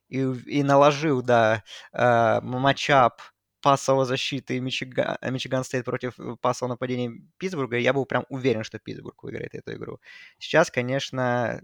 и, 0.09 0.19
и 0.21 0.63
наложил, 0.63 1.21
да, 1.23 1.65
э, 1.93 2.41
матчап 2.43 3.21
пасовой 3.61 4.07
защиты 4.07 4.61
Мичиган, 4.61 5.17
Мичиган 5.23 5.65
Стейт 5.65 5.85
против 5.85 6.15
пасового 6.41 6.75
нападения 6.75 7.13
Питтсбурга, 7.39 7.77
я 7.79 7.93
был 7.93 8.07
прям 8.07 8.25
уверен, 8.29 8.63
что 8.65 8.79
Питтсбург 8.79 9.23
выиграет 9.23 9.55
эту 9.55 9.73
игру. 9.75 10.01
Сейчас, 10.39 10.71
конечно, 10.71 11.61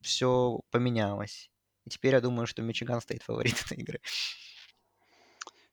все 0.00 0.60
поменялось. 0.70 1.50
И 1.84 1.90
теперь 1.90 2.14
я 2.14 2.20
думаю, 2.20 2.46
что 2.46 2.62
Мичиган 2.62 3.00
Стейт 3.02 3.22
фаворит 3.22 3.60
этой 3.66 3.78
игры. 3.78 4.00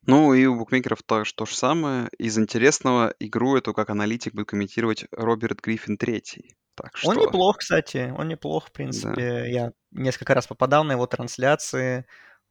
Ну 0.06 0.34
и 0.34 0.46
у 0.46 0.56
букмекеров 0.56 1.04
то, 1.04 1.24
то 1.24 1.46
же 1.46 1.56
самое. 1.56 2.10
Из 2.18 2.38
интересного 2.38 3.14
игру 3.20 3.58
эту 3.58 3.74
как 3.74 3.90
аналитик 3.90 4.34
будет 4.34 4.48
комментировать 4.48 5.06
Роберт 5.12 5.62
Гриффин 5.62 5.98
третий. 5.98 6.56
Так 6.76 6.96
что... 6.96 7.10
Он 7.10 7.18
неплох, 7.18 7.58
кстати, 7.58 8.14
он 8.18 8.30
неплох, 8.30 8.68
в 8.68 8.72
принципе. 8.72 9.16
Да. 9.16 9.46
Я 9.46 9.72
несколько 9.92 10.34
раз 10.34 10.48
попадал 10.48 10.84
на 10.84 10.94
его 10.94 11.06
трансляции 11.08 12.06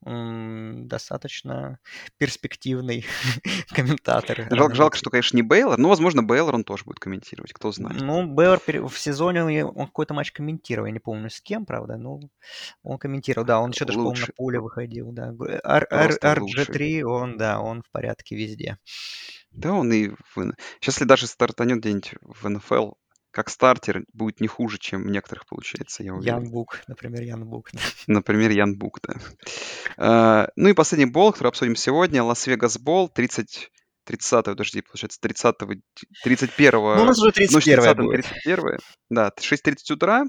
достаточно 0.05 1.79
перспективный 2.19 3.05
комментатор. 3.71 4.47
Жалко, 4.51 4.75
жалко, 4.75 4.97
что, 4.97 5.11
конечно, 5.11 5.37
не 5.37 5.43
Бейлор, 5.43 5.79
но, 5.79 5.89
возможно, 5.89 6.23
Бейлор 6.23 6.55
он 6.55 6.65
тоже 6.65 6.85
будет 6.85 7.01
комментировать, 7.01 7.53
кто 7.53 7.73
знает. 7.73 8.01
Ну, 8.01 8.27
Бейлор 8.27 8.61
в 8.61 8.99
сезоне 8.99 9.65
он 9.65 9.87
какой-то 9.87 10.15
матч 10.15 10.33
комментировал, 10.33 10.87
я 10.87 10.93
не 10.93 11.01
помню 11.01 11.31
с 11.31 11.41
кем, 11.41 11.67
правда, 11.67 11.97
но 11.97 12.21
он 12.83 12.99
комментировал, 12.99 13.47
да, 13.47 13.61
он 13.61 13.71
еще 13.71 13.85
даже, 13.85 13.99
по-моему, 13.99 14.21
на 14.21 14.33
поле 14.37 14.61
выходил, 14.61 15.13
да. 15.13 15.33
RG3, 15.33 17.03
он, 17.03 17.37
да, 17.37 17.61
он 17.61 17.83
в 17.83 17.91
порядке 17.91 18.37
везде. 18.37 18.79
Да, 19.51 19.73
он 19.73 19.93
и... 19.93 20.11
Сейчас, 20.35 20.95
если 20.95 21.05
даже 21.05 21.27
стартанет 21.27 21.79
где-нибудь 21.79 22.15
в 22.23 22.49
НФЛ, 22.49 22.93
как 23.39 23.51
стартер 23.51 24.03
будет 24.13 24.41
не 24.41 24.49
хуже, 24.49 24.79
чем 24.79 25.07
у 25.07 25.11
некоторых 25.11 25.47
получается, 25.47 26.03
я 26.03 26.13
уверен. 26.13 26.43
Ян 26.43 26.51
Бук, 26.51 26.81
например, 26.89 27.23
Ян 27.23 27.45
Бук. 27.49 27.71
Например, 28.09 28.51
Ян 28.51 28.77
Бук, 28.77 28.99
да. 29.01 29.15
Uh, 29.97 30.51
ну 30.57 30.69
и 30.69 30.73
последний 30.73 31.07
бол, 31.07 31.33
который 31.33 31.47
обсудим 31.47 31.77
сегодня, 31.77 32.25
Лас-Вегас 32.25 32.79
Бол, 32.79 33.09
30 33.09 33.71
30 34.07 34.45
подожди, 34.45 34.83
получается, 34.83 35.21
30 35.21 35.55
31 36.25 36.73
Ну, 36.73 36.81
у 36.81 37.05
нас 37.05 37.21
уже 37.21 37.31
31 37.31 37.77
ну, 37.97 38.11
30 38.11 38.27
будет. 38.27 38.27
31 38.43 38.79
Да, 39.09 39.31
6.30 39.39 39.93
утра. 39.93 40.25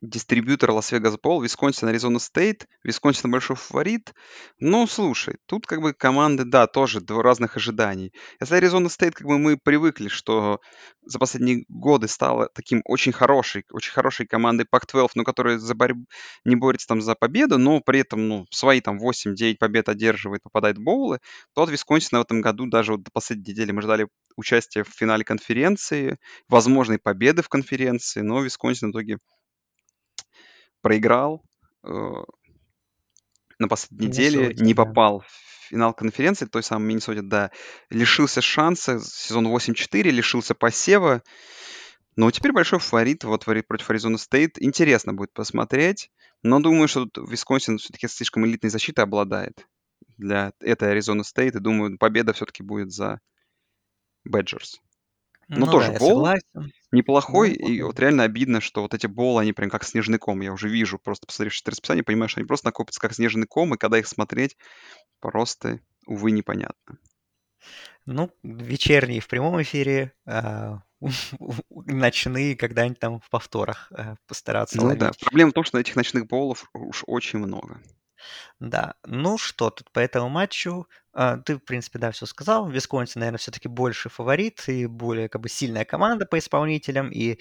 Distribution 0.00 0.70
Las 0.70 0.87
Vegas 0.87 1.16
Bowl, 1.22 1.42
Висконсин, 1.42 1.88
Аризона 1.88 2.18
Стейт. 2.18 2.66
Висконсин 2.82 3.30
большой 3.30 3.56
фаворит. 3.56 4.12
Ну, 4.58 4.86
слушай, 4.86 5.36
тут 5.46 5.66
как 5.66 5.80
бы 5.80 5.92
команды, 5.92 6.44
да, 6.44 6.66
тоже 6.66 7.00
два 7.00 7.22
разных 7.22 7.56
ожиданий. 7.56 8.12
Если 8.40 8.54
Аризона 8.56 8.88
Стейт, 8.88 9.14
как 9.14 9.26
бы 9.26 9.38
мы 9.38 9.56
привыкли, 9.56 10.08
что 10.08 10.60
за 11.02 11.18
последние 11.18 11.64
годы 11.68 12.08
стала 12.08 12.48
таким 12.54 12.82
очень 12.84 13.12
хорошей, 13.12 13.64
очень 13.70 13.92
хорошей 13.92 14.26
командой 14.26 14.66
Пак-12, 14.68 15.10
но 15.14 15.24
которая 15.24 15.58
за 15.58 15.74
борьб... 15.74 15.98
не 16.44 16.56
борется 16.56 16.86
там 16.86 17.00
за 17.00 17.14
победу, 17.14 17.58
но 17.58 17.80
при 17.80 18.00
этом, 18.00 18.28
ну, 18.28 18.46
свои 18.50 18.80
там 18.80 18.98
8-9 18.98 19.56
побед 19.58 19.88
одерживает, 19.88 20.42
попадает 20.42 20.78
в 20.78 20.82
боулы, 20.82 21.18
то 21.54 21.62
от 21.62 21.70
Висконсина 21.70 22.20
в 22.20 22.24
этом 22.24 22.40
году 22.40 22.66
даже 22.66 22.92
вот 22.92 23.02
до 23.02 23.10
последней 23.12 23.52
недели 23.52 23.72
мы 23.72 23.82
ждали 23.82 24.08
участия 24.36 24.82
в 24.84 24.88
финале 24.88 25.24
конференции, 25.24 26.18
возможной 26.48 26.98
победы 26.98 27.42
в 27.42 27.48
конференции, 27.48 28.20
но 28.20 28.40
Висконсин 28.42 28.88
в 28.88 28.92
итоге 28.92 29.18
проиграл 30.84 31.42
э, 31.82 31.88
на 33.58 33.68
последней 33.68 34.08
неделе, 34.08 34.54
не 34.54 34.74
да. 34.74 34.84
попал 34.84 35.20
в 35.20 35.68
финал 35.70 35.94
конференции, 35.94 36.44
той 36.44 36.62
самой 36.62 36.88
Миннесоте, 36.88 37.22
да, 37.22 37.50
лишился 37.88 38.42
шанса, 38.42 39.00
сезон 39.00 39.46
8-4, 39.46 40.02
лишился 40.10 40.54
посева, 40.54 41.22
но 42.16 42.30
теперь 42.30 42.52
большой 42.52 42.78
фаворит 42.78 43.24
вот 43.24 43.46
против 43.46 43.90
Аризона 43.90 44.18
Стейт. 44.18 44.62
Интересно 44.62 45.14
будет 45.14 45.32
посмотреть, 45.32 46.10
но 46.42 46.60
думаю, 46.60 46.86
что 46.86 47.06
тут 47.06 47.28
Висконсин 47.30 47.78
все-таки 47.78 48.06
слишком 48.06 48.44
элитной 48.46 48.70
защитой 48.70 49.00
обладает 49.00 49.66
для 50.18 50.52
этой 50.60 50.90
Аризона 50.90 51.24
Стейт, 51.24 51.56
и 51.56 51.60
думаю, 51.60 51.98
победа 51.98 52.34
все-таки 52.34 52.62
будет 52.62 52.92
за 52.92 53.20
Бэджерс. 54.24 54.80
Ну, 55.48 55.66
ну 55.66 55.72
тоже 55.72 55.92
да, 55.92 55.98
бол 55.98 56.28
неплохой, 56.94 57.56
ну, 57.58 57.68
и 57.68 57.82
вот 57.82 57.98
реально 57.98 58.24
обидно, 58.24 58.60
что 58.60 58.82
вот 58.82 58.94
эти 58.94 59.06
болы, 59.06 59.42
они 59.42 59.52
прям 59.52 59.70
как 59.70 59.84
снежный 59.84 60.18
ком. 60.18 60.40
Я 60.40 60.52
уже 60.52 60.68
вижу, 60.68 60.98
просто 60.98 61.26
посмотрев 61.26 61.54
это 61.60 61.70
расписание, 61.72 62.04
понимаешь, 62.04 62.32
что 62.32 62.40
они 62.40 62.46
просто 62.46 62.66
накопятся 62.66 63.00
как 63.00 63.14
снежный 63.14 63.46
ком, 63.46 63.74
и 63.74 63.78
когда 63.78 63.98
их 63.98 64.06
смотреть, 64.06 64.56
просто, 65.20 65.80
увы, 66.06 66.30
непонятно. 66.30 66.98
Ну, 68.06 68.30
вечерние 68.42 69.20
в 69.20 69.28
прямом 69.28 69.60
эфире, 69.62 70.12
а, 70.26 70.82
ночные 71.70 72.56
когда-нибудь 72.56 72.98
там 72.98 73.20
в 73.20 73.30
повторах 73.30 73.90
а, 73.92 74.16
постараться 74.26 74.78
Ну 74.78 74.96
да, 74.96 75.12
проблема 75.20 75.50
в 75.50 75.54
том, 75.54 75.64
что 75.64 75.78
этих 75.78 75.96
ночных 75.96 76.26
боулов 76.26 76.68
уж 76.74 77.04
очень 77.06 77.38
много. 77.38 77.80
Да, 78.60 78.94
ну 79.04 79.38
что 79.38 79.70
тут 79.70 79.90
по 79.90 79.98
этому 79.98 80.28
матчу? 80.28 80.86
А, 81.14 81.36
ты, 81.38 81.56
в 81.56 81.60
принципе, 81.64 81.98
да, 81.98 82.10
все 82.10 82.26
сказал. 82.26 82.68
Висконсин, 82.68 83.20
наверное, 83.20 83.38
все-таки 83.38 83.68
больше 83.68 84.08
фаворит 84.08 84.68
и 84.68 84.86
более 84.86 85.28
как 85.28 85.40
бы 85.42 85.48
сильная 85.48 85.84
команда 85.84 86.26
по 86.26 86.38
исполнителям. 86.38 87.10
И, 87.10 87.38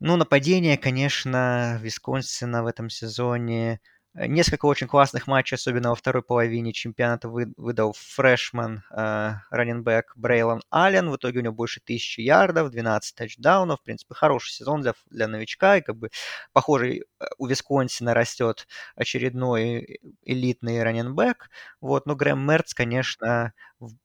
ну, 0.00 0.16
нападение, 0.16 0.76
конечно, 0.78 1.78
Висконсина 1.82 2.62
в 2.62 2.66
этом 2.66 2.90
сезоне 2.90 3.80
несколько 4.14 4.66
очень 4.66 4.86
классных 4.86 5.26
матчей, 5.26 5.56
особенно 5.56 5.90
во 5.90 5.94
второй 5.94 6.22
половине 6.22 6.72
чемпионата, 6.72 7.28
выдал 7.28 7.94
фрешман 7.96 8.82
э, 8.90 9.32
раненбэк 9.50 10.12
Брейлон 10.16 10.62
Аллен. 10.70 11.10
В 11.10 11.16
итоге 11.16 11.38
у 11.40 11.42
него 11.42 11.54
больше 11.54 11.80
тысячи 11.80 12.20
ярдов, 12.20 12.70
12 12.70 13.14
тачдаунов. 13.14 13.80
В 13.80 13.82
принципе, 13.84 14.14
хороший 14.14 14.52
сезон 14.52 14.82
для, 14.82 14.94
для 15.10 15.28
новичка. 15.28 15.78
И 15.78 15.80
как 15.80 15.96
бы, 15.96 16.10
похоже, 16.52 16.96
э, 16.98 17.24
у 17.38 17.46
Висконсина 17.46 18.14
растет 18.14 18.66
очередной 18.96 20.00
элитный 20.24 20.82
running 20.82 21.21
back. 21.21 21.48
Вот, 21.80 22.06
но 22.06 22.14
Грэм 22.14 22.46
Мерц, 22.46 22.74
конечно, 22.74 23.52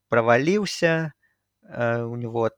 провалился. 0.09 1.13
У 1.63 2.15
него 2.15 2.49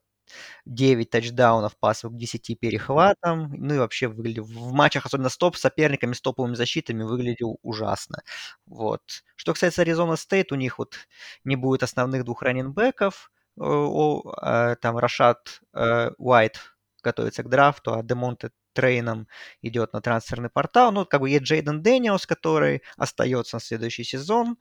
9 0.66 1.10
тачдаунов, 1.10 1.78
пасов 1.78 2.14
к 2.14 2.18
10 2.18 2.60
перехватам. 2.60 3.54
Ну 3.58 3.76
и 3.76 3.78
вообще 3.78 4.08
выглядел 4.08 4.44
в 4.46 4.72
матчах, 4.74 5.06
особенно 5.06 5.30
с 5.30 5.38
топ-соперниками, 5.38 6.14
с 6.14 6.22
топовыми 6.22 6.56
защитами, 6.56 7.04
выглядел 7.04 7.60
ужасно. 7.62 8.22
Вот. 8.66 9.02
Что 9.36 9.54
касается 9.54 9.82
Аризона 9.82 10.16
Стейт, 10.16 10.52
у 10.52 10.56
них 10.56 10.80
вот 10.80 10.96
не 11.44 11.56
будет 11.56 11.84
основных 11.84 12.24
двух 12.26 12.42
running 12.44 12.88
back 12.88 13.13
ов. 13.13 13.32
А, 13.60 14.76
там 14.76 14.98
Рашад 14.98 15.62
э, 15.74 16.12
Уайт 16.18 16.60
готовится 17.04 17.44
к 17.44 17.50
драфту, 17.50 17.94
а 17.94 18.04
Демонте 18.04 18.52
Трейнам 18.74 19.28
идет 19.62 19.94
на 19.94 20.02
трансферный 20.02 20.50
портал. 20.50 20.92
Ну, 20.92 21.06
как 21.06 21.22
бы 21.22 21.30
есть 21.30 21.44
Джейден 21.44 21.82
Дэниелс, 21.82 22.26
который 22.26 22.84
остается 22.98 23.58
на 23.58 23.60
следующий 23.60 24.04
сезон 24.04 24.58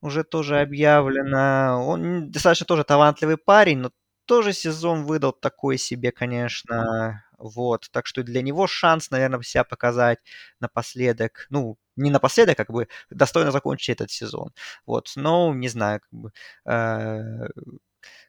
уже 0.00 0.24
тоже 0.24 0.60
объявлено. 0.60 1.84
Он 1.86 2.30
достаточно 2.30 2.66
тоже 2.66 2.84
талантливый 2.84 3.36
парень, 3.36 3.78
но 3.78 3.90
тоже 4.26 4.52
сезон 4.52 5.04
выдал 5.04 5.32
такой 5.32 5.78
себе, 5.78 6.12
конечно. 6.12 7.24
Вот, 7.38 7.88
так 7.92 8.06
что 8.06 8.22
для 8.22 8.42
него 8.42 8.66
шанс, 8.66 9.10
наверное, 9.10 9.42
себя 9.42 9.64
показать 9.64 10.18
напоследок. 10.60 11.46
Ну, 11.50 11.78
не 11.96 12.10
напоследок, 12.10 12.56
как 12.56 12.70
бы 12.70 12.88
достойно 13.10 13.50
закончить 13.52 13.90
этот 13.90 14.10
сезон. 14.10 14.52
Вот, 14.86 15.12
но 15.16 15.54
не 15.54 15.68
знаю, 15.68 16.00
как 16.00 16.10
бы, 16.12 16.32
э, 16.66 17.48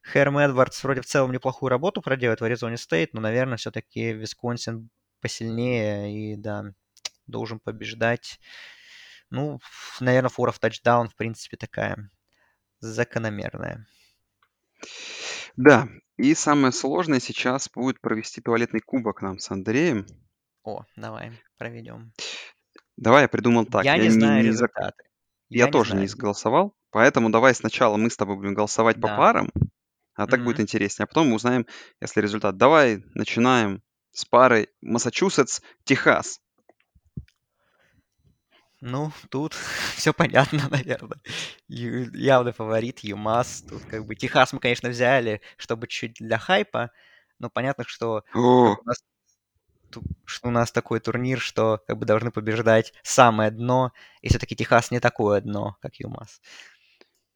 Хэрм 0.03 0.37
Эдвардс 0.37 0.83
вроде 0.83 1.01
в 1.01 1.05
целом 1.05 1.31
неплохую 1.31 1.69
работу 1.69 2.01
проделает 2.01 2.41
в 2.41 2.43
Аризоне 2.43 2.77
Стейт, 2.77 3.13
но, 3.13 3.21
наверное, 3.21 3.57
все-таки 3.57 4.13
Висконсин 4.13 4.89
посильнее 5.21 6.33
и, 6.33 6.35
да, 6.35 6.65
должен 7.27 7.59
побеждать. 7.59 8.39
Ну, 9.29 9.59
наверное, 9.99 10.29
фора 10.29 10.51
в 10.51 10.59
тачдаун, 10.59 11.09
в 11.09 11.15
принципе, 11.15 11.57
такая 11.57 12.09
закономерная. 12.79 13.87
Да, 15.57 15.89
и 16.17 16.33
самое 16.33 16.71
сложное 16.71 17.19
сейчас 17.19 17.69
будет 17.73 17.99
провести 17.99 18.41
туалетный 18.41 18.79
кубок 18.79 19.21
нам 19.21 19.39
с 19.39 19.51
Андреем. 19.51 20.05
О, 20.63 20.83
давай, 20.95 21.31
проведем. 21.57 22.13
Давай 22.95 23.23
я 23.23 23.27
придумал 23.27 23.65
так. 23.65 23.83
Я, 23.83 23.97
не 23.97 24.09
знаю 24.09 24.43
не 24.43 24.49
результаты. 24.49 25.03
Я, 25.49 25.65
я 25.65 25.71
тоже 25.71 25.95
не 25.95 26.07
голосовал, 26.07 26.75
поэтому 26.91 27.29
давай 27.29 27.55
сначала 27.55 27.97
мы 27.97 28.09
с 28.09 28.17
тобой 28.17 28.35
будем 28.35 28.53
голосовать 28.53 28.99
да. 28.99 29.07
по 29.07 29.17
парам, 29.17 29.51
а 30.13 30.27
так 30.27 30.39
mm-hmm. 30.39 30.43
будет 30.43 30.59
интереснее. 30.59 31.05
А 31.05 31.07
потом 31.07 31.29
мы 31.29 31.35
узнаем, 31.35 31.65
если 32.01 32.21
результат. 32.21 32.57
Давай 32.57 33.03
начинаем 33.13 33.81
с 34.11 34.25
пары 34.25 34.67
Массачусетс-Техас. 34.81 36.39
Ну, 38.87 39.11
тут 39.29 39.53
все 39.95 40.13
понятно, 40.13 40.67
наверное. 40.71 41.19
Ю, 41.67 42.09
явный 42.13 42.53
фаворит 42.53 42.99
ЮМАС. 42.99 43.63
Тут 43.63 43.83
как 43.83 44.05
бы 44.05 44.15
Техас 44.15 44.53
мы, 44.53 44.59
конечно, 44.59 44.89
взяли, 44.89 45.41
чтобы 45.57 45.87
чуть 45.87 46.15
для 46.15 46.37
хайпа, 46.37 46.91
но 47.37 47.49
понятно, 47.49 47.83
что 47.85 48.23
у 48.33 48.77
нас, 48.85 49.03
что 50.25 50.47
у 50.47 50.51
нас 50.51 50.71
такой 50.71 51.01
турнир, 51.01 51.39
что 51.39 51.81
как 51.85 51.97
бы 51.97 52.05
должны 52.05 52.31
побеждать 52.31 52.93
самое 53.03 53.51
дно, 53.51 53.91
и 54.21 54.29
все-таки 54.29 54.55
Техас 54.55 54.89
не 54.89 55.01
такое 55.01 55.41
дно, 55.41 55.75
как 55.81 55.99
ЮМАС. 55.99 56.41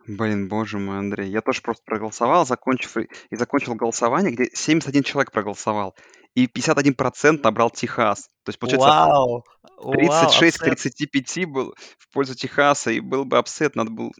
Блин, 0.08 0.48
боже 0.48 0.80
мой, 0.80 1.00
Андрей. 1.00 1.30
Я 1.30 1.42
тоже 1.42 1.62
просто 1.62 1.84
проголосовал, 1.86 2.46
закончив 2.46 2.98
и 2.98 3.36
закончил 3.36 3.76
голосование, 3.76 4.32
где 4.32 4.50
71 4.54 5.04
человек 5.04 5.32
проголосовал 5.32 5.96
и 6.36 6.48
51% 6.48 7.42
набрал 7.44 7.70
Техас. 7.70 8.30
То 8.44 8.50
есть, 8.50 8.60
получается, 8.60 8.88
Вау! 8.88 9.44
36 9.82 10.58
к 10.58 10.64
35 10.64 11.46
был 11.48 11.76
в 11.98 12.14
пользу 12.14 12.36
Техаса, 12.36 12.92
и 12.92 13.00
был 13.00 13.26
бы 13.26 13.38
upset, 13.38 13.76
надо 13.76 13.92
было... 13.92 14.12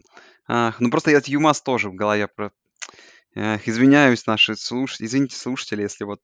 Ах, 0.48 0.80
ну 0.80 0.90
просто 0.90 1.10
я 1.10 1.20
ЮМАС 1.24 1.62
тоже 1.62 1.88
в 1.88 1.94
голове 1.94 2.28
про... 2.28 2.50
Эх, 3.34 3.66
извиняюсь, 3.66 4.26
наши 4.26 4.56
слушатели, 4.56 5.06
извините, 5.06 5.36
слушатели, 5.36 5.82
если 5.82 6.04
вот 6.04 6.20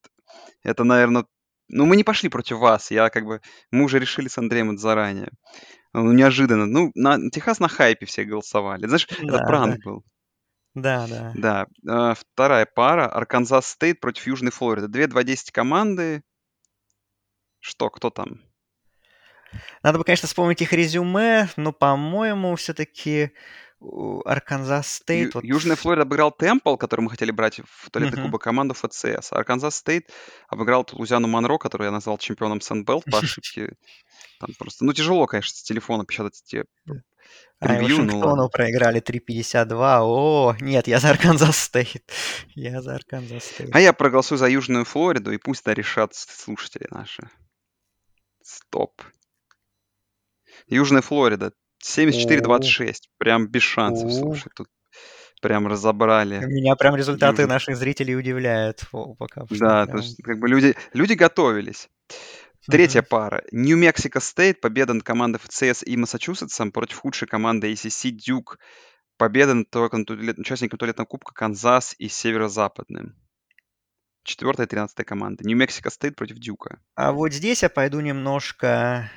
это, 0.62 0.84
наверное... 0.84 1.24
Ну, 1.70 1.84
мы 1.84 1.96
не 1.96 2.04
пошли 2.04 2.28
против 2.28 2.58
вас, 2.58 2.90
я 2.90 3.10
как 3.10 3.24
бы... 3.24 3.40
Мы 3.70 3.84
уже 3.84 3.98
решили 3.98 4.28
с 4.28 4.38
Андреем 4.38 4.70
это 4.70 4.80
заранее. 4.80 5.30
Ну, 5.92 6.12
неожиданно. 6.12 6.66
Ну, 6.66 6.90
на 6.94 7.30
Техас 7.30 7.60
на 7.60 7.68
хайпе 7.68 8.06
все 8.06 8.24
голосовали. 8.24 8.86
Знаешь, 8.86 9.06
это 9.10 9.38
пранк 9.38 9.84
был. 9.84 10.04
Да, 10.74 11.06
да. 11.08 11.32
Да, 11.34 11.66
а, 11.88 12.14
вторая 12.14 12.66
пара. 12.66 13.06
Арканзас 13.06 13.66
Стейт 13.66 14.00
против 14.00 14.26
Южной 14.26 14.52
Флориды. 14.52 14.88
Две 14.88 15.06
2-10 15.06 15.50
команды. 15.52 16.22
Что, 17.60 17.90
кто 17.90 18.10
там? 18.10 18.40
Надо 19.82 19.98
бы, 19.98 20.04
конечно, 20.04 20.28
вспомнить 20.28 20.62
их 20.62 20.72
резюме, 20.72 21.48
но, 21.56 21.72
по-моему, 21.72 22.54
все-таки 22.56 23.32
Арканзас 23.80 24.92
Стейт... 24.92 25.34
вот... 25.34 25.44
Южная 25.44 25.76
Флорида 25.76 26.02
обыграл 26.02 26.32
Темпл, 26.32 26.76
который 26.76 27.02
мы 27.02 27.10
хотели 27.10 27.30
брать 27.30 27.60
в 27.64 27.90
туалетный 27.90 28.18
uh-huh. 28.18 28.24
кубок, 28.24 28.42
команду 28.42 28.74
ФЦС. 28.74 29.32
Арканзас 29.32 29.76
Стейт 29.76 30.10
обыграл 30.48 30.86
Лузиану 30.92 31.28
Монро, 31.28 31.58
которую 31.58 31.86
я 31.86 31.92
назвал 31.92 32.18
чемпионом 32.18 32.60
Сан-Белт 32.60 33.02
по 33.02 33.18
ошибке. 33.18 33.74
Там 34.40 34.50
просто... 34.58 34.84
Ну, 34.84 34.92
тяжело, 34.92 35.26
конечно, 35.26 35.56
с 35.56 35.62
телефона 35.62 36.04
печатать 36.04 36.42
эти 36.46 36.64
а, 37.60 37.76
и 37.76 37.82
Вашингтону 37.82 38.36
ну, 38.36 38.48
проиграли 38.48 39.00
3.52. 39.00 39.98
О, 40.00 40.56
нет, 40.60 40.86
я 40.86 41.00
за 41.00 41.10
Арканзас 41.10 41.58
Стейт. 41.58 42.10
Я 42.54 42.80
за 42.82 42.94
Арканзас 42.94 43.44
Стейт. 43.44 43.70
А 43.74 43.80
я 43.80 43.92
проголосую 43.92 44.38
за 44.38 44.48
Южную 44.48 44.84
Флориду, 44.84 45.32
и 45.32 45.38
пусть 45.38 45.64
да 45.64 45.74
решат 45.74 46.14
слушатели 46.14 46.86
наши. 46.90 47.28
Стоп. 48.42 49.02
Южная 50.68 51.02
Флорида. 51.02 51.52
74-26. 51.84 52.94
Прям 53.18 53.48
без 53.48 53.62
шансов, 53.62 54.12
слушай. 54.12 54.50
Тут 54.54 54.68
прям 55.40 55.66
разобрали. 55.66 56.44
Меня 56.44 56.74
прям 56.76 56.96
результаты 56.96 57.42
Южный. 57.42 57.54
наших 57.54 57.76
зрителей 57.76 58.16
удивляют. 58.16 58.84
Пока 58.90 59.44
да, 59.50 59.84
прям... 59.84 59.88
то 59.88 59.96
есть, 59.98 60.22
как 60.22 60.38
бы 60.38 60.48
люди, 60.48 60.74
люди 60.92 61.12
готовились. 61.14 61.88
Третья 62.66 63.02
пара. 63.02 63.44
Нью-Мексико 63.50 64.20
Стейт, 64.20 64.60
победа 64.60 64.92
над 64.92 65.02
командой 65.02 65.38
ФЦС 65.38 65.82
и 65.84 65.96
Массачусетсом 65.96 66.70
против 66.70 66.98
худшей 66.98 67.26
команды 67.28 67.72
ACC 67.72 68.10
Дюк. 68.10 68.58
Победа 69.16 69.54
над 69.54 69.68
участником 70.38 70.78
туалетного 70.78 71.06
кубка 71.06 71.32
Канзас 71.32 71.94
и 71.98 72.08
Северо-Западным. 72.08 73.16
Четвертая 74.22 74.66
и 74.66 74.68
тринадцатая 74.68 75.06
команда. 75.06 75.44
Нью-Мексико 75.44 75.88
Стейт 75.88 76.14
против 76.14 76.36
Дюка. 76.36 76.80
А 76.94 77.12
вот 77.12 77.32
здесь 77.32 77.62
я 77.62 77.70
пойду 77.70 78.00
немножко 78.00 79.10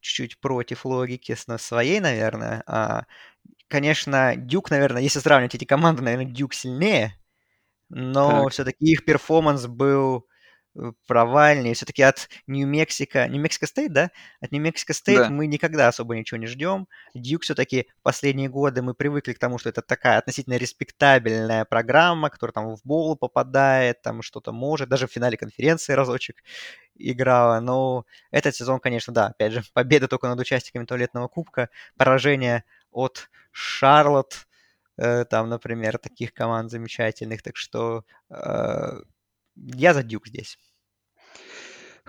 чуть-чуть 0.00 0.38
против 0.40 0.84
логики 0.84 1.34
своей, 1.58 2.00
наверное. 2.00 2.62
А, 2.66 3.04
конечно, 3.68 4.34
Дюк, 4.36 4.70
наверное, 4.70 5.02
если 5.02 5.18
сравнивать 5.20 5.54
эти 5.54 5.64
команды, 5.64 6.02
наверное, 6.02 6.32
Дюк 6.32 6.54
сильнее. 6.54 7.16
Но 7.88 8.48
все-таки 8.48 8.84
их 8.84 9.04
performance 9.04 9.66
был 9.66 10.26
Провальнее. 11.06 11.74
Все-таки 11.74 12.02
от 12.02 12.28
Нью-Мексико, 12.46 13.26
Нью-Мексико 13.28 13.66
Стейт, 13.66 13.92
да? 13.92 14.10
От 14.40 14.52
Нью-Мексико 14.52 14.92
Стейт 14.94 15.18
да. 15.18 15.30
мы 15.30 15.46
никогда 15.46 15.88
особо 15.88 16.16
ничего 16.16 16.38
не 16.38 16.46
ждем. 16.46 16.86
Дьюк 17.12 17.42
все-таки 17.42 17.88
последние 18.02 18.48
годы 18.48 18.80
мы 18.80 18.94
привыкли 18.94 19.32
к 19.32 19.38
тому, 19.40 19.58
что 19.58 19.68
это 19.68 19.82
такая 19.82 20.18
относительно 20.18 20.54
респектабельная 20.56 21.64
программа, 21.64 22.30
которая 22.30 22.52
там 22.52 22.76
в 22.76 22.80
bowl 22.84 23.16
попадает, 23.16 24.00
там 24.02 24.22
что-то 24.22 24.52
может, 24.52 24.88
даже 24.88 25.08
в 25.08 25.12
финале 25.12 25.36
конференции 25.36 25.92
разочек 25.94 26.36
играла. 26.94 27.58
Но 27.60 28.06
этот 28.30 28.54
сезон, 28.54 28.78
конечно, 28.78 29.12
да, 29.12 29.28
опять 29.28 29.52
же, 29.52 29.62
победа 29.74 30.06
только 30.06 30.28
над 30.28 30.38
участниками 30.38 30.84
туалетного 30.84 31.26
кубка, 31.26 31.68
поражение 31.96 32.64
от 32.92 33.28
Шарлотт, 33.50 34.46
э, 34.98 35.24
там, 35.24 35.48
например, 35.48 35.98
таких 35.98 36.32
команд 36.32 36.70
замечательных. 36.70 37.42
Так 37.42 37.56
что 37.56 38.04
э, 38.30 39.00
я 39.56 39.94
за 39.94 40.02
Дюк 40.02 40.28
здесь. 40.28 40.58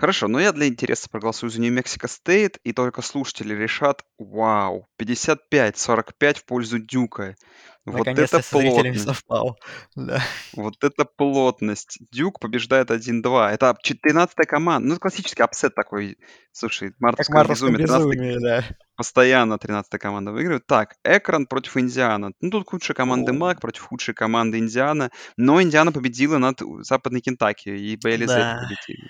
Хорошо, 0.02 0.26
но 0.26 0.40
я 0.40 0.50
для 0.50 0.66
интереса 0.66 1.08
проголосую 1.08 1.48
за 1.48 1.60
Нью-Мексико 1.60 2.08
Стейт, 2.08 2.58
и 2.64 2.72
только 2.72 3.02
слушатели 3.02 3.54
решат, 3.54 4.02
вау, 4.18 4.88
55-45 5.00 6.38
в 6.40 6.44
пользу 6.44 6.80
Дюка. 6.80 7.36
Вот 7.84 8.08
это 8.08 8.40
плотность. 8.50 9.04
совпал. 9.04 9.56
Да. 9.94 10.20
Вот 10.54 10.82
это 10.82 11.04
плотность. 11.04 11.98
Дюк 12.10 12.40
побеждает 12.40 12.90
1-2. 12.90 13.50
Это 13.50 13.76
14 13.80 14.34
команда. 14.48 14.88
Ну, 14.88 14.96
классический 14.98 15.44
upset 15.44 15.76
такой. 15.76 16.18
Слушай, 16.50 16.94
мартовское 16.98 17.44
безумие. 17.44 17.86
безумие 17.86 18.40
да. 18.40 18.64
Постоянно 18.96 19.56
13 19.56 20.00
команда 20.00 20.32
выигрывает. 20.32 20.66
Так, 20.66 20.96
Экран 21.04 21.46
против 21.46 21.76
Индиана. 21.76 22.32
Ну, 22.40 22.50
тут 22.50 22.68
худшая 22.68 22.96
команда 22.96 23.32
Мак 23.32 23.60
против 23.60 23.82
худшей 23.82 24.14
команды 24.14 24.58
Индиана. 24.58 25.12
Но 25.36 25.62
Индиана 25.62 25.92
победила 25.92 26.38
над 26.38 26.60
Западной 26.80 27.20
Кентаки. 27.20 27.68
И 27.68 27.96
БЛЗ 27.96 28.26
да. 28.26 28.62
победили. 28.62 29.08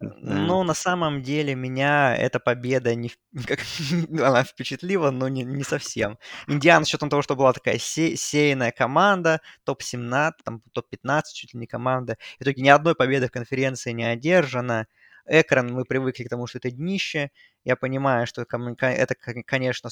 Ну, 0.00 0.62
на 0.62 0.74
самом 0.74 1.22
деле 1.22 1.54
меня 1.54 2.16
эта 2.16 2.40
победа 2.40 2.94
не, 2.94 3.10
как, 3.46 3.60
она 4.20 4.44
впечатлила, 4.44 5.10
но 5.10 5.28
не, 5.28 5.42
не 5.42 5.64
совсем. 5.64 6.18
Индиана 6.48 6.84
с 6.84 6.88
учетом 6.88 7.08
того, 7.10 7.22
что 7.22 7.36
была 7.36 7.52
такая 7.52 7.78
се, 7.78 8.16
сеянная 8.16 8.72
команда, 8.72 9.40
топ-17, 9.64 10.32
там 10.44 10.62
топ-15 10.72 11.22
чуть 11.32 11.54
ли 11.54 11.60
не 11.60 11.66
команда, 11.66 12.16
в 12.38 12.42
итоге 12.42 12.62
ни 12.62 12.68
одной 12.68 12.94
победы 12.94 13.28
в 13.28 13.30
конференции 13.32 13.92
не 13.92 14.04
одержана. 14.04 14.86
Экран, 15.26 15.72
мы 15.72 15.84
привыкли 15.86 16.24
к 16.24 16.28
тому, 16.28 16.46
что 16.46 16.58
это 16.58 16.70
днище. 16.70 17.30
Я 17.64 17.76
понимаю, 17.76 18.26
что 18.26 18.42
это, 18.42 19.14
конечно, 19.46 19.88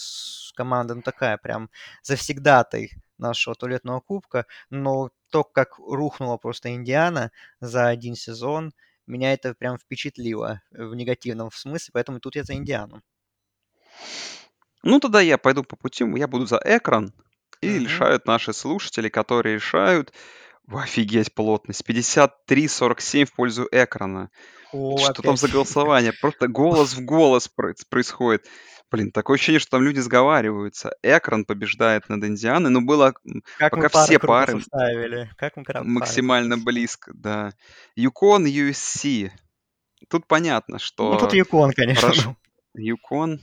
команда 0.55 0.95
ну, 0.95 1.01
такая 1.01 1.39
прям 1.39 1.71
завсегдатой 2.03 2.93
нашего 3.17 3.55
туалетного 3.55 4.01
кубка, 4.01 4.45
но 4.69 5.11
то, 5.31 5.43
как 5.43 5.79
рухнула 5.79 6.37
просто 6.37 6.71
Индиана 6.75 7.31
за 7.61 7.89
один 7.89 8.15
сезон– 8.15 8.73
меня 9.07 9.33
это 9.33 9.55
прям 9.55 9.79
впечатлило 9.79 10.63
в 10.71 10.95
негативном 10.95 11.51
смысле, 11.51 11.91
поэтому 11.93 12.21
тут 12.21 12.37
я 12.37 12.45
за 12.45 12.55
Индиану. 12.55 13.03
Ну, 14.83 15.01
тогда 15.01 15.21
я 15.21 15.39
пойду 15.39 15.63
по 15.63 15.77
пути, 15.77 16.05
я 16.17 16.27
буду 16.27 16.47
за 16.47 16.61
экран, 16.65 17.13
и 17.61 17.69
mm-hmm. 17.69 17.79
решают 17.79 18.27
наши 18.27 18.53
слушатели, 18.53 19.09
которые 19.09 19.57
решают, 19.57 20.13
офигеть, 20.69 21.35
плотность, 21.35 21.85
53-47 21.89 23.25
в 23.27 23.33
пользу 23.35 23.69
экрана. 23.71 24.31
О, 24.73 24.97
Что 24.97 25.11
опять. 25.11 25.25
там 25.25 25.37
за 25.37 25.49
голосование? 25.49 26.13
Просто 26.13 26.49
голос 26.49 26.95
в 26.95 27.05
голос 27.05 27.49
происходит. 27.91 28.47
Блин, 28.93 29.11
такое 29.11 29.37
ощущение, 29.37 29.59
что 29.59 29.71
там 29.71 29.83
люди 29.83 30.01
сговариваются. 30.01 30.95
Экран 31.03 31.47
побеждает 31.47 32.11
над 32.11 32.23
Индианой, 32.25 32.69
но 32.69 32.83
было 32.83 33.15
как 33.57 33.73
пока 33.73 33.89
все 33.89 34.19
пары 34.19 34.63
Как 35.37 35.57
мы 35.57 35.65
максимально 35.85 36.57
пары 36.57 36.65
близко, 36.65 37.11
да. 37.15 37.55
Юкон, 37.97 38.47
USC. 38.47 39.31
Тут 40.11 40.27
понятно, 40.27 40.79
что... 40.79 41.15
Ну, 41.15 41.19
тут 41.19 41.33
Юкон, 41.33 41.73
конечно. 41.73 42.37
Юкон. 42.75 43.41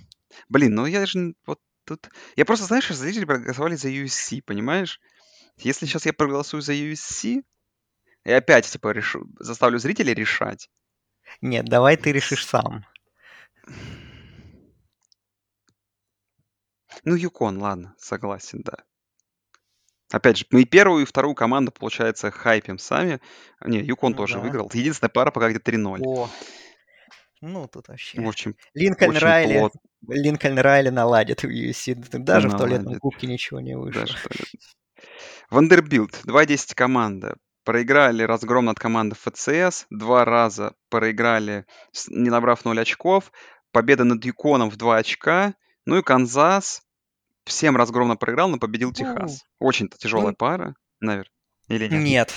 Блин, 0.50 0.76
ну 0.76 0.86
я 0.86 1.08
же 1.08 1.34
вот 1.48 1.60
тут... 1.84 2.10
Я 2.36 2.46
просто, 2.46 2.66
знаешь, 2.66 2.88
зрители 2.88 3.26
проголосовали 3.26 3.74
за 3.74 3.90
USC, 3.90 4.44
понимаешь? 4.46 5.02
Если 5.58 5.88
сейчас 5.88 6.06
я 6.06 6.14
проголосую 6.14 6.62
за 6.62 6.74
USC, 6.74 7.42
и 8.24 8.32
опять, 8.32 8.68
типа, 8.68 8.92
решу, 8.92 9.26
заставлю 9.40 9.80
зрителей 9.80 10.14
решать. 10.14 10.70
Нет, 11.42 11.66
давай 11.66 11.98
ты 11.98 12.12
решишь 12.12 12.46
сам. 12.46 12.86
Ну, 17.04 17.16
Юкон, 17.16 17.60
ладно, 17.60 17.96
согласен, 17.98 18.62
да. 18.64 18.78
Опять 20.12 20.38
же, 20.38 20.46
мы 20.50 20.64
и 20.64 20.66
первую, 20.66 21.04
и 21.04 21.06
вторую 21.06 21.36
команду, 21.36 21.72
получается, 21.72 22.32
хайпим 22.32 22.80
сами. 22.80 23.22
Не, 23.64 23.80
Юкон 23.80 24.14
Ну 24.14 24.18
тоже 24.18 24.36
да. 24.36 24.40
выиграл. 24.42 24.70
Единственная 24.74 25.10
пара 25.10 25.30
пока 25.32 25.50
где 25.50 25.60
3-0. 25.60 26.02
О, 26.04 26.30
ну 27.42 27.68
тут 27.68 27.88
вообще. 27.88 28.20
Очень, 28.22 28.56
Линкольн 28.74 29.12
очень 29.12 29.20
Райли, 29.22 29.60
плотно 29.60 29.80
Линкольн 30.08 30.60
Райли 30.60 30.90
наладит 30.90 31.44
в 31.44 31.48
UFC. 31.48 31.96
Даже 32.18 32.50
в 32.50 32.58
туалетном 32.58 32.86
наладит. 32.86 33.02
кубке 33.02 33.28
ничего 33.28 33.60
не 33.60 33.78
вышло. 33.78 34.02
Даже. 34.02 34.18
Вандербилд, 35.50 36.22
2-10 36.26 36.74
команда. 36.76 37.38
Проиграли 37.64 38.24
разгром 38.24 38.66
над 38.66 38.80
командой 38.80 39.16
ФЦС. 39.16 39.86
Два 39.90 40.26
раза 40.26 40.74
проиграли, 40.90 41.66
не 42.08 42.30
набрав 42.30 42.66
0 42.66 42.80
очков. 42.80 43.32
Победа 43.72 44.06
над 44.06 44.26
Юконом 44.26 44.72
в 44.72 44.78
2 44.78 44.98
очка. 44.98 45.54
Ну 45.86 45.98
и 45.98 46.02
Канзас 46.02 46.82
всем 47.50 47.76
разгромно 47.76 48.16
проиграл, 48.16 48.50
но 48.50 48.58
победил 48.58 48.94
Техас. 48.94 49.44
Очень-то 49.60 49.98
тяжелая 49.98 50.30
ну, 50.30 50.36
пара, 50.36 50.76
наверное. 51.00 51.32
Или 51.68 51.88
нет? 51.88 52.02
Нет, 52.02 52.34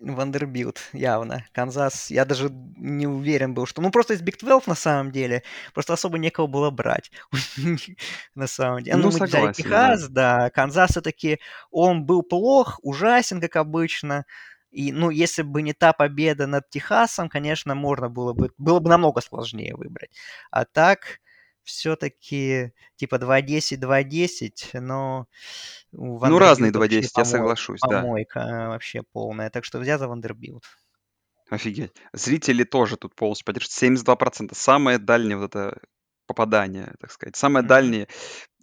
Вандербилд, 0.00 0.80
явно. 0.92 1.46
Канзас, 1.52 2.10
я 2.10 2.24
даже 2.24 2.50
не 2.50 3.06
уверен 3.06 3.54
был, 3.54 3.66
что... 3.66 3.80
Ну, 3.80 3.90
просто 3.90 4.14
из 4.14 4.22
Big 4.22 4.38
12 4.38 4.66
на 4.66 4.74
самом 4.74 5.12
деле, 5.12 5.42
просто 5.72 5.92
особо 5.92 6.18
некого 6.18 6.46
было 6.46 6.70
брать. 6.70 7.10
на 8.34 8.46
самом 8.46 8.82
деле. 8.82 8.96
Ну, 8.96 9.04
Ну, 9.04 9.18
мы 9.18 9.26
взяли 9.26 9.30
согласен, 9.30 9.46
да. 9.46 9.52
Техас, 9.52 10.08
да. 10.08 10.50
Канзас 10.50 10.90
все-таки, 10.90 11.38
он 11.70 12.04
был 12.04 12.22
плох, 12.22 12.78
ужасен, 12.82 13.40
как 13.40 13.56
обычно. 13.56 14.24
И, 14.70 14.92
ну, 14.92 15.10
если 15.10 15.42
бы 15.42 15.62
не 15.62 15.72
та 15.72 15.92
победа 15.92 16.46
над 16.46 16.68
Техасом, 16.68 17.28
конечно, 17.28 17.74
можно 17.74 18.08
было 18.08 18.32
бы... 18.32 18.50
Было 18.58 18.80
бы 18.80 18.90
намного 18.90 19.20
сложнее 19.20 19.76
выбрать. 19.76 20.10
А 20.50 20.64
так, 20.64 21.20
все-таки, 21.64 22.72
типа, 22.96 23.16
2-10, 23.16 23.78
2-10, 23.78 24.80
но... 24.80 25.26
Ну, 25.92 26.18
разные 26.38 26.70
Вандербилда 26.70 26.78
вообще 26.78 27.00
2-10, 27.00 27.10
я 27.16 27.24
соглашусь, 27.24 27.80
да. 27.88 28.00
Помойка 28.00 28.66
вообще 28.68 29.02
полная. 29.02 29.50
Так 29.50 29.64
что 29.64 29.82
я 29.82 29.98
за 29.98 30.08
Вандербилд. 30.08 30.64
Офигеть. 31.50 31.92
Зрители 32.12 32.64
тоже 32.64 32.96
тут 32.96 33.14
полностью 33.14 33.44
поддерживают. 33.44 34.06
72%. 34.06 34.54
Самое 34.54 34.98
дальнее 34.98 35.36
вот 35.36 35.54
это 35.54 35.78
попадание, 36.26 36.94
так 37.00 37.10
сказать. 37.10 37.66
Дальний 37.66 38.06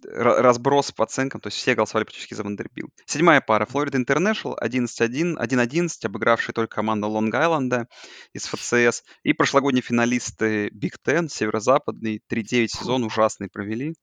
ра- 0.06 0.40
разброс 0.40 0.92
по 0.92 1.04
оценкам. 1.04 1.40
То 1.40 1.48
есть 1.48 1.58
все 1.58 1.74
голосовали 1.74 2.04
практически 2.04 2.34
за 2.34 2.42
Вандербилд. 2.44 2.92
Седьмая 3.06 3.40
пара. 3.40 3.66
Флорида 3.66 3.98
Интернешнл 3.98 4.56
11-1, 4.60 5.36
1-11, 5.38 5.88
обыгравшая 6.04 6.54
только 6.54 6.76
команду 6.76 7.08
Лонг-Айленда 7.08 7.86
из 8.32 8.46
ФЦС. 8.46 9.02
И 9.22 9.32
прошлогодние 9.32 9.82
финалисты 9.82 10.70
Big 10.70 10.98
Ten, 11.04 11.28
северо-западный, 11.28 12.22
3-9 12.30 12.68
сезон 12.68 13.04
ужасный 13.04 13.48
провели. 13.48 13.94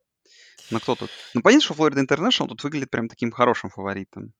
Но 0.71 0.79
кто 0.79 0.95
тут? 0.95 1.09
Ну, 1.33 1.41
понятно, 1.41 1.65
что 1.65 1.73
Флорида 1.73 2.01
Интернешнл 2.01 2.47
тут 2.47 2.63
выглядит 2.63 2.91
прям 2.91 3.07
таким 3.07 3.31
хорошим 3.31 3.69
фаворитом. 3.69 4.33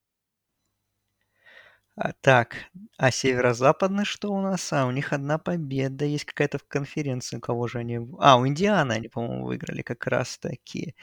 А, 2.02 2.12
так, 2.22 2.56
а 2.96 3.10
северо-западный 3.10 4.06
что 4.06 4.32
у 4.32 4.40
нас? 4.40 4.72
А, 4.72 4.86
у 4.86 4.90
них 4.90 5.12
одна 5.12 5.36
победа 5.36 6.06
есть 6.06 6.24
какая-то 6.24 6.56
в 6.56 6.64
конференции. 6.66 7.36
У 7.36 7.40
кого 7.40 7.68
же 7.68 7.78
они? 7.78 8.00
А, 8.20 8.38
у 8.38 8.46
Индианы 8.46 8.94
они, 8.94 9.08
по-моему, 9.08 9.44
выиграли 9.44 9.82
как 9.82 10.06
раз 10.06 10.38
таки. 10.38 10.94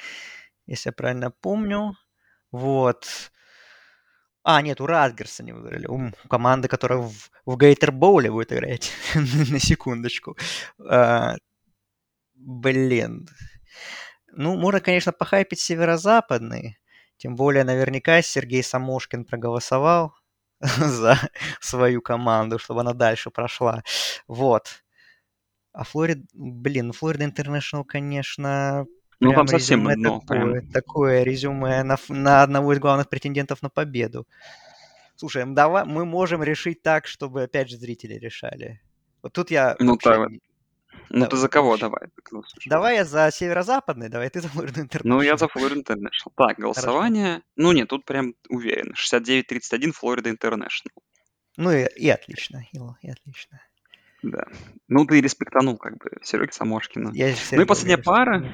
Если 0.66 0.90
я 0.90 0.94
правильно 0.94 1.30
помню. 1.30 1.94
Вот. 2.52 3.06
А, 4.42 4.60
нет, 4.64 4.82
у 4.82 4.88
Радгерса 4.88 5.44
они 5.44 5.54
выиграли. 5.54 5.86
У 5.86 6.12
команды, 6.30 6.68
которая 6.68 7.00
в, 7.00 7.14
в 7.46 7.58
Гейтер 7.58 7.92
Боуле 7.92 8.32
будет 8.32 8.52
играть. 8.52 8.92
На 9.16 9.60
секундочку. 9.60 10.36
А, 10.80 11.36
Блин. 12.34 13.28
Ну, 14.32 14.58
можно, 14.58 14.80
конечно, 14.82 15.12
похайпить 15.12 15.60
северо-западный. 15.60 16.80
Тем 17.18 17.36
более, 17.36 17.64
наверняка 17.64 18.24
Сергей 18.24 18.64
Самошкин 18.64 19.26
проголосовал 19.26 20.16
за 20.60 21.18
свою 21.60 22.02
команду, 22.02 22.60
чтобы 22.60 22.82
она 22.82 22.94
дальше 22.94 23.30
прошла. 23.30 23.84
Вот. 24.28 24.84
А 25.74 25.84
Флорид... 25.84 26.26
Блин, 26.34 26.92
Флорида 26.92 27.26
Интернешнл, 27.26 27.84
конечно, 27.84 28.86
Ну, 29.20 29.30
прям 29.30 29.46
там 29.46 29.48
совсем 29.48 29.88
резюме 29.88 29.96
дно. 29.96 30.22
Прям. 30.22 30.54
такое, 30.54 30.72
такое 30.72 31.24
резюме 31.24 31.84
на, 31.84 31.98
на 32.10 32.42
одного 32.42 32.74
из 32.74 32.80
главных 32.80 33.10
претендентов 33.10 33.62
на 33.62 33.70
победу. 33.70 34.28
Слушай, 35.16 35.46
давай, 35.48 35.86
мы 35.86 36.06
можем 36.06 36.44
решить 36.44 36.82
так, 36.82 37.08
чтобы 37.08 37.44
опять 37.44 37.70
же 37.70 37.78
зрители 37.78 38.14
решали. 38.16 38.82
Вот 39.22 39.34
тут 39.34 39.52
я 39.52 39.76
Ну, 39.80 39.94
вообще... 39.94 40.10
так 40.10 40.30
Ну, 41.10 41.26
ты 41.28 41.38
за 41.38 41.48
кого 41.48 41.78
давай? 41.78 42.10
Давай 42.66 42.96
я 42.98 43.06
за 43.06 43.30
северо-западный, 43.32 44.10
давай 44.10 44.30
ты 44.30 44.42
за 44.42 44.50
Флориду 44.50 44.82
Ну, 45.04 45.22
я 45.22 45.34
Интернешнл. 45.34 45.38
за 45.38 45.48
Флорида 45.48 45.80
Интернешнл. 45.80 46.32
Так, 46.36 46.60
голосование. 46.60 47.42
Ну, 47.56 47.72
нет, 47.72 47.88
тут 47.88 48.06
прям 48.06 48.34
уверен. 48.50 48.94
69-31 48.94 49.92
Флорида 49.92 50.30
Интернешнл. 50.30 50.90
Ну 51.58 51.72
и, 51.72 51.86
и 51.96 52.10
отлично, 52.10 52.64
Ил, 52.72 52.96
и 53.02 53.10
отлично. 53.10 53.60
Да. 54.22 54.46
Ну, 54.88 55.06
ты 55.06 55.22
респектанул, 55.22 55.78
как 55.78 55.98
бы, 55.98 56.12
Сереги 56.24 56.52
Самошкина. 56.52 57.12
Я 57.14 57.34
Ну 57.52 57.62
и 57.62 57.66
последняя 57.66 57.98
пара. 57.98 58.52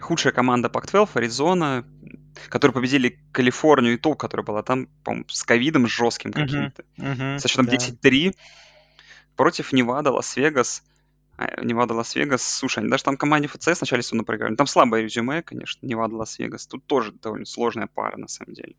Худшая 0.00 0.32
команда 0.32 0.70
Пак-12, 0.70 1.10
Аризона, 1.14 1.84
которые 2.48 2.72
победили 2.74 3.20
Калифорнию 3.32 3.94
и 3.94 3.96
ту, 3.98 4.14
которая 4.14 4.44
была 4.46 4.62
там, 4.62 4.86
по-моему, 5.04 5.26
с 5.28 5.42
ковидом 5.42 5.86
жестким 5.86 6.32
каким-то. 6.32 6.84
мгм, 6.96 7.38
Со 7.38 7.48
счетом 7.48 7.66
да. 7.66 7.76
10-3 7.76 8.34
против 9.36 9.72
Невада, 9.72 10.10
Лас-Вегас. 10.10 10.82
А, 11.40 11.64
Невада, 11.64 11.94
Лас-Вегас. 11.94 12.42
Слушай, 12.42 12.80
они 12.80 12.90
даже 12.90 13.02
там 13.02 13.16
команде 13.16 13.48
ФЦС 13.48 13.80
вначале 13.80 14.02
сезона 14.02 14.24
проиграли. 14.24 14.56
Там 14.56 14.66
слабое 14.66 15.00
резюме, 15.02 15.42
конечно, 15.42 15.86
Невада, 15.86 16.14
Лас-Вегас. 16.16 16.66
Тут 16.66 16.84
тоже 16.84 17.12
довольно 17.12 17.46
сложная 17.46 17.86
пара, 17.86 18.18
на 18.18 18.28
самом 18.28 18.52
деле. 18.52 18.74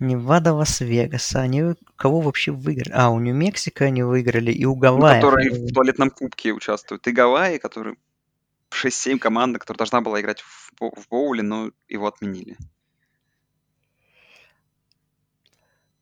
Невада, 0.00 0.54
Лас-Вегас. 0.54 1.36
Они 1.36 1.74
кого 1.96 2.22
вообще 2.22 2.52
выиграли? 2.52 2.92
А, 2.94 3.10
у 3.10 3.20
Нью-Мексико 3.20 3.84
они 3.84 4.02
выиграли, 4.02 4.50
и 4.50 4.64
у 4.64 4.74
Ну, 4.74 4.80
Гавайев. 4.80 5.22
которые 5.22 5.50
они 5.50 5.68
в 5.68 5.74
туалетном 5.74 6.08
кубке 6.08 6.52
участвуют. 6.52 7.06
И 7.06 7.12
Гавайи, 7.12 7.58
которые 7.58 7.96
6-7 8.70 9.18
команда, 9.18 9.58
которая 9.58 9.78
должна 9.78 10.00
была 10.00 10.22
играть 10.22 10.40
в, 10.40 10.70
в 10.80 11.08
боуле, 11.10 11.42
но 11.42 11.70
его 11.86 12.06
отменили. 12.06 12.56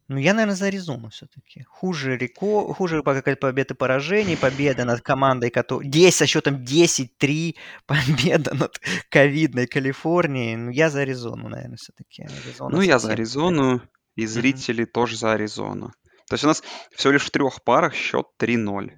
Ну, 0.09 0.19
я, 0.19 0.35
наверное, 0.35 0.55
за 0.55 0.67
Аризону 0.67 1.09
все-таки. 1.09 1.63
Хуже 1.63 2.19
Реко, 2.19 2.75
хуже 2.75 3.03
по 3.03 3.15
какой-то 3.15 3.41
победы 3.41 3.73
и 3.73 3.77
поражений, 3.77 4.37
победа 4.37 4.85
над 4.85 5.01
командой, 5.01 5.49
которая... 5.49 5.89
10 5.89 6.15
со 6.15 6.27
счетом 6.27 6.57
10-3, 6.57 7.55
победа 7.87 8.55
над 8.55 8.81
ковидной 9.09 9.67
Калифорнией. 9.67 10.57
Ну, 10.57 10.71
я 10.71 10.91
за 10.91 11.01
Аризону, 11.01 11.49
наверное, 11.49 11.77
все-таки. 11.77 12.23
Аризона 12.23 12.77
Ну, 12.77 12.83
я 12.83 12.99
за. 12.99 13.13
Аризону, 13.13 13.81
и 14.15 14.27
зрители 14.27 14.85
тоже 14.85 15.17
за 15.17 15.33
Аризону. 15.33 15.93
То 16.29 16.35
есть 16.35 16.45
у 16.45 16.49
нас 16.49 16.63
всего 16.95 17.15
лишь 17.15 17.25
в 17.25 17.31
трех 17.31 17.63
парах 17.65 17.95
счет 17.95 18.27
3-0. 18.39 18.91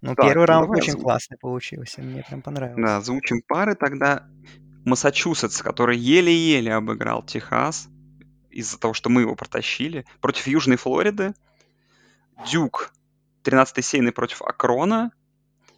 Ну, 0.00 0.14
Так, 0.14 0.26
первый 0.26 0.40
ну 0.40 0.46
раунд 0.46 0.70
очень 0.70 0.90
озвучим. 0.90 1.02
классный 1.02 1.38
получился, 1.38 2.02
мне 2.02 2.22
прям 2.22 2.42
понравился. 2.42 2.82
Да, 2.82 2.96
озвучим 2.98 3.42
пары 3.46 3.74
тогда. 3.74 4.26
Массачусетс, 4.84 5.62
который 5.62 5.98
еле-еле 5.98 6.74
обыграл 6.74 7.22
Техас 7.22 7.88
из-за 8.58 8.78
того, 8.78 8.94
что 8.94 9.08
мы 9.08 9.22
его 9.22 9.34
протащили, 9.34 10.04
против 10.20 10.46
Южной 10.46 10.76
Флориды. 10.76 11.34
Дюк 12.50 12.92
13-й 13.44 13.82
сеяный 13.82 14.12
против 14.12 14.42
Акрона. 14.42 15.12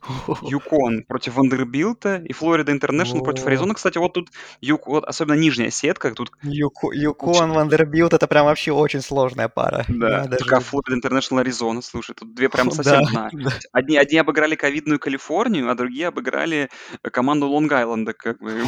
Юкон 0.43 1.05
против 1.05 1.37
Вандербилта 1.37 2.17
и 2.17 2.33
Флорида 2.33 2.73
Интернешнл 2.73 3.23
против. 3.23 3.47
Аризоны. 3.47 3.75
Кстати, 3.75 3.99
вот 3.99 4.13
тут 4.13 4.29
Юк, 4.61 4.87
вот 4.87 5.05
особенно 5.05 5.35
нижняя 5.35 5.71
сетка, 5.71 6.13
тут 6.15 6.33
Юко- 6.43 6.93
Юкон, 6.93 7.53
Вандербилт, 7.53 8.13
это 8.13 8.27
прям 8.27 8.47
вообще 8.47 8.73
очень 8.73 9.01
сложная 9.01 9.49
пара. 9.49 9.85
Да, 9.89 10.27
даже... 10.27 10.61
Флорида 10.61 10.95
Интернешнл 10.95 11.39
Аризона, 11.39 11.83
слушай, 11.83 12.15
тут 12.15 12.35
две 12.35 12.49
прям 12.49 12.71
совсем 12.71 13.05
да. 13.13 13.31
Одни, 13.73 13.97
одни 13.97 14.19
обыграли 14.19 14.55
ковидную 14.55 14.99
Калифорнию, 14.99 15.71
а 15.71 15.75
другие 15.75 16.09
обыграли 16.09 16.69
э, 17.03 17.11
команду 17.11 17.47
Лонг-Айленда, 17.47 18.13
как 18.13 18.39
бы. 18.39 18.63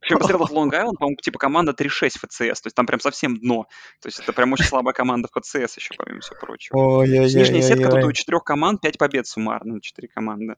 Причем 0.00 0.18
посмотрел 0.18 0.46
Лонг-Айленд, 0.50 0.96
по-моему, 0.98 1.16
типа 1.20 1.38
команда 1.38 1.72
3-6 1.72 2.18
ФЦС, 2.18 2.60
то 2.60 2.66
есть 2.66 2.74
там 2.74 2.86
прям 2.86 3.00
совсем 3.00 3.36
дно. 3.38 3.66
То 4.00 4.08
есть 4.08 4.20
это 4.20 4.32
прям 4.32 4.52
очень 4.52 4.64
слабая 4.64 4.94
команда 4.94 5.28
ФЦС 5.28 5.76
еще, 5.76 5.94
помимо 5.96 6.20
всего 6.20 6.36
прочего. 6.40 7.04
Нижняя 7.04 7.62
сетка, 7.62 7.90
тут 7.90 8.04
у 8.04 8.12
четырех 8.12 8.44
команд 8.44 8.80
5 8.80 8.98
побед 8.98 9.26
суммарно, 9.26 9.80
четыре 9.80 10.08
команды. 10.08 10.54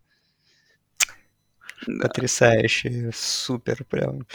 Да, 1.87 2.09
Потрясающе, 2.09 3.11
супер, 3.15 3.85
прям. 3.85 4.27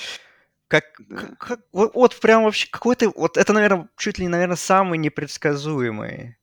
Как, 0.68 0.86
да. 1.00 1.36
как, 1.38 1.60
вот, 1.74 1.94
вот 1.94 2.20
прям 2.22 2.44
вообще 2.44 2.68
какой-то, 2.72 3.12
вот 3.16 3.36
это, 3.38 3.52
наверное, 3.52 3.90
чуть 3.98 4.20
ли, 4.20 4.28
наверное, 4.30 4.56
самый 4.56 4.98
непредсказуемый 4.98 6.38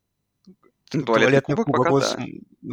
Ну, 0.92 1.02
туалетный, 1.02 1.04
туалетный 1.04 1.56
кубок, 1.56 1.66
кубок, 1.66 1.78
пока 1.78 1.90
вот 1.90 2.16
да. 2.18 2.24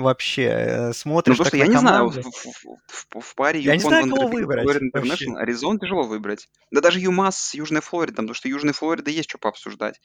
вообще 0.03 0.43
э, 0.43 0.87
Ну, 0.87 0.93
смотришь 0.93 1.37
просто 1.37 1.51
так 1.57 1.59
я 1.61 1.67
не 1.67 1.77
знаю, 1.79 2.09
в, 2.09 2.17
в- 2.17 2.77
в- 2.89 3.21
в 3.21 3.35
паре 3.35 3.61
Я 3.61 3.75
не 3.75 3.79
знаю, 3.81 4.09
кого 4.09 4.27
выбрать 4.27 4.63
Флорида. 4.65 4.85
Интернешнл, 4.85 5.37
Аризон 5.37 5.79
тяжело 5.79 6.03
выбрать. 6.03 6.49
Да 6.71 6.81
даже 6.81 6.99
ЮМАС 6.99 7.37
с 7.37 7.53
Южной 7.53 7.81
Флориды, 7.81 8.15
потому 8.17 8.33
что 8.33 8.49
Южной 8.49 8.73
Флориды 8.73 9.11
есть 9.11 9.29
что 9.29 9.37
пообсуждать. 9.37 10.01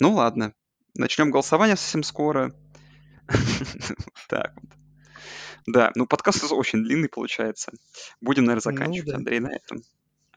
Ну 0.00 0.14
ладно, 0.14 0.52
начнем 0.94 1.30
голосование 1.30 1.76
совсем 1.76 2.02
скоро. 2.02 2.52
Так 4.28 4.52
вот. 4.56 4.72
Да, 5.66 5.92
ну 5.94 6.06
подкаст 6.06 6.44
очень 6.52 6.84
длинный 6.84 7.08
получается. 7.08 7.72
Будем, 8.20 8.44
наверное, 8.44 8.72
Ну 8.72 8.78
заканчивать, 8.78 9.10
да. 9.10 9.16
Андрей, 9.16 9.40
на 9.40 9.54
этом. 9.54 9.82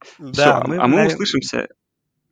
Все, 0.03 0.31
Да, 0.33 0.57
а 0.57 0.67
мы, 0.67 0.77
а 0.77 0.87
мы 0.87 0.95
наверное, 0.95 1.13
услышимся, 1.13 1.67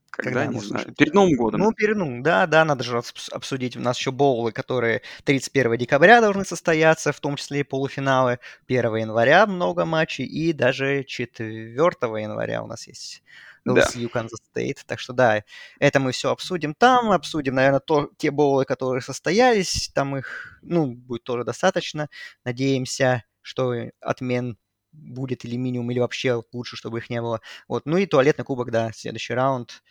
когда, 0.10 0.42
когда 0.42 0.54
не 0.54 0.60
знаю, 0.60 0.94
перед 0.96 1.14
Новым 1.14 1.36
годом. 1.36 1.62
Ну, 1.62 1.72
перед, 1.72 1.96
ну, 1.96 2.22
да, 2.22 2.48
да, 2.48 2.66
надо 2.66 2.84
же 2.84 2.98
обс- 2.98 3.32
обсудить. 3.32 3.78
У 3.78 3.80
нас 3.80 3.98
еще 3.98 4.12
боулы, 4.12 4.52
которые 4.52 5.02
31 5.24 5.78
декабря 5.78 6.22
должны 6.22 6.46
состояться, 6.46 7.12
в 7.12 7.20
том 7.20 7.36
числе 7.36 7.62
и 7.62 7.64
полуфиналы. 7.64 8.40
1 8.68 8.96
января 8.96 9.46
много 9.46 9.86
матчей, 9.86 10.26
и 10.26 10.52
даже 10.54 11.04
4 11.04 11.76
января 12.22 12.64
у 12.64 12.68
нас 12.68 12.88
есть 12.88 13.24
Да. 13.66 13.82
LSU 13.82 14.10
Kansas 14.12 14.40
State. 14.54 14.80
Так 14.86 15.00
что 15.00 15.14
да, 15.14 15.44
это 15.80 16.00
мы 16.00 16.12
все 16.12 16.32
обсудим 16.32 16.74
там, 16.74 17.12
обсудим, 17.12 17.56
наверное, 17.56 17.80
то, 17.80 18.10
те 18.18 18.32
боулы, 18.32 18.66
которые 18.66 19.02
состоялись, 19.02 19.92
там 19.94 20.18
их, 20.18 20.60
ну, 20.62 20.94
будет 20.94 21.24
тоже 21.24 21.44
достаточно. 21.44 22.10
Надеемся, 22.44 23.24
что 23.42 23.74
отмен 24.00 24.58
будет 24.92 25.46
или 25.46 25.56
минимум, 25.56 25.92
или 25.92 26.00
вообще 26.00 26.42
лучше, 26.52 26.76
чтобы 26.76 27.00
их 27.00 27.10
не 27.10 27.22
было. 27.22 27.42
Вот. 27.68 27.86
Ну 27.86 27.98
и 27.98 28.06
туалетный 28.06 28.46
кубок, 28.46 28.72
да, 28.72 28.92
следующий 28.94 29.34
раунд 29.34 29.84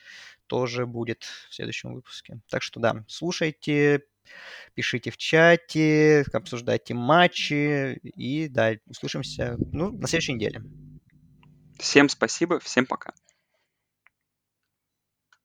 тоже 0.46 0.86
будет 0.86 1.24
в 1.48 1.54
следующем 1.54 1.94
выпуске. 1.94 2.40
Так 2.48 2.62
что 2.62 2.80
да, 2.80 3.04
слушайте, 3.06 4.04
пишите 4.74 5.10
в 5.10 5.16
чате, 5.16 6.24
обсуждайте 6.32 6.94
матчи 6.94 7.94
и 8.02 8.48
да, 8.48 8.72
услышимся 8.86 9.56
ну, 9.72 9.92
на 9.92 10.08
следующей 10.08 10.34
неделе. 10.34 10.62
Всем 11.78 12.08
спасибо, 12.08 12.58
всем 12.58 12.86
пока. 12.86 13.12